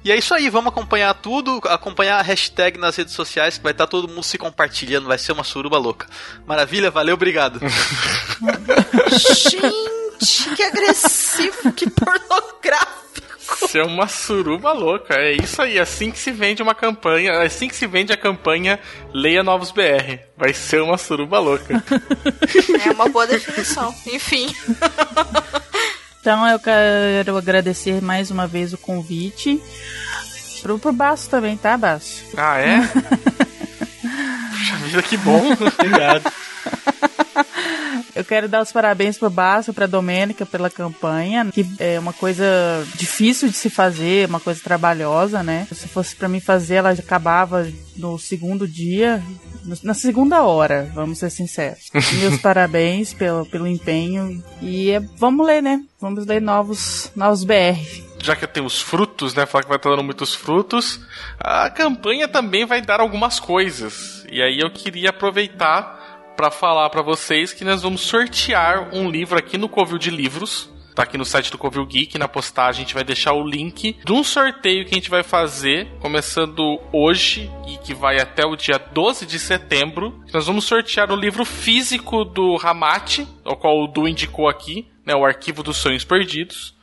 E 0.05 0.11
é 0.11 0.15
isso 0.15 0.35
aí, 0.35 0.51
vamos 0.51 0.71
acompanhar 0.71 1.15
tudo, 1.15 1.59
acompanhar 1.65 2.19
a 2.19 2.21
hashtag 2.21 2.77
nas 2.77 2.95
redes 2.95 3.15
sociais, 3.15 3.57
que 3.57 3.63
vai 3.63 3.71
estar 3.71 3.87
todo 3.87 4.07
mundo 4.07 4.21
se 4.21 4.37
compartilhando, 4.37 5.07
vai 5.07 5.17
ser 5.17 5.31
uma 5.31 5.43
suruba 5.43 5.79
louca. 5.79 6.05
Maravilha, 6.45 6.91
valeu, 6.91 7.15
obrigado. 7.15 7.59
Gente, 9.09 10.55
que 10.55 10.61
agressivo, 10.61 11.73
que 11.73 11.89
pornográfico. 11.89 13.67
Ser 13.67 13.83
uma 13.83 14.07
suruba 14.07 14.73
louca. 14.73 15.15
É 15.15 15.31
isso 15.31 15.59
aí, 15.59 15.79
assim 15.79 16.11
que 16.11 16.19
se 16.19 16.31
vende 16.31 16.61
uma 16.61 16.75
campanha, 16.75 17.31
é 17.31 17.47
assim 17.47 17.67
que 17.67 17.75
se 17.75 17.87
vende 17.87 18.13
a 18.13 18.17
campanha 18.17 18.79
Leia 19.11 19.41
Novos 19.41 19.71
BR. 19.71 20.19
Vai 20.37 20.53
ser 20.53 20.83
uma 20.83 20.99
suruba 20.99 21.39
louca. 21.39 21.83
É 22.85 22.91
uma 22.91 23.09
boa 23.09 23.25
definição. 23.25 23.93
Enfim. 24.05 24.53
Então 26.25 26.47
eu 26.47 26.57
quero 26.59 27.37
agradecer 27.37 28.01
mais 28.01 28.31
uma 28.31 28.47
vez 28.47 28.73
o 28.73 28.79
convite. 28.79 29.61
Pro, 30.63 30.79
pro 30.79 30.91
Baço 30.91 31.29
também, 31.29 31.55
tá, 31.55 31.77
Baço? 31.77 32.23
Ah, 32.35 32.57
é? 32.57 32.79
Puxa 34.49 34.75
vida, 34.77 35.03
que 35.03 35.17
bom. 35.17 35.51
Obrigado. 35.51 36.23
Eu 38.15 38.23
quero 38.23 38.47
dar 38.47 38.61
os 38.61 38.71
parabéns 38.71 39.17
pro 39.17 39.29
Baço, 39.29 39.73
pra 39.73 39.87
Domênica 39.87 40.45
pela 40.45 40.69
campanha, 40.69 41.45
que 41.51 41.65
é 41.77 41.99
uma 41.99 42.13
coisa 42.13 42.45
difícil 42.95 43.49
de 43.49 43.55
se 43.55 43.69
fazer, 43.69 44.29
uma 44.29 44.39
coisa 44.39 44.61
trabalhosa, 44.63 45.43
né? 45.43 45.67
Se 45.71 45.87
fosse 45.87 46.15
pra 46.15 46.29
mim 46.29 46.39
fazer, 46.39 46.75
ela 46.75 46.91
acabava 46.91 47.67
no 47.97 48.17
segundo 48.17 48.65
dia, 48.65 49.21
na 49.83 49.93
segunda 49.93 50.43
hora, 50.43 50.89
vamos 50.93 51.19
ser 51.19 51.29
sinceros. 51.29 51.89
Meus 52.19 52.39
parabéns 52.39 53.13
pelo, 53.13 53.45
pelo 53.45 53.67
empenho 53.67 54.41
e 54.61 54.91
é, 54.91 54.99
vamos 55.17 55.45
ler, 55.45 55.61
né? 55.61 55.83
Vamos 55.99 56.25
ler 56.25 56.41
novos, 56.41 57.11
novos 57.15 57.43
BR. 57.43 57.79
já 58.23 58.35
que 58.35 58.47
tem 58.47 58.63
os 58.63 58.81
frutos, 58.81 59.33
né? 59.33 59.45
Falar 59.45 59.63
que 59.63 59.69
vai 59.69 59.77
estar 59.77 59.89
dando 59.89 60.03
muitos 60.03 60.33
frutos, 60.33 61.01
a 61.37 61.69
campanha 61.69 62.27
também 62.27 62.65
vai 62.65 62.81
dar 62.81 63.01
algumas 63.01 63.39
coisas. 63.39 64.25
E 64.31 64.41
aí 64.41 64.59
eu 64.59 64.71
queria 64.71 65.09
aproveitar 65.09 66.04
para 66.35 66.51
falar 66.51 66.89
para 66.89 67.01
vocês 67.01 67.53
que 67.53 67.63
nós 67.63 67.81
vamos 67.81 68.01
sortear 68.01 68.93
um 68.93 69.09
livro 69.09 69.37
aqui 69.37 69.57
no 69.57 69.69
Covil 69.69 69.97
de 69.97 70.09
Livros. 70.09 70.69
Tá 70.93 71.03
aqui 71.03 71.17
no 71.17 71.25
site 71.25 71.51
do 71.51 71.57
Covil 71.57 71.85
Geek, 71.85 72.17
na 72.17 72.27
postagem 72.27 72.81
a 72.81 72.85
gente 72.85 72.93
vai 72.93 73.03
deixar 73.03 73.33
o 73.33 73.45
link 73.45 73.97
de 74.03 74.13
um 74.13 74.23
sorteio 74.23 74.85
que 74.85 74.91
a 74.91 74.95
gente 74.95 75.09
vai 75.09 75.23
fazer, 75.23 75.87
começando 75.99 76.79
hoje 76.91 77.51
e 77.67 77.77
que 77.77 77.93
vai 77.93 78.19
até 78.19 78.45
o 78.45 78.55
dia 78.55 78.77
12 78.77 79.25
de 79.25 79.37
setembro. 79.37 80.23
Nós 80.33 80.47
vamos 80.47 80.63
sortear 80.63 81.11
o 81.11 81.15
livro 81.15 81.43
físico 81.43 82.23
do 82.23 82.55
Ramate, 82.55 83.27
ao 83.43 83.57
qual 83.57 83.77
o 83.81 83.87
Du 83.87 84.07
indicou 84.07 84.47
aqui, 84.47 84.87
né, 85.05 85.13
o 85.13 85.25
Arquivo 85.25 85.63
dos 85.63 85.77
Sonhos 85.77 86.05
Perdidos. 86.05 86.73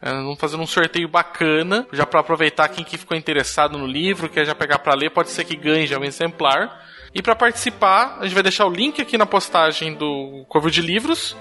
É, 0.00 0.10
vamos 0.12 0.38
fazer 0.38 0.56
um 0.56 0.66
sorteio 0.66 1.08
bacana, 1.08 1.86
já 1.92 2.06
para 2.06 2.20
aproveitar 2.20 2.68
quem 2.68 2.84
que 2.84 2.96
ficou 2.96 3.16
interessado 3.16 3.76
no 3.76 3.86
livro, 3.86 4.30
quer 4.30 4.46
já 4.46 4.54
pegar 4.54 4.78
para 4.78 4.94
ler, 4.94 5.10
pode 5.10 5.30
ser 5.30 5.44
que 5.44 5.56
ganhe 5.56 5.86
já 5.86 5.98
um 5.98 6.04
exemplar. 6.04 6.86
E 7.14 7.22
para 7.22 7.34
participar, 7.34 8.18
a 8.20 8.24
gente 8.24 8.34
vai 8.34 8.42
deixar 8.42 8.66
o 8.66 8.70
link 8.70 9.00
aqui 9.00 9.16
na 9.16 9.26
postagem 9.26 9.94
do 9.94 10.44
Covil 10.48 10.70
de 10.70 10.82
Livros 10.82 11.36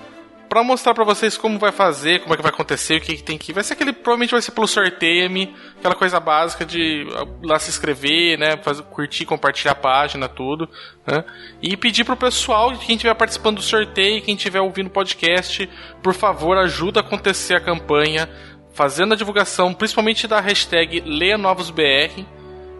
para 0.48 0.64
mostrar 0.64 0.94
para 0.94 1.04
vocês 1.04 1.38
como 1.38 1.60
vai 1.60 1.72
fazer, 1.72 2.22
como 2.22 2.34
é 2.34 2.38
que 2.38 2.44
vai 2.44 2.52
acontecer, 2.52 2.98
o 2.98 3.02
que, 3.02 3.18
que 3.18 3.24
tem 3.24 3.38
que. 3.38 3.54
Vai 3.54 3.64
ser 3.64 3.74
aquele, 3.74 3.94
provavelmente 3.94 4.32
vai 4.32 4.42
ser 4.42 4.52
pelo 4.52 4.68
sorteio, 4.68 5.30
aquela 5.78 5.96
coisa 5.96 6.20
básica 6.20 6.66
de 6.66 7.06
ah, 7.14 7.28
lá 7.44 7.60
se 7.60 7.70
inscrever, 7.70 8.40
né, 8.40 8.58
fazer, 8.58 8.84
curtir, 8.84 9.26
compartilhar 9.26 9.74
a 9.74 9.76
página, 9.76 10.28
tudo, 10.28 10.70
né? 11.06 11.24
E 11.62 11.76
pedir 11.76 12.04
pro 12.04 12.16
pessoal, 12.16 12.76
quem 12.78 12.96
estiver 12.96 13.14
participando 13.14 13.58
do 13.58 13.62
sorteio, 13.62 14.22
quem 14.22 14.36
estiver 14.36 14.62
ouvindo 14.62 14.88
o 14.88 14.92
podcast, 14.92 15.70
por 16.02 16.14
favor, 16.14 16.58
ajuda 16.58 17.02
a 17.02 17.04
acontecer 17.04 17.56
a 17.56 17.60
campanha, 17.60 18.30
fazendo 18.74 19.14
a 19.14 19.18
divulgação, 19.18 19.74
principalmente 19.74 20.28
da 20.28 20.40
hashtag 20.40 21.02
Leia 21.02 21.38
Novos 21.38 21.70
BR. 21.70 22.24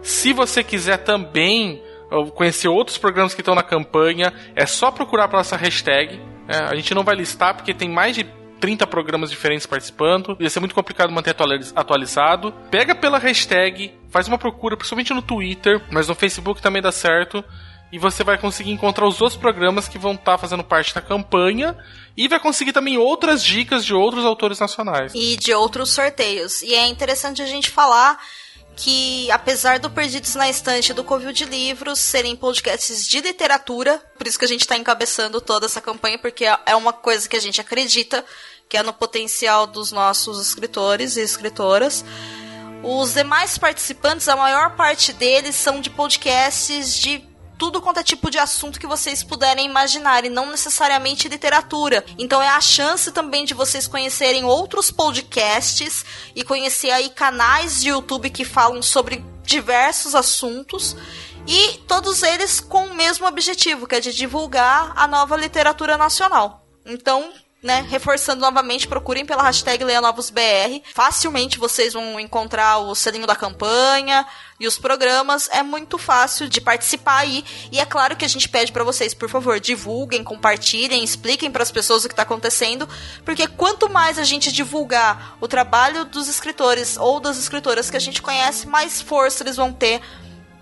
Se 0.02 0.32
você 0.32 0.62
quiser 0.62 0.98
também 0.98 1.82
conhecer 2.34 2.68
outros 2.68 2.98
programas 2.98 3.34
que 3.34 3.40
estão 3.40 3.54
na 3.54 3.62
campanha, 3.62 4.32
é 4.56 4.66
só 4.66 4.90
procurar 4.90 5.28
para 5.28 5.40
essa 5.40 5.56
hashtag. 5.56 6.16
né? 6.46 6.66
a 6.70 6.74
gente 6.74 6.94
não 6.94 7.04
vai 7.04 7.14
listar 7.14 7.54
porque 7.54 7.74
tem 7.74 7.88
mais 7.88 8.14
de 8.16 8.24
30 8.60 8.86
programas 8.86 9.30
diferentes 9.30 9.66
participando. 9.66 10.36
Ia 10.40 10.50
ser 10.50 10.58
muito 10.60 10.74
complicado 10.74 11.12
manter 11.12 11.30
atualiz- 11.30 11.72
atualizado. 11.76 12.52
Pega 12.70 12.94
pela 12.94 13.18
hashtag, 13.18 13.94
faz 14.10 14.26
uma 14.26 14.36
procura, 14.38 14.76
principalmente 14.76 15.14
no 15.14 15.22
Twitter, 15.22 15.80
mas 15.90 16.08
no 16.08 16.14
Facebook 16.14 16.60
também 16.60 16.82
dá 16.82 16.90
certo. 16.90 17.44
E 17.90 17.98
você 17.98 18.22
vai 18.24 18.36
conseguir 18.36 18.70
encontrar 18.70 19.06
os 19.06 19.20
outros 19.22 19.40
programas 19.40 19.88
que 19.88 19.96
vão 19.98 20.12
estar 20.12 20.36
fazendo 20.36 20.62
parte 20.64 20.94
da 20.94 21.00
campanha. 21.00 21.74
E 22.16 22.26
vai 22.28 22.38
conseguir 22.40 22.72
também 22.72 22.98
outras 22.98 23.42
dicas 23.44 23.84
de 23.84 23.94
outros 23.94 24.24
autores 24.24 24.58
nacionais. 24.58 25.12
e 25.14 25.36
de 25.36 25.54
outros 25.54 25.90
sorteios. 25.92 26.60
E 26.62 26.74
é 26.74 26.86
interessante 26.86 27.40
a 27.40 27.46
gente 27.46 27.70
falar 27.70 28.18
que, 28.78 29.28
apesar 29.32 29.80
do 29.80 29.90
Perdidos 29.90 30.36
na 30.36 30.48
Estante 30.48 30.94
do 30.94 31.02
Covil 31.02 31.32
de 31.32 31.44
Livros 31.44 31.98
serem 31.98 32.36
podcasts 32.36 33.06
de 33.08 33.20
literatura, 33.20 34.00
por 34.16 34.24
isso 34.26 34.38
que 34.38 34.44
a 34.44 34.48
gente 34.48 34.60
está 34.60 34.76
encabeçando 34.76 35.40
toda 35.40 35.66
essa 35.66 35.80
campanha, 35.80 36.16
porque 36.16 36.44
é- 36.44 36.58
é 36.64 36.76
uma 36.76 36.92
coisa 36.92 37.28
que 37.28 37.36
a 37.36 37.40
gente 37.40 37.60
acredita, 37.60 38.24
que 38.68 38.76
é 38.76 38.82
no 38.84 38.92
potencial 38.92 39.66
dos 39.66 39.90
nossos 39.90 40.40
escritores 40.40 41.16
e 41.16 41.20
escritoras. 41.22 42.04
Os 42.84 43.14
demais 43.14 43.58
participantes, 43.58 44.28
a 44.28 44.36
maior 44.36 44.76
parte 44.76 45.12
deles 45.12 45.56
são 45.56 45.80
de 45.80 45.90
podcasts 45.90 46.94
de 46.94 47.27
tudo 47.58 47.80
quanto 47.80 47.98
é 48.00 48.04
tipo 48.04 48.30
de 48.30 48.38
assunto 48.38 48.78
que 48.78 48.86
vocês 48.86 49.22
puderem 49.22 49.66
imaginar 49.66 50.24
e 50.24 50.28
não 50.28 50.50
necessariamente 50.50 51.28
literatura. 51.28 52.04
Então 52.16 52.40
é 52.40 52.48
a 52.48 52.60
chance 52.60 53.10
também 53.10 53.44
de 53.44 53.52
vocês 53.52 53.86
conhecerem 53.86 54.44
outros 54.44 54.90
podcasts 54.90 56.04
e 56.34 56.44
conhecer 56.44 56.90
aí 56.90 57.10
canais 57.10 57.80
de 57.80 57.88
YouTube 57.88 58.30
que 58.30 58.44
falam 58.44 58.80
sobre 58.80 59.24
diversos 59.42 60.14
assuntos 60.14 60.96
e 61.46 61.78
todos 61.88 62.22
eles 62.22 62.60
com 62.60 62.86
o 62.86 62.94
mesmo 62.94 63.26
objetivo, 63.26 63.86
que 63.86 63.96
é 63.96 64.00
de 64.00 64.14
divulgar 64.14 64.92
a 64.94 65.06
nova 65.08 65.36
literatura 65.36 65.96
nacional. 65.96 66.64
Então, 66.84 67.32
né, 67.62 67.84
reforçando 67.90 68.40
novamente, 68.40 68.86
procurem 68.86 69.26
pela 69.26 69.42
hashtag 69.42 69.82
Leia 69.82 70.00
Novos 70.00 70.30
BR. 70.30 70.80
Facilmente 70.94 71.58
vocês 71.58 71.92
vão 71.92 72.20
encontrar 72.20 72.78
o 72.78 72.94
selinho 72.94 73.26
da 73.26 73.34
campanha 73.34 74.24
e 74.60 74.66
os 74.66 74.78
programas. 74.78 75.48
É 75.50 75.62
muito 75.62 75.98
fácil 75.98 76.48
de 76.48 76.60
participar 76.60 77.18
aí. 77.18 77.44
E 77.72 77.80
é 77.80 77.84
claro 77.84 78.16
que 78.16 78.24
a 78.24 78.28
gente 78.28 78.48
pede 78.48 78.70
para 78.70 78.84
vocês, 78.84 79.12
por 79.12 79.28
favor, 79.28 79.58
divulguem, 79.58 80.22
compartilhem, 80.22 81.02
expliquem 81.02 81.50
para 81.50 81.62
as 81.64 81.72
pessoas 81.72 82.04
o 82.04 82.08
que 82.08 82.12
está 82.12 82.22
acontecendo, 82.22 82.88
porque 83.24 83.46
quanto 83.48 83.90
mais 83.90 84.18
a 84.18 84.24
gente 84.24 84.52
divulgar 84.52 85.36
o 85.40 85.48
trabalho 85.48 86.04
dos 86.04 86.28
escritores 86.28 86.96
ou 86.96 87.18
das 87.18 87.38
escritoras 87.38 87.90
que 87.90 87.96
a 87.96 88.00
gente 88.00 88.22
conhece, 88.22 88.68
mais 88.68 89.02
força 89.02 89.42
eles 89.42 89.56
vão 89.56 89.72
ter 89.72 90.00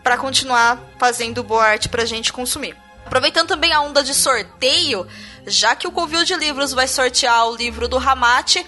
para 0.02 0.16
continuar 0.16 0.80
fazendo 0.98 1.42
boa 1.42 1.64
arte 1.64 1.88
pra 1.88 2.04
gente 2.04 2.32
consumir. 2.32 2.85
Aproveitando 3.06 3.48
também 3.48 3.72
a 3.72 3.80
onda 3.80 4.02
de 4.02 4.12
sorteio, 4.12 5.06
já 5.46 5.74
que 5.76 5.86
o 5.86 5.92
Covil 5.92 6.24
de 6.24 6.34
Livros 6.34 6.72
vai 6.72 6.88
sortear 6.88 7.46
o 7.48 7.56
livro 7.56 7.86
do 7.88 7.98
Ramate, 7.98 8.66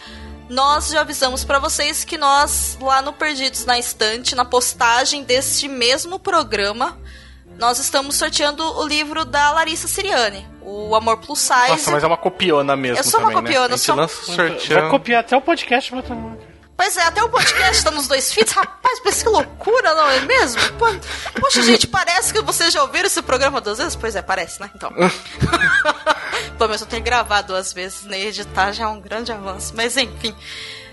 nós 0.48 0.88
já 0.88 1.00
avisamos 1.00 1.44
para 1.44 1.58
vocês 1.58 2.04
que 2.04 2.16
nós, 2.16 2.78
lá 2.80 3.02
no 3.02 3.12
Perdidos 3.12 3.64
na 3.66 3.78
Estante, 3.78 4.34
na 4.34 4.44
postagem 4.44 5.22
deste 5.24 5.68
mesmo 5.68 6.18
programa, 6.18 6.96
nós 7.58 7.78
estamos 7.80 8.14
sorteando 8.16 8.62
o 8.78 8.86
livro 8.86 9.24
da 9.24 9.50
Larissa 9.50 9.88
Siriane, 9.88 10.46
o 10.62 10.94
Amor 10.94 11.18
Plus 11.18 11.40
Size. 11.40 11.68
Nossa, 11.70 11.90
mas 11.90 12.04
é 12.04 12.06
uma 12.06 12.16
copiona 12.16 12.76
mesmo 12.76 12.98
Eu 12.98 13.04
sou 13.04 13.18
uma 13.20 13.28
também, 13.30 13.42
copiona, 13.42 13.68
né? 13.68 13.74
A 13.74 13.76
gente 13.76 13.86
sou- 13.86 13.96
lança 13.96 14.22
sorteando. 14.32 14.80
Vai 14.82 14.90
copiar 14.90 15.20
até 15.20 15.36
o 15.36 15.40
podcast, 15.42 15.90
tomar. 16.02 16.36
Pois 16.78 16.96
é, 16.96 17.02
até 17.02 17.20
o 17.24 17.28
podcast 17.28 17.82
tá 17.82 17.90
nos 17.90 18.06
dois 18.06 18.32
feeds. 18.32 18.52
Rapaz, 18.52 19.00
mas 19.04 19.20
que 19.20 19.28
loucura, 19.28 19.96
não 19.96 20.08
é 20.10 20.20
mesmo? 20.20 20.60
Poxa, 21.40 21.60
gente, 21.60 21.88
parece 21.88 22.32
que 22.32 22.40
vocês 22.40 22.72
já 22.72 22.80
ouviram 22.82 23.08
esse 23.08 23.20
programa 23.20 23.60
duas 23.60 23.78
vezes? 23.78 23.96
Pois 23.96 24.14
é, 24.14 24.22
parece, 24.22 24.60
né? 24.60 24.70
Então. 24.72 24.92
Pelo 26.56 26.68
menos 26.68 26.80
eu 26.80 26.86
tenho 26.86 27.02
gravado 27.02 27.48
duas 27.48 27.72
vezes, 27.72 28.04
nem 28.04 28.26
editar 28.26 28.70
já 28.70 28.84
é 28.84 28.86
um 28.86 29.00
grande 29.00 29.32
avanço. 29.32 29.72
Mas 29.74 29.96
enfim. 29.96 30.32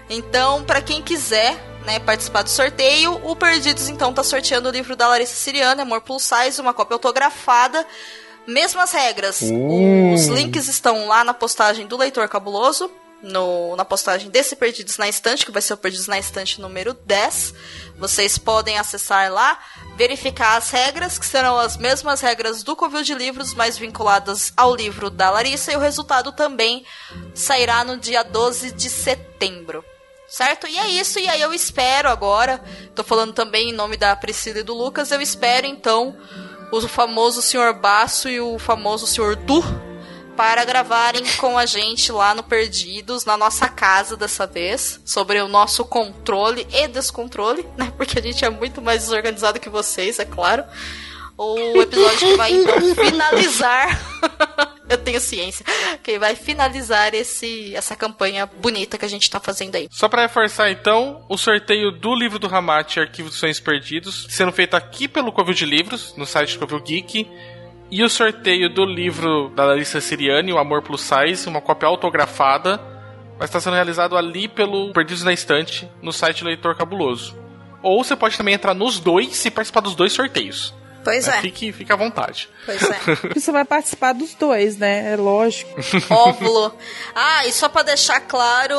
Então, 0.10 0.64
pra 0.64 0.82
quem 0.82 1.04
quiser 1.04 1.56
né, 1.86 2.00
participar 2.00 2.42
do 2.42 2.50
sorteio, 2.50 3.22
o 3.24 3.36
Perdidos 3.36 3.88
então 3.88 4.12
tá 4.12 4.24
sorteando 4.24 4.68
o 4.68 4.72
livro 4.72 4.96
da 4.96 5.08
Larissa 5.08 5.36
Siriana, 5.36 5.84
Amor 5.84 6.02
Plus 6.02 6.24
Size, 6.24 6.60
uma 6.60 6.74
cópia 6.74 6.96
autografada. 6.96 7.86
Mesmas 8.48 8.92
regras. 8.92 9.40
Uh. 9.44 10.14
Os 10.16 10.26
links 10.26 10.68
estão 10.68 11.08
lá 11.08 11.24
na 11.24 11.34
postagem 11.34 11.86
do 11.86 11.96
Leitor 11.96 12.28
Cabuloso, 12.28 12.90
no- 13.26 13.76
na 13.76 13.84
postagem 13.84 14.30
desse 14.30 14.56
Perdidos 14.56 14.98
na 14.98 15.10
Estante, 15.10 15.46
que 15.46 15.52
vai 15.52 15.62
ser 15.62 15.74
o 15.74 15.78
Perdidos 15.78 16.08
na 16.08 16.20
Estante 16.20 16.62
número 16.62 16.94
10. 16.94 17.54
Vocês 17.98 18.38
podem 18.38 18.78
acessar 18.78 19.32
lá, 19.32 19.60
verificar 19.98 20.58
as 20.58 20.70
regras, 20.70 21.18
que 21.18 21.26
serão 21.26 21.58
as 21.58 21.76
mesmas 21.76 22.22
regras 22.22 22.62
do 22.64 22.76
Covil 22.76 23.02
de 23.02 23.16
Livros, 23.16 23.54
mas 23.54 23.78
vinculadas 23.78 24.54
ao 24.56 24.76
livro 24.76 25.10
da 25.10 25.30
Larissa, 25.32 25.72
e 25.72 25.76
o 25.76 25.80
resultado 25.80 26.32
também 26.32 26.86
sairá 27.34 27.84
no 27.84 27.98
dia 27.98 28.24
12 28.24 28.72
de 28.72 28.90
setembro. 28.90 29.84
Certo? 30.28 30.68
E 30.68 30.78
é 30.78 30.88
isso, 30.88 31.20
e 31.20 31.30
aí 31.30 31.40
eu 31.40 31.54
espero 31.54 32.10
agora, 32.10 32.60
tô 32.96 33.04
falando 33.04 33.32
também 33.32 33.70
em 33.70 33.74
nome 33.74 33.96
da 33.96 34.16
Priscila 34.16 34.60
e 34.60 34.64
do 34.64 34.74
Lucas, 34.74 35.12
eu 35.12 35.22
espero 35.22 35.68
então 35.68 36.18
o 36.72 36.88
famoso 36.88 37.42
Sr. 37.44 37.74
Baço 37.80 38.28
e 38.28 38.42
o 38.42 38.58
famoso 38.58 39.06
Sr. 39.06 39.36
Du 39.36 39.64
para 40.36 40.66
gravarem 40.66 41.24
com 41.38 41.58
a 41.58 41.66
gente 41.66 42.12
lá 42.12 42.34
no 42.34 42.44
Perdidos, 42.44 43.26
na 43.26 43.38
nossa 43.38 43.68
casa 43.68 44.18
dessa 44.18 44.46
vez, 44.46 45.00
sobre 45.06 45.42
o 45.42 45.48
nosso 45.48 45.86
controle 45.86 46.68
e 46.72 46.88
descontrole, 46.88 47.66
né? 47.78 47.92
Porque 47.96 48.20
a 48.20 48.22
gente 48.22 48.44
é 48.44 48.50
muito 48.50 48.82
mais 48.82 49.04
desorganizado 49.04 49.60
que 49.60 49.70
vocês, 49.70 50.20
é 50.20 50.26
claro. 50.26 50.64
O 51.38 51.82
episódio 51.82 52.30
que 52.30 52.36
vai 52.38 52.54
então 52.54 52.80
finalizar. 52.96 54.00
Eu 54.88 54.98
tenho 55.00 55.20
ciência. 55.20 55.66
Que 56.04 56.20
vai 56.20 56.36
finalizar 56.36 57.14
esse, 57.14 57.76
essa 57.76 57.96
campanha 57.96 58.46
bonita 58.46 58.98
que 58.98 59.06
a 59.06 59.08
gente 59.08 59.30
tá 59.30 59.40
fazendo 59.40 59.76
aí. 59.76 59.88
Só 59.92 60.08
pra 60.08 60.22
reforçar 60.22 60.70
então, 60.70 61.26
o 61.28 61.38
sorteio 61.38 61.92
do 61.92 62.16
livro 62.16 62.38
do 62.38 62.48
Ramate, 62.48 63.00
Arquivo 63.00 63.30
dos 63.30 63.40
Sonhos 63.40 63.60
Perdidos, 63.60 64.28
sendo 64.30 64.52
feito 64.52 64.76
aqui 64.76 65.08
pelo 65.08 65.32
Covil 65.32 65.56
de 65.56 65.66
Livros, 65.66 66.14
no 66.16 66.26
site 66.26 66.58
Covil 66.58 66.80
Geek. 66.82 67.28
E 67.92 68.04
o 68.04 68.10
sorteio 68.10 68.70
do 68.70 68.84
livro 68.84 69.50
da 69.56 69.66
Larissa 69.66 70.02
Siriani, 70.02 70.52
O 70.52 70.58
Amor 70.58 70.82
Plus 70.82 71.02
Size, 71.02 71.48
uma 71.48 71.62
cópia 71.62 71.88
autografada, 71.88 72.82
vai 73.38 73.46
estar 73.46 73.60
sendo 73.60 73.76
realizado 73.76 74.18
ali 74.18 74.48
pelo 74.48 74.92
Perdidos 74.92 75.24
na 75.24 75.32
Estante, 75.32 75.90
no 76.02 76.12
site 76.12 76.44
Leitor 76.44 76.76
Cabuloso. 76.76 77.38
Ou 77.84 78.04
você 78.04 78.16
pode 78.16 78.38
também 78.38 78.56
entrar 78.56 78.74
nos 78.74 79.00
dois 79.00 79.46
e 79.46 79.52
participar 79.52 79.82
dos 79.82 79.96
dois 79.96 80.12
sorteios. 80.12 80.74
Pois 81.04 81.28
é. 81.28 81.40
Fique, 81.40 81.72
fique 81.72 81.94
à 81.94 81.96
vontade. 81.96 82.50
Pois 82.66 82.82
é. 82.82 83.00
Você 83.36 83.52
vai 83.52 83.64
participar 83.64 84.14
dos 84.14 84.34
dois, 84.34 84.76
né? 84.76 85.14
É 85.14 85.16
lógico. 85.16 85.80
Óvulo. 86.10 86.76
Ah, 87.14 87.46
e 87.46 87.52
só 87.52 87.70
pra 87.70 87.84
deixar 87.84 88.22
claro, 88.22 88.76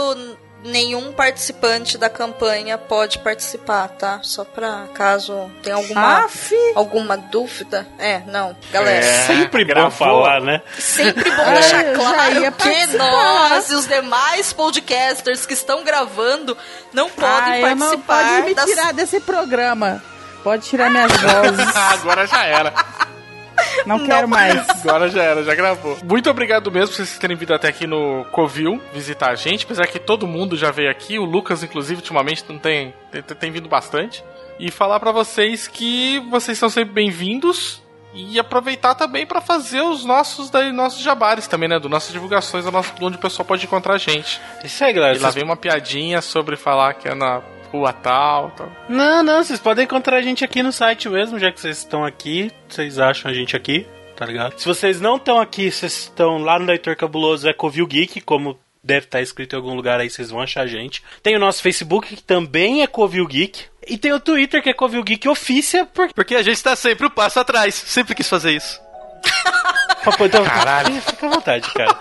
nenhum 0.67 1.13
participante 1.13 1.97
da 1.97 2.09
campanha 2.11 2.77
pode 2.77 3.19
participar, 3.21 3.89
tá? 3.89 4.21
Só 4.23 4.45
pra 4.45 4.87
caso 4.95 5.51
tenha 5.63 5.77
alguma 5.77 6.25
Aff. 6.25 6.55
alguma 6.75 7.17
dúvida. 7.17 7.87
É, 7.99 8.21
não, 8.27 8.57
galera. 8.71 9.05
É, 9.05 9.27
sempre 9.27 9.65
bom 9.65 9.91
falar, 9.91 10.41
né? 10.41 10.61
Sempre 10.79 11.31
bom 11.31 11.43
É, 11.47 11.53
deixar 11.55 11.85
claro 11.95 12.35
que 12.43 12.51
participar. 12.51 12.99
nós 12.99 13.71
e 13.71 13.75
os 13.75 13.87
demais 13.87 14.53
podcasters 14.53 15.47
que 15.47 15.55
estão 15.55 15.85
gravando 15.85 16.57
não 16.93 17.09
podem 17.11 17.53
ah, 17.53 17.61
eu 17.71 17.77
não 17.77 18.01
participar 18.01 18.33
pode 18.35 18.43
me 18.49 18.55
das- 18.55 18.65
tirar 18.67 18.93
desse 18.93 19.21
programa. 19.21 20.03
Pode 20.43 20.67
tirar 20.69 20.91
minhas 20.91 21.11
vozes. 21.13 21.75
Agora 21.93 22.27
já 22.27 22.45
era. 22.45 22.73
Não 23.87 24.05
quero 24.05 24.29
mais. 24.29 24.69
Agora 24.85 25.09
já 25.09 25.23
era, 25.23 25.45
já 25.45 25.55
gravou. 25.55 25.97
Muito 26.05 26.29
obrigado 26.29 26.71
mesmo 26.71 26.89
por 26.89 26.97
vocês 26.97 27.19
terem 27.19 27.37
vindo 27.37 27.55
até 27.55 27.69
aqui 27.69 27.87
no 27.87 28.25
Covil 28.33 28.81
visitar 28.93 29.31
a 29.31 29.35
gente. 29.35 29.65
Apesar 29.65 29.87
que 29.87 29.99
todo 29.99 30.27
mundo 30.27 30.57
já 30.57 30.71
veio 30.71 30.91
aqui, 30.91 31.19
o 31.19 31.25
Lucas, 31.25 31.63
inclusive, 31.63 32.01
ultimamente 32.01 32.45
não 32.49 32.59
tem, 32.59 32.93
tem, 33.11 33.23
tem 33.23 33.51
vindo 33.51 33.69
bastante. 33.69 34.25
E 34.59 34.71
falar 34.71 34.99
pra 34.99 35.13
vocês 35.13 35.69
que 35.69 36.19
vocês 36.31 36.59
são 36.59 36.69
sempre 36.69 36.95
bem-vindos. 36.95 37.83
E 38.19 38.39
aproveitar 38.39 38.95
também 38.95 39.27
pra 39.27 39.43
fazer 39.43 39.83
os 39.83 40.03
nossos 40.03 40.49
daí, 40.49 40.73
nossos 40.73 41.03
jabares 41.03 41.47
também, 41.47 41.69
né? 41.69 41.79
Do 41.79 41.87
nossas 41.87 42.13
divulgações, 42.13 42.65
do 42.65 42.73
nosso, 42.73 42.91
onde 43.03 43.17
o 43.17 43.21
pessoal 43.21 43.45
pode 43.45 43.67
encontrar 43.67 43.93
a 43.95 43.99
gente. 43.99 44.41
Isso 44.65 44.83
aí, 44.83 44.93
galera. 44.95 45.15
E 45.15 45.21
lá 45.21 45.29
vem 45.29 45.45
uma 45.45 45.57
piadinha 45.57 46.23
sobre 46.23 46.57
falar 46.57 46.95
que 46.95 47.09
é 47.09 47.15
na 47.15 47.43
rua 47.73 47.93
tal, 47.93 48.51
tal. 48.51 48.71
Não, 48.89 49.23
não, 49.23 49.43
vocês 49.43 49.61
podem 49.61 49.85
encontrar 49.85 50.17
a 50.17 50.23
gente 50.23 50.45
aqui 50.45 50.63
no 50.63 50.73
site 50.73 51.09
mesmo, 51.09 51.39
já 51.39 51.51
que 51.53 51.61
vocês 51.61 51.79
estão 51.79 52.05
aqui, 52.05 52.51
vocês 52.69 52.99
acham 52.99 53.31
a 53.31 53.35
gente 53.35 53.57
aqui, 53.57 53.87
tá 54.17 54.25
ligado? 54.27 54.59
Se 54.59 54.67
vocês 54.67 55.01
não 55.01 55.17
estão 55.17 55.41
aqui, 55.41 55.71
vocês 55.71 55.93
estão 55.93 56.39
lá 56.39 56.59
no 56.59 56.67
Leitor 56.67 56.97
Cabuloso, 56.97 57.49
é 57.49 57.53
Covil 57.53 57.87
Geek, 57.87 58.21
como 58.21 58.59
deve 58.83 59.07
estar 59.07 59.21
escrito 59.21 59.55
em 59.55 59.57
algum 59.57 59.75
lugar 59.75 60.01
aí, 60.01 60.09
vocês 60.09 60.31
vão 60.31 60.41
achar 60.41 60.63
a 60.63 60.67
gente. 60.67 61.03
Tem 61.23 61.35
o 61.37 61.41
nosso 61.41 61.61
Facebook, 61.61 62.15
que 62.15 62.23
também 62.23 62.83
é 62.83 62.87
Covil 62.87 63.27
Geek. 63.27 63.65
E 63.89 63.99
tem 63.99 64.13
o 64.13 64.21
Twitter, 64.21 64.63
que 64.63 64.71
é 64.71 64.73
Covil 64.73 65.03
Geek 65.03 65.29
Ofícia, 65.29 65.87
porque... 65.87 66.15
Porque 66.15 66.35
a 66.37 66.43
gente 66.43 66.63
tá 66.63 66.77
sempre 66.77 67.07
um 67.07 67.11
passo 67.11 67.41
atrás. 67.41 67.75
Sempre 67.75 68.15
quis 68.15 68.29
fazer 68.29 68.53
isso. 68.53 68.81
Então, 70.21 70.45
Caralho. 70.45 70.95
Fica 71.03 71.27
à 71.27 71.31
vontade, 71.31 71.71
cara. 71.73 71.99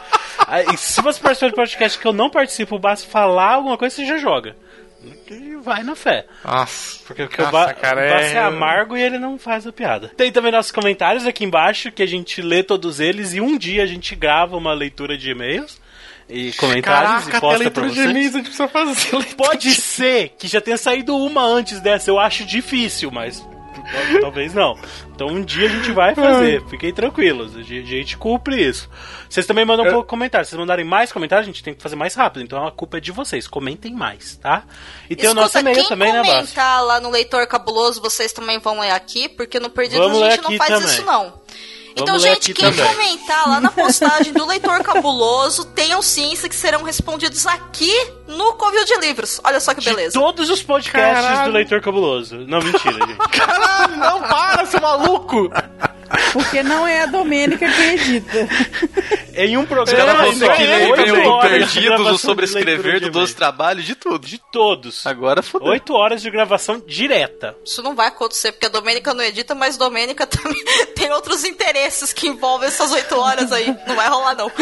Se 0.77 1.01
você 1.01 1.19
participar 1.19 1.49
de 1.49 1.55
podcast 1.55 1.99
que 1.99 2.05
eu 2.05 2.13
não 2.13 2.29
participo, 2.29 2.77
basta 2.77 3.09
falar 3.09 3.53
alguma 3.53 3.77
coisa, 3.77 3.95
você 3.95 4.05
já 4.05 4.17
joga. 4.17 4.55
E 5.29 5.55
vai 5.57 5.83
na 5.83 5.95
fé. 5.95 6.25
Nossa. 6.43 6.99
Porque 7.05 7.23
o 7.23 7.29
Nossa, 7.37 7.51
Ba- 7.51 7.73
cara, 7.73 8.01
o 8.01 8.03
é... 8.03 8.33
é- 8.33 8.39
amargo 8.39 8.95
e 8.97 9.01
ele 9.01 9.17
não 9.17 9.37
faz 9.37 9.65
a 9.65 9.71
piada. 9.71 10.09
Tem 10.15 10.31
também 10.31 10.51
nossos 10.51 10.71
comentários 10.71 11.25
aqui 11.25 11.43
embaixo, 11.43 11.91
que 11.91 12.03
a 12.03 12.07
gente 12.07 12.41
lê 12.41 12.61
todos 12.63 12.99
eles 12.99 13.33
e 13.33 13.41
um 13.41 13.57
dia 13.57 13.83
a 13.83 13.87
gente 13.87 14.15
grava 14.15 14.55
uma 14.57 14.73
leitura 14.73 15.17
de 15.17 15.31
e-mails 15.31 15.79
e 16.29 16.51
comentários 16.53 17.25
Caraca, 17.25 17.37
e 17.37 17.41
posta 17.41 17.71
pra 17.71 17.83
vocês. 17.87 18.13
gente 18.13 18.41
precisa 18.43 18.67
fazer. 18.67 19.25
Pode 19.37 19.71
ser 19.75 20.29
que 20.37 20.47
já 20.47 20.59
tenha 20.61 20.77
saído 20.77 21.15
uma 21.15 21.43
antes 21.43 21.79
dessa, 21.79 22.09
eu 22.09 22.19
acho 22.19 22.45
difícil, 22.45 23.11
mas 23.11 23.45
talvez 24.21 24.53
não. 24.53 24.77
Então 25.13 25.27
um 25.27 25.43
dia 25.43 25.67
a 25.67 25.69
gente 25.69 25.91
vai 25.91 26.13
fazer, 26.15 26.63
fiquem 26.67 26.93
tranquilos, 26.93 27.55
a 27.55 27.61
gente, 27.61 28.17
cumpre 28.17 28.61
isso. 28.61 28.89
Vocês 29.29 29.45
também 29.45 29.65
mandam 29.65 29.99
um 29.99 30.03
comentários, 30.03 30.47
se 30.47 30.51
vocês 30.51 30.59
mandarem 30.59 30.85
mais 30.85 31.11
comentários, 31.11 31.47
a 31.47 31.51
gente 31.51 31.63
tem 31.63 31.73
que 31.73 31.81
fazer 31.81 31.95
mais 31.95 32.15
rápido, 32.15 32.43
então 32.43 32.65
a 32.65 32.71
culpa 32.71 32.97
é 32.97 32.99
de 32.99 33.11
vocês, 33.11 33.47
comentem 33.47 33.93
mais, 33.93 34.37
tá? 34.37 34.63
E 35.09 35.15
tem 35.15 35.29
o 35.29 35.33
nosso 35.33 35.57
Escuta, 35.57 35.59
e-mail 35.59 35.77
quem 35.77 35.87
também, 35.87 36.11
né, 36.11 36.19
Bássio? 36.19 36.33
comentar 36.33 36.83
lá 36.83 36.99
no 36.99 37.09
Leitor 37.09 37.45
Cabuloso, 37.47 38.01
vocês 38.01 38.31
também 38.33 38.59
vão 38.59 38.79
ler 38.79 38.91
aqui, 38.91 39.29
porque 39.29 39.59
no 39.59 39.69
Perdidos 39.69 40.05
Vamos 40.05 40.21
a 40.21 40.31
gente 40.31 40.43
não 40.43 40.57
faz 40.57 40.69
também. 40.69 40.87
isso 40.87 41.05
não. 41.05 41.41
Então, 41.95 42.19
gente, 42.19 42.53
quem 42.53 42.71
também. 42.71 42.93
comentar 42.93 43.47
lá 43.47 43.61
na 43.61 43.71
postagem 43.71 44.33
do 44.33 44.45
Leitor 44.45 44.83
Cabuloso, 44.83 45.63
tenham 45.65 46.01
ciência 46.01 46.49
que 46.49 46.55
serão 46.55 46.83
respondidos 46.83 47.47
aqui 47.47 47.93
no 48.27 48.53
Covil 48.53 48.83
de 48.83 48.97
Livros. 48.97 49.39
Olha 49.43 49.59
só 49.61 49.73
que 49.73 49.83
beleza. 49.83 50.19
Todos 50.19 50.49
os 50.49 50.61
podcasts 50.61 51.25
Caralho. 51.25 51.51
do 51.51 51.55
Leitor 51.55 51.81
Cabuloso. 51.81 52.37
Não, 52.39 52.59
mentira, 52.59 53.07
gente. 53.07 53.17
Caralho, 53.29 53.95
não 53.95 54.21
para, 54.21 54.65
seu 54.65 54.81
maluco! 54.81 55.49
Porque 56.33 56.61
não 56.63 56.87
é 56.87 57.01
a 57.01 57.05
Domênica 57.05 57.67
que 57.67 57.81
edita. 57.81 58.47
Em 59.33 59.57
um 59.57 59.65
programa 59.65 60.13
vão 60.23 60.39
ter 60.39 60.55
que 60.55 60.65
de 60.65 60.93
Perdidos, 61.41 61.83
gravação 61.83 62.13
o 62.13 62.17
Sobrescrever, 62.17 62.99
do 62.99 63.05
de 63.05 63.09
12 63.09 63.35
Trabalhos, 63.35 63.85
de 63.85 63.95
tudo. 63.95 64.25
De 64.25 64.37
todos. 64.51 65.05
Agora 65.05 65.41
fodeu. 65.41 65.69
Oito 65.69 65.93
horas 65.93 66.21
de 66.21 66.29
gravação 66.29 66.81
direta. 66.85 67.55
Isso 67.63 67.81
não 67.81 67.95
vai 67.95 68.07
acontecer, 68.07 68.51
porque 68.51 68.67
a 68.67 68.69
Domênica 68.69 69.13
não 69.13 69.23
edita, 69.23 69.55
mas 69.55 69.77
Domênica 69.77 70.25
também 70.27 70.63
tem 70.95 71.11
outros 71.11 71.43
interesses 71.43 72.13
que 72.13 72.27
envolvem 72.27 72.67
essas 72.67 72.91
oito 72.91 73.15
horas 73.17 73.51
aí. 73.51 73.75
Não 73.87 73.95
vai 73.95 74.07
rolar, 74.07 74.35
não. 74.35 74.51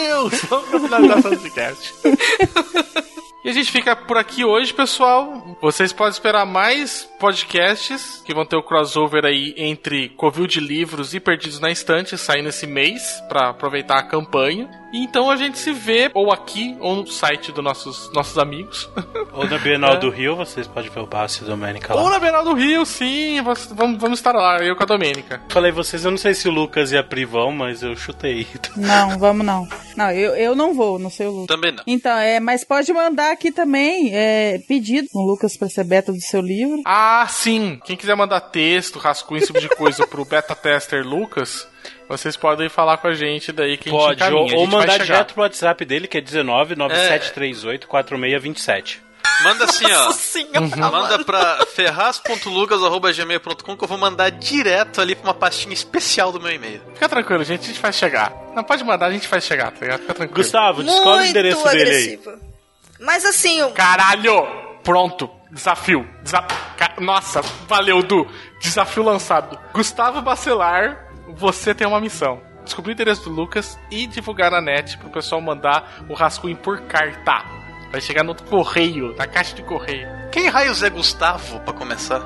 Deus! 0.00 0.40
Vamos 0.48 0.68
pra 0.70 0.80
finalização 0.80 1.30
desse 1.30 1.50
cast. 1.50 1.94
E 3.42 3.48
a 3.48 3.52
gente 3.52 3.72
fica 3.72 3.96
por 3.96 4.18
aqui 4.18 4.44
hoje, 4.44 4.72
pessoal. 4.74 5.56
Vocês 5.62 5.94
podem 5.94 6.12
esperar 6.12 6.44
mais 6.44 7.08
podcasts 7.18 8.22
que 8.24 8.34
vão 8.34 8.44
ter 8.44 8.56
o 8.56 8.62
crossover 8.62 9.24
aí 9.24 9.54
entre 9.56 10.10
Covil 10.10 10.46
de 10.46 10.60
Livros 10.60 11.14
e 11.14 11.20
Perdidos 11.20 11.58
na 11.58 11.70
Estante 11.70 12.18
saindo 12.18 12.50
esse 12.50 12.66
mês 12.66 13.02
pra 13.30 13.48
aproveitar 13.48 13.98
a 13.98 14.02
campanha. 14.02 14.68
E 14.92 14.98
então 15.04 15.30
a 15.30 15.36
gente 15.36 15.56
se 15.56 15.72
vê 15.72 16.10
ou 16.12 16.30
aqui 16.32 16.76
ou 16.80 16.96
no 16.96 17.06
site 17.06 17.50
dos 17.52 17.62
nossos, 17.64 18.12
nossos 18.12 18.36
amigos. 18.36 18.90
Ou 19.32 19.46
na 19.48 19.58
Bienal 19.58 19.92
É. 19.92 19.96
do 19.98 20.10
Rio, 20.10 20.34
vocês 20.34 20.66
podem 20.66 20.90
ver 20.90 20.98
o 21.00 21.06
Basso 21.06 21.44
e 21.44 21.46
a 21.46 21.48
Domênica 21.50 21.94
lá. 21.94 22.02
ou 22.02 22.10
na 22.10 22.18
Bienal 22.18 22.42
do 22.42 22.52
Rio, 22.52 22.84
sim. 22.84 23.40
Vamos, 23.42 23.96
vamos 23.96 24.18
estar 24.18 24.32
lá, 24.32 24.58
eu 24.58 24.74
com 24.74 24.82
a 24.82 24.86
Domênica. 24.86 25.40
Falei 25.48 25.70
vocês, 25.70 26.04
eu 26.04 26.10
não 26.10 26.18
sei 26.18 26.34
se 26.34 26.48
o 26.48 26.50
Lucas 26.50 26.90
e 26.90 26.98
a 26.98 27.04
Pri 27.04 27.24
vão, 27.24 27.52
mas 27.52 27.80
eu 27.84 27.94
chutei. 27.94 28.44
Não, 28.76 29.16
vamos 29.20 29.46
não. 29.46 29.68
Não, 29.96 30.10
eu, 30.10 30.34
eu 30.34 30.56
não 30.56 30.74
vou, 30.74 30.98
não 30.98 31.08
sei 31.08 31.28
o 31.28 31.30
Lucas. 31.30 31.46
Também 31.56 31.70
não. 31.70 31.84
Então, 31.86 32.18
é, 32.18 32.40
mas 32.40 32.64
pode 32.64 32.92
mandar 32.92 33.29
mandar 33.30 33.32
aqui 33.32 33.52
também 33.52 34.10
é, 34.12 34.58
pedido 34.66 35.08
com 35.12 35.20
o 35.20 35.26
Lucas 35.26 35.56
pra 35.56 35.68
ser 35.68 35.84
beta 35.84 36.12
do 36.12 36.20
seu 36.20 36.40
livro. 36.40 36.82
Ah, 36.84 37.24
sim. 37.28 37.80
Quem 37.84 37.96
quiser 37.96 38.16
mandar 38.16 38.40
texto, 38.40 38.98
rascunho, 38.98 39.38
esse 39.38 39.52
tipo 39.52 39.60
de 39.60 39.68
coisa 39.68 40.04
pro 40.06 40.24
beta 40.26 40.54
tester 40.54 41.06
Lucas, 41.06 41.68
vocês 42.08 42.36
podem 42.36 42.68
falar 42.68 42.96
com 42.98 43.08
a 43.08 43.14
gente 43.14 43.52
daí 43.52 43.76
que 43.76 43.88
a 43.88 43.92
gente 43.92 44.00
Pode, 44.00 44.22
ou, 44.22 44.28
encaminha. 44.30 44.58
Ou 44.58 44.66
vai 44.66 44.80
mandar 44.80 44.92
chegar. 44.92 45.04
direto 45.04 45.34
pro 45.34 45.42
WhatsApp 45.42 45.84
dele, 45.84 46.08
que 46.08 46.18
é 46.18 46.20
19 46.20 46.76
9738 46.76 47.86
4627. 47.86 49.02
Manda 49.42 49.64
assim, 49.64 49.90
ó. 49.90 50.12
Senhora, 50.12 50.76
Manda 50.76 51.24
pra 51.24 51.64
ferraz.lucas.gmail.com 51.66 53.76
que 53.76 53.84
eu 53.84 53.88
vou 53.88 53.96
mandar 53.96 54.30
direto 54.30 55.00
ali 55.00 55.14
pra 55.14 55.28
uma 55.28 55.34
pastinha 55.34 55.72
especial 55.72 56.30
do 56.30 56.38
meu 56.38 56.52
e-mail. 56.52 56.82
Fica 56.92 57.08
tranquilo, 57.08 57.42
gente, 57.42 57.62
a 57.62 57.66
gente 57.68 57.80
vai 57.80 57.92
chegar. 57.92 58.34
Não 58.54 58.62
pode 58.62 58.84
mandar, 58.84 59.06
a 59.06 59.12
gente 59.12 59.26
vai 59.28 59.40
chegar, 59.40 59.70
tá 59.70 59.80
ligado? 59.80 60.00
Fica 60.00 60.14
tranquilo. 60.14 60.42
Gustavo, 60.42 60.82
Muito 60.82 61.68
agressivo. 61.68 62.49
Mas 63.00 63.24
assim, 63.24 63.62
o- 63.62 63.70
Caralho! 63.72 64.46
Pronto, 64.82 65.30
desafio. 65.50 66.08
Desa- 66.22 66.42
Ca- 66.76 66.94
Nossa, 66.98 67.42
valeu, 67.68 68.02
Du. 68.02 68.26
Desafio 68.60 69.02
lançado. 69.02 69.58
Gustavo 69.72 70.20
Bacelar, 70.22 71.06
você 71.36 71.74
tem 71.74 71.86
uma 71.86 72.00
missão. 72.00 72.40
Descobrir 72.64 72.92
o 72.92 72.94
endereço 72.94 73.24
do 73.24 73.30
Lucas 73.30 73.78
e 73.90 74.06
divulgar 74.06 74.50
na 74.50 74.60
net 74.60 74.96
pro 74.98 75.10
pessoal 75.10 75.40
mandar 75.40 76.04
o 76.08 76.14
rascunho 76.14 76.56
por 76.56 76.80
carta. 76.82 77.44
Vai 77.90 78.00
chegar 78.00 78.22
no 78.22 78.34
correio, 78.34 79.14
na 79.16 79.26
caixa 79.26 79.54
de 79.54 79.62
correio. 79.62 80.06
Quem 80.30 80.46
raios 80.48 80.82
é 80.82 80.88
Gustavo, 80.90 81.58
pra 81.60 81.72
começar? 81.72 82.20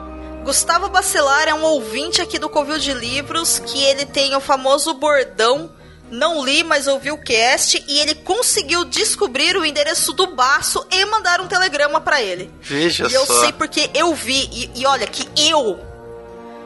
Gustavo 0.44 0.88
Bacelar 0.90 1.48
é 1.48 1.54
um 1.54 1.62
ouvinte 1.62 2.20
aqui 2.20 2.38
do 2.38 2.50
Covil 2.50 2.78
de 2.78 2.92
Livros 2.92 3.58
que 3.60 3.82
ele 3.82 4.04
tem 4.04 4.36
o 4.36 4.40
famoso 4.40 4.92
bordão. 4.94 5.70
Não 6.10 6.44
li, 6.44 6.62
mas 6.62 6.86
ouvi 6.86 7.10
o 7.10 7.18
cast 7.18 7.82
e 7.88 7.98
ele 7.98 8.14
conseguiu 8.14 8.84
descobrir 8.84 9.56
o 9.56 9.64
endereço 9.64 10.12
do 10.12 10.28
baço 10.28 10.86
e 10.90 11.04
mandar 11.06 11.40
um 11.40 11.48
telegrama 11.48 12.00
pra 12.00 12.22
ele. 12.22 12.52
Veja 12.60 13.06
e 13.08 13.14
eu 13.14 13.26
só. 13.26 13.40
sei 13.40 13.52
porque 13.52 13.90
eu 13.94 14.14
vi. 14.14 14.48
E, 14.52 14.80
e 14.80 14.86
olha 14.86 15.06
que 15.06 15.28
eu, 15.50 15.80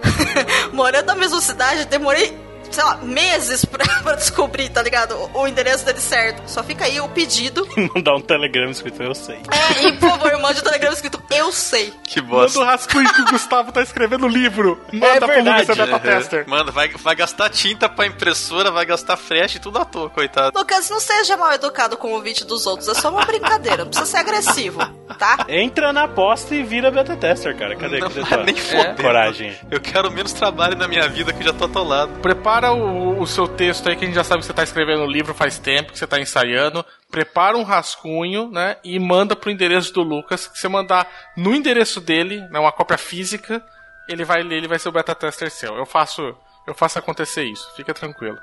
morando 0.73 1.07
na 1.07 1.15
mesma 1.15 1.41
cidade, 1.41 1.85
demorei, 1.87 2.37
sei 2.75 2.85
lá, 2.85 2.97
meses 2.99 3.65
pra, 3.65 3.85
pra 4.03 4.15
descobrir, 4.15 4.69
tá 4.69 4.83
ligado? 4.83 5.15
O, 5.35 5.43
o 5.43 5.49
endereço 5.49 5.85
dele 5.85 6.01
certo. 6.01 6.43
Só 6.47 6.63
fica 6.63 6.85
aí 6.85 7.01
o 7.01 7.09
pedido. 7.09 7.67
Mandar 7.95 8.15
um 8.17 8.21
telegrama 8.21 8.71
escrito, 8.71 9.03
eu 9.03 9.15
sei. 9.15 9.41
É, 9.51 9.87
e 9.87 9.93
por 9.93 10.11
favor, 10.11 10.39
mande 10.41 10.61
um 10.61 10.63
telegrama 10.65 10.95
escrito 10.95 11.23
Eu 11.31 11.53
sei. 11.53 11.93
Que 12.05 12.21
Manda 12.21 12.59
o 12.59 12.65
rascunho 12.65 13.13
que 13.13 13.21
o 13.23 13.27
Gustavo 13.27 13.73
tá 13.73 13.83
escrevendo 13.83 14.23
no 14.23 14.29
livro. 14.29 14.81
Manda 14.93 15.27
pro 15.27 15.39
Lucas, 15.43 15.67
beta 15.67 15.99
tester. 16.01 16.45
Uhum. 16.45 16.51
Manda, 16.51 16.71
vai, 16.73 16.89
vai 16.89 17.15
gastar 17.15 17.49
tinta 17.51 17.89
pra 17.89 18.07
impressora, 18.07 18.71
vai 18.71 18.85
gastar 18.85 19.17
frete 19.17 19.57
e 19.57 19.61
tudo 19.61 19.79
à 19.79 19.85
toa, 19.85 20.11
coitado. 20.11 20.59
Lucas, 20.59 20.89
não 20.91 21.01
seja 21.01 21.37
mal 21.37 21.53
educado 21.53 21.97
com 21.97 22.09
o 22.09 22.13
ouvinte 22.15 22.45
dos 22.45 22.67
outros, 22.67 22.89
é 22.89 22.95
só 22.95 23.11
uma 23.11 23.25
brincadeira, 23.25 23.85
não 23.85 23.91
precisa 23.91 24.11
ser 24.11 24.17
agressivo, 24.19 24.79
tá? 25.19 25.45
Entra 25.49 25.93
na 25.93 26.05
aposta 26.05 26.55
e 26.55 26.63
vira 26.63 26.91
beta 26.91 27.17
tester, 27.17 27.57
cara. 27.57 27.77
Cadê? 27.77 27.99
Não 28.01 28.11
Cadê 28.11 28.45
nem 28.45 28.55
foder. 28.57 28.97
coragem? 28.97 29.57
Eu 29.71 29.81
quero 29.81 30.11
menos 30.11 30.33
trabalho 30.33 30.77
na 30.77 30.89
minha 30.89 31.09
vida 31.09 31.33
que 31.33 31.41
eu 31.41 31.47
já 31.47 31.53
tô 31.53 31.65
atolado. 31.67 32.13
Prepara 32.21 32.58
o, 32.67 33.21
o 33.21 33.27
seu 33.27 33.47
texto 33.47 33.89
aí, 33.89 33.97
que 33.97 34.05
a 34.05 34.07
gente 34.07 34.15
já 34.15 34.25
sabe 34.25 34.41
que 34.41 34.47
você 34.47 34.53
tá 34.53 34.63
escrevendo 34.63 35.01
no 35.01 35.11
livro 35.11 35.35
faz 35.35 35.59
tempo, 35.59 35.93
que 35.93 35.99
você 35.99 36.07
tá 36.07 36.21
ensaiando. 36.21 36.85
Prepara 37.11 37.57
um 37.57 37.63
rascunho, 37.63 38.51
né? 38.51 38.77
E 38.83 38.99
manda 38.99 39.37
pro 39.37 39.51
endereço 39.51 39.93
do 39.93 40.03
Lucas. 40.03 40.47
Que 40.47 40.59
você 40.59 40.69
mandar 40.69 41.07
no 41.37 41.55
endereço 41.55 42.01
dele, 42.01 42.41
né, 42.49 42.59
uma 42.59 42.73
cópia 42.73 42.99
física, 42.99 43.65
ele 44.09 44.25
vai 44.25 44.43
ler, 44.43 44.57
ele 44.57 44.69
vai 44.69 44.79
ser 44.79 44.89
o 44.89 44.93
beta 44.93 45.15
tester 45.15 45.51
seu. 45.51 45.77
Eu 45.77 45.87
faço, 45.87 46.23
eu 46.67 46.75
faço 46.75 46.99
acontecer 46.99 47.45
isso. 47.45 47.71
Fica 47.77 47.95
tranquilo. 47.95 48.39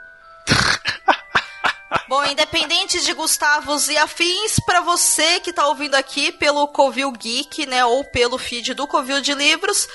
Bom, 2.07 2.23
independente 2.25 3.03
de 3.03 3.13
Gustavos 3.13 3.89
e 3.89 3.97
afins, 3.97 4.59
pra 4.65 4.81
você 4.81 5.39
que 5.39 5.51
tá 5.51 5.65
ouvindo 5.67 5.95
aqui 5.95 6.31
pelo 6.31 6.67
Covil 6.67 7.11
Geek, 7.11 7.65
né, 7.65 7.83
ou 7.83 8.03
pelo 8.03 8.37
feed 8.37 8.75
do 8.75 8.87
Covil 8.87 9.21
de 9.21 9.33
Livros, 9.33 9.87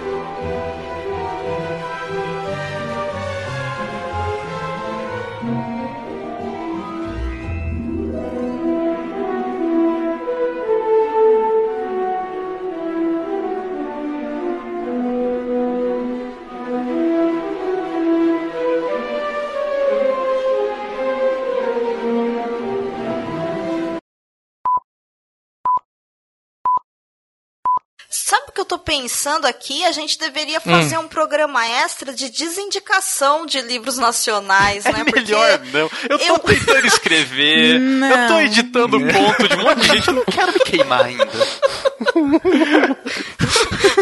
Pensando 28.89 29.45
aqui? 29.45 29.85
A 29.85 29.91
gente 29.91 30.17
deveria 30.17 30.59
fazer 30.59 30.97
um 30.97 31.07
programa 31.07 31.63
extra 31.67 32.11
de 32.11 32.27
desindicação 32.29 33.45
de 33.45 33.61
livros 33.61 33.97
nacionais, 33.99 34.83
né? 34.89 35.03
É 35.05 35.11
melhor 35.19 35.59
não. 35.71 35.89
Eu 36.09 36.17
tô 36.17 36.25
eu- 36.25 36.39
tentando 36.39 36.87
escrever, 36.87 37.75
eu 37.79 38.27
tô 38.27 38.39
editando 38.39 38.99
ponto 38.99 39.47
de 39.47 39.55
um 39.55 39.61
monte 39.61 39.81
de 39.81 39.87
gente, 39.87 40.07
eu 40.07 40.13
não 40.15 40.25
quero 40.25 40.51
me 40.53 40.59
queimar 40.59 41.05
ainda. 41.05 41.27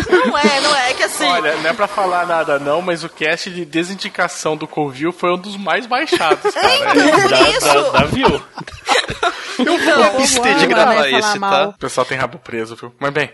Não 0.10 0.38
é, 0.38 0.62
não 0.62 0.76
é, 0.76 0.92
é 0.92 0.94
que 0.94 1.04
assim. 1.04 1.26
Olha, 1.26 1.56
não 1.58 1.70
é 1.70 1.74
pra 1.74 1.88
falar 1.88 2.26
nada 2.26 2.58
não, 2.58 2.82
mas 2.82 3.04
o 3.04 3.10
cast 3.10 3.50
de 3.50 3.66
desindicação 3.66 4.56
do 4.56 4.68
Covil 4.68 5.12
foi 5.12 5.34
um 5.34 5.38
dos 5.38 5.58
mais 5.58 5.86
baixados, 5.86 6.54
cara. 6.54 6.76
Então, 6.96 7.30
Dá, 7.30 7.50
isso. 7.50 7.92
dá 7.92 8.04
view. 8.06 8.42
Eu 9.66 9.78
vou 9.80 10.04
abster 10.04 10.56
de 10.56 10.68
gravar 10.68 11.10
esse, 11.10 11.40
mal. 11.40 11.52
tá? 11.52 11.68
O 11.70 11.74
pessoal 11.78 12.06
tem 12.06 12.18
rabo 12.18 12.38
preso, 12.40 12.76
viu? 12.76 12.94
Mas 13.00 13.12
bem, 13.12 13.32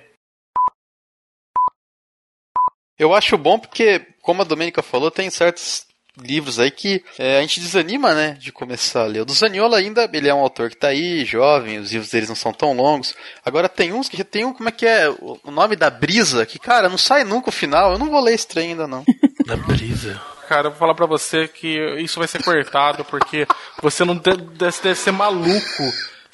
Eu 2.97 3.13
acho 3.13 3.37
bom 3.37 3.57
porque, 3.59 4.01
como 4.21 4.41
a 4.41 4.45
Domênica 4.45 4.81
falou, 4.81 5.09
tem 5.09 5.29
certos 5.29 5.85
livros 6.17 6.59
aí 6.59 6.69
que 6.69 7.03
é, 7.17 7.39
a 7.39 7.41
gente 7.41 7.59
desanima, 7.59 8.13
né, 8.13 8.37
de 8.39 8.51
começar 8.51 9.01
a 9.01 9.05
ler. 9.05 9.21
O 9.21 9.25
do 9.25 9.33
Zaniola 9.33 9.77
ainda, 9.77 10.09
ele 10.13 10.29
é 10.29 10.33
um 10.33 10.39
autor 10.39 10.69
que 10.69 10.77
tá 10.77 10.89
aí, 10.89 11.25
jovem, 11.25 11.79
os 11.79 11.91
livros 11.91 12.11
deles 12.11 12.29
não 12.29 12.35
são 12.35 12.53
tão 12.53 12.73
longos. 12.73 13.15
Agora 13.43 13.67
tem 13.67 13.93
uns 13.93 14.07
que 14.07 14.23
tem 14.23 14.45
um, 14.45 14.53
como 14.53 14.69
é 14.69 14.71
que 14.71 14.85
é, 14.85 15.09
o 15.09 15.39
o 15.43 15.51
nome 15.51 15.75
da 15.75 15.89
brisa, 15.89 16.45
que, 16.45 16.59
cara, 16.59 16.87
não 16.87 16.97
sai 16.97 17.23
nunca 17.23 17.49
o 17.49 17.51
final, 17.53 17.93
eu 17.93 17.99
não 17.99 18.09
vou 18.09 18.21
ler 18.21 18.35
esse 18.35 18.47
trem 18.47 18.71
ainda 18.71 18.87
não. 18.87 19.03
Da 19.45 19.57
brisa. 19.57 20.21
cara, 20.47 20.67
eu 20.67 20.71
vou 20.71 20.79
falar 20.79 20.95
pra 20.95 21.05
você 21.05 21.49
que 21.49 21.77
isso 21.99 22.17
vai 22.17 22.29
ser 22.29 22.41
cortado, 22.41 23.03
porque 23.03 23.45
você 23.81 24.05
não 24.05 24.15
deve, 24.15 24.41
deve 24.55 24.95
ser 24.95 25.11
maluco 25.11 25.83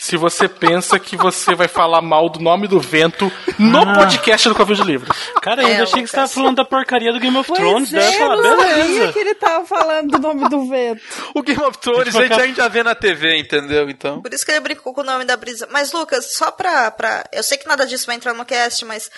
se 0.01 0.15
você 0.15 0.47
pensa 0.47 0.97
que 0.97 1.17
você 1.17 1.53
vai 1.53 1.67
falar 1.67 2.01
mal 2.01 2.29
do 2.29 2.39
nome 2.39 2.69
do 2.69 2.79
vento 2.79 3.29
no 3.59 3.79
Ah. 3.81 3.93
podcast 3.95 4.47
do 4.47 4.55
Covil 4.55 4.77
de 4.77 4.83
Livro. 4.83 5.13
Cara, 5.41 5.61
eu 5.61 5.67
ainda 5.67 5.79
É, 5.81 5.83
achei 5.83 6.01
que 6.01 6.07
você 6.07 6.15
tava 6.15 6.27
falando 6.29 6.55
da 6.55 6.63
porcaria 6.63 7.11
do 7.11 7.19
Game 7.19 7.37
of 7.37 7.51
Thrones. 7.51 7.91
Pois 7.91 8.03
eu 8.05 8.09
é, 8.09 8.23
eu 8.33 8.37
não 8.37 8.57
sabia 8.57 9.11
que 9.13 9.19
ele 9.19 9.35
tava 9.35 9.65
falando 9.65 10.11
do 10.11 10.19
nome 10.19 10.47
do 10.47 10.69
vento. 10.69 11.01
O 11.35 11.41
Game 11.43 11.61
of 11.61 11.77
Thrones 11.79 12.15
a 12.15 12.21
gente 12.21 12.39
ainda 12.41 12.69
vê 12.69 12.81
na 12.81 12.95
TV, 12.95 13.37
entendeu? 13.39 13.89
Então. 13.89 14.21
Por 14.21 14.33
isso 14.33 14.45
que 14.45 14.51
ele 14.51 14.61
brincou 14.61 14.93
com 14.93 15.01
o 15.01 15.03
nome 15.03 15.25
da 15.25 15.35
brisa. 15.35 15.67
Mas, 15.69 15.91
Lucas, 15.91 16.33
só 16.33 16.49
pra, 16.49 16.89
pra. 16.91 17.25
Eu 17.33 17.43
sei 17.43 17.57
que 17.57 17.67
nada 17.67 17.85
disso 17.85 18.07
vai 18.07 18.15
entrar 18.15 18.33
no 18.33 18.45
cast, 18.45 18.85
mas. 18.85 19.11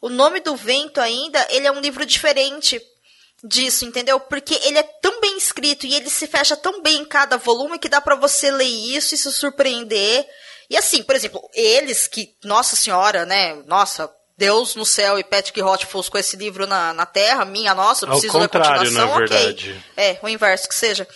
O 0.00 0.08
nome 0.08 0.40
do 0.40 0.56
vento 0.56 1.00
ainda, 1.02 1.46
ele 1.50 1.66
é 1.66 1.70
um 1.72 1.80
livro 1.80 2.04
diferente 2.06 2.80
disso, 3.44 3.84
entendeu? 3.84 4.18
Porque 4.18 4.54
ele 4.64 4.78
é 4.78 4.82
tão 4.82 5.20
bem 5.20 5.36
escrito 5.36 5.86
e 5.86 5.94
ele 5.94 6.08
se 6.08 6.26
fecha 6.26 6.56
tão 6.56 6.82
bem 6.82 7.00
em 7.00 7.04
cada 7.04 7.36
volume 7.36 7.78
que 7.78 7.88
dá 7.88 8.00
pra 8.00 8.16
você 8.16 8.50
ler 8.50 8.64
isso 8.64 9.14
e 9.14 9.18
se 9.18 9.30
surpreender. 9.32 10.26
E 10.70 10.76
assim, 10.76 11.02
por 11.02 11.14
exemplo, 11.14 11.42
eles 11.52 12.06
que, 12.06 12.34
nossa 12.42 12.74
senhora, 12.74 13.26
né? 13.26 13.54
Nossa, 13.66 14.10
Deus 14.36 14.74
no 14.74 14.84
céu 14.86 15.18
e 15.18 15.24
Patrick 15.24 15.60
Rothfuss 15.60 16.08
com 16.08 16.18
esse 16.18 16.36
livro 16.36 16.66
na, 16.66 16.92
na 16.94 17.06
terra, 17.06 17.44
minha 17.44 17.74
nossa, 17.74 18.04
eu 18.04 18.10
Ao 18.10 18.18
preciso 18.18 18.38
da 18.40 18.48
continuação, 18.48 19.06
na 19.08 19.14
ok. 19.14 19.18
verdade. 19.18 19.84
É, 19.96 20.18
o 20.22 20.28
inverso 20.28 20.68
que 20.68 20.74
seja. 20.74 21.06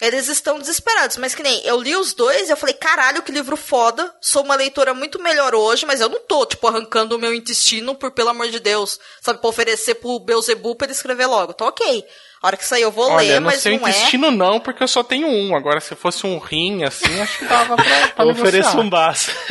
Eles 0.00 0.28
estão 0.28 0.60
desesperados, 0.60 1.16
mas 1.16 1.34
que 1.34 1.42
nem 1.42 1.60
eu 1.66 1.82
li 1.82 1.96
os 1.96 2.14
dois 2.14 2.48
e 2.48 2.52
eu 2.52 2.56
falei, 2.56 2.74
caralho, 2.74 3.20
que 3.20 3.32
livro 3.32 3.56
foda. 3.56 4.14
Sou 4.20 4.44
uma 4.44 4.54
leitora 4.54 4.94
muito 4.94 5.20
melhor 5.20 5.56
hoje, 5.56 5.84
mas 5.84 6.00
eu 6.00 6.08
não 6.08 6.20
tô, 6.20 6.46
tipo, 6.46 6.68
arrancando 6.68 7.16
o 7.16 7.18
meu 7.18 7.34
intestino 7.34 7.96
por, 7.96 8.12
pelo 8.12 8.28
amor 8.28 8.46
de 8.48 8.60
Deus, 8.60 9.00
sabe, 9.20 9.40
pra 9.40 9.50
oferecer 9.50 9.96
pro 9.96 10.20
Beuzebu 10.20 10.76
pra 10.76 10.84
ele 10.86 10.92
escrever 10.92 11.26
logo. 11.26 11.52
Tô 11.52 11.66
ok. 11.66 12.04
A 12.40 12.46
hora 12.46 12.56
que 12.56 12.64
sair 12.64 12.82
eu 12.82 12.92
vou 12.92 13.10
Olha, 13.10 13.26
ler, 13.26 13.40
mas 13.40 13.60
seu 13.60 13.76
não 13.76 13.88
é. 13.88 13.90
intestino 13.90 14.30
não, 14.30 14.60
porque 14.60 14.84
eu 14.84 14.88
só 14.88 15.02
tenho 15.02 15.26
um. 15.26 15.56
Agora, 15.56 15.80
se 15.80 15.96
fosse 15.96 16.24
um 16.24 16.38
rim, 16.38 16.84
assim, 16.84 17.20
acho 17.20 17.38
que 17.38 17.44
dava 17.46 17.74
pra, 17.74 17.84
pra 18.14 18.24
Eu 18.24 18.30
ofereço 18.30 18.78
um 18.78 18.88
baço. 18.88 19.32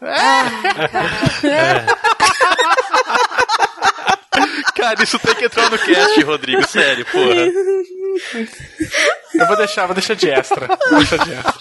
Cara, 4.74 5.02
isso 5.02 5.18
tem 5.18 5.34
que 5.34 5.44
entrar 5.44 5.70
no 5.70 5.78
cast, 5.78 6.22
Rodrigo, 6.22 6.66
sério, 6.66 7.04
porra. 7.06 7.34
Eu 9.34 9.46
vou 9.48 9.56
deixar, 9.56 9.86
vou 9.86 9.94
deixar 9.94 10.14
de 10.14 10.30
extra. 10.30 10.66
Vou 10.66 10.98
deixar 10.98 11.18
de 11.24 11.32
extra. 11.32 11.54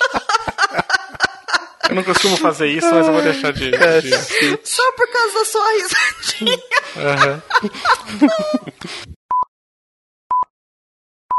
Eu 1.89 1.95
não 1.95 2.03
costumo 2.03 2.38
fazer 2.38 2.67
isso, 2.67 2.88
mas 2.93 3.07
eu 3.07 3.13
vou 3.13 3.21
deixar 3.21 3.51
de. 3.51 3.71
de... 3.71 4.59
Só 4.63 4.91
por 4.93 5.11
causa 5.11 5.39
da 5.39 5.45
sua 5.45 5.71
risadinha. 5.73 6.57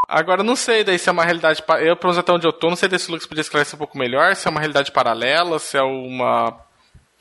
Agora, 0.09 0.41
eu 0.41 0.45
não 0.45 0.57
sei 0.57 0.85
daí 0.85 0.99
se 0.99 1.09
é 1.09 1.12
uma 1.12 1.24
realidade. 1.24 1.62
pa- 1.62 1.81
Eu, 1.81 1.97
pelo 1.97 2.12
menos 2.12 2.19
até 2.19 2.31
onde 2.32 2.47
eu 2.47 2.53
tô, 2.53 2.69
não 2.69 2.77
sei 2.77 2.89
desse 2.89 3.11
Lucas 3.11 3.27
podia 3.27 3.41
esclarecer 3.41 3.74
um 3.74 3.78
pouco 3.78 3.97
melhor. 3.99 4.36
Se 4.36 4.47
é 4.47 4.51
uma 4.51 4.61
realidade 4.61 4.93
paralela, 4.93 5.59
se 5.59 5.77
é 5.78 5.82
uma. 5.82 6.59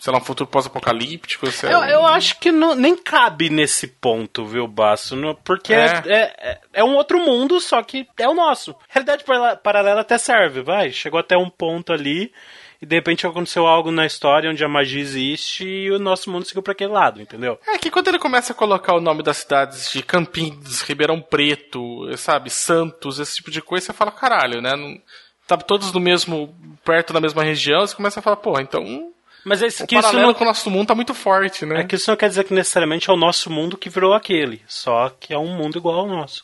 Sei 0.04 0.12
lá, 0.12 0.20
um 0.20 0.22
futuro 0.26 0.50
pós-apocalíptico. 0.50 1.50
Se 1.50 1.66
é 1.66 1.74
Eu, 1.74 1.80
um- 1.80 1.86
eu 1.86 2.06
acho 2.06 2.38
que 2.38 2.52
não- 2.52 2.76
nem 2.76 2.94
cabe 2.94 3.50
nesse 3.50 3.88
ponto, 3.88 4.46
viu, 4.46 4.68
Baço? 4.68 5.16
No- 5.16 5.34
Porque 5.34 5.74
é. 5.74 5.86
É. 6.06 6.22
É, 6.38 6.60
é 6.74 6.84
um 6.84 6.96
outro 6.96 7.20
mundo, 7.20 7.58
só 7.62 7.82
que 7.82 8.06
é 8.18 8.28
o 8.28 8.34
nosso. 8.34 8.76
Realidade 8.90 9.24
para- 9.24 9.56
paralela 9.56 10.02
até 10.02 10.18
serve, 10.18 10.62
vai. 10.62 10.92
Chegou 10.92 11.18
até 11.22 11.38
um 11.38 11.50
ponto 11.50 11.94
ali 11.94 12.34
e 12.82 12.86
de 12.86 12.94
repente 12.98 13.26
aconteceu 13.26 13.66
algo 13.66 13.92
na 13.92 14.06
história 14.06 14.50
onde 14.50 14.62
a 14.62 14.68
magia 14.68 15.00
existe 15.02 15.66
e 15.66 15.90
o 15.90 15.98
nosso 16.00 16.30
mundo 16.30 16.44
seguiu 16.46 16.62
para 16.62 16.74
aquele 16.74 16.92
lado, 16.92 17.22
entendeu? 17.22 17.58
É 17.66 17.78
que 17.78 17.90
quando 17.90 18.10
ele 18.10 18.20
começa 18.20 18.52
a 18.52 18.56
colocar 18.58 18.94
o 18.96 19.00
nome 19.00 19.24
das 19.24 19.38
cidades 19.38 19.90
de 19.90 20.04
Campinas, 20.04 20.82
Ribeirão 20.82 21.22
Preto, 21.22 22.10
sabe, 22.18 22.50
Santos, 22.50 23.20
esse 23.20 23.38
tipo 23.38 23.50
de 23.50 23.62
coisa, 23.62 23.86
você 23.86 23.94
fala, 23.94 24.12
caralho, 24.12 24.62
né? 24.62 24.76
Não, 24.76 25.00
tá 25.48 25.56
todos 25.56 25.94
no 25.94 26.00
mesmo. 26.02 26.54
perto 26.84 27.14
da 27.14 27.22
mesma 27.22 27.42
região, 27.42 27.88
você 27.88 27.96
começa 27.96 28.20
a 28.20 28.24
falar, 28.24 28.36
porra, 28.36 28.62
então. 28.62 29.10
Mas 29.45 29.61
é 29.61 29.68
isso 29.68 29.84
o 29.84 29.88
que 29.88 29.95
isso 29.95 30.02
paralelo 30.02 30.28
não- 30.28 30.34
com 30.34 30.44
o 30.44 30.48
nosso 30.48 30.70
mundo 30.70 30.88
tá 30.88 30.95
muito 30.95 31.14
forte, 31.14 31.65
né? 31.65 31.82
É 31.82 31.84
que 31.84 31.95
isso 31.95 32.10
não 32.10 32.15
quer 32.18 32.30
dizer 32.30 32.44
que 32.45 32.53
necessariamente 32.53 33.10
é 33.10 33.14
o 33.14 33.18
nosso 33.18 33.49
mundo 33.49 33.78
que 33.78 33.90
virou 33.90 34.14
aquele, 34.14 34.64
só 34.68 35.10
que 35.20 35.34
é 35.34 35.38
um 35.38 35.56
mundo 35.56 35.78
igual 35.78 35.99
ao 35.99 36.07
nosso. 36.07 36.44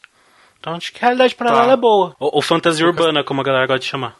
Então 0.59 0.76
acho 0.76 0.91
que 0.91 0.97
a 0.99 1.07
realidade 1.07 1.35
paralela 1.35 1.67
Tá. 1.67 1.73
é 1.73 1.77
boa. 1.77 2.15
Ou, 2.19 2.31
ou 2.35 2.41
fantasia 2.41 2.85
urbana, 2.85 3.23
como 3.23 3.39
a 3.41 3.43
galera 3.43 3.65
gosta 3.67 3.80
de 3.80 3.85
chamar. 3.85 4.17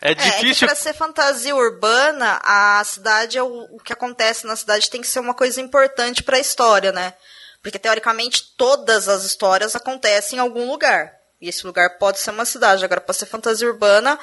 É 0.00 0.10
É, 0.10 0.12
é 0.12 0.14
que 0.54 0.66
pra 0.66 0.74
ser 0.74 0.94
fantasia 0.94 1.54
urbana, 1.56 2.40
a 2.44 2.82
cidade, 2.84 3.36
é 3.38 3.42
o, 3.42 3.66
o 3.72 3.78
que 3.80 3.92
acontece 3.92 4.46
na 4.46 4.54
cidade 4.56 4.88
tem 4.90 5.00
que 5.00 5.06
ser 5.08 5.18
uma 5.20 5.34
coisa 5.34 5.60
importante 5.60 6.22
pra 6.22 6.38
história, 6.38 6.92
né? 6.92 7.14
Porque 7.62 7.78
teoricamente 7.78 8.54
todas 8.56 9.08
as 9.08 9.24
histórias 9.24 9.74
acontecem 9.74 10.38
em 10.38 10.40
algum 10.40 10.68
lugar. 10.70 11.12
E 11.40 11.48
esse 11.48 11.66
lugar 11.66 11.98
pode 11.98 12.18
ser 12.20 12.30
uma 12.30 12.44
cidade. 12.44 12.84
Agora, 12.84 13.00
pra 13.00 13.12
ser 13.14 13.26
fantasia 13.26 13.66
urbana, 13.68 14.18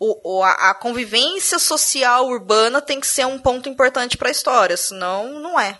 o, 0.00 0.38
o- 0.38 0.42
a, 0.44 0.70
a 0.70 0.74
convivência 0.74 1.58
social 1.58 2.26
urbana 2.26 2.80
tem 2.80 3.00
que 3.00 3.06
ser 3.06 3.26
um 3.26 3.38
ponto 3.38 3.68
importante 3.68 4.16
pra 4.16 4.30
história, 4.30 4.76
senão 4.76 5.40
não 5.40 5.58
é. 5.58 5.78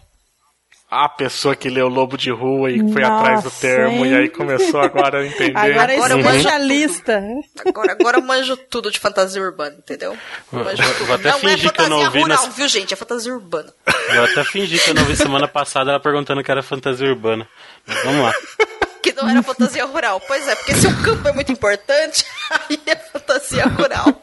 A 0.90 1.06
pessoa 1.06 1.54
que 1.54 1.68
leu 1.68 1.86
Lobo 1.86 2.16
de 2.16 2.30
Rua 2.30 2.70
e 2.70 2.78
foi 2.92 3.02
Nossa, 3.02 3.14
atrás 3.20 3.42
do 3.44 3.50
termo 3.50 4.06
hein? 4.06 4.12
e 4.12 4.16
aí 4.16 4.28
começou 4.30 4.80
agora 4.80 5.20
a 5.20 5.26
entender. 5.26 5.52
Agora 5.58 5.92
é 5.92 5.96
Agora 5.96 6.12
eu 6.14 6.18
manjo 6.22 6.36
especialista. 6.38 7.22
Agora, 7.66 7.92
agora 7.92 8.16
eu 8.16 8.22
manjo 8.22 8.56
tudo 8.56 8.90
de 8.90 8.98
fantasia 8.98 9.42
urbana, 9.42 9.76
entendeu? 9.76 10.16
Vou- 10.50 10.64
Manjo 10.64 10.82
vou- 10.82 10.94
tudo. 10.94 11.04
vou 11.08 11.14
até 11.16 11.28
não 11.28 11.36
é 11.36 11.40
fingir 11.40 11.72
que 11.72 11.80
eu 11.82 11.88
não 11.90 11.98
fantasia 11.98 12.06
ouvi 12.06 12.20
rural, 12.22 12.38
nessa- 12.40 12.50
viu, 12.56 12.68
gente? 12.68 12.94
É 12.94 12.96
fantasia 12.96 13.34
urbana. 13.34 13.70
Eu 14.14 14.24
até 14.24 14.42
fingi 14.44 14.78
que 14.78 14.88
eu 14.88 14.94
não 14.94 15.04
vi 15.04 15.14
semana 15.14 15.46
passada 15.46 15.90
ela 15.90 16.00
perguntando 16.00 16.42
que 16.42 16.50
era 16.50 16.62
fantasia 16.62 17.06
urbana. 17.06 17.46
Mas 17.86 18.02
vamos 18.04 18.22
lá. 18.22 18.32
Que 19.02 19.12
não 19.12 19.28
era 19.28 19.42
fantasia 19.42 19.84
rural. 19.84 20.20
Pois 20.26 20.46
é, 20.48 20.54
porque 20.54 20.74
se 20.74 20.86
o 20.86 21.02
campo 21.02 21.28
é 21.28 21.32
muito 21.32 21.52
importante, 21.52 22.24
aí 22.50 22.80
é 22.86 22.96
fantasia 22.96 23.66
rural. 23.66 24.22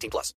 18 0.00 0.10
plus. 0.10 0.34